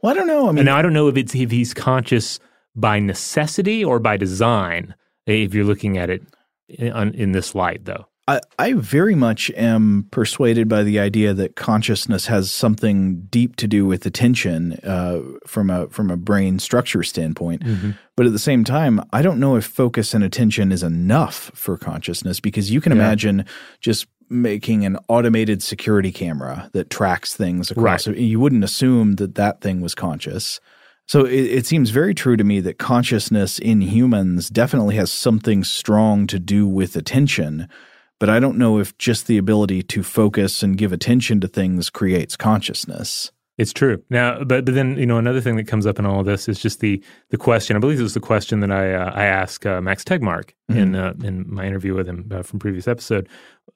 Well, 0.02 0.12
I 0.12 0.16
don't 0.16 0.28
know. 0.28 0.50
I 0.50 0.52
mean, 0.52 0.60
and 0.60 0.70
I 0.70 0.82
don't 0.82 0.94
know 0.94 1.08
if 1.08 1.18
it's 1.18 1.34
if 1.36 1.52
he's 1.52 1.74
conscious 1.74 2.40
by 2.76 3.00
necessity 3.00 3.84
or 3.84 4.00
by 4.00 4.18
design. 4.18 4.96
If 5.26 5.54
you're 5.54 5.66
looking 5.66 5.98
at 5.98 6.10
it 6.10 6.24
in, 6.70 7.14
in 7.14 7.32
this 7.34 7.54
light, 7.54 7.84
though. 7.84 8.08
I, 8.30 8.42
I 8.60 8.74
very 8.74 9.16
much 9.16 9.50
am 9.52 10.08
persuaded 10.12 10.68
by 10.68 10.84
the 10.84 11.00
idea 11.00 11.34
that 11.34 11.56
consciousness 11.56 12.28
has 12.28 12.52
something 12.52 13.22
deep 13.32 13.56
to 13.58 13.68
do 13.68 13.86
with 13.86 14.06
attention 14.06 14.74
uh, 14.84 15.22
from 15.46 15.70
a 15.70 15.88
from 15.88 16.12
a 16.12 16.18
brain 16.18 16.60
structure 16.60 17.04
standpoint. 17.04 17.64
Mm-hmm. 17.64 17.92
But 18.18 18.26
at 18.26 18.34
the 18.34 18.40
same 18.40 18.64
time, 18.64 19.02
I 19.14 19.22
don't 19.22 19.40
know 19.40 19.56
if 19.56 19.66
focus 19.66 20.14
and 20.14 20.24
attention 20.24 20.72
is 20.72 20.84
enough 20.84 21.52
for 21.54 21.78
consciousness 21.78 22.40
because 22.42 22.70
you 22.70 22.82
can 22.82 22.92
Yeah. 22.92 23.04
imagine 23.04 23.46
just 23.80 24.08
making 24.30 24.86
an 24.86 24.98
automated 25.08 25.64
security 25.64 26.12
camera 26.12 26.70
that 26.74 26.90
tracks 26.90 27.34
things 27.34 27.72
across. 27.72 28.08
Right. 28.08 28.18
You 28.18 28.42
wouldn't 28.42 28.64
assume 28.64 29.16
that 29.16 29.36
that 29.36 29.62
thing 29.62 29.80
was 29.80 29.96
conscious. 29.96 30.60
So 31.08 31.24
it, 31.24 31.46
it 31.46 31.66
seems 31.66 31.92
very 31.92 32.14
true 32.14 32.36
to 32.36 32.44
me 32.44 32.60
that 32.60 32.78
consciousness 32.78 33.58
in 33.58 33.80
humans 33.80 34.50
definitely 34.50 34.96
has 34.96 35.14
something 35.14 35.64
strong 35.64 36.28
to 36.28 36.40
do 36.40 36.68
with 36.68 36.98
attention 36.98 37.70
but 38.20 38.30
I 38.30 38.40
don't 38.40 38.58
know 38.58 38.80
if 38.80 38.98
just 38.98 39.28
the 39.28 39.38
ability 39.38 39.84
to 39.84 40.04
focus 40.04 40.64
and 40.64 40.78
give 40.78 40.92
attention 40.92 41.40
to 41.42 41.48
things 41.48 41.90
creates 41.90 42.36
consciousness. 42.36 43.32
It's 43.58 43.74
true. 43.74 44.04
Now, 44.12 44.44
but 44.44 44.66
but 44.66 44.76
then 44.76 44.98
you 44.98 45.06
know 45.06 45.18
another 45.18 45.42
thing 45.42 45.56
that 45.56 45.68
comes 45.68 45.88
up 45.88 45.98
in 45.98 46.06
all 46.06 46.20
of 46.20 46.28
this 46.28 46.48
is 46.48 46.60
just 46.60 46.80
the 46.80 47.04
the 47.30 47.38
question. 47.38 47.76
I 47.76 47.80
believe 47.80 48.00
it 48.00 48.04
was 48.04 48.14
the 48.14 48.20
question 48.20 48.60
that 48.60 48.72
I 48.72 48.94
uh, 48.94 49.12
I 49.14 49.26
asked 49.26 49.66
uh, 49.66 49.82
Max 49.82 50.04
Tegmark 50.04 50.52
in 50.70 50.96
uh, 50.96 51.14
in 51.24 51.52
my 51.52 51.66
interview 51.66 51.96
with 51.96 52.08
him 52.08 52.30
uh, 52.32 52.44
from 52.44 52.60
previous 52.60 52.88
episode. 52.88 53.28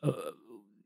Uh, 0.03 0.11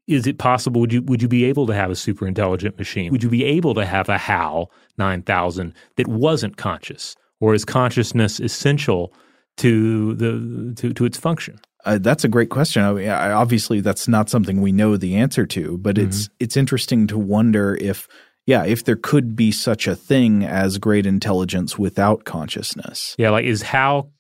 is 0.07 0.27
it 0.27 0.37
possible? 0.37 0.79
Would 0.81 0.93
you 0.93 1.01
would 1.01 1.21
you 1.21 1.27
be 1.27 1.43
able 1.43 1.67
to 1.67 1.73
have 1.73 1.91
a 1.91 1.95
super 1.95 2.25
intelligent 2.25 2.77
machine? 2.77 3.11
Would 3.11 3.23
you 3.23 3.29
be 3.29 3.43
able 3.43 3.73
to 3.73 3.85
have 3.85 4.07
a 4.07 4.17
HAL 4.17 4.71
nine 4.97 5.23
thousand 5.23 5.73
that 5.97 6.07
wasn't 6.07 6.55
conscious, 6.55 7.17
or 7.41 7.53
is 7.53 7.65
consciousness 7.65 8.39
essential 8.39 9.13
to 9.57 10.13
the 10.15 10.73
to 10.77 10.93
to 10.93 11.05
its 11.05 11.17
function? 11.17 11.59
Uh, 11.85 11.99
that's 12.01 12.23
a 12.23 12.27
great 12.27 12.49
question. 12.49 12.83
I 12.83 12.93
mean, 12.93 13.09
I, 13.09 13.31
obviously, 13.31 13.79
that's 13.79 14.07
not 14.07 14.29
something 14.29 14.59
we 14.61 14.71
know 14.71 14.97
the 14.97 15.15
answer 15.15 15.45
to, 15.47 15.77
but 15.77 15.97
it's 15.97 16.29
it's 16.39 16.57
interesting 16.57 17.07
to 17.07 17.17
wonder 17.17 17.75
if, 17.79 18.07
yeah, 18.47 18.63
if 18.65 18.83
there 18.83 18.95
could 18.95 19.35
be 19.35 19.51
such 19.51 19.87
a 19.87 19.95
thing 19.95 20.43
as 20.43 20.77
great 20.79 21.05
intelligence 21.05 21.77
without 21.77 22.23
consciousness. 22.25 23.15
Yeah, 23.19 23.29
like 23.29 23.45
is 23.45 23.61
Hal 23.61 24.11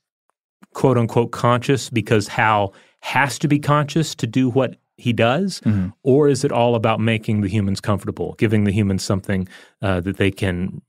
quote 0.73 0.97
unquote 0.97 1.31
conscious 1.31 1.89
because 1.89 2.27
Hal 2.27 2.73
has 3.01 3.39
to 3.39 3.47
be 3.47 3.59
conscious 3.59 4.13
to 4.15 4.27
do 4.27 4.49
what 4.49 4.75
he 4.97 5.11
does, 5.11 5.59
Mhm. 5.61 5.91
or 6.03 6.27
is 6.29 6.43
it 6.45 6.51
all 6.51 6.75
about 6.75 6.99
making 6.99 7.41
the 7.41 7.49
humans 7.49 7.81
comfortable, 7.81 8.35
giving 8.37 8.63
the 8.63 8.71
humans 8.71 9.03
something 9.03 9.47
uh, 9.81 9.99
that 10.01 10.17
they 10.17 10.31
can 10.31 10.81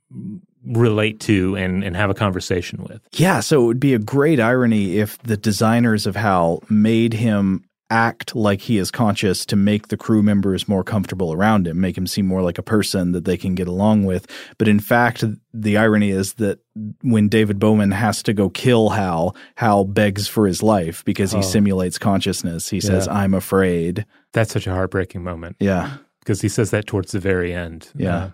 relate 0.67 1.21
to 1.21 1.57
and, 1.57 1.83
and 1.85 1.97
have 1.97 2.11
a 2.11 2.15
conversation 2.15 2.83
with? 2.89 3.01
Yeah, 3.13 3.41
so 3.41 3.63
it 3.63 3.67
would 3.67 3.81
be 3.81 3.95
a 3.95 3.99
great 3.99 4.41
irony 4.41 4.99
if 4.99 5.19
the 5.23 5.37
designers 5.37 6.07
of 6.07 6.17
Hal 6.17 6.63
made 6.69 7.13
him 7.15 7.63
act 7.89 8.35
like 8.35 8.63
he 8.63 8.79
is 8.79 8.91
conscious 8.91 9.47
to 9.47 9.55
make 9.55 9.87
the 9.89 9.97
crew 9.97 10.21
members 10.21 10.67
more 10.67 10.83
comfortable 10.83 11.33
around 11.33 11.69
him, 11.69 11.81
make 11.81 11.97
him 11.97 12.05
seem 12.05 12.27
more 12.27 12.43
like 12.43 12.59
a 12.59 12.63
person 12.63 13.13
that 13.13 13.25
they 13.25 13.37
can 13.37 13.55
get 13.55 13.69
along 13.69 14.05
with. 14.05 14.27
But 14.59 14.67
in 14.67 14.81
fact, 14.81 15.23
the 15.55 15.77
irony 15.77 16.11
is 16.11 16.35
that 16.35 16.59
when 17.03 17.29
David 17.29 17.61
Bowman 17.61 17.93
has 17.93 18.25
to 18.25 18.33
go 18.33 18.51
kill 18.51 18.89
Hal, 18.89 19.37
Hal 19.55 19.85
begs 19.85 20.27
for 20.27 20.49
his 20.49 20.65
life 20.65 21.05
because 21.05 21.31
he 21.31 21.39
Oh. 21.39 21.43
simulates 21.43 21.97
consciousness. 21.97 22.69
He 22.71 22.81
says, 22.81 23.07
Yeah. 23.07 23.15
I'm 23.19 23.35
afraid. 23.35 24.05
That's 24.33 24.53
such 24.53 24.67
a 24.67 24.73
heartbreaking 24.73 25.23
moment. 25.23 25.55
Yeah. 25.61 25.99
Because 26.19 26.41
he 26.41 26.49
says 26.49 26.73
that 26.73 26.89
towards 26.89 27.13
the 27.13 27.21
very 27.21 27.55
end. 27.55 27.89
Yeah. 27.95 28.17
Uh, 28.17 28.31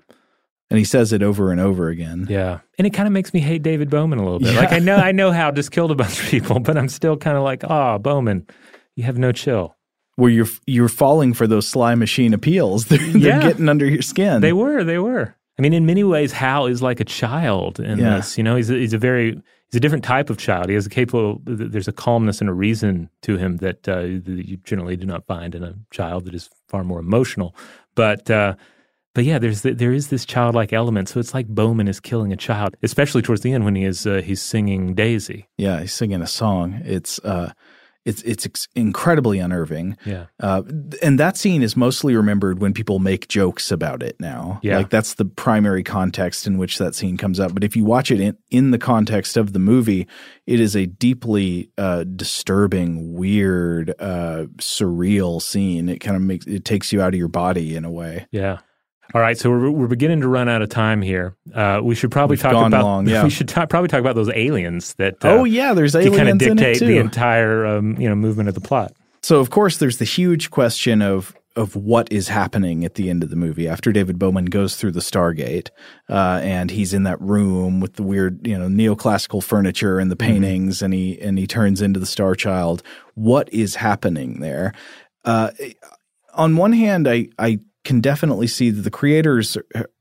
And 0.73 0.79
he 0.79 0.85
says 0.85 1.13
it 1.13 1.23
over 1.23 1.53
and 1.53 1.61
over 1.61 1.89
again. 1.89 2.27
yeah. 2.29 2.61
And 2.79 2.87
it 2.87 2.91
kind 2.91 3.07
of 3.07 3.13
makes 3.13 3.33
me 3.33 3.41
hate 3.41 3.63
David 3.63 3.91
Bowman 3.91 4.19
a 4.19 4.25
little 4.25 4.41
bit. 4.41 4.55
Yeah. 4.55 4.61
Like 4.61 4.73
I 4.73 4.79
know 4.81 4.97
I 4.97 5.13
know 5.21 5.31
Hal 5.31 5.53
just 5.53 5.71
killed 5.71 5.91
a 5.91 5.95
bunch 5.95 6.19
of 6.21 6.27
people, 6.27 6.59
but 6.61 6.77
I'm 6.77 6.89
still 6.89 7.17
kind 7.17 7.37
of 7.37 7.45
like, 7.45 7.63
oh, 7.69 7.99
Bowman, 7.99 8.47
you 8.97 9.05
have 9.05 9.19
no 9.19 9.31
chill. 9.33 9.77
Where 10.17 10.31
you're 10.31 10.49
you're 10.67 10.89
falling 10.89 11.33
for 11.35 11.47
those 11.47 11.67
sly 11.69 11.95
machine 11.95 12.35
appeals. 12.35 12.85
They're, 12.89 12.99
they're 12.99 13.41
getting 13.41 13.69
under 13.69 13.87
your 13.87 14.03
skin. 14.03 14.41
They 14.43 14.53
were, 14.53 14.83
they 14.85 14.99
were. 14.99 15.35
I 15.59 15.63
mean, 15.63 15.73
in 15.75 15.87
many 15.87 16.03
ways, 16.05 16.33
Hal 16.33 16.67
is 16.67 16.83
like 16.83 16.99
a 17.01 17.05
child 17.05 17.79
in 17.81 17.99
Yeah. 17.99 18.17
this. 18.17 18.37
You 18.39 18.45
know, 18.45 18.57
he's 18.57 18.71
a, 18.71 18.75
he's 18.75 18.93
a 18.95 18.99
very 18.99 19.33
he's 19.33 19.77
a 19.77 19.81
different 19.81 20.05
type 20.05 20.29
of 20.29 20.37
child. 20.39 20.69
He 20.69 20.75
has 20.75 20.87
a 20.87 20.91
capable. 20.91 21.41
There's 21.45 21.89
a 21.89 21.93
calmness 21.93 22.41
and 22.41 22.51
a 22.51 22.53
reason 22.53 23.09
to 23.23 23.37
him 23.37 23.59
that, 23.59 23.89
uh, 23.89 24.01
that 24.03 24.45
you 24.49 24.57
generally 24.65 24.97
do 24.97 25.07
not 25.07 25.27
find 25.27 25.55
in 25.55 25.63
a 25.63 25.75
child 25.91 26.25
that 26.27 26.35
is 26.35 26.49
far 26.69 26.85
more 26.85 26.99
emotional. 27.01 27.55
But 27.95 28.31
uh, 28.31 28.55
but 29.15 29.25
yeah, 29.25 29.39
there's 29.39 29.63
the, 29.63 29.73
there 29.73 29.93
is 29.93 30.09
this 30.09 30.25
childlike 30.25 30.73
element. 30.73 31.09
So 31.09 31.21
it's 31.21 31.35
like 31.35 31.47
Bowman 31.49 31.89
is 31.89 32.01
killing 32.01 32.33
a 32.33 32.37
child, 32.37 32.77
especially 32.83 33.23
towards 33.23 33.43
the 33.43 33.53
end 33.53 33.65
when 33.65 33.77
he 33.77 33.85
is 33.85 34.07
uh, 34.07 34.23
he's 34.25 34.41
singing 34.41 34.95
Daisy. 34.95 35.49
Yeah, 35.59 35.81
he's 35.81 35.93
singing 35.93 36.23
a 36.23 36.27
song. 36.27 36.81
It's 36.85 37.19
uh, 37.21 37.53
it's 38.05 38.23
it's 38.23 38.69
incredibly 38.75 39.39
unnerving. 39.39 39.97
Yeah. 40.05 40.27
Uh, 40.41 40.63
and 41.03 41.21
that 41.21 41.37
scene 41.37 41.63
is 41.63 41.77
mostly 41.77 42.17
remembered 42.17 42.61
when 42.61 42.73
people 42.73 42.99
make 42.99 43.29
jokes 43.29 43.71
about 43.71 44.03
it 44.03 44.17
now. 44.19 44.61
Yeah. 44.63 44.79
Like 44.79 44.91
that's 44.91 45.15
the 45.15 45.25
primary 45.25 45.85
context 45.85 46.47
in 46.47 46.59
which 46.59 46.79
that 46.79 46.95
scene 46.95 47.17
comes 47.17 47.39
up. 47.39 47.55
But 47.55 47.65
if 47.65 47.77
you 47.77 47.85
watch 47.85 48.11
it 48.11 48.21
in, 48.21 48.37
in 48.51 48.71
the 48.71 48.79
context 48.79 49.37
of 49.37 49.53
the 49.53 49.59
movie, 49.59 50.09
it 50.47 50.59
is 50.59 50.75
a 50.75 50.87
deeply 50.87 51.71
uh, 51.79 52.05
disturbing, 52.05 53.15
weird, 53.15 53.91
uh, 53.99 54.47
surreal 54.57 55.41
scene. 55.41 55.89
It 55.89 55.99
kind 55.99 56.17
of 56.17 56.23
makes 56.23 56.47
it 56.47 56.65
takes 56.65 56.93
you 56.93 57.01
out 57.01 57.15
of 57.15 57.19
your 57.19 57.29
body 57.29 57.77
in 57.77 57.85
a 57.85 57.91
way. 57.91 58.27
Yeah. 58.33 58.59
All 59.15 59.21
right, 59.21 59.37
so 59.37 59.51
we're, 59.51 59.71
we're 59.71 59.89
beginning 59.89 60.23
to 60.23 60.29
run 60.29 60.49
out 60.49 60.63
of 60.63 60.71
time 60.71 61.03
here. 61.03 61.37
Uh, 61.55 61.81
we 61.83 61.95
should 61.95 62.11
probably 62.11 62.35
We've 62.35 62.43
talk 62.43 62.53
gone 62.53 62.69
about 62.69 62.85
long, 62.85 63.07
yeah. 63.09 63.23
we 63.23 63.31
should 63.31 63.49
ta- 63.49 63.67
probably 63.67 63.89
talk 63.89 64.01
about 64.01 64.15
those 64.15 64.31
aliens 64.31 64.95
that 64.95 65.25
uh, 65.25 65.31
oh 65.31 65.45
yeah, 65.45 65.75
there's 65.75 65.95
aliens 65.95 66.17
kind 66.17 66.29
of 66.29 66.43
aliens 66.43 66.43
in 66.43 66.59
it 66.59 66.73
dictate 66.73 66.87
the 66.87 66.99
entire 66.99 67.67
um, 67.67 68.01
you 68.01 68.09
know 68.09 68.15
movement 68.15 68.49
of 68.49 68.55
the 68.55 68.61
plot. 68.61 68.93
So 69.23 69.39
of 69.41 69.51
course 69.51 69.77
there's 69.77 69.99
the 69.99 70.05
huge 70.05 70.51
question 70.51 71.03
of 71.03 71.35
of 71.55 71.77
what 71.77 72.11
is 72.11 72.29
happening 72.29 72.83
at 72.85 72.95
the 72.95 73.11
end 73.11 73.23
of 73.23 73.29
the 73.29 73.37
movie 73.37 73.69
after 73.69 73.93
David 73.93 74.19
Bowman 74.19 74.47
goes 74.47 74.77
through 74.77 74.93
the 74.93 75.01
Stargate 75.01 75.69
uh, 76.09 76.41
and 76.43 76.71
he's 76.71 76.95
in 76.95 77.03
that 77.03 77.21
room 77.21 77.79
with 77.81 77.95
the 77.95 78.03
weird 78.03 78.47
you 78.47 78.59
know 78.59 78.69
neoclassical 78.69 79.43
furniture 79.43 79.99
and 79.99 80.11
the 80.11 80.17
paintings 80.17 80.81
and 80.81 80.95
he 80.95 81.21
and 81.21 81.39
he 81.39 81.47
turns 81.47 81.83
into 81.83 82.01
the 82.01 82.07
Star 82.07 82.35
Child. 82.35 82.83
What 83.15 83.53
is 83.53 83.75
happening 83.75 84.41
there? 84.41 84.73
Uh, 85.25 85.51
on 86.35 86.57
one 86.57 86.73
hand, 86.73 87.07
I 87.07 87.29
I 87.39 87.61
can 87.85 88.01
definitely 88.01 88.47
see 88.47 88.71
that 88.71 88.83
the 88.83 88.91
creators 88.91 89.57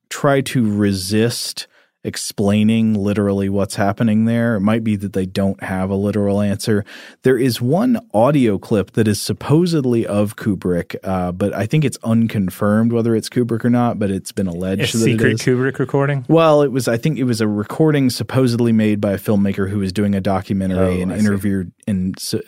try 0.09 0.41
to 0.41 0.71
resist 0.71 1.67
explaining 2.03 2.95
literally 2.95 3.47
what's 3.47 3.75
happening 3.75 4.25
there. 4.25 4.55
It 4.55 4.61
might 4.61 4.83
be 4.83 4.95
that 4.95 5.13
they 5.13 5.27
don't 5.27 5.61
have 5.63 5.91
a 5.91 5.95
literal 5.95 6.41
answer. 6.41 6.83
There 7.21 7.37
is 7.37 7.61
one 7.61 7.99
audio 8.11 8.57
clip 8.57 8.91
that 8.93 9.07
is 9.07 9.21
supposedly 9.21 10.07
of 10.07 10.35
Kubrick, 10.35 10.95
uh, 11.03 11.31
but 11.31 11.53
I 11.53 11.67
think 11.67 11.85
it's 11.85 11.99
unconfirmed 12.03 12.91
whether 12.91 13.15
it's 13.15 13.29
Kubrick 13.29 13.63
or 13.63 13.69
not. 13.69 13.99
But 13.99 14.09
it's 14.09 14.31
been 14.31 14.47
alleged 14.47 14.95
a 14.95 14.97
secret. 14.97 15.37
Kubrick 15.37 15.77
recording. 15.77 16.25
Well, 16.27 16.63
it 16.63 16.71
was. 16.71 16.87
I 16.87 16.97
think 16.97 17.19
it 17.19 17.25
was 17.25 17.39
a 17.39 17.47
recording 17.47 18.09
supposedly 18.09 18.71
made 18.71 18.99
by 18.99 19.11
a 19.11 19.17
filmmaker 19.19 19.69
who 19.69 19.77
was 19.79 19.93
doing 19.93 20.15
a 20.15 20.21
documentary 20.21 20.99
Oh, 20.99 21.01
and 21.03 21.13
I 21.13 21.17
see. 21.19 21.25
interviewed 21.25 21.71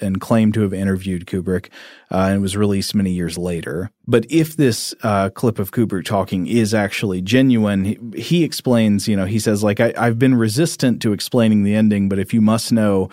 and 0.01 0.19
claimed 0.19 0.53
to 0.55 0.61
have 0.61 0.73
interviewed 0.73 1.25
Kubrick, 1.25 1.69
uh, 2.11 2.29
and 2.31 2.41
was 2.41 2.57
released 2.57 2.95
many 2.95 3.11
years 3.11 3.37
later. 3.37 3.91
But 4.07 4.25
if 4.29 4.55
this 4.55 4.93
uh, 5.03 5.29
clip 5.29 5.59
of 5.59 5.71
Kubrick 5.71 6.05
talking 6.05 6.47
is 6.47 6.73
actually 6.73 7.21
genuine, 7.21 7.85
he, 7.85 7.99
he 8.15 8.43
explains. 8.43 9.07
You 9.07 9.15
know, 9.15 9.25
he 9.25 9.39
says 9.39 9.63
like 9.63 9.79
I, 9.79 9.93
I've 9.97 10.19
been 10.19 10.35
resistant 10.35 11.01
to 11.03 11.13
explaining 11.13 11.63
the 11.63 11.75
ending, 11.75 12.09
but 12.09 12.19
if 12.19 12.33
you 12.33 12.41
must 12.41 12.71
know. 12.71 13.09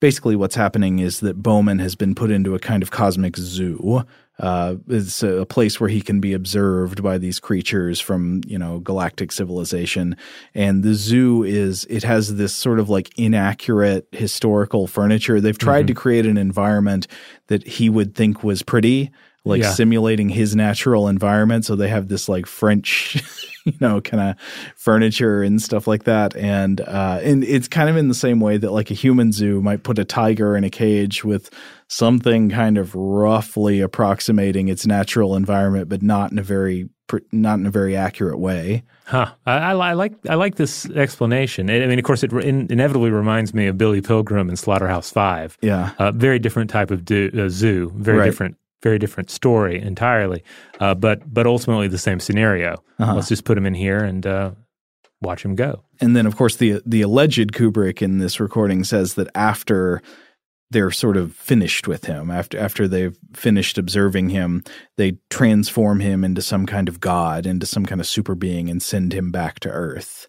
Basically, 0.00 0.36
what's 0.36 0.54
happening 0.54 1.00
is 1.00 1.18
that 1.20 1.42
Bowman 1.42 1.80
has 1.80 1.96
been 1.96 2.14
put 2.14 2.30
into 2.30 2.54
a 2.54 2.60
kind 2.60 2.84
of 2.84 2.92
cosmic 2.92 3.36
zoo. 3.36 4.04
Uh, 4.40 4.76
it's 4.88 5.22
a 5.22 5.44
place 5.46 5.80
where 5.80 5.90
he 5.90 6.00
can 6.00 6.20
be 6.20 6.32
observed 6.32 7.02
by 7.02 7.18
these 7.18 7.40
creatures 7.40 8.00
from 8.00 8.40
you 8.46 8.58
know 8.58 8.78
galactic 8.78 9.32
civilization, 9.32 10.16
and 10.54 10.82
the 10.84 10.94
zoo 10.94 11.42
is 11.42 11.84
it 11.90 12.04
has 12.04 12.36
this 12.36 12.54
sort 12.54 12.78
of 12.78 12.88
like 12.88 13.10
inaccurate 13.18 14.06
historical 14.12 14.86
furniture. 14.86 15.40
They've 15.40 15.58
tried 15.58 15.86
to 15.88 15.94
create 15.94 16.26
an 16.26 16.36
environment 16.36 17.08
that 17.48 17.66
he 17.66 17.90
would 17.90 18.14
think 18.14 18.44
was 18.44 18.62
pretty, 18.62 19.10
like 19.44 19.62
Yeah. 19.62 19.72
simulating 19.72 20.28
his 20.28 20.54
natural 20.54 21.08
environment. 21.08 21.64
So 21.64 21.74
they 21.76 21.88
have 21.88 22.06
this 22.08 22.28
like 22.28 22.46
French, 22.46 23.16
you 23.64 23.72
know, 23.80 24.00
kind 24.00 24.22
of 24.22 24.36
furniture 24.76 25.42
and 25.42 25.60
stuff 25.60 25.86
like 25.86 26.04
that. 26.04 26.36
And 26.36 26.80
uh, 26.80 27.20
and 27.22 27.42
it's 27.42 27.68
kind 27.68 27.88
of 27.90 27.96
in 27.96 28.08
the 28.08 28.14
same 28.14 28.38
way 28.40 28.56
that 28.56 28.70
like 28.70 28.90
a 28.90 28.94
human 28.94 29.32
zoo 29.32 29.60
might 29.62 29.82
put 29.82 29.98
a 29.98 30.04
tiger 30.04 30.56
in 30.56 30.62
a 30.64 30.70
cage 30.70 31.24
with 31.24 31.50
something 31.88 32.50
kind 32.50 32.78
of 32.78 32.94
roughly 32.94 33.80
approximating 33.80 34.68
its 34.68 34.86
natural 34.86 35.34
environment, 35.34 35.88
but 35.88 36.02
not 36.02 36.30
in 36.32 36.38
a 36.38 36.42
very 36.42 36.88
not 37.32 37.58
in 37.58 37.64
a 37.66 37.70
very 37.70 37.96
accurate 37.96 38.38
way. 38.38 38.82
Huh. 39.06 39.32
I, 39.46 39.52
I, 39.52 39.72
I 39.72 39.92
like 39.94 40.12
I 40.28 40.34
like 40.34 40.56
this 40.56 40.88
explanation. 40.90 41.70
I 41.70 41.82
I 41.82 41.86
mean, 41.86 41.98
of 41.98 42.04
course, 42.04 42.22
it 42.22 42.32
re- 42.32 42.44
in, 42.44 42.66
inevitably 42.70 43.10
reminds 43.10 43.54
me 43.54 43.66
of 43.66 43.78
Billy 43.78 44.02
Pilgrim 44.02 44.48
and 44.50 44.58
Slaughterhouse 44.58 45.10
Five. 45.10 45.56
Yeah. 45.62 45.92
uh, 45.98 46.12
very 46.12 46.38
different 46.38 46.68
type 46.70 46.90
of 46.90 47.04
do, 47.06 47.30
uh, 47.36 47.48
zoo. 47.48 47.90
Very 47.96 48.18
Right. 48.18 48.24
different, 48.26 48.56
very 48.82 48.98
different 48.98 49.30
story 49.30 49.80
entirely. 49.80 50.44
Uh, 50.80 50.94
but 50.94 51.32
but 51.32 51.46
ultimately 51.46 51.88
the 51.88 51.96
same 51.98 52.20
scenario. 52.20 52.82
Uh-huh. 52.98 53.14
Let's 53.14 53.28
just 53.28 53.44
put 53.44 53.56
him 53.56 53.64
in 53.64 53.72
here 53.74 54.04
and 54.04 54.26
uh, 54.26 54.50
watch 55.22 55.42
him 55.42 55.54
go. 55.54 55.84
And 56.02 56.14
then, 56.14 56.26
of 56.26 56.36
course, 56.36 56.56
the 56.56 56.82
the 56.84 57.00
alleged 57.00 57.52
Kubrick 57.52 58.02
in 58.02 58.18
this 58.18 58.38
recording 58.38 58.84
says 58.84 59.14
that 59.14 59.28
after 59.34 60.02
they're 60.70 60.90
sort 60.90 61.16
of 61.16 61.34
finished 61.34 61.88
with 61.88 62.04
him, 62.04 62.30
after 62.30 62.58
after 62.58 62.86
they've 62.86 63.16
finished 63.34 63.78
observing 63.78 64.28
him, 64.30 64.62
they 64.96 65.18
transform 65.30 66.00
him 66.00 66.24
into 66.24 66.42
some 66.42 66.66
kind 66.66 66.88
of 66.88 67.00
god, 67.00 67.46
into 67.46 67.66
some 67.66 67.86
kind 67.86 68.00
of 68.00 68.06
super 68.06 68.34
being, 68.34 68.68
and 68.68 68.82
send 68.82 69.12
him 69.12 69.30
back 69.30 69.60
to 69.60 69.70
Earth. 69.70 70.28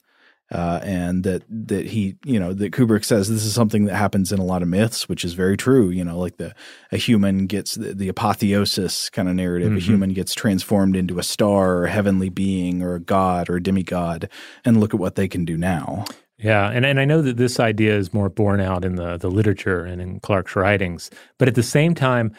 Uh, 0.51 0.79
and 0.81 1.23
that 1.25 1.43
that 1.47 1.87
he, 1.87 2.15
you 2.25 2.39
know, 2.39 2.53
that 2.53 2.71
Kubrick 2.71 3.05
says 3.05 3.29
this 3.29 3.45
is 3.45 3.53
something 3.53 3.85
that 3.85 3.95
happens 3.95 4.31
in 4.31 4.39
a 4.39 4.43
lot 4.43 4.63
of 4.63 4.67
myths, 4.67 5.07
which 5.07 5.23
is 5.23 5.33
very 5.33 5.55
true. 5.55 5.89
You 5.89 6.03
know, 6.03 6.17
like 6.17 6.37
the 6.37 6.55
a 6.91 6.97
human 6.97 7.45
gets 7.45 7.75
the, 7.75 7.93
the 7.93 8.07
apotheosis 8.07 9.11
kind 9.11 9.29
of 9.29 9.35
narrative. 9.35 9.71
A 9.75 9.79
human 9.79 10.13
gets 10.13 10.33
transformed 10.33 10.95
into 10.95 11.19
a 11.19 11.23
star 11.23 11.75
or 11.75 11.85
a 11.85 11.91
heavenly 11.91 12.29
being 12.29 12.81
or 12.81 12.95
a 12.95 12.99
god 12.99 13.47
or 13.47 13.57
a 13.57 13.63
demigod, 13.63 14.27
and 14.65 14.79
look 14.79 14.93
at 14.93 14.99
what 14.99 15.15
they 15.15 15.27
can 15.27 15.45
do 15.45 15.55
now. 15.55 16.05
Yeah, 16.41 16.69
and, 16.69 16.85
and 16.85 16.99
I 16.99 17.05
know 17.05 17.21
that 17.21 17.37
this 17.37 17.59
idea 17.59 17.97
is 17.97 18.13
more 18.13 18.29
borne 18.29 18.61
out 18.61 18.85
in 18.85 18.95
the, 18.95 19.17
the 19.17 19.29
literature 19.29 19.83
and 19.83 20.01
in 20.01 20.19
Clarke's 20.21 20.55
writings, 20.55 21.09
but 21.37 21.47
at 21.47 21.55
the 21.55 21.63
same 21.63 21.93
time, 21.93 22.33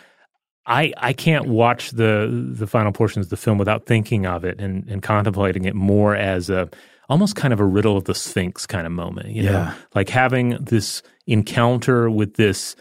I 0.66 0.92
I 0.96 1.12
can't 1.12 1.46
watch 1.48 1.90
the 1.90 2.28
the 2.56 2.66
final 2.66 2.92
portions 2.92 3.26
of 3.26 3.30
the 3.30 3.36
film 3.36 3.58
without 3.58 3.86
thinking 3.86 4.26
of 4.26 4.44
it 4.44 4.60
and, 4.60 4.88
and 4.88 5.02
contemplating 5.02 5.64
it 5.64 5.74
more 5.74 6.14
as 6.16 6.48
a 6.50 6.68
almost 7.08 7.34
kind 7.36 7.52
of 7.52 7.60
a 7.60 7.64
riddle 7.64 7.96
of 7.96 8.04
the 8.04 8.14
Sphinx 8.14 8.66
kind 8.66 8.86
of 8.86 8.92
moment. 8.92 9.28
You 9.30 9.42
know, 9.44 9.52
Yeah. 9.52 9.74
like 9.94 10.08
having 10.08 10.56
this 10.60 11.02
encounter 11.26 12.08
with 12.10 12.34
this 12.34 12.76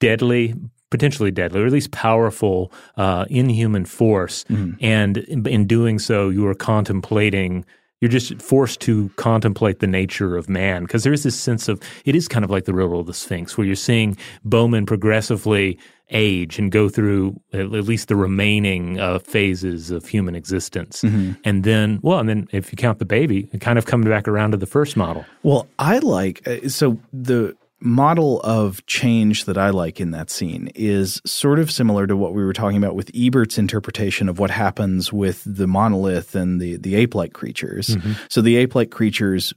deadly, 0.00 0.54
potentially 0.90 1.30
deadly, 1.30 1.60
or 1.60 1.66
at 1.66 1.72
least 1.72 1.90
powerful 1.90 2.72
uh, 2.96 3.26
inhuman 3.28 3.84
force, 3.84 4.44
and 4.80 5.18
in, 5.18 5.46
in 5.46 5.66
doing 5.66 5.98
so, 5.98 6.28
you 6.30 6.46
are 6.46 6.54
contemplating. 6.54 7.64
You're 8.00 8.10
just 8.10 8.40
forced 8.40 8.80
to 8.82 9.10
contemplate 9.16 9.80
the 9.80 9.86
nature 9.86 10.36
of 10.36 10.48
man 10.48 10.84
because 10.84 11.04
there 11.04 11.12
is 11.12 11.22
this 11.22 11.38
sense 11.38 11.68
of 11.68 11.80
it 12.04 12.14
is 12.14 12.28
kind 12.28 12.44
of 12.44 12.50
like 12.50 12.64
the 12.64 12.72
riddle 12.74 13.00
of 13.00 13.06
the 13.06 13.14
Sphinx, 13.14 13.58
where 13.58 13.66
you're 13.66 13.76
seeing 13.76 14.16
Bowman 14.44 14.86
progressively 14.86 15.78
age 16.12 16.58
and 16.58 16.72
go 16.72 16.88
through 16.88 17.38
at 17.52 17.70
least 17.70 18.08
the 18.08 18.16
remaining 18.16 18.98
uh, 18.98 19.18
phases 19.20 19.90
of 19.90 20.06
human 20.08 20.34
existence, 20.34 21.04
and 21.44 21.62
then, 21.64 22.00
well, 22.02 22.18
and 22.18 22.28
then 22.28 22.48
if 22.52 22.72
you 22.72 22.76
count 22.76 22.98
the 22.98 23.04
baby, 23.04 23.48
it 23.52 23.60
kind 23.60 23.78
of 23.78 23.86
comes 23.86 24.06
back 24.06 24.26
around 24.26 24.50
to 24.50 24.56
the 24.56 24.66
first 24.66 24.96
model. 24.96 25.24
Well, 25.42 25.68
I 25.78 25.98
like 25.98 26.46
uh, 26.48 26.68
so 26.68 26.98
the 27.12 27.56
model 27.80 28.40
of 28.42 28.84
change 28.86 29.46
that 29.46 29.56
I 29.56 29.70
like 29.70 30.00
in 30.00 30.10
that 30.10 30.30
scene 30.30 30.70
is 30.74 31.20
sort 31.24 31.58
of 31.58 31.70
similar 31.70 32.06
to 32.06 32.16
what 32.16 32.34
we 32.34 32.44
were 32.44 32.52
talking 32.52 32.76
about 32.76 32.94
with 32.94 33.10
Ebert's 33.14 33.58
interpretation 33.58 34.28
of 34.28 34.38
what 34.38 34.50
happens 34.50 35.12
with 35.12 35.42
the 35.46 35.66
monolith 35.66 36.34
and 36.34 36.60
the 36.60 36.76
the 36.76 36.94
ape-like 36.94 37.32
creatures. 37.32 37.88
Mm-hmm. 37.88 38.12
So 38.28 38.42
the 38.42 38.56
ape-like 38.56 38.90
creatures 38.90 39.54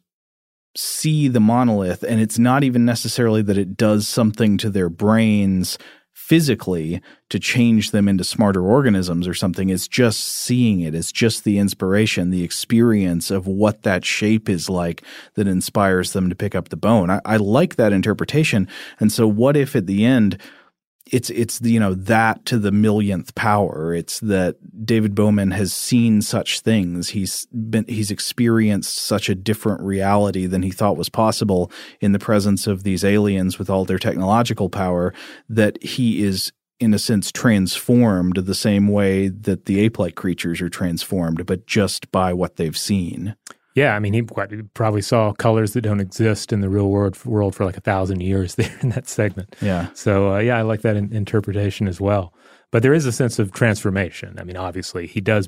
see 0.76 1.28
the 1.28 1.40
monolith 1.40 2.04
and 2.04 2.20
it's 2.20 2.40
not 2.40 2.64
even 2.64 2.84
necessarily 2.86 3.41
that 3.44 3.58
it 3.58 3.78
does 3.78 4.08
something 4.08 4.58
to 4.58 4.70
their 4.70 4.90
brains 4.90 5.78
physically 6.14 7.02
to 7.30 7.40
change 7.40 7.91
them 7.91 8.07
into 8.07 8.23
smarter 8.23 8.64
organisms 8.64 9.27
or 9.27 9.34
something. 9.34 9.69
It's 9.69 9.88
just 9.88 10.22
seeing 10.22 10.80
it. 10.81 10.95
It's 10.95 11.11
just 11.11 11.44
the 11.44 11.57
inspiration, 11.57 12.30
the 12.30 12.44
experience 12.44 13.31
of 13.31 13.48
what 13.48 13.81
that 13.84 14.06
shape 14.06 14.48
is 14.48 14.69
like 14.69 15.03
that 15.34 15.48
inspires 15.48 16.14
them 16.14 16.30
to 16.30 16.35
pick 16.35 16.56
up 16.56 16.69
the 16.69 16.77
bone. 16.77 17.10
I, 17.10 17.19
I 17.26 17.38
like 17.38 17.76
that 17.76 17.91
interpretation. 17.91 18.68
And 18.99 19.11
so, 19.11 19.27
what 19.27 19.57
if 19.57 19.76
at 19.76 19.88
the 19.88 20.06
end, 20.06 20.38
it's 21.12 21.30
it's 21.30 21.60
you 21.62 21.80
know 21.80 21.94
that 21.94 22.46
to 22.46 22.58
the 22.58 22.72
millionth 22.72 23.36
power. 23.36 23.94
It's 23.94 24.20
that 24.22 24.56
David 24.86 25.16
Bowman 25.16 25.52
has 25.52 25.74
seen 25.74 26.22
such 26.22 26.62
things. 26.62 27.10
He's 27.10 27.46
been 27.48 27.86
he's 27.88 28.12
experienced 28.12 28.98
such 28.98 29.30
a 29.30 29.36
different 29.36 29.82
reality 29.82 30.46
than 30.46 30.64
he 30.64 30.72
thought 30.72 30.98
was 30.98 31.10
possible 31.10 31.72
in 32.00 32.14
the 32.14 32.20
presence 32.20 32.68
of 32.68 32.84
these 32.84 33.04
aliens 33.04 33.60
with 33.60 33.70
all 33.70 33.86
their 33.86 34.00
technological 34.00 34.70
power 34.70 35.14
that 35.50 35.82
he 35.84 36.24
is 36.24 36.52
in 36.80 36.94
a 36.94 37.00
sense 37.00 37.32
transformed 37.32 38.36
the 38.38 38.56
same 38.56 38.88
way 38.88 39.30
that 39.30 39.66
the 39.66 39.80
ape-like 39.80 40.16
creatures 40.16 40.62
are 40.62 40.70
transformed, 40.70 41.46
but 41.46 41.66
just 41.66 42.12
by 42.12 42.34
what 42.34 42.56
they've 42.58 42.78
seen. 42.78 43.36
Yeah, 43.76 43.95
I 43.95 44.00
mean, 44.00 44.14
he 44.14 44.22
probably 44.22 45.02
saw 45.02 45.34
colors 45.34 45.74
that 45.74 45.82
don't 45.82 46.00
exist 46.00 46.54
in 46.54 46.62
the 46.62 46.70
real 46.70 46.90
world, 46.90 47.24
world 47.26 47.56
for 47.56 47.66
like 47.66 47.78
a 47.78 47.82
thousand 47.82 48.22
years 48.22 48.56
there 48.56 48.78
in 48.82 48.90
that 48.90 49.08
segment. 49.08 49.56
Yeah. 49.62 49.88
So, 49.94 50.34
uh, 50.34 50.40
yeah, 50.40 50.58
I 50.58 50.62
like 50.62 50.82
that 50.82 50.95
in- 50.95 51.14
interpretation 51.14 51.88
as 51.88 52.00
well. 52.00 52.34
But 52.72 52.82
there 52.82 52.94
is 52.94 53.06
a 53.06 53.12
sense 53.12 53.40
of 53.40 53.52
transformation. 53.52 54.36
I 54.40 54.44
mean, 54.44 54.58
obviously, 54.58 55.06
he 55.06 55.22
does 55.22 55.48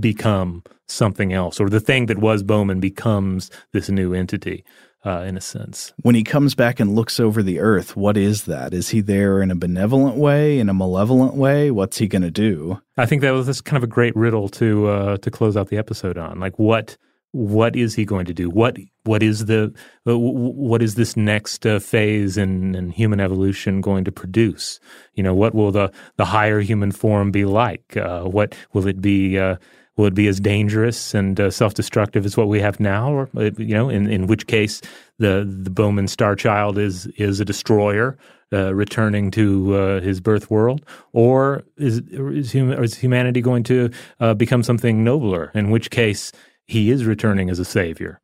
become 0.00 0.62
something 0.88 1.32
else, 1.32 1.60
or 1.60 1.68
the 1.68 1.80
thing 1.80 2.06
that 2.06 2.18
was 2.18 2.42
Bowman 2.42 2.80
becomes 2.80 3.50
this 3.72 3.88
new 3.88 4.12
entity, 4.12 4.64
uh, 5.04 5.20
in 5.20 5.36
a 5.36 5.40
sense. 5.40 5.92
When 6.02 6.14
he 6.14 6.24
comes 6.24 6.54
back 6.54 6.80
and 6.80 6.94
looks 6.94 7.20
over 7.20 7.42
the 7.42 7.60
earth, 7.60 7.96
what 7.96 8.16
is 8.16 8.44
that? 8.44 8.74
Is 8.74 8.88
he 8.88 9.00
there 9.00 9.40
in 9.40 9.50
a 9.50 9.54
benevolent 9.54 10.16
way, 10.16 10.58
in 10.58 10.68
a 10.68 10.74
malevolent 10.74 11.34
way? 11.34 11.70
What's 11.70 11.98
he 11.98 12.08
going 12.08 12.22
to 12.22 12.30
do? 12.30 12.80
I 12.96 13.06
think 13.06 13.22
that 13.22 13.30
was 13.30 13.60
kind 13.60 13.76
of 13.76 13.84
a 13.84 13.92
great 13.92 14.14
riddle 14.16 14.48
to 14.50 14.88
uh, 14.88 15.16
to 15.18 15.30
close 15.30 15.56
out 15.56 15.68
the 15.68 15.78
episode 15.78 16.18
on. 16.18 16.40
Like, 16.40 16.58
what 16.58 16.96
what 17.36 17.76
is 17.76 17.94
he 17.94 18.06
going 18.06 18.24
to 18.24 18.32
do? 18.32 18.48
What 18.48 18.78
what 19.04 19.22
is 19.22 19.44
the 19.44 19.74
uh, 20.06 20.18
what 20.18 20.82
is 20.82 20.94
this 20.94 21.16
next 21.16 21.66
uh, 21.66 21.78
phase 21.78 22.38
in, 22.38 22.74
in 22.74 22.90
human 22.90 23.20
evolution 23.20 23.82
going 23.82 24.04
to 24.04 24.12
produce? 24.12 24.80
You 25.14 25.22
know, 25.22 25.34
what 25.34 25.54
will 25.54 25.70
the 25.70 25.92
the 26.16 26.24
higher 26.24 26.60
human 26.60 26.92
form 26.92 27.30
be 27.30 27.44
like? 27.44 27.96
Uh, 27.96 28.24
what 28.24 28.54
will 28.72 28.86
it 28.86 29.02
be? 29.02 29.38
Uh, 29.38 29.56
will 29.96 30.06
it 30.06 30.14
be 30.14 30.28
as 30.28 30.40
dangerous 30.40 31.14
and 31.14 31.38
uh, 31.38 31.50
self 31.50 31.74
destructive 31.74 32.24
as 32.24 32.36
what 32.38 32.48
we 32.48 32.60
have 32.60 32.80
now, 32.80 33.12
or 33.12 33.28
uh, 33.36 33.50
you 33.58 33.74
know, 33.74 33.90
in, 33.90 34.08
in 34.08 34.26
which 34.26 34.46
case 34.46 34.80
the 35.18 35.46
the 35.46 35.70
Bowman 35.70 36.08
Star 36.08 36.34
Child 36.34 36.78
is 36.78 37.06
is 37.18 37.38
a 37.38 37.44
destroyer? 37.44 38.16
Uh, 38.52 38.72
returning 38.72 39.28
to 39.28 39.74
uh, 39.74 40.00
his 40.00 40.20
birth 40.20 40.52
world, 40.52 40.80
or 41.12 41.64
is 41.78 41.98
is, 42.12 42.52
hum- 42.52 42.70
is 42.70 42.94
humanity 42.94 43.40
going 43.40 43.64
to 43.64 43.90
uh, 44.20 44.34
become 44.34 44.62
something 44.62 45.02
nobler? 45.02 45.50
In 45.52 45.68
which 45.70 45.90
case, 45.90 46.30
he 46.66 46.90
is 46.90 47.04
returning 47.04 47.50
as 47.50 47.58
a 47.58 47.64
savior. 47.64 48.20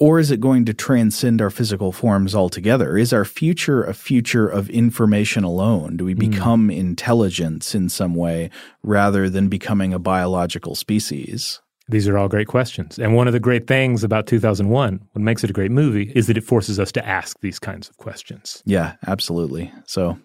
Or 0.00 0.20
is 0.20 0.30
it 0.30 0.40
going 0.40 0.64
to 0.66 0.74
transcend 0.74 1.42
our 1.42 1.50
physical 1.50 1.90
forms 1.90 2.32
altogether? 2.34 2.96
Is 2.96 3.12
our 3.12 3.24
future 3.24 3.82
a 3.82 3.92
future 3.92 4.46
of 4.48 4.70
information 4.70 5.42
alone? 5.42 5.96
Do 5.96 6.04
we 6.04 6.12
Hmm. 6.12 6.20
become 6.30 6.70
intelligence 6.70 7.74
in 7.74 7.88
some 7.88 8.14
way 8.14 8.50
rather 8.84 9.28
than 9.28 9.48
becoming 9.48 9.92
a 9.92 9.98
biological 9.98 10.76
species? 10.76 11.60
These 11.88 12.06
are 12.06 12.16
all 12.18 12.28
great 12.28 12.46
questions. 12.48 12.98
And 12.98 13.14
one 13.14 13.26
of 13.26 13.32
the 13.32 13.40
great 13.40 13.66
things 13.66 14.04
about 14.04 14.26
2001, 14.26 15.00
what 15.12 15.22
makes 15.22 15.42
it 15.42 15.50
a 15.50 15.54
great 15.54 15.70
movie, 15.72 16.12
is 16.14 16.26
that 16.28 16.36
it 16.36 16.44
forces 16.44 16.78
us 16.78 16.92
to 16.92 17.04
ask 17.08 17.40
these 17.40 17.58
kinds 17.58 17.88
of 17.88 17.96
questions. 17.96 18.62
Yeah, 18.66 18.92
absolutely. 19.06 19.72
So 19.86 20.18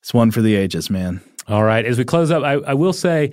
it's 0.00 0.14
one 0.14 0.30
for 0.32 0.40
the 0.42 0.56
ages, 0.56 0.88
man. 0.90 1.20
All 1.46 1.62
right. 1.64 1.84
As 1.84 1.98
we 1.98 2.04
close 2.04 2.30
up, 2.30 2.42
I, 2.42 2.54
I 2.54 2.74
will 2.74 2.92
say 2.94 3.32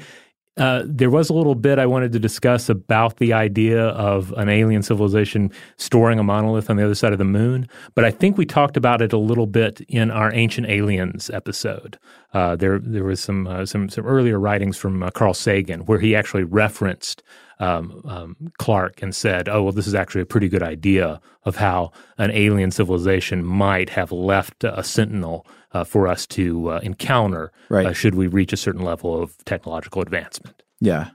uh, 0.58 0.84
there 0.86 1.10
was 1.10 1.30
a 1.30 1.34
little 1.34 1.56
bit 1.56 1.78
I 1.80 1.86
wanted 1.86 2.12
to 2.14 2.20
discuss 2.20 2.70
about 2.70 3.18
the 3.18 3.34
idea 3.34 3.88
of 3.90 4.34
an 4.38 4.50
alien 4.50 4.82
civilization 4.82 5.52
storing 5.78 6.20
a 6.20 6.24
monolith 6.24 6.70
on 6.70 6.78
the 6.78 6.84
other 6.84 6.96
side 6.96 7.12
of 7.12 7.20
the 7.20 7.26
moon. 7.26 7.70
But 7.94 8.06
I 8.06 8.12
think 8.12 8.38
we 8.38 8.46
talked 8.46 8.76
about 8.76 9.02
it 9.02 9.14
a 9.14 9.18
little 9.18 9.48
bit 9.48 9.82
in 9.88 10.10
our 10.10 10.34
Ancient 10.34 10.68
Aliens 10.68 11.30
episode. 11.30 12.00
Uh, 12.34 12.56
there, 12.56 12.80
there 12.80 13.04
was 13.04 13.20
some 13.20 13.48
uh, 13.48 13.66
some 13.66 13.90
some 13.90 14.06
earlier 14.06 14.40
writings 14.40 14.78
from 14.78 15.04
uh, 15.04 15.12
Carl 15.12 15.34
Sagan 15.34 15.82
where 15.82 16.00
he 16.00 16.16
actually 16.16 16.44
referenced 16.44 17.24
um, 17.60 18.02
um, 18.06 18.52
Clarke 18.58 19.02
and 19.02 19.16
said, 19.16 19.48
"Oh, 19.48 19.64
well, 19.64 19.72
this 19.72 19.88
is 19.88 19.96
actually 19.96 20.22
a 20.22 20.26
pretty 20.26 20.50
good 20.50 20.64
idea 20.64 21.22
of 21.46 21.56
how 21.56 21.92
an 22.18 22.32
alien 22.32 22.72
civilization 22.72 23.46
might 23.46 23.90
have 23.92 24.12
left 24.12 24.64
a 24.64 24.84
sentinel 24.84 25.46
uh, 25.73 25.84
for 25.84 26.07
us 26.07 26.26
to 26.27 26.69
uh, 26.72 26.80
encounter, 26.84 27.52
Right. 27.69 27.85
uh, 27.88 27.94
should 27.94 28.15
we 28.15 28.27
reach 28.27 28.53
a 28.53 28.57
certain 28.57 28.81
level 28.84 29.22
of 29.22 29.38
technological 29.45 30.02
advancement." 30.02 30.64
Yeah. 30.80 31.10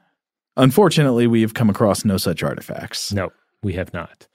Unfortunately, 0.56 1.26
we 1.26 1.40
have 1.42 1.54
come 1.54 1.70
across 1.70 2.04
no 2.04 2.16
such 2.18 2.42
artifacts. 2.42 3.12
No, 3.12 3.30
we 3.62 3.72
have 3.74 3.92
not. 3.94 4.26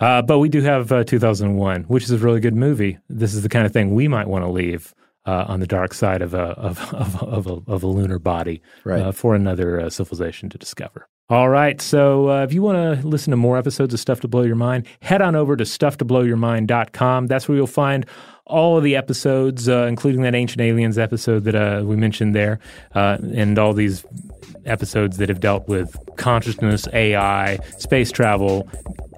Uh, 0.00 0.20
but 0.20 0.38
we 0.38 0.48
do 0.48 0.60
have 0.60 0.90
uh, 0.92 1.04
2001, 1.04 1.84
which 1.84 2.04
is 2.04 2.10
a 2.10 2.18
really 2.18 2.40
good 2.40 2.54
movie. 2.56 2.98
This 3.08 3.32
is 3.34 3.42
the 3.42 3.48
kind 3.48 3.64
of 3.64 3.72
thing 3.72 3.94
we 3.94 4.08
might 4.08 4.26
want 4.28 4.44
to 4.44 4.50
leave 4.50 4.92
uh, 5.24 5.44
on 5.46 5.60
the 5.60 5.66
dark 5.66 5.94
side 5.94 6.20
of 6.20 6.34
a 6.34 6.38
of 6.58 6.92
of, 6.94 7.22
of, 7.22 7.46
a, 7.46 7.70
of 7.72 7.82
a 7.82 7.86
lunar 7.86 8.18
body 8.18 8.60
Right. 8.84 9.00
uh, 9.00 9.12
for 9.12 9.34
another 9.34 9.80
uh, 9.80 9.88
civilization 9.90 10.48
to 10.50 10.58
discover. 10.58 11.06
All 11.30 11.48
right, 11.48 11.80
so 11.80 12.28
uh, 12.28 12.42
if 12.42 12.52
you 12.52 12.60
want 12.60 13.00
to 13.00 13.06
listen 13.06 13.30
to 13.30 13.36
more 13.38 13.56
episodes 13.56 13.94
of 13.94 14.00
Stuff 14.00 14.20
to 14.20 14.28
Blow 14.28 14.42
Your 14.42 14.56
Mind, 14.56 14.86
head 15.00 15.22
on 15.22 15.34
over 15.34 15.56
to 15.56 15.64
stufftoblowyourmind.com. 15.64 17.26
That's 17.28 17.48
where 17.48 17.56
you'll 17.56 17.66
find 17.66 18.04
all 18.46 18.76
of 18.76 18.84
the 18.84 18.96
episodes, 18.96 19.68
uh, 19.68 19.86
including 19.86 20.22
that 20.22 20.34
Ancient 20.34 20.60
Aliens 20.60 20.98
episode 20.98 21.44
that 21.44 21.54
uh, 21.54 21.82
we 21.84 21.96
mentioned 21.96 22.34
there, 22.34 22.58
uh, 22.94 23.18
and 23.34 23.58
all 23.58 23.72
these 23.72 24.04
episodes 24.64 25.18
that 25.18 25.28
have 25.28 25.40
dealt 25.40 25.68
with 25.68 25.96
consciousness, 26.16 26.86
AI, 26.92 27.56
space 27.78 28.10
travel, 28.10 28.68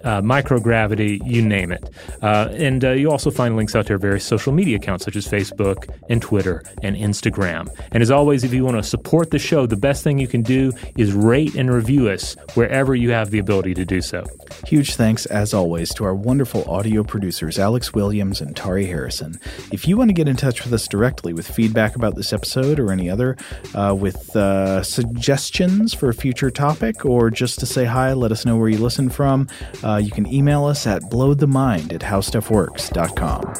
uh, 0.05 0.21
microgravity, 0.21 1.21
you 1.25 1.43
name 1.43 1.73
it. 1.73 1.91
Uh, 2.23 2.49
and 2.53 2.85
uh, 2.85 2.91
you 2.91 3.11
also 3.11 3.31
find 3.31 3.57
links 3.57 3.75
out 3.75 3.87
to 3.87 3.95
our 3.95 3.99
various 3.99 4.25
social 4.25 4.53
media 4.53 4.77
accounts 4.77 5.05
such 5.05 5.17
as 5.17 5.27
Facebook 5.27 5.93
and 6.09 6.23
Twitter 6.23 6.63
and 6.83 6.97
Instagram. 6.97 7.69
And 7.93 8.03
as 8.03 8.11
always, 8.11 8.45
if 8.45 8.53
you 8.53 8.65
want 8.65 8.77
to 8.77 8.83
support 8.83 9.31
the 9.31 9.39
show, 9.39 9.67
the 9.67 9.77
best 9.77 10.05
thing 10.05 10.19
you 10.19 10.29
can 10.29 10.43
do 10.43 10.73
is 10.97 11.13
rate 11.13 11.55
and 11.55 11.73
review 11.73 12.09
us 12.09 12.37
wherever 12.55 12.95
you 12.95 13.11
have 13.11 13.31
the 13.31 13.39
ability 13.39 13.75
to 13.75 13.85
do 13.85 14.01
so. 14.01 14.25
Huge 14.67 14.95
thanks, 14.95 15.27
as 15.27 15.55
always, 15.55 15.93
to 15.95 16.05
our 16.05 16.15
wonderful 16.15 16.65
audio 16.71 17.03
producers, 17.03 17.59
Alex 17.59 17.95
Williams 17.95 18.41
and 18.41 18.55
Tari 18.55 18.87
Harrison. 18.87 19.39
If 19.73 19.89
you 19.89 19.97
want 19.97 20.11
to 20.11 20.15
get 20.15 20.29
in 20.29 20.37
touch 20.37 20.65
with 20.65 20.73
us 20.73 20.87
directly 20.87 21.33
with 21.33 21.47
feedback 21.47 21.97
about 21.97 22.15
this 22.15 22.33
episode 22.33 22.79
or 22.79 22.93
any 22.93 23.09
other, 23.11 23.37
uh, 23.75 23.97
with 23.99 24.35
uh, 24.37 24.83
suggestions 24.83 25.95
for 25.95 26.09
a 26.09 26.15
future 26.15 26.51
topic, 26.51 27.05
or 27.05 27.31
just 27.31 27.59
to 27.61 27.67
say 27.67 27.85
hi, 27.85 28.13
let 28.13 28.33
us 28.33 28.45
know 28.45 28.57
where 28.57 28.69
you 28.69 28.79
listen 28.79 29.09
from, 29.09 29.49
uh, 29.83 29.94
Uh, 29.95 29.99
you 29.99 30.11
can 30.11 30.27
email 30.27 30.65
us 30.65 30.89
at 30.89 31.03
blowthemind 31.03 31.93
at 31.93 32.01
howstuffworks.com. 32.01 33.55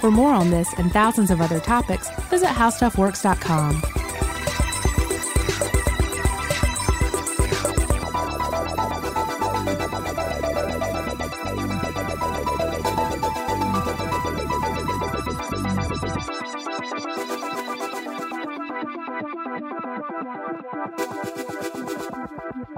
For 0.00 0.10
more 0.10 0.32
on 0.32 0.50
this 0.50 0.72
and 0.78 0.90
thousands 0.92 1.30
of 1.30 1.42
other 1.42 1.60
topics, 1.60 2.08
visit 2.30 2.48
howstuffworks.com. 2.48 4.05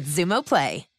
with 0.00 0.08
Xumo 0.08 0.42
Play. 0.44 0.89